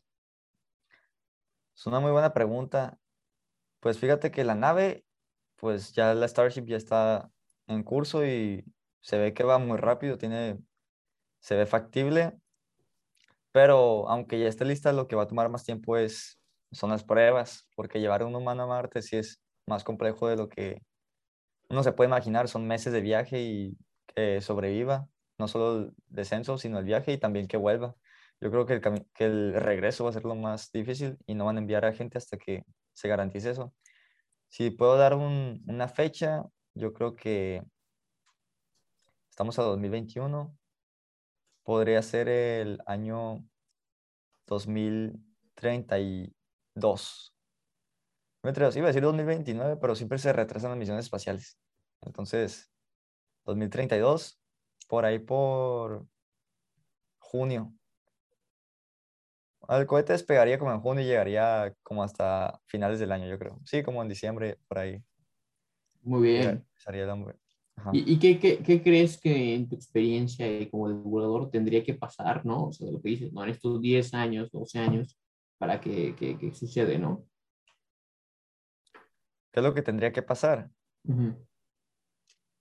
Es 1.74 1.86
una 1.86 2.00
muy 2.00 2.10
buena 2.10 2.32
pregunta. 2.32 2.98
Pues 3.80 3.98
fíjate 3.98 4.30
que 4.30 4.44
la 4.44 4.54
nave, 4.54 5.04
pues 5.62 5.92
ya 5.92 6.12
la 6.14 6.26
Starship 6.26 6.64
ya 6.66 6.76
está 6.76 7.30
en 7.68 7.84
curso 7.84 8.26
y 8.26 8.64
se 9.00 9.16
ve 9.16 9.32
que 9.32 9.44
va 9.44 9.58
muy 9.58 9.78
rápido, 9.78 10.18
tiene, 10.18 10.58
se 11.40 11.54
ve 11.54 11.66
factible, 11.66 12.36
pero 13.52 14.08
aunque 14.08 14.40
ya 14.40 14.48
esté 14.48 14.64
lista, 14.64 14.92
lo 14.92 15.06
que 15.06 15.14
va 15.14 15.22
a 15.22 15.26
tomar 15.28 15.48
más 15.50 15.62
tiempo 15.62 15.96
es, 15.96 16.40
son 16.72 16.90
las 16.90 17.04
pruebas, 17.04 17.68
porque 17.76 18.00
llevar 18.00 18.22
a 18.22 18.26
un 18.26 18.34
humano 18.34 18.64
a 18.64 18.66
Marte 18.66 19.02
sí 19.02 19.16
es 19.16 19.40
más 19.68 19.84
complejo 19.84 20.26
de 20.26 20.36
lo 20.36 20.48
que 20.48 20.82
uno 21.70 21.84
se 21.84 21.92
puede 21.92 22.08
imaginar, 22.08 22.48
son 22.48 22.66
meses 22.66 22.92
de 22.92 23.00
viaje 23.00 23.40
y 23.40 23.78
que 24.16 24.40
sobreviva, 24.40 25.06
no 25.38 25.46
solo 25.46 25.78
el 25.84 25.94
descenso, 26.08 26.58
sino 26.58 26.80
el 26.80 26.86
viaje 26.86 27.12
y 27.12 27.18
también 27.18 27.46
que 27.46 27.56
vuelva. 27.56 27.94
Yo 28.40 28.50
creo 28.50 28.66
que 28.66 28.74
el, 28.74 29.06
que 29.14 29.26
el 29.26 29.54
regreso 29.54 30.02
va 30.02 30.10
a 30.10 30.12
ser 30.12 30.24
lo 30.24 30.34
más 30.34 30.72
difícil 30.72 31.18
y 31.26 31.36
no 31.36 31.44
van 31.44 31.58
a 31.58 31.60
enviar 31.60 31.84
a 31.84 31.92
gente 31.92 32.18
hasta 32.18 32.36
que 32.36 32.64
se 32.94 33.06
garantice 33.06 33.50
eso. 33.50 33.72
Si 34.52 34.70
puedo 34.70 34.96
dar 34.98 35.14
una 35.14 35.88
fecha, 35.88 36.44
yo 36.74 36.92
creo 36.92 37.16
que 37.16 37.64
estamos 39.30 39.58
a 39.58 39.62
2021, 39.62 40.54
podría 41.62 42.02
ser 42.02 42.28
el 42.28 42.78
año 42.84 43.48
2032. 44.46 47.34
Iba 48.44 48.52
a 48.52 48.88
decir 48.88 49.02
2029, 49.02 49.78
pero 49.80 49.94
siempre 49.94 50.18
se 50.18 50.34
retrasan 50.34 50.72
las 50.72 50.78
misiones 50.78 51.06
espaciales. 51.06 51.56
Entonces, 52.02 52.70
2032, 53.46 54.38
por 54.86 55.06
ahí 55.06 55.18
por 55.18 56.06
junio. 57.18 57.72
El 59.68 59.86
cohete 59.86 60.12
despegaría 60.12 60.58
como 60.58 60.72
en 60.72 60.80
junio 60.80 61.02
y 61.02 61.06
llegaría 61.06 61.74
como 61.82 62.02
hasta 62.02 62.60
finales 62.66 62.98
del 62.98 63.12
año, 63.12 63.28
yo 63.28 63.38
creo. 63.38 63.60
Sí, 63.64 63.82
como 63.82 64.02
en 64.02 64.08
diciembre, 64.08 64.58
por 64.68 64.78
ahí. 64.78 65.02
Muy 66.02 66.22
bien. 66.22 66.66
Sería 66.76 67.04
el 67.04 67.10
hombre. 67.10 67.36
¿Y, 67.92 68.18
qué, 68.18 68.38
qué, 68.38 68.58
qué, 68.58 68.82
crees 68.82 69.18
que 69.18 69.54
en 69.54 69.68
tu 69.68 69.74
experiencia 69.74 70.46
como 70.70 70.88
divulgador 70.88 71.50
tendría 71.50 71.82
que 71.82 71.94
pasar, 71.94 72.44
¿no? 72.44 72.66
O 72.66 72.72
sea, 72.72 72.90
lo 72.90 73.00
que 73.00 73.08
dices, 73.08 73.32
¿no? 73.32 73.42
En 73.42 73.50
estos 73.50 73.80
10 73.80 74.14
años, 74.14 74.50
12 74.52 74.78
años, 74.78 75.18
para 75.58 75.80
que, 75.80 76.14
que, 76.14 76.38
que 76.38 76.54
sucede, 76.54 76.98
¿no? 76.98 77.24
¿Qué 79.52 79.60
es 79.60 79.62
lo 79.62 79.74
que 79.74 79.82
tendría 79.82 80.12
que 80.12 80.22
pasar? 80.22 80.70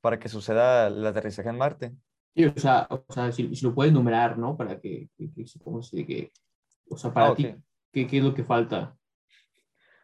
Para 0.01 0.19
que 0.19 0.29
suceda 0.29 0.87
el 0.87 1.05
aterrizaje 1.05 1.49
en 1.49 1.57
Marte. 1.57 1.95
Sí, 2.35 2.45
o 2.45 2.57
sea, 2.57 2.87
o 2.89 3.05
sea 3.13 3.31
si, 3.31 3.47
lo 3.61 3.75
puedes 3.75 3.93
numerar, 3.93 4.37
¿no? 4.37 4.57
Para 4.57 4.79
que, 4.79 5.09
que, 5.17 5.31
que 5.31 5.45
o 6.91 6.97
sea, 6.97 7.13
para 7.13 7.29
ah, 7.29 7.35
ti, 7.35 7.55
¿qué, 7.91 8.07
¿qué 8.07 8.17
es 8.17 8.23
lo 8.23 8.33
que 8.33 8.43
falta? 8.43 8.95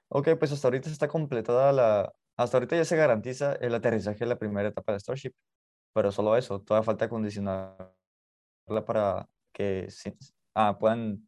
Ok, 0.09 0.29
pues 0.39 0.51
hasta 0.51 0.67
ahorita 0.67 0.89
está 0.89 1.07
completada 1.07 1.71
la, 1.73 2.13
hasta 2.37 2.57
ahorita 2.57 2.75
ya 2.75 2.85
se 2.85 2.95
garantiza 2.95 3.53
el 3.53 3.73
aterrizaje 3.73 4.19
de 4.19 4.27
la 4.27 4.37
primera 4.37 4.69
etapa 4.69 4.93
de 4.93 4.99
Starship, 4.99 5.33
pero 5.93 6.11
solo 6.11 6.37
eso, 6.37 6.61
todavía 6.61 6.85
falta 6.85 7.09
condicionarla 7.09 7.91
para 8.85 9.27
que 9.51 9.87
ah, 10.53 10.77
puedan 10.79 11.27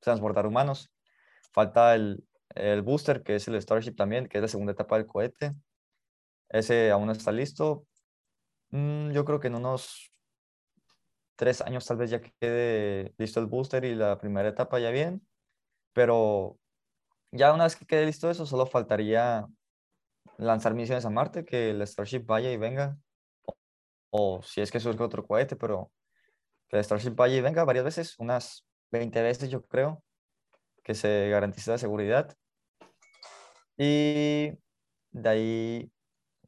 transportar 0.00 0.46
humanos. 0.46 0.90
Falta 1.52 1.94
el, 1.94 2.24
el 2.54 2.82
booster, 2.82 3.22
que 3.22 3.36
es 3.36 3.46
el 3.48 3.60
Starship 3.60 3.94
también, 3.94 4.26
que 4.26 4.38
es 4.38 4.42
la 4.42 4.48
segunda 4.48 4.72
etapa 4.72 4.96
del 4.96 5.06
cohete. 5.06 5.52
Ese 6.48 6.90
aún 6.90 7.06
no 7.06 7.12
está 7.12 7.32
listo. 7.32 7.86
Mm, 8.70 9.10
yo 9.10 9.24
creo 9.26 9.40
que 9.40 9.48
en 9.48 9.56
unos 9.56 10.10
tres 11.36 11.60
años 11.60 11.86
tal 11.86 11.98
vez 11.98 12.10
ya 12.10 12.20
quede 12.20 13.14
listo 13.18 13.40
el 13.40 13.46
booster 13.46 13.84
y 13.84 13.94
la 13.94 14.18
primera 14.18 14.48
etapa 14.48 14.78
ya 14.80 14.90
bien. 14.90 15.26
Pero 15.92 16.58
ya 17.32 17.52
una 17.52 17.64
vez 17.64 17.76
que 17.76 17.86
quede 17.86 18.06
listo 18.06 18.30
eso, 18.30 18.46
solo 18.46 18.66
faltaría 18.66 19.46
lanzar 20.38 20.74
misiones 20.74 21.04
a 21.04 21.10
Marte, 21.10 21.44
que 21.44 21.70
el 21.70 21.86
Starship 21.86 22.24
vaya 22.26 22.50
y 22.52 22.56
venga. 22.56 22.98
O, 24.10 24.42
si 24.42 24.60
es 24.60 24.70
que 24.70 24.80
surge 24.80 25.02
otro 25.02 25.26
cohete, 25.26 25.56
pero 25.56 25.92
que 26.68 26.76
el 26.76 26.84
Starship 26.84 27.14
vaya 27.14 27.36
y 27.36 27.40
venga 27.40 27.64
varias 27.64 27.84
veces, 27.84 28.18
unas 28.18 28.66
20 28.92 29.22
veces 29.22 29.50
yo 29.50 29.62
creo, 29.62 30.02
que 30.82 30.94
se 30.94 31.28
garantice 31.30 31.70
la 31.70 31.78
seguridad. 31.78 32.36
Y 33.76 34.52
de 35.10 35.28
ahí 35.28 35.92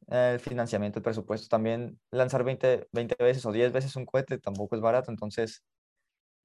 el 0.09 0.39
financiamiento, 0.39 0.99
el 0.99 1.03
presupuesto. 1.03 1.47
También 1.49 1.99
lanzar 2.11 2.43
20, 2.43 2.87
20 2.91 3.15
veces 3.19 3.45
o 3.45 3.51
10 3.51 3.71
veces 3.71 3.95
un 3.95 4.05
cohete 4.05 4.39
tampoco 4.39 4.75
es 4.75 4.81
barato, 4.81 5.11
entonces, 5.11 5.63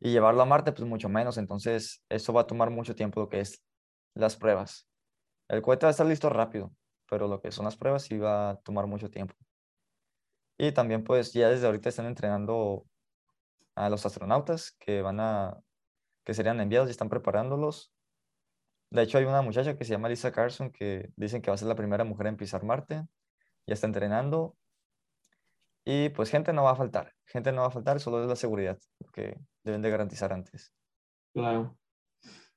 y 0.01 0.11
llevarlo 0.12 0.43
a 0.43 0.47
Marte, 0.47 0.73
pues 0.73 0.89
mucho 0.89 1.09
menos. 1.09 1.39
Entonces, 1.39 2.03
eso 2.09 2.32
va 2.32 2.43
a 2.43 2.47
tomar 2.47 2.70
mucho 2.70 2.95
tiempo 2.95 3.20
lo 3.20 3.28
que 3.28 3.41
es 3.41 3.62
las 4.15 4.36
pruebas. 4.36 4.89
El 5.49 5.62
cohete 5.62 5.86
va 5.86 5.91
a 5.91 5.93
estar 5.93 6.07
listo 6.07 6.31
rápido, 6.31 6.73
pero 7.11 7.28
lo 7.28 7.41
que 7.41 7.51
son 7.53 7.65
las 7.66 7.77
pruebas 7.77 8.05
sí 8.05 8.19
va 8.19 8.51
a 8.51 8.57
tomar 8.57 8.86
mucho 8.86 9.11
tiempo. 9.11 9.35
Y 10.59 10.73
también 10.73 11.05
pues 11.05 11.32
ya 11.32 11.49
desde 11.49 11.66
ahorita 11.66 11.89
están 11.89 12.07
entrenando 12.07 12.86
a 13.74 13.91
los 13.91 14.07
astronautas 14.07 14.73
que 14.78 15.03
van 15.03 15.20
a, 15.20 15.59
que 16.24 16.35
serían 16.35 16.61
enviados 16.61 16.89
y 16.89 16.93
están 16.93 17.09
preparándolos. 17.09 17.93
De 18.91 19.03
hecho 19.03 19.19
hay 19.19 19.24
una 19.24 19.43
muchacha 19.43 19.77
que 19.77 19.85
se 19.85 19.91
llama 19.91 20.09
Lisa 20.09 20.32
Carson 20.32 20.70
que 20.70 21.11
dicen 21.16 21.43
que 21.43 21.51
va 21.51 21.57
a 21.57 21.59
ser 21.59 21.69
la 21.69 21.74
primera 21.74 22.05
mujer 22.05 22.28
en 22.28 22.36
pisar 22.36 22.62
Marte. 22.65 23.05
Ya 23.66 23.74
está 23.74 23.86
entrenando. 23.86 24.57
Y 25.85 26.09
pues 26.11 26.31
gente 26.31 26.53
no 26.53 26.65
va 26.65 26.73
a 26.73 26.77
faltar. 26.77 27.12
Gente 27.27 27.53
no 27.53 27.62
va 27.62 27.69
a 27.69 27.73
faltar, 27.73 28.01
solo 28.01 28.23
es 28.23 28.28
la 28.28 28.36
seguridad 28.36 28.78
que 29.12 29.39
deben 29.62 29.82
de 29.82 29.91
garantizar 29.91 30.32
antes. 30.32 30.73
Claro. 31.32 31.77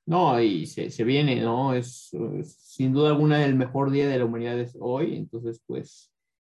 No, 0.06 0.40
y 0.40 0.66
se, 0.66 0.90
se 0.90 1.04
viene, 1.04 1.40
¿no? 1.42 1.74
Es, 1.74 2.10
sin 2.46 2.94
duda 2.94 3.10
alguna 3.10 3.44
el 3.44 3.54
mejor 3.54 3.90
día 3.90 4.08
de 4.08 4.18
la 4.18 4.24
humanidad 4.24 4.58
es 4.58 4.74
hoy, 4.80 5.14
entonces 5.16 5.62
pues 5.66 6.10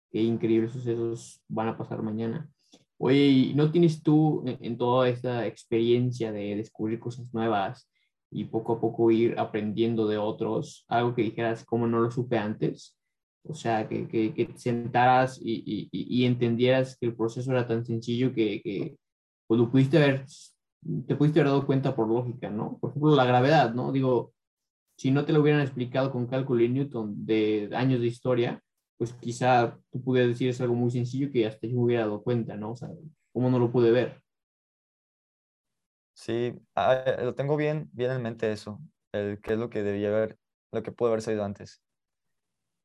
qué 0.09 0.21
increíbles 0.21 0.71
sucesos 0.71 1.43
van 1.49 1.67
a 1.67 1.77
pasar 1.77 2.01
mañana. 2.01 2.49
Oye, 2.97 3.51
¿no 3.55 3.71
tienes 3.71 4.03
tú 4.03 4.43
en, 4.45 4.77
toda 4.77 5.09
esta 5.09 5.47
experiencia 5.47 6.31
de 6.31 6.55
descubrir 6.55 6.99
cosas 6.99 7.33
nuevas 7.33 7.89
y 8.29 8.45
poco 8.45 8.73
a 8.73 8.79
poco 8.79 9.11
ir 9.11 9.37
aprendiendo 9.39 10.07
de 10.07 10.17
otros, 10.17 10.85
algo 10.87 11.15
que 11.15 11.23
dijeras 11.23 11.65
como 11.65 11.87
no 11.87 11.99
lo 11.99 12.11
supe 12.11 12.37
antes? 12.37 12.97
O 13.43 13.55
sea, 13.55 13.87
que, 13.87 14.07
que, 14.07 14.33
que 14.33 14.45
te 14.45 14.57
sentaras 14.57 15.39
y, 15.41 15.63
y, 15.65 15.89
y, 15.91 16.25
entendieras 16.25 16.95
que 16.97 17.07
el 17.07 17.15
proceso 17.15 17.51
era 17.51 17.67
tan 17.67 17.83
sencillo 17.83 18.33
que, 18.33 18.61
que 18.61 18.97
pues, 19.47 19.59
lo 19.59 19.71
pudiste 19.71 19.97
haber 19.97 20.25
te 21.07 21.15
pudiste 21.15 21.39
haber 21.39 21.51
dado 21.51 21.65
cuenta 21.65 21.95
por 21.95 22.07
lógica, 22.07 22.49
¿no? 22.49 22.77
Por 22.79 22.91
ejemplo, 22.91 23.15
la 23.15 23.25
gravedad, 23.25 23.73
¿no? 23.73 23.91
Digo, 23.91 24.33
si 24.97 25.11
no 25.11 25.25
te 25.25 25.33
lo 25.33 25.41
hubieran 25.41 25.61
explicado 25.61 26.11
con 26.11 26.27
cálculo 26.27 26.63
y 26.63 26.69
Newton 26.69 27.25
de 27.25 27.69
años 27.73 28.01
de 28.01 28.07
historia, 28.07 28.61
pues 28.97 29.13
quizá 29.13 29.79
tú 29.91 30.01
pudieras 30.01 30.29
decir 30.29 30.49
es 30.49 30.61
algo 30.61 30.75
muy 30.75 30.91
sencillo 30.91 31.31
que 31.31 31.47
hasta 31.47 31.67
yo 31.67 31.75
me 31.75 31.83
hubiera 31.83 32.03
dado 32.03 32.23
cuenta, 32.23 32.55
¿no? 32.55 32.71
O 32.71 32.75
sea, 32.75 32.89
¿cómo 33.31 33.49
no 33.49 33.59
lo 33.59 33.71
pude 33.71 33.91
ver? 33.91 34.21
Sí, 36.13 36.53
ah, 36.75 37.03
lo 37.19 37.33
tengo 37.33 37.57
bien, 37.57 37.89
bien 37.93 38.11
en 38.11 38.21
mente 38.21 38.51
eso, 38.51 38.79
el 39.11 39.39
qué 39.41 39.53
es 39.53 39.59
lo 39.59 39.69
que 39.69 39.81
debía 39.81 40.09
haber, 40.09 40.37
lo 40.71 40.83
que 40.83 40.91
pudo 40.91 41.09
haber 41.09 41.21
salido 41.21 41.43
antes. 41.43 41.81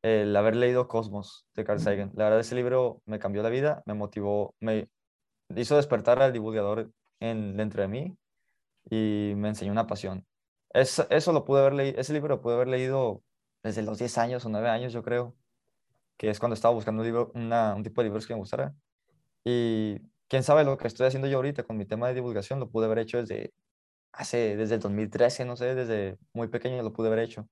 El 0.06 0.36
haber 0.36 0.54
leído 0.54 0.86
Cosmos 0.86 1.48
de 1.56 1.64
Carl 1.64 1.80
Sagan. 1.80 2.12
La 2.14 2.24
verdad, 2.26 2.38
ese 2.38 2.54
libro 2.54 3.02
me 3.06 3.18
cambió 3.18 3.42
la 3.42 3.48
vida, 3.48 3.82
me 3.86 3.94
motivó, 3.94 4.54
me 4.60 4.88
hizo 5.56 5.74
despertar 5.74 6.22
al 6.22 6.32
divulgador 6.32 6.92
en, 7.18 7.56
dentro 7.56 7.82
de 7.82 7.88
mí 7.88 8.16
y 8.88 9.32
me 9.34 9.48
enseñó 9.48 9.72
una 9.72 9.88
pasión. 9.88 10.24
Es, 10.70 11.04
eso 11.10 11.32
lo 11.32 11.44
pude 11.44 11.62
haber 11.62 11.72
leído, 11.72 12.00
ese 12.00 12.12
libro 12.12 12.28
lo 12.36 12.40
pude 12.40 12.54
haber 12.54 12.68
leído 12.68 13.24
desde 13.64 13.82
los 13.82 13.98
10 13.98 14.16
años 14.18 14.46
o 14.46 14.48
9 14.48 14.68
años, 14.68 14.92
yo 14.92 15.02
creo, 15.02 15.34
que 16.16 16.30
es 16.30 16.38
cuando 16.38 16.54
estaba 16.54 16.72
buscando 16.72 17.02
un, 17.02 17.06
libro, 17.06 17.32
un 17.34 17.82
tipo 17.82 18.00
de 18.00 18.04
libros 18.04 18.28
que 18.28 18.34
me 18.34 18.38
gustara. 18.38 18.76
Y 19.42 19.98
quién 20.28 20.44
sabe 20.44 20.62
lo 20.62 20.78
que 20.78 20.86
estoy 20.86 21.08
haciendo 21.08 21.26
yo 21.26 21.38
ahorita 21.38 21.64
con 21.64 21.76
mi 21.76 21.84
tema 21.84 22.06
de 22.06 22.14
divulgación, 22.14 22.60
lo 22.60 22.70
pude 22.70 22.86
haber 22.86 23.00
hecho 23.00 23.18
desde 23.18 23.52
hace, 24.12 24.56
desde 24.56 24.76
el 24.76 24.80
2013, 24.80 25.44
no 25.46 25.56
sé, 25.56 25.74
desde 25.74 26.16
muy 26.32 26.46
pequeño 26.46 26.80
lo 26.84 26.92
pude 26.92 27.08
haber 27.08 27.18
hecho. 27.24 27.48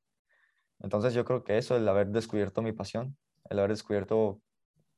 Entonces 0.80 1.14
yo 1.14 1.24
creo 1.24 1.44
que 1.44 1.58
eso, 1.58 1.76
el 1.76 1.88
haber 1.88 2.08
descubierto 2.08 2.62
mi 2.62 2.72
pasión, 2.72 3.16
el 3.48 3.58
haber 3.58 3.70
descubierto 3.70 4.40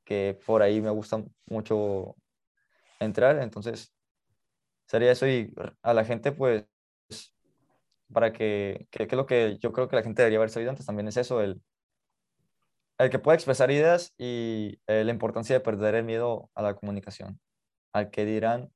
que 0.03 0.39
por 0.45 0.61
ahí 0.61 0.81
me 0.81 0.89
gusta 0.89 1.23
mucho 1.45 2.15
entrar, 2.99 3.41
entonces 3.41 3.93
sería 4.85 5.11
eso 5.11 5.27
y 5.27 5.53
a 5.81 5.93
la 5.93 6.05
gente 6.05 6.31
pues 6.31 6.65
para 8.11 8.31
que, 8.31 8.87
que, 8.89 9.07
que, 9.07 9.15
lo 9.15 9.25
que 9.25 9.57
yo 9.59 9.73
creo 9.73 9.87
que 9.87 9.97
la 9.97 10.03
gente 10.03 10.21
debería 10.21 10.39
haber 10.39 10.49
sabido 10.49 10.71
antes 10.71 10.85
también 10.85 11.07
es 11.07 11.17
eso, 11.17 11.41
el, 11.41 11.61
el 12.97 13.09
que 13.09 13.19
pueda 13.19 13.35
expresar 13.35 13.69
ideas 13.69 14.13
y 14.17 14.79
eh, 14.87 15.03
la 15.03 15.11
importancia 15.11 15.55
de 15.55 15.59
perder 15.59 15.95
el 15.95 16.03
miedo 16.03 16.49
a 16.55 16.61
la 16.61 16.75
comunicación, 16.75 17.39
al 17.93 18.09
que 18.09 18.25
dirán, 18.25 18.71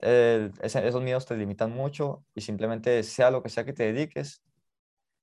esos 0.00 1.02
miedos 1.02 1.26
te 1.26 1.36
limitan 1.36 1.72
mucho 1.72 2.24
y 2.34 2.40
simplemente 2.40 3.02
sea 3.02 3.30
lo 3.30 3.42
que 3.42 3.48
sea 3.48 3.64
que 3.64 3.72
te 3.72 3.92
dediques, 3.92 4.42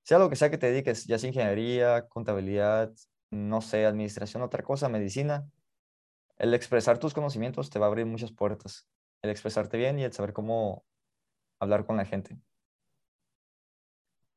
sea 0.05 0.19
lo 0.19 0.29
que 0.29 0.35
sea 0.35 0.51
que 0.51 0.57
te 0.59 0.71
dediques, 0.71 1.05
ya 1.05 1.17
sea 1.17 1.29
ingeniería, 1.29 2.07
contabilidad, 2.07 2.93
no 3.31 3.61
sé, 3.61 3.85
administración, 3.85 4.43
otra 4.43 4.63
cosa, 4.63 4.87
medicina, 4.87 5.49
el 6.37 6.53
expresar 6.53 6.99
tus 6.99 7.13
conocimientos 7.13 7.71
te 7.71 7.79
va 7.79 7.87
a 7.87 7.89
abrir 7.89 8.05
muchas 8.05 8.31
puertas. 8.31 8.87
El 9.23 9.31
expresarte 9.31 9.77
bien 9.77 9.97
y 9.97 10.03
el 10.03 10.13
saber 10.13 10.31
cómo 10.31 10.85
hablar 11.59 11.87
con 11.87 11.97
la 11.97 12.05
gente. 12.05 12.37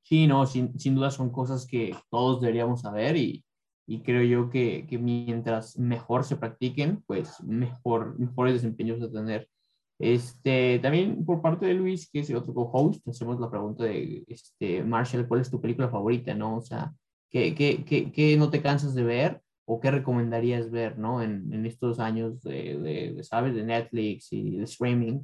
Sí, 0.03 0.27
no, 0.27 0.47
sin, 0.47 0.79
sin 0.79 0.95
duda 0.95 1.11
son 1.11 1.29
cosas 1.31 1.67
que 1.67 1.95
todos 2.09 2.41
deberíamos 2.41 2.81
saber 2.81 3.19
y, 3.19 3.45
y 3.87 4.01
creo 4.01 4.23
yo 4.23 4.49
que, 4.49 4.87
que, 4.89 4.97
mientras 4.97 5.79
mejor 5.79 6.25
se 6.25 6.37
practiquen, 6.37 7.03
pues 7.07 7.43
mejor, 7.43 8.19
mejores 8.19 8.55
desempeños 8.55 9.03
a 9.03 9.13
tener. 9.13 9.51
Este, 9.99 10.79
también 10.79 11.25
por 11.25 11.43
parte 11.43 11.67
de 11.67 11.75
Luis, 11.75 12.09
que 12.11 12.21
es 12.21 12.31
el 12.31 12.37
otro 12.37 12.55
co-host, 12.55 13.07
hacemos 13.09 13.41
la 13.41 13.51
pregunta 13.51 13.85
de, 13.85 14.25
este, 14.29 14.85
Marshall, 14.85 15.27
¿cuál 15.27 15.41
es 15.41 15.51
tu 15.51 15.61
película 15.61 15.89
favorita, 15.89 16.35
no? 16.35 16.59
O 16.59 16.61
sea, 16.61 16.93
¿qué, 17.31 17.55
qué, 17.55 17.85
qué, 17.85 18.13
qué 18.13 18.37
no 18.37 18.51
te 18.51 18.63
cansas 18.63 18.95
de 18.95 19.03
ver 19.03 19.43
o 19.67 19.81
qué 19.81 19.91
recomendarías 19.91 20.71
ver, 20.71 20.99
¿no? 20.99 21.21
En, 21.21 21.53
en 21.53 21.67
estos 21.67 21.99
años 21.99 22.43
de, 22.43 22.79
de, 22.79 23.25
¿sabes? 23.25 23.55
De 23.55 23.65
Netflix 23.65 24.33
y 24.33 24.57
de 24.57 24.65
streaming. 24.65 25.21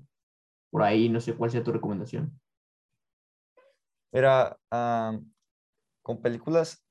Por 0.71 0.83
ahí, 0.83 1.09
no 1.09 1.21
sé 1.21 1.35
cuál 1.35 1.51
sea 1.53 1.63
tu 1.63 1.71
recomendación. 1.71 2.39
Mira, 4.13 4.59
con 6.03 6.21
películas, 6.21 6.85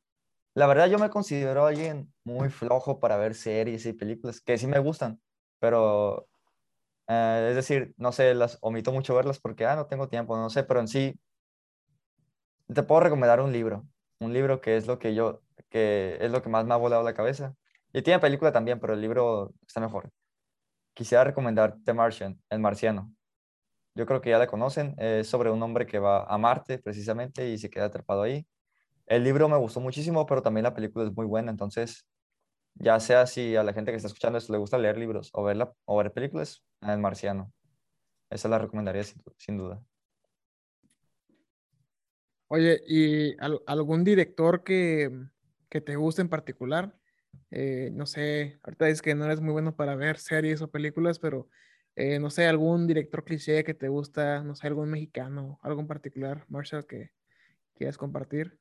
la 0.56 0.68
verdad 0.68 0.90
yo 0.90 1.00
me 1.00 1.10
considero 1.10 1.66
alguien 1.66 2.14
muy 2.24 2.50
flojo 2.50 3.00
para 3.00 3.18
ver 3.18 3.36
series 3.36 3.86
y 3.86 3.94
películas, 3.94 4.42
que 4.42 4.58
sí 4.58 4.68
me 4.68 4.80
gustan, 4.80 5.22
pero 5.60 6.28
eh, 7.08 7.48
es 7.50 7.56
decir, 7.56 7.94
no 7.98 8.12
sé, 8.12 8.34
las 8.34 8.58
omito 8.62 8.92
mucho 8.92 9.16
verlas 9.16 9.40
porque, 9.40 9.66
ah, 9.66 9.76
no 9.76 9.88
tengo 9.88 10.08
tiempo, 10.10 10.38
no 10.38 10.50
sé, 10.50 10.64
pero 10.64 10.80
en 10.80 10.88
sí, 10.88 11.20
te 12.74 12.84
puedo 12.84 13.02
recomendar 13.02 13.42
un 13.42 13.52
libro, 13.52 13.86
un 14.20 14.34
libro 14.34 14.62
que 14.62 14.78
es 14.78 14.88
lo 14.88 15.00
que 15.00 15.14
yo, 15.16 15.42
que 15.70 16.18
es 16.22 16.32
lo 16.32 16.42
que 16.42 16.50
más 16.50 16.66
me 16.66 16.74
ha 16.74 16.78
volado 16.78 17.04
la 17.04 17.14
cabeza. 17.14 17.56
Y 17.94 18.02
tiene 18.02 18.20
película 18.20 18.52
también, 18.52 18.80
pero 18.80 18.94
el 18.94 19.02
libro 19.02 19.54
está 19.68 19.80
mejor. 19.80 20.10
Quisiera 20.94 21.24
recomendar 21.24 21.78
The 21.86 21.94
Martian, 21.94 22.42
El 22.50 22.60
Marciano. 22.60 23.14
Yo 23.96 24.06
creo 24.06 24.22
que 24.22 24.32
ya 24.32 24.40
la 24.40 24.48
conocen. 24.48 24.96
Es 24.98 25.28
sobre 25.28 25.52
un 25.52 25.62
hombre 25.62 25.86
que 25.86 26.00
va 26.00 26.24
a 26.24 26.38
Marte 26.38 26.80
precisamente 26.80 27.50
y 27.50 27.58
se 27.58 27.70
queda 27.70 27.86
atrapado 27.86 28.24
ahí. 28.24 28.48
El 29.06 29.24
libro 29.24 29.50
me 29.50 29.58
gustó 29.58 29.80
muchísimo, 29.80 30.26
pero 30.26 30.42
también 30.42 30.64
la 30.64 30.74
película 30.74 31.06
es 31.06 31.14
muy 31.14 31.26
buena. 31.26 31.52
Entonces, 31.52 32.08
ya 32.76 33.00
sea 33.00 33.26
si 33.28 33.56
a 33.56 33.64
la 33.64 33.74
gente 33.74 33.92
que 33.92 33.98
está 33.98 34.08
escuchando 34.08 34.38
esto 34.38 34.54
le 34.54 34.60
gusta 34.60 34.78
leer 34.78 34.98
libros 34.98 35.30
o, 35.34 35.44
verla, 35.44 35.74
o 35.86 35.98
ver 35.98 36.12
películas, 36.12 36.64
El 36.82 37.00
Marciano. 37.00 37.52
Esa 38.30 38.50
la 38.50 38.58
recomendaría 38.58 39.04
sin, 39.38 39.58
duda. 39.58 39.82
Oye, 42.48 42.82
¿y 42.88 43.36
algún 43.68 44.04
director 44.04 44.64
que, 44.64 45.12
que, 45.70 45.82
te 45.82 45.96
guste 45.96 46.22
en 46.22 46.30
particular? 46.30 46.96
Eh, 47.52 47.90
no 47.94 48.06
sé, 48.06 48.60
ahorita 48.64 48.86
dices 48.86 49.02
que 49.02 49.16
no 49.16 49.26
eres 49.26 49.42
muy 49.42 49.52
bueno 49.52 49.76
para 49.76 49.96
ver 49.96 50.18
series 50.18 50.62
o 50.62 50.72
películas, 50.72 51.20
pero 51.20 51.48
eh, 51.96 52.20
no 52.20 52.32
sé, 52.32 52.48
algún 52.48 52.88
director 52.88 53.24
cliché 53.24 53.64
que 53.64 53.76
te 53.76 53.88
gusta, 53.88 54.44
no 54.44 54.56
sé, 54.56 54.68
algún 54.68 54.90
mexicano, 54.90 55.60
algo 55.62 55.82
en 55.82 55.88
particular, 55.88 56.46
Marshall, 56.50 56.88
que 56.88 57.12
quieras 57.76 57.98
compartir. 57.98 58.60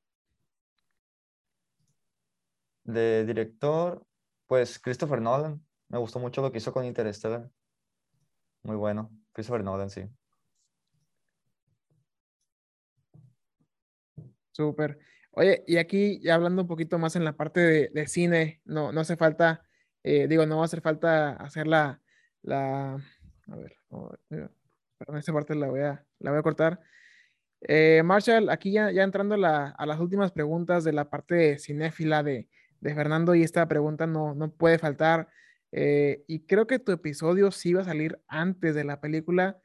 De 2.85 3.25
director, 3.25 4.05
pues 4.47 4.79
Christopher 4.79 5.21
Nolan. 5.21 5.65
Me 5.89 5.99
gustó 5.99 6.19
mucho 6.19 6.43
lo 6.43 6.51
que 6.51 6.59
hizo 6.59 6.73
con 6.73 6.85
Interstellar. 6.85 7.51
Muy 8.63 8.77
bueno. 8.77 9.11
Christopher 9.33 9.65
Nolan, 9.65 9.91
sí. 9.91 10.09
Súper. 14.53 14.99
Oye, 15.33 15.65
y 15.67 15.79
aquí 15.79 16.21
ya 16.23 16.35
hablando 16.35 16.63
un 16.63 16.69
poquito 16.69 16.99
más 16.99 17.17
en 17.17 17.25
la 17.25 17.33
parte 17.33 17.91
de, 17.91 18.07
cine, 18.07 18.61
no, 18.65 18.93
no 18.93 19.01
hace 19.01 19.17
falta, 19.17 19.65
eh, 20.03 20.29
digo, 20.29 20.45
no 20.45 20.57
va 20.57 20.63
a 20.63 20.65
hacer 20.67 20.83
falta 20.83 21.33
hacer 21.33 21.67
la, 21.67 22.03
la 22.43 22.95
a 23.49 23.57
ver, 23.57 23.77
perdón, 24.99 25.17
esta 25.17 25.33
parte 25.33 25.55
la 25.55 25.69
voy 25.69 25.81
a, 25.81 26.05
la 26.19 26.31
voy 26.31 26.41
a 26.41 26.43
cortar. 26.43 26.81
Eh, 27.63 28.03
Marshall, 28.05 28.51
aquí 28.51 28.73
ya, 28.73 28.91
ya 28.91 29.05
entrando 29.05 29.35
a 29.37 29.87
las 29.87 30.01
últimas 30.01 30.33
preguntas 30.33 30.85
de 30.85 30.93
la 30.93 31.09
parte 31.09 31.59
cinéfila 31.59 32.23
de, 32.23 32.49
de 32.83 32.95
Fernando, 32.95 33.35
y 33.35 33.45
esta 33.45 33.67
pregunta 33.69 34.07
no, 34.07 34.35
no 34.35 34.51
puede 34.51 34.79
faltar. 34.79 35.29
Eh, 35.71 36.25
y 36.27 36.41
creo 36.47 36.67
que 36.67 36.81
tu 36.81 36.91
episodio 36.91 37.53
sí 37.53 37.73
va 37.73 37.83
a 37.83 37.85
salir 37.85 38.21
antes 38.27 38.75
de 38.75 38.85
la 38.85 39.01
película. 39.01 39.61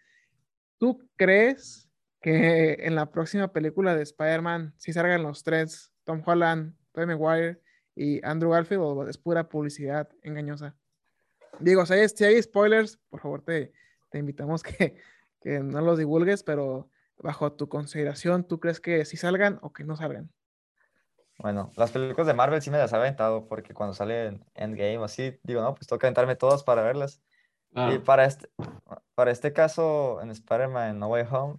¿Tú 0.77 1.09
crees 1.15 1.89
que 2.21 2.77
en 2.81 2.95
la 2.95 3.09
próxima 3.09 3.51
película 3.51 3.95
de 3.95 4.03
Spider-Man 4.03 4.73
sí 4.77 4.93
salgan 4.93 5.23
los 5.23 5.43
tres, 5.43 5.91
Tom 6.03 6.21
Holland, 6.23 6.75
Tobey 6.91 7.07
Maguire 7.07 7.59
y 7.95 8.23
Andrew 8.23 8.51
Garfield, 8.51 8.83
o 8.83 9.07
es 9.07 9.17
pura 9.17 9.49
publicidad 9.49 10.07
engañosa? 10.21 10.77
Digo, 11.59 11.87
si 11.87 11.93
hay, 11.93 12.07
si 12.09 12.23
hay 12.23 12.41
spoilers, 12.41 12.99
por 13.09 13.19
favor 13.19 13.41
te, 13.41 13.73
te 14.11 14.19
invitamos 14.19 14.61
que, 14.61 14.95
que, 15.41 15.59
no 15.59 15.81
los 15.81 15.97
divulgues, 15.97 16.43
pero 16.43 16.91
bajo 17.17 17.53
tu 17.53 17.67
consideración, 17.67 18.47
¿tú 18.47 18.59
crees 18.59 18.79
que 18.79 19.03
sí 19.05 19.17
salgan 19.17 19.57
o 19.63 19.73
que 19.73 19.83
no 19.83 19.95
salgan? 19.95 20.29
Bueno, 21.37 21.71
las 21.75 21.91
películas 21.91 22.27
de 22.27 22.33
Marvel 22.33 22.61
sí 22.61 22.71
me 22.71 22.77
las 22.79 22.91
he 22.93 22.95
aventado 22.95 23.47
porque 23.47 23.73
cuando 23.73 23.93
sale 23.93 24.39
Endgame 24.55 25.03
así, 25.03 25.39
digo, 25.43 25.61
no, 25.61 25.75
pues 25.75 25.87
toca 25.87 26.07
aventarme 26.07 26.35
todas 26.35 26.63
para 26.63 26.81
verlas. 26.81 27.21
Y 27.75 27.99
para 27.99 28.25
este, 28.25 28.49
para 29.13 29.29
este 29.29 29.53
caso, 29.53 30.19
en 30.21 30.31
Spider-Man 30.31 30.97
No 30.97 31.09
Way 31.09 31.25
Home, 31.29 31.57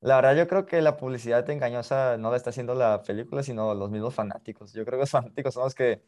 la 0.00 0.16
verdad 0.16 0.36
yo 0.36 0.46
creo 0.48 0.66
que 0.66 0.82
la 0.82 0.96
publicidad 0.98 1.48
engañosa 1.50 2.18
no 2.18 2.30
la 2.30 2.36
está 2.36 2.50
haciendo 2.50 2.74
la 2.74 3.02
película, 3.02 3.42
sino 3.42 3.74
los 3.74 3.90
mismos 3.90 4.14
fanáticos. 4.14 4.72
Yo 4.74 4.84
creo 4.84 4.98
que 4.98 5.02
los 5.02 5.10
fanáticos 5.10 5.54
son 5.54 5.64
los 5.64 5.74
que 5.74 6.02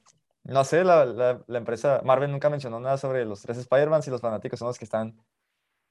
no 0.45 0.65
sé, 0.65 0.85
la, 0.85 1.05
la, 1.05 1.59
empresa 1.59 2.01
Marvel 2.05 2.31
nunca 2.33 2.51
mencionó 2.51 2.81
nada 2.81 2.97
sobre 2.99 3.25
los 3.25 3.43
tres 3.43 3.59
Spider-Man 3.59 4.03
y 4.07 4.11
los 4.11 4.21
fanáticos 4.21 4.59
son 4.59 4.69
los 4.69 4.79
que 4.79 4.85
están 4.85 5.19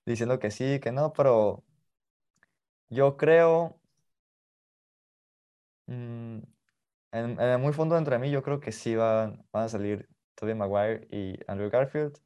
diciendo 0.06 0.40
que 0.40 0.52
sí, 0.52 0.80
que 0.80 0.92
no, 0.92 1.14
pero 1.14 1.64
yo 2.90 3.18
creo, 3.18 3.80
mm, 5.88 6.40
en, 7.12 7.40
el 7.40 7.60
muy 7.60 7.74
fondo 7.74 7.98
entre 7.98 8.20
mí, 8.20 8.32
yo 8.32 8.44
creo 8.44 8.60
que 8.60 8.72
sí 8.72 8.96
van, 8.96 9.46
van 9.52 9.64
a 9.64 9.70
salir 9.70 10.08
Tobey 10.36 10.56
Maguire 10.56 11.08
y 11.12 11.38
Andrew 11.48 11.70
Garfield, 11.70 12.18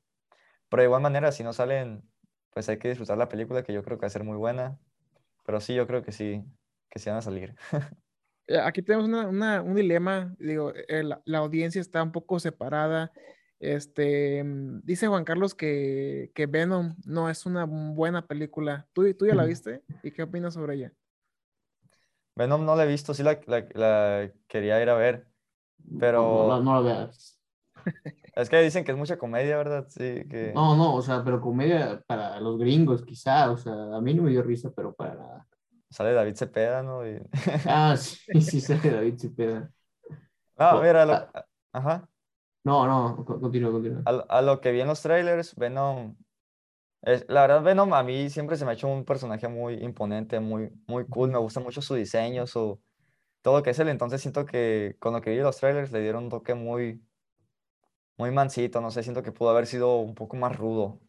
pero 0.69 0.81
de 0.81 0.87
igual 0.87 1.01
manera, 1.01 1.31
si 1.31 1.43
no 1.43 1.53
salen, 1.53 2.03
pues 2.51 2.69
hay 2.69 2.77
que 2.77 2.89
disfrutar 2.89 3.17
la 3.17 3.29
película, 3.29 3.63
que 3.63 3.73
yo 3.73 3.83
creo 3.83 3.97
que 3.97 4.03
va 4.03 4.07
a 4.07 4.11
ser 4.11 4.23
muy 4.23 4.37
buena, 4.37 4.79
pero 5.45 5.59
sí, 5.59 5.73
yo 5.75 5.87
creo 5.87 6.03
que 6.03 6.11
sí, 6.11 6.43
que 6.89 6.99
sí 6.99 7.09
van 7.09 7.19
a 7.19 7.21
salir. 7.21 7.55
Eh, 8.45 8.59
aquí 8.59 8.81
tenemos 8.81 9.07
una, 9.07 9.61
un 9.61 9.73
dilema, 9.73 10.35
digo, 10.37 10.73
eh, 10.89 11.01
la, 11.01 11.37
audiencia 11.37 11.79
está 11.79 12.03
un 12.03 12.11
poco 12.11 12.41
separada. 12.41 13.13
Este, 13.57 14.43
mm, 14.43 14.81
dice 14.83 15.07
Juan 15.07 15.23
Carlos 15.23 15.55
que, 15.55 16.29
que, 16.35 16.45
Venom 16.45 16.97
no 17.05 17.29
es 17.29 17.45
una 17.45 17.63
buena 17.63 18.27
película. 18.27 18.85
¿Tú, 18.91 19.13
¿Tú 19.13 19.27
ya 19.27 19.33
la 19.33 19.45
viste? 19.45 19.81
¿Y 20.03 20.11
qué 20.11 20.23
opinas 20.23 20.55
sobre 20.55 20.75
ella? 20.75 20.93
Venom 22.35 22.65
no 22.65 22.75
la 22.75 22.83
he 22.83 22.87
visto, 22.87 23.13
sí 23.13 23.23
la, 23.23 23.39
la, 23.47 24.31
quería 24.47 24.81
ir 24.81 24.89
a 24.89 24.95
ver, 24.95 25.27
pero... 25.99 26.47
No, 26.47 26.61
no, 26.61 26.81
la 26.81 26.81
veas. 26.81 27.39
Es 28.35 28.49
que 28.49 28.59
dicen 28.61 28.83
que 28.83 28.91
es 28.91 28.97
mucha 28.97 29.19
comedia, 29.19 29.57
¿verdad? 29.57 29.85
Sí, 29.89 30.27
que... 30.27 30.53
No, 30.55 30.75
no, 30.75 30.95
o 30.95 31.01
sea, 31.03 31.23
pero 31.23 31.39
comedia 31.39 32.01
para 32.07 32.39
los 32.39 32.57
gringos 32.57 33.03
quizá, 33.03 33.51
o 33.51 33.57
sea, 33.57 33.95
a 33.95 34.01
mí 34.01 34.15
no 34.15 34.23
me 34.23 34.31
dio 34.31 34.41
risa, 34.41 34.71
pero 34.75 34.91
para 34.91 35.45
sale 35.93 36.13
David 36.13 36.35
Cepeda, 36.35 36.81
¿no? 36.81 37.01
Ah, 37.67 37.95
sí, 37.95 38.41
sí 38.41 38.59
sale 38.59 38.89
David 38.89 39.19
Cepeda. 39.19 39.71
Ah, 40.57 40.79
mira, 40.81 41.05
lo... 41.05 41.13
Ah. 41.13 41.45
ajá. 41.71 42.09
No, 42.63 42.87
no, 42.87 43.25
continúa, 43.25 43.71
continúa. 43.71 44.01
A, 44.05 44.41
lo 44.41 44.61
que 44.61 44.71
vi 44.71 44.81
en 44.81 44.87
los 44.87 45.01
trailers, 45.01 45.53
Venom, 45.55 46.15
es, 47.03 47.25
la 47.27 47.41
verdad 47.41 47.63
Venom 47.63 47.93
a 47.93 48.03
mí 48.03 48.29
siempre 48.29 48.55
se 48.55 48.65
me 48.65 48.71
ha 48.71 48.73
hecho 48.73 48.87
un 48.87 49.03
personaje 49.03 49.47
muy 49.47 49.75
imponente, 49.75 50.39
muy, 50.39 50.71
muy 50.87 51.05
cool, 51.07 51.31
me 51.31 51.37
gusta 51.37 51.59
mucho 51.59 51.81
su 51.81 51.95
diseño, 51.95 52.47
su, 52.47 52.81
todo 53.41 53.57
lo 53.57 53.63
que 53.63 53.71
es 53.71 53.79
él, 53.79 53.89
entonces 53.89 54.21
siento 54.21 54.45
que 54.45 54.95
con 54.99 55.13
lo 55.13 55.21
que 55.21 55.31
vi 55.31 55.37
los 55.37 55.57
trailers 55.57 55.91
le 55.91 56.01
dieron 56.01 56.25
un 56.25 56.29
toque 56.29 56.53
muy, 56.53 57.03
muy 58.17 58.31
mansito, 58.31 58.79
no 58.79 58.89
sé, 58.89 59.03
siento 59.03 59.21
que 59.21 59.33
pudo 59.33 59.49
haber 59.49 59.67
sido 59.67 59.97
un 59.97 60.15
poco 60.15 60.37
más 60.37 60.55
rudo 60.55 61.01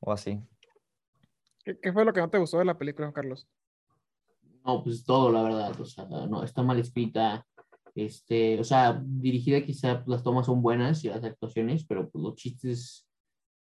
o 0.00 0.12
así. 0.12 0.40
¿Qué, 1.64 1.78
qué 1.78 1.92
fue 1.92 2.04
lo 2.04 2.12
que 2.12 2.20
no 2.20 2.30
te 2.30 2.38
gustó 2.38 2.58
de 2.58 2.64
la 2.64 2.78
película, 2.78 3.12
Carlos? 3.12 3.46
No, 4.64 4.82
pues 4.82 5.04
todo, 5.04 5.30
la 5.30 5.42
verdad, 5.42 5.80
o 5.80 5.84
sea, 5.84 6.04
no, 6.04 6.42
está 6.42 6.62
mal 6.62 6.78
escrita, 6.78 7.46
este, 7.94 8.60
o 8.60 8.64
sea, 8.64 9.02
dirigida 9.04 9.60
quizá 9.62 9.96
pues, 9.96 10.08
las 10.08 10.22
tomas 10.22 10.46
son 10.46 10.62
buenas 10.62 11.04
y 11.04 11.08
las 11.08 11.24
actuaciones, 11.24 11.84
pero 11.84 12.08
pues 12.08 12.22
los 12.22 12.36
chistes 12.36 13.07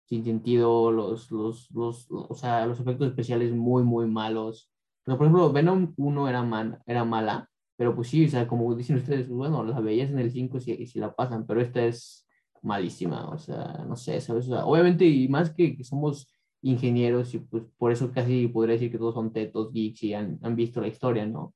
sin 0.05 0.25
sentido, 0.25 0.93
los, 0.93 1.31
los, 1.31 1.71
los, 1.73 2.07
o 2.11 2.35
sea, 2.35 2.67
los 2.67 2.81
efectos 2.81 3.09
especiales 3.09 3.53
muy, 3.53 3.83
muy 3.83 4.07
malos. 4.07 4.71
por 5.05 5.15
ejemplo, 5.15 5.53
Venom 5.53 5.95
1 5.97 6.29
era, 6.29 6.43
man, 6.43 6.79
era 6.87 7.05
mala, 7.05 7.49
pero 7.77 7.95
pues 7.95 8.09
sí, 8.09 8.27
o 8.27 8.29
sea, 8.29 8.47
como 8.47 8.75
dicen 8.75 8.97
ustedes, 8.97 9.27
pues, 9.27 9.37
bueno, 9.37 9.65
las 9.65 9.83
veías 9.83 10.11
en 10.11 10.19
el 10.19 10.31
5 10.31 10.59
y 10.67 10.87
si 10.87 10.99
la 10.99 11.15
pasan, 11.15 11.47
pero 11.47 11.61
esta 11.61 11.85
es 11.85 12.27
malísima, 12.63 13.29
o 13.29 13.39
sea, 13.39 13.85
no 13.87 13.97
sé, 13.97 14.21
¿sabes? 14.21 14.47
O 14.47 14.51
sea, 14.51 14.67
obviamente, 14.67 15.05
y 15.05 15.29
más 15.29 15.51
que, 15.51 15.77
que 15.77 15.85
somos 15.85 16.29
ingenieros 16.63 17.35
y 17.35 17.39
pues 17.41 17.65
por 17.77 17.93
eso 17.93 18.11
casi 18.11 18.49
podría 18.49 18.75
decir 18.75 18.91
que 18.91 18.99
todos 18.99 19.15
son 19.15 19.33
tetos, 19.33 19.71
geeks 19.73 20.03
y 20.03 20.15
han, 20.15 20.39
han 20.43 20.57
visto 20.57 20.81
la 20.81 20.89
historia, 20.89 21.27
¿no? 21.27 21.55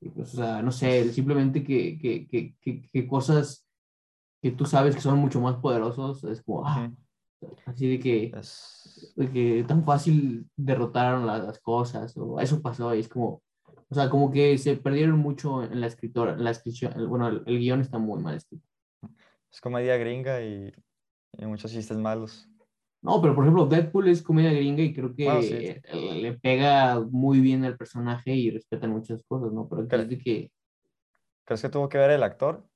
Y 0.00 0.10
pues, 0.10 0.34
o 0.34 0.36
sea, 0.38 0.62
no 0.62 0.70
sé, 0.70 1.12
simplemente 1.12 1.64
que, 1.64 1.98
que, 1.98 2.26
que, 2.60 2.88
que, 2.90 3.08
cosas 3.08 3.66
que 4.42 4.50
tú 4.50 4.64
sabes 4.66 4.94
que 4.94 5.00
son 5.00 5.18
mucho 5.18 5.40
más 5.40 5.56
poderosos, 5.56 6.24
es 6.24 6.42
como, 6.42 6.66
ah, 6.66 6.90
Así 7.66 7.88
de 7.88 7.98
que, 7.98 8.30
Es- 8.32 9.12
de 9.16 9.30
que 9.30 9.64
tan 9.66 9.84
fácil 9.84 10.48
derrotaron 10.56 11.26
las, 11.26 11.44
las 11.44 11.60
cosas, 11.60 12.16
o 12.16 12.38
eso 12.40 12.60
pasó, 12.62 12.94
y 12.94 13.00
es 13.00 13.08
como, 13.08 13.42
o 13.88 13.94
sea, 13.94 14.10
como 14.10 14.30
que 14.30 14.58
se 14.58 14.76
perdieron 14.76 15.18
mucho 15.18 15.62
en 15.62 15.80
la 15.80 15.86
escritora, 15.86 16.32
en 16.34 16.44
la 16.44 16.50
el- 16.52 17.06
bueno, 17.08 17.28
el, 17.28 17.42
el 17.46 17.58
guion 17.58 17.80
está 17.80 17.98
muy 17.98 18.20
mal 18.22 18.36
escrito. 18.36 18.66
es 19.52 19.60
comedia 19.60 19.96
gringa 19.96 20.42
y, 20.42 20.72
y 21.38 21.46
muchos 21.46 21.72
chistes 21.72 21.96
malos. 21.96 22.48
No, 23.02 23.20
pero 23.22 23.34
por 23.34 23.44
ejemplo, 23.44 23.66
Deadpool 23.66 24.08
es 24.08 24.22
comedia 24.22 24.52
gringa 24.52 24.82
y 24.82 24.92
creo 24.92 25.14
que 25.14 25.24
Bueno, 25.24 25.42
sí. 25.42 25.56
le 26.20 26.38
pega 26.38 27.00
muy 27.00 27.40
bien 27.40 27.64
al 27.64 27.76
personaje 27.78 28.34
y 28.34 28.50
respeta 28.50 28.86
muchas 28.88 29.22
cosas, 29.24 29.52
¿no? 29.52 29.68
Pero 29.68 29.82
aquí 29.82 29.96
Cre- 29.96 30.02
es 30.02 30.08
de 30.10 30.18
que, 30.18 30.52
¿Crees 31.44 31.62
que 31.62 31.68
tuvo 31.68 31.88
que 31.88 31.98
ver 31.98 32.10
el 32.12 32.22
actor? 32.22 32.66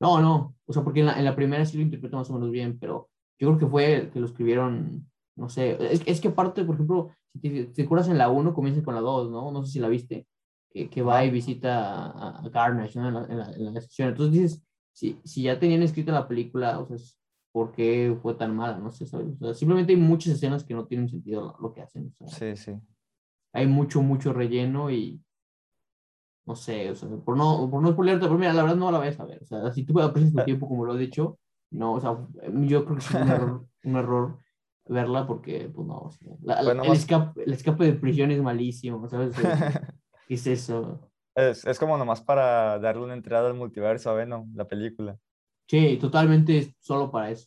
no, 0.00 0.20
no, 0.20 0.56
o 0.66 0.72
sea, 0.72 0.82
porque 0.82 1.00
en 1.00 1.06
la, 1.06 1.18
en 1.18 1.24
la 1.24 1.36
primera 1.36 1.64
sí 1.64 1.76
lo 1.76 1.82
interpreta 1.84 2.16
más 2.16 2.30
o 2.30 2.34
menos 2.34 2.50
bien, 2.50 2.78
pero 2.78 3.08
yo 3.38 3.48
creo 3.48 3.58
que 3.58 3.66
fue 3.66 4.10
que 4.12 4.20
lo 4.20 4.26
escribieron, 4.26 5.06
no 5.36 5.48
sé, 5.48 5.76
es, 5.92 6.02
es 6.06 6.20
que 6.20 6.28
aparte, 6.28 6.64
por 6.64 6.74
ejemplo, 6.76 7.10
si 7.32 7.38
te, 7.40 7.64
te 7.66 7.82
acuerdas 7.82 8.08
en 8.08 8.18
la 8.18 8.28
1, 8.30 8.54
comienza 8.54 8.82
con 8.82 8.94
la 8.94 9.00
2, 9.00 9.30
¿no? 9.30 9.50
No 9.50 9.64
sé 9.64 9.72
si 9.72 9.78
la 9.80 9.88
viste, 9.88 10.26
que, 10.70 10.88
que 10.90 11.02
va 11.02 11.24
y 11.24 11.30
visita 11.30 12.06
a, 12.10 12.46
a 12.46 12.50
Carnage, 12.50 12.98
¿no? 12.98 13.08
En 13.08 13.14
la, 13.14 13.24
en 13.26 13.38
la, 13.38 13.52
en 13.52 13.74
la 13.74 13.80
sección. 13.80 14.10
Entonces 14.10 14.32
dices, 14.32 14.64
si, 14.92 15.18
si 15.24 15.42
ya 15.44 15.58
tenían 15.58 15.82
escrita 15.82 16.12
la 16.12 16.28
película, 16.28 16.78
o 16.78 16.86
sea, 16.86 16.96
¿por 17.52 17.72
qué 17.72 18.16
fue 18.22 18.34
tan 18.34 18.54
mala? 18.56 18.78
No 18.78 18.90
sé, 18.92 19.06
¿sabes? 19.06 19.34
O 19.40 19.44
sea, 19.46 19.54
simplemente 19.54 19.92
hay 19.92 19.98
muchas 19.98 20.34
escenas 20.34 20.64
que 20.64 20.74
no 20.74 20.86
tienen 20.86 21.08
sentido 21.08 21.42
lo, 21.42 21.68
lo 21.68 21.72
que 21.74 21.82
hacen. 21.82 22.14
O 22.18 22.28
sea, 22.28 22.54
Sí, 22.54 22.56
sí. 22.56 22.72
hay 23.52 23.66
mucho, 23.66 24.02
mucho 24.02 24.32
relleno 24.32 24.90
y 24.90 25.20
no 26.44 26.56
sé, 26.56 26.90
o 26.90 26.94
sea, 26.94 27.08
por 27.08 27.36
no, 27.36 27.68
por 27.70 27.80
no 27.82 27.92
spoilearte, 27.92 28.26
pero 28.26 28.36
mira, 28.38 28.52
la 28.52 28.62
verdad 28.62 28.76
no 28.76 28.90
la 28.90 28.98
vayas 28.98 29.20
a 29.20 29.24
ver. 29.24 29.42
O 29.42 29.46
sea, 29.46 29.72
si 29.72 29.84
tú 29.84 30.00
aprecias 30.00 30.32
tu 30.34 30.44
tiempo, 30.44 30.68
como 30.68 30.84
lo 30.84 30.96
he 30.96 30.98
dicho, 30.98 31.38
no, 31.72 31.94
o 31.94 32.00
sea, 32.00 32.16
yo 32.52 32.84
creo 32.84 32.96
que 32.96 33.02
fue 33.02 33.20
un 33.22 33.28
error, 33.30 33.66
un 33.84 33.96
error 33.96 34.38
verla 34.86 35.26
porque, 35.26 35.70
pues 35.74 35.86
no, 35.86 35.98
o 35.98 36.10
sea, 36.10 36.28
la- 36.42 36.62
Bueno, 36.62 36.82
el, 36.82 36.88
más- 36.90 36.98
escape, 36.98 37.42
el 37.44 37.52
escape 37.52 37.84
de 37.84 37.92
prisión 37.94 38.30
es 38.30 38.42
malísimo, 38.42 39.08
¿sabes? 39.08 39.34
¿Qué 40.28 40.34
es 40.34 40.46
eso? 40.46 41.00
Es, 41.34 41.64
es 41.64 41.78
como 41.78 41.96
nomás 41.96 42.20
para 42.20 42.78
darle 42.78 43.02
una 43.04 43.14
entrada 43.14 43.48
al 43.48 43.54
multiverso 43.54 44.10
a 44.10 44.14
Venom, 44.14 44.50
la 44.54 44.66
película. 44.66 45.18
Sí, 45.68 45.96
totalmente 46.00 46.58
es 46.58 46.74
solo 46.80 47.10
para 47.10 47.30
eso. 47.30 47.46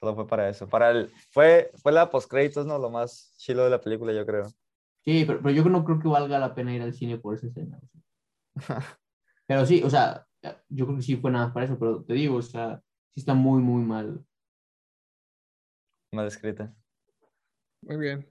Solo 0.00 0.14
fue 0.14 0.26
para 0.26 0.48
eso. 0.48 0.68
Para 0.68 0.90
el, 0.90 1.10
fue, 1.30 1.70
fue 1.76 1.92
la 1.92 2.10
postcréditos, 2.10 2.66
¿no? 2.66 2.78
Lo 2.78 2.90
más 2.90 3.34
chilo 3.36 3.62
de 3.64 3.70
la 3.70 3.80
película, 3.80 4.12
yo 4.12 4.26
creo. 4.26 4.48
Sí, 5.04 5.24
pero, 5.26 5.40
pero 5.40 5.50
yo 5.50 5.64
no 5.64 5.84
creo 5.84 5.98
que 5.98 6.08
valga 6.08 6.38
la 6.38 6.54
pena 6.54 6.74
ir 6.74 6.82
al 6.82 6.92
cine 6.94 7.18
por 7.18 7.34
esa 7.34 7.46
escena. 7.46 7.78
Pero 9.46 9.66
sí, 9.66 9.82
o 9.82 9.90
sea, 9.90 10.26
yo 10.68 10.86
creo 10.86 10.96
que 10.96 11.02
sí 11.02 11.16
fue 11.16 11.30
nada 11.30 11.46
más 11.46 11.54
para 11.54 11.66
eso, 11.66 11.78
pero 11.78 12.04
te 12.04 12.14
digo, 12.14 12.36
o 12.36 12.42
sea, 12.42 12.80
sí 13.14 13.20
está 13.20 13.34
muy, 13.34 13.62
muy 13.62 13.82
mal. 13.82 14.24
Mal 16.12 16.26
escrita. 16.26 16.74
Muy 17.82 17.96
bien. 17.96 18.28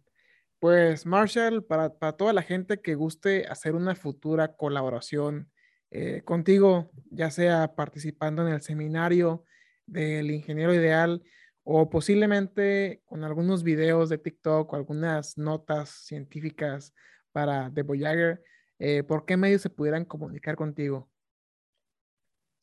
Pues 0.60 1.06
Marshall, 1.06 1.64
para, 1.64 1.97
para 1.97 2.18
toda 2.18 2.34
la 2.34 2.41
gente 2.41 2.81
que 2.81 2.95
guste 2.95 3.47
hacer 3.47 3.76
una 3.76 3.95
futura 3.95 4.56
colaboración 4.57 5.49
eh, 5.91 6.22
contigo, 6.23 6.91
ya 7.10 7.31
sea 7.31 7.76
participando 7.76 8.45
en 8.45 8.53
el 8.53 8.61
seminario 8.61 9.45
del 9.88 10.30
ingeniero 10.30 10.73
ideal 10.73 11.23
o 11.64 11.89
posiblemente 11.89 13.01
con 13.06 13.23
algunos 13.23 13.64
videos 13.64 14.10
de 14.10 14.18
TikTok 14.18 14.72
o 14.72 14.76
algunas 14.76 15.38
notas 15.38 15.89
científicas 15.89 16.93
para 17.31 17.72
The 17.73 17.84
Voyager, 17.84 18.43
eh, 18.77 19.03
¿por 19.03 19.26
qué 19.26 19.38
medios 19.38 19.61
se 19.61 19.69
pudieran 19.69 20.06
comunicar 20.06 20.56
contigo? 20.56 21.09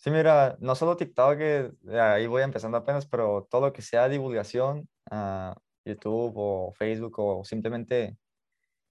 Sí, 0.06 0.12
mira, 0.12 0.56
no 0.60 0.76
solo 0.76 0.96
TikTok, 0.96 1.36
que 1.36 1.72
eh, 1.88 2.00
ahí 2.00 2.28
voy 2.28 2.42
empezando 2.44 2.78
apenas, 2.78 3.06
pero 3.06 3.48
todo 3.50 3.62
lo 3.62 3.72
que 3.72 3.82
sea 3.82 4.08
divulgación, 4.08 4.88
a 5.10 5.56
YouTube 5.84 6.32
o 6.36 6.72
Facebook 6.74 7.18
o 7.18 7.44
simplemente 7.44 8.16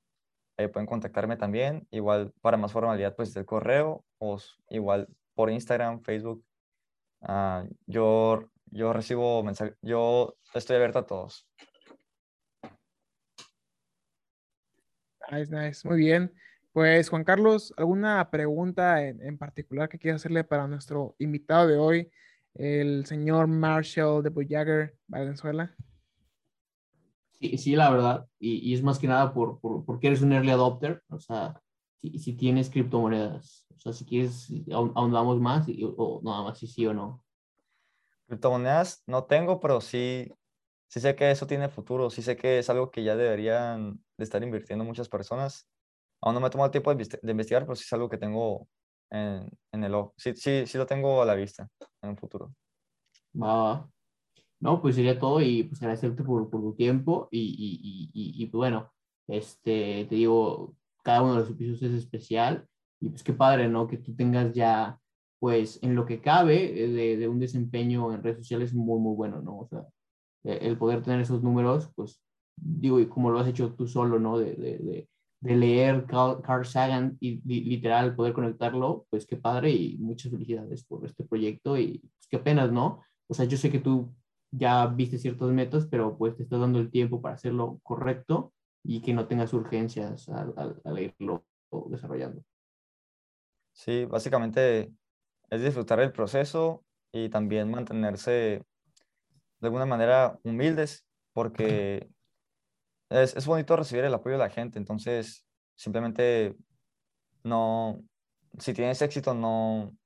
Ahí 0.57 0.69
pueden 0.69 0.87
contactarme 0.87 1.37
también, 1.37 1.87
igual 1.91 2.33
para 2.41 2.57
más 2.57 2.73
formalidad, 2.73 3.17
pues 3.17 3.35
del 3.35 3.45
correo 3.45 4.05
o 4.19 4.39
igual 4.71 5.09
por 5.35 5.51
Instagram, 5.51 6.01
Facebook. 6.03 6.45
Ah, 7.23 7.65
yo, 7.87 8.49
yo 8.67 8.93
recibo 8.93 9.43
mensajes, 9.43 9.75
yo 9.83 10.37
estoy 10.55 10.77
abierto 10.77 11.01
a 11.01 11.07
todos. 11.07 11.49
Nice, 15.31 15.55
nice. 15.55 15.89
Muy 15.89 15.99
bien. 15.99 16.33
Pues 16.73 17.09
Juan 17.09 17.25
Carlos, 17.25 17.73
¿alguna 17.77 18.31
pregunta 18.31 19.05
en, 19.05 19.23
en 19.23 19.39
particular 19.39 19.89
que 19.89 19.99
quieras 19.99 20.21
hacerle 20.21 20.45
para 20.45 20.67
nuestro 20.67 21.17
invitado 21.19 21.67
de 21.67 21.79
hoy, 21.79 22.11
el 22.55 23.07
señor 23.07 23.47
Marshall 23.47 24.23
de 24.23 24.31
Voyager 24.31 24.97
Valenzuela? 25.07 25.75
Sí, 27.45 27.59
sí, 27.59 27.77
la 27.77 27.91
verdad, 27.91 28.27
y, 28.39 28.71
y 28.71 28.73
es 28.75 28.83
más 28.83 28.99
que 28.99 29.07
nada 29.07 29.35
por, 29.35 29.61
por- 29.61 29.85
porque 29.85 30.07
eres 30.07 30.23
un 30.23 30.33
early 30.33 30.51
adopter, 30.51 31.03
o 31.11 31.19
sea, 31.19 31.61
si, 32.01 32.19
si 32.19 32.33
tienes 32.39 32.71
criptomonedas, 32.71 33.66
o 33.77 33.79
sea, 33.79 33.93
si 33.93 34.07
quieres, 34.07 34.49
ahon- 34.69 34.93
ahondamos 34.95 35.39
más, 35.41 35.69
y- 35.69 35.85
o 35.85 36.23
nada 36.25 36.43
más 36.43 36.59
si 36.59 36.66
sí 36.66 36.87
o 36.87 36.95
no. 36.95 37.23
Criptomonedas 38.27 39.03
no 39.07 39.25
tengo, 39.25 39.61
pero 39.61 39.83
sí, 39.83 40.33
sí 40.89 41.01
sé 41.01 41.15
que 41.15 41.31
eso 41.31 41.47
tiene 41.47 41.69
futuro, 41.69 42.09
sí 42.09 42.23
sé 42.23 42.35
que 42.37 42.59
es 42.61 42.71
algo 42.71 42.91
que 42.91 43.05
ya 43.05 43.15
deberían 43.15 44.03
de 44.16 44.25
estar 44.25 44.43
invirtiendo 44.43 44.85
muchas 44.87 45.11
personas. 45.11 45.69
Aún 46.23 46.35
no 46.35 46.41
me 46.41 46.47
he 46.47 46.51
tomado 46.51 46.66
el 46.66 46.73
tiempo 46.73 46.95
de, 46.95 47.05
investi- 47.05 47.21
de 47.21 47.31
investigar, 47.31 47.65
pero 47.65 47.77
sí 47.77 47.85
es 47.85 47.93
algo 47.93 48.09
que 48.09 48.16
tengo 48.19 48.69
en, 49.11 49.51
en 49.73 49.85
el 49.85 49.95
ojo. 49.95 50.15
Sí, 50.16 50.35
sí, 50.35 50.66
sí 50.66 50.79
lo 50.79 50.87
tengo 50.87 51.21
a 51.21 51.27
la 51.27 51.35
vista 51.35 51.69
en 52.03 52.11
un 52.11 52.16
futuro. 52.16 52.55
Va, 53.43 53.53
va. 53.62 53.94
No, 54.65 54.81
pues 54.81 54.95
sería 54.97 55.19
todo 55.19 55.43
y 55.43 55.65
pues 55.65 55.82
agradecerte 55.82 56.24
por, 56.24 56.49
por 56.51 56.62
tu 56.62 56.74
tiempo 56.74 57.28
y, 57.31 57.41
y, 57.41 58.11
y, 58.15 58.43
y, 58.43 58.47
pues 58.47 58.59
bueno, 58.59 58.91
este, 59.28 60.07
te 60.09 60.15
digo, 60.15 60.74
cada 61.03 61.23
uno 61.23 61.35
de 61.35 61.41
los 61.41 61.51
episodios 61.51 61.82
es 61.82 61.93
especial 61.93 62.66
y 63.01 63.11
pues 63.11 63.23
qué 63.23 63.35
padre, 63.35 63.69
¿no? 63.69 63.86
Que 63.86 63.99
tú 63.99 64.16
tengas 64.16 64.55
ya, 64.55 64.99
pues 65.39 65.82
en 65.82 65.95
lo 65.95 66.07
que 66.07 66.23
cabe 66.23 66.85
eh, 66.85 66.89
de, 66.89 67.16
de 67.19 67.28
un 67.28 67.41
desempeño 67.41 68.12
en 68.15 68.23
redes 68.23 68.39
sociales 68.39 68.73
muy, 68.74 68.99
muy 69.01 69.15
bueno, 69.15 69.43
¿no? 69.43 69.59
O 69.61 69.66
sea, 69.69 69.86
eh, 70.45 70.61
el 70.62 70.78
poder 70.78 71.03
tener 71.03 71.20
esos 71.20 71.43
números, 71.43 71.91
pues 71.95 72.23
digo, 72.57 73.01
y 73.01 73.07
como 73.09 73.31
lo 73.31 73.41
has 73.41 73.49
hecho 73.49 73.74
tú 73.74 73.86
solo, 73.86 74.19
¿no? 74.19 74.39
De, 74.39 74.55
de, 74.55 75.09
de, 75.43 75.57
leer 75.57 76.07
Carl, 76.07 76.41
Carl 76.43 76.65
Sagan 76.65 77.19
y 77.20 77.43
li- 77.47 77.65
literal 77.65 78.15
poder 78.16 78.32
conectarlo, 78.32 79.07
pues 79.11 79.27
qué 79.27 79.36
padre 79.36 79.70
y 79.73 79.99
muchas 79.99 80.32
felicidades 80.32 80.85
por 80.85 81.05
este 81.05 81.24
proyecto 81.24 81.77
y 81.78 81.99
pues 81.99 82.27
qué 82.31 82.39
penas, 82.39 82.73
¿no? 82.73 83.03
O 83.28 83.35
sea, 83.35 83.45
yo 83.45 83.59
sé 83.59 83.70
que 83.70 83.78
tú 83.81 84.11
ya 84.57 84.87
viste 84.87 85.19
ciertas 85.19 85.49
metas, 85.51 85.87
pero 85.87 86.17
pues 86.17 86.37
te 86.37 86.43
estás 86.43 86.61
dando 86.61 86.79
el 86.79 86.91
tiempo 86.91 87.21
para 87.21 87.35
hacerlo 87.35 87.81
correcto 87.83 88.53
y 88.83 89.01
que 89.01 89.15
no 89.15 89.27
tengas 89.27 89.53
urgencias 89.53 90.29
al, 90.29 90.55
al, 90.57 90.81
al 90.85 90.99
irlo 90.99 91.45
desarrollando. 91.89 92.43
Sí, 93.73 94.05
básicamente 94.05 94.93
es 95.51 95.63
disfrutar 95.63 96.01
el 96.01 96.13
proceso 96.13 96.85
y 97.13 97.29
también 97.29 97.71
mantenerse 97.71 98.63
de 99.61 99.67
alguna 99.67 99.87
manera 99.87 100.39
humildes, 100.45 101.05
porque 101.33 102.09
es, 103.11 103.35
es 103.37 103.47
bonito 103.47 103.77
recibir 103.77 104.05
el 104.05 104.15
apoyo 104.15 104.35
de 104.35 104.45
la 104.45 104.51
gente, 104.51 104.79
entonces 104.79 105.45
simplemente 105.75 106.57
no, 107.43 108.03
si 108.59 108.73
tienes 108.73 109.03
éxito, 109.03 109.35
no, 109.35 109.97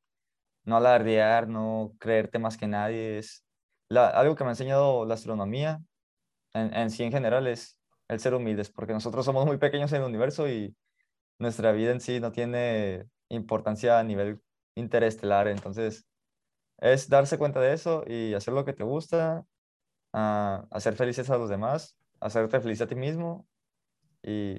no 0.64 0.76
alardear, 0.76 1.48
no 1.48 1.94
creerte 1.98 2.38
más 2.38 2.56
que 2.56 2.66
nadie. 2.66 3.18
Es 3.18 3.44
la- 3.88 4.08
algo 4.08 4.34
que 4.36 4.44
me 4.44 4.50
ha 4.50 4.52
enseñado 4.52 5.04
la 5.06 5.14
astronomía 5.14 5.80
en, 6.54 6.74
en 6.74 6.90
sí 6.90 7.04
en 7.04 7.12
general 7.12 7.46
es 7.46 7.78
el 8.08 8.20
ser 8.20 8.34
humildes, 8.34 8.70
porque 8.70 8.92
nosotros 8.92 9.24
somos 9.24 9.46
muy 9.46 9.58
pequeños 9.58 9.92
en 9.92 10.02
el 10.02 10.08
universo 10.08 10.48
y 10.48 10.76
nuestra 11.38 11.72
vida 11.72 11.92
en 11.92 12.00
sí 12.00 12.20
no 12.20 12.32
tiene 12.32 13.06
importancia 13.30 13.98
a 14.00 14.04
nivel 14.04 14.40
interestelar, 14.76 15.48
entonces 15.48 16.06
es 16.78 17.08
darse 17.08 17.38
cuenta 17.38 17.60
de 17.60 17.74
eso 17.74 18.04
y 18.06 18.34
hacer 18.34 18.54
lo 18.54 18.64
que 18.64 18.72
te 18.74 18.84
gusta, 18.84 19.44
ah, 20.12 20.66
hacer 20.70 20.94
felices 20.96 21.30
a 21.30 21.38
los 21.38 21.50
demás, 21.50 21.98
hacerte 22.20 22.60
feliz 22.60 22.80
a 22.82 22.86
ti 22.88 22.94
mismo 22.96 23.48
y 24.22 24.58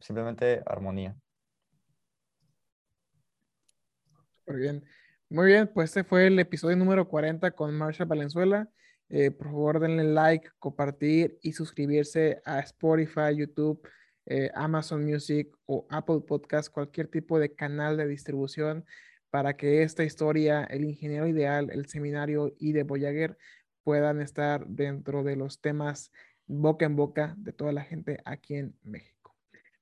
simplemente 0.00 0.62
armonía. 0.66 1.16
Muy 4.46 4.56
bien. 4.56 4.84
Muy 5.30 5.46
bien, 5.48 5.70
pues 5.74 5.90
este 5.90 6.04
fue 6.04 6.26
el 6.26 6.38
episodio 6.38 6.74
número 6.76 7.06
40 7.06 7.50
con 7.50 7.74
Marshall 7.74 8.08
Valenzuela. 8.08 8.66
Eh, 9.10 9.30
por 9.30 9.48
favor, 9.48 9.78
denle 9.78 10.04
like, 10.04 10.48
compartir 10.58 11.38
y 11.42 11.52
suscribirse 11.52 12.40
a 12.46 12.60
Spotify, 12.60 13.36
YouTube, 13.36 13.86
eh, 14.24 14.50
Amazon 14.54 15.04
Music 15.04 15.54
o 15.66 15.86
Apple 15.90 16.20
Podcast, 16.26 16.72
cualquier 16.72 17.08
tipo 17.08 17.38
de 17.38 17.54
canal 17.54 17.98
de 17.98 18.06
distribución 18.06 18.86
para 19.28 19.54
que 19.54 19.82
esta 19.82 20.02
historia, 20.02 20.64
el 20.64 20.84
ingeniero 20.84 21.26
ideal, 21.26 21.68
el 21.72 21.86
seminario 21.88 22.54
y 22.58 22.72
de 22.72 22.84
Voyager 22.84 23.36
puedan 23.84 24.22
estar 24.22 24.66
dentro 24.66 25.24
de 25.24 25.36
los 25.36 25.60
temas 25.60 26.10
boca 26.46 26.86
en 26.86 26.96
boca 26.96 27.34
de 27.36 27.52
toda 27.52 27.72
la 27.72 27.84
gente 27.84 28.18
aquí 28.24 28.54
en 28.54 28.74
México. 28.82 29.17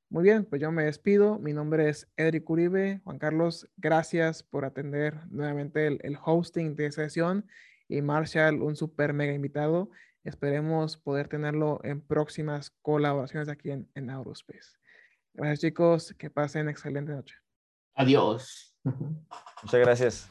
Muy 0.08 0.22
bien, 0.22 0.44
pues 0.44 0.62
yo 0.62 0.70
me 0.70 0.84
despido. 0.84 1.38
Mi 1.38 1.52
nombre 1.52 1.88
es 1.88 2.08
Edric 2.16 2.48
Uribe. 2.48 3.00
Juan 3.04 3.18
Carlos, 3.18 3.68
gracias 3.76 4.44
por 4.44 4.64
atender 4.64 5.26
nuevamente 5.30 5.86
el, 5.86 6.18
hosting 6.24 6.76
de 6.76 6.92
sesión. 6.92 7.46
Y 7.88 8.02
Marshall, 8.02 8.62
un 8.62 8.76
super 8.76 9.12
mega 9.12 9.32
invitado. 9.32 9.90
Esperemos 10.22 10.96
poder 10.96 11.28
tenerlo 11.28 11.80
en 11.82 12.00
próximas 12.00 12.70
colaboraciones 12.82 13.48
aquí 13.48 13.70
en, 13.70 13.90
en 13.94 14.10
Aurospace. 14.10 14.78
Gracias 15.34 15.60
chicos, 15.60 16.14
que 16.16 16.30
pasen 16.30 16.68
excelente 16.68 17.12
noche. 17.12 17.34
Adiós. 17.94 18.76
Muchas 19.62 19.80
gracias. 19.80 20.30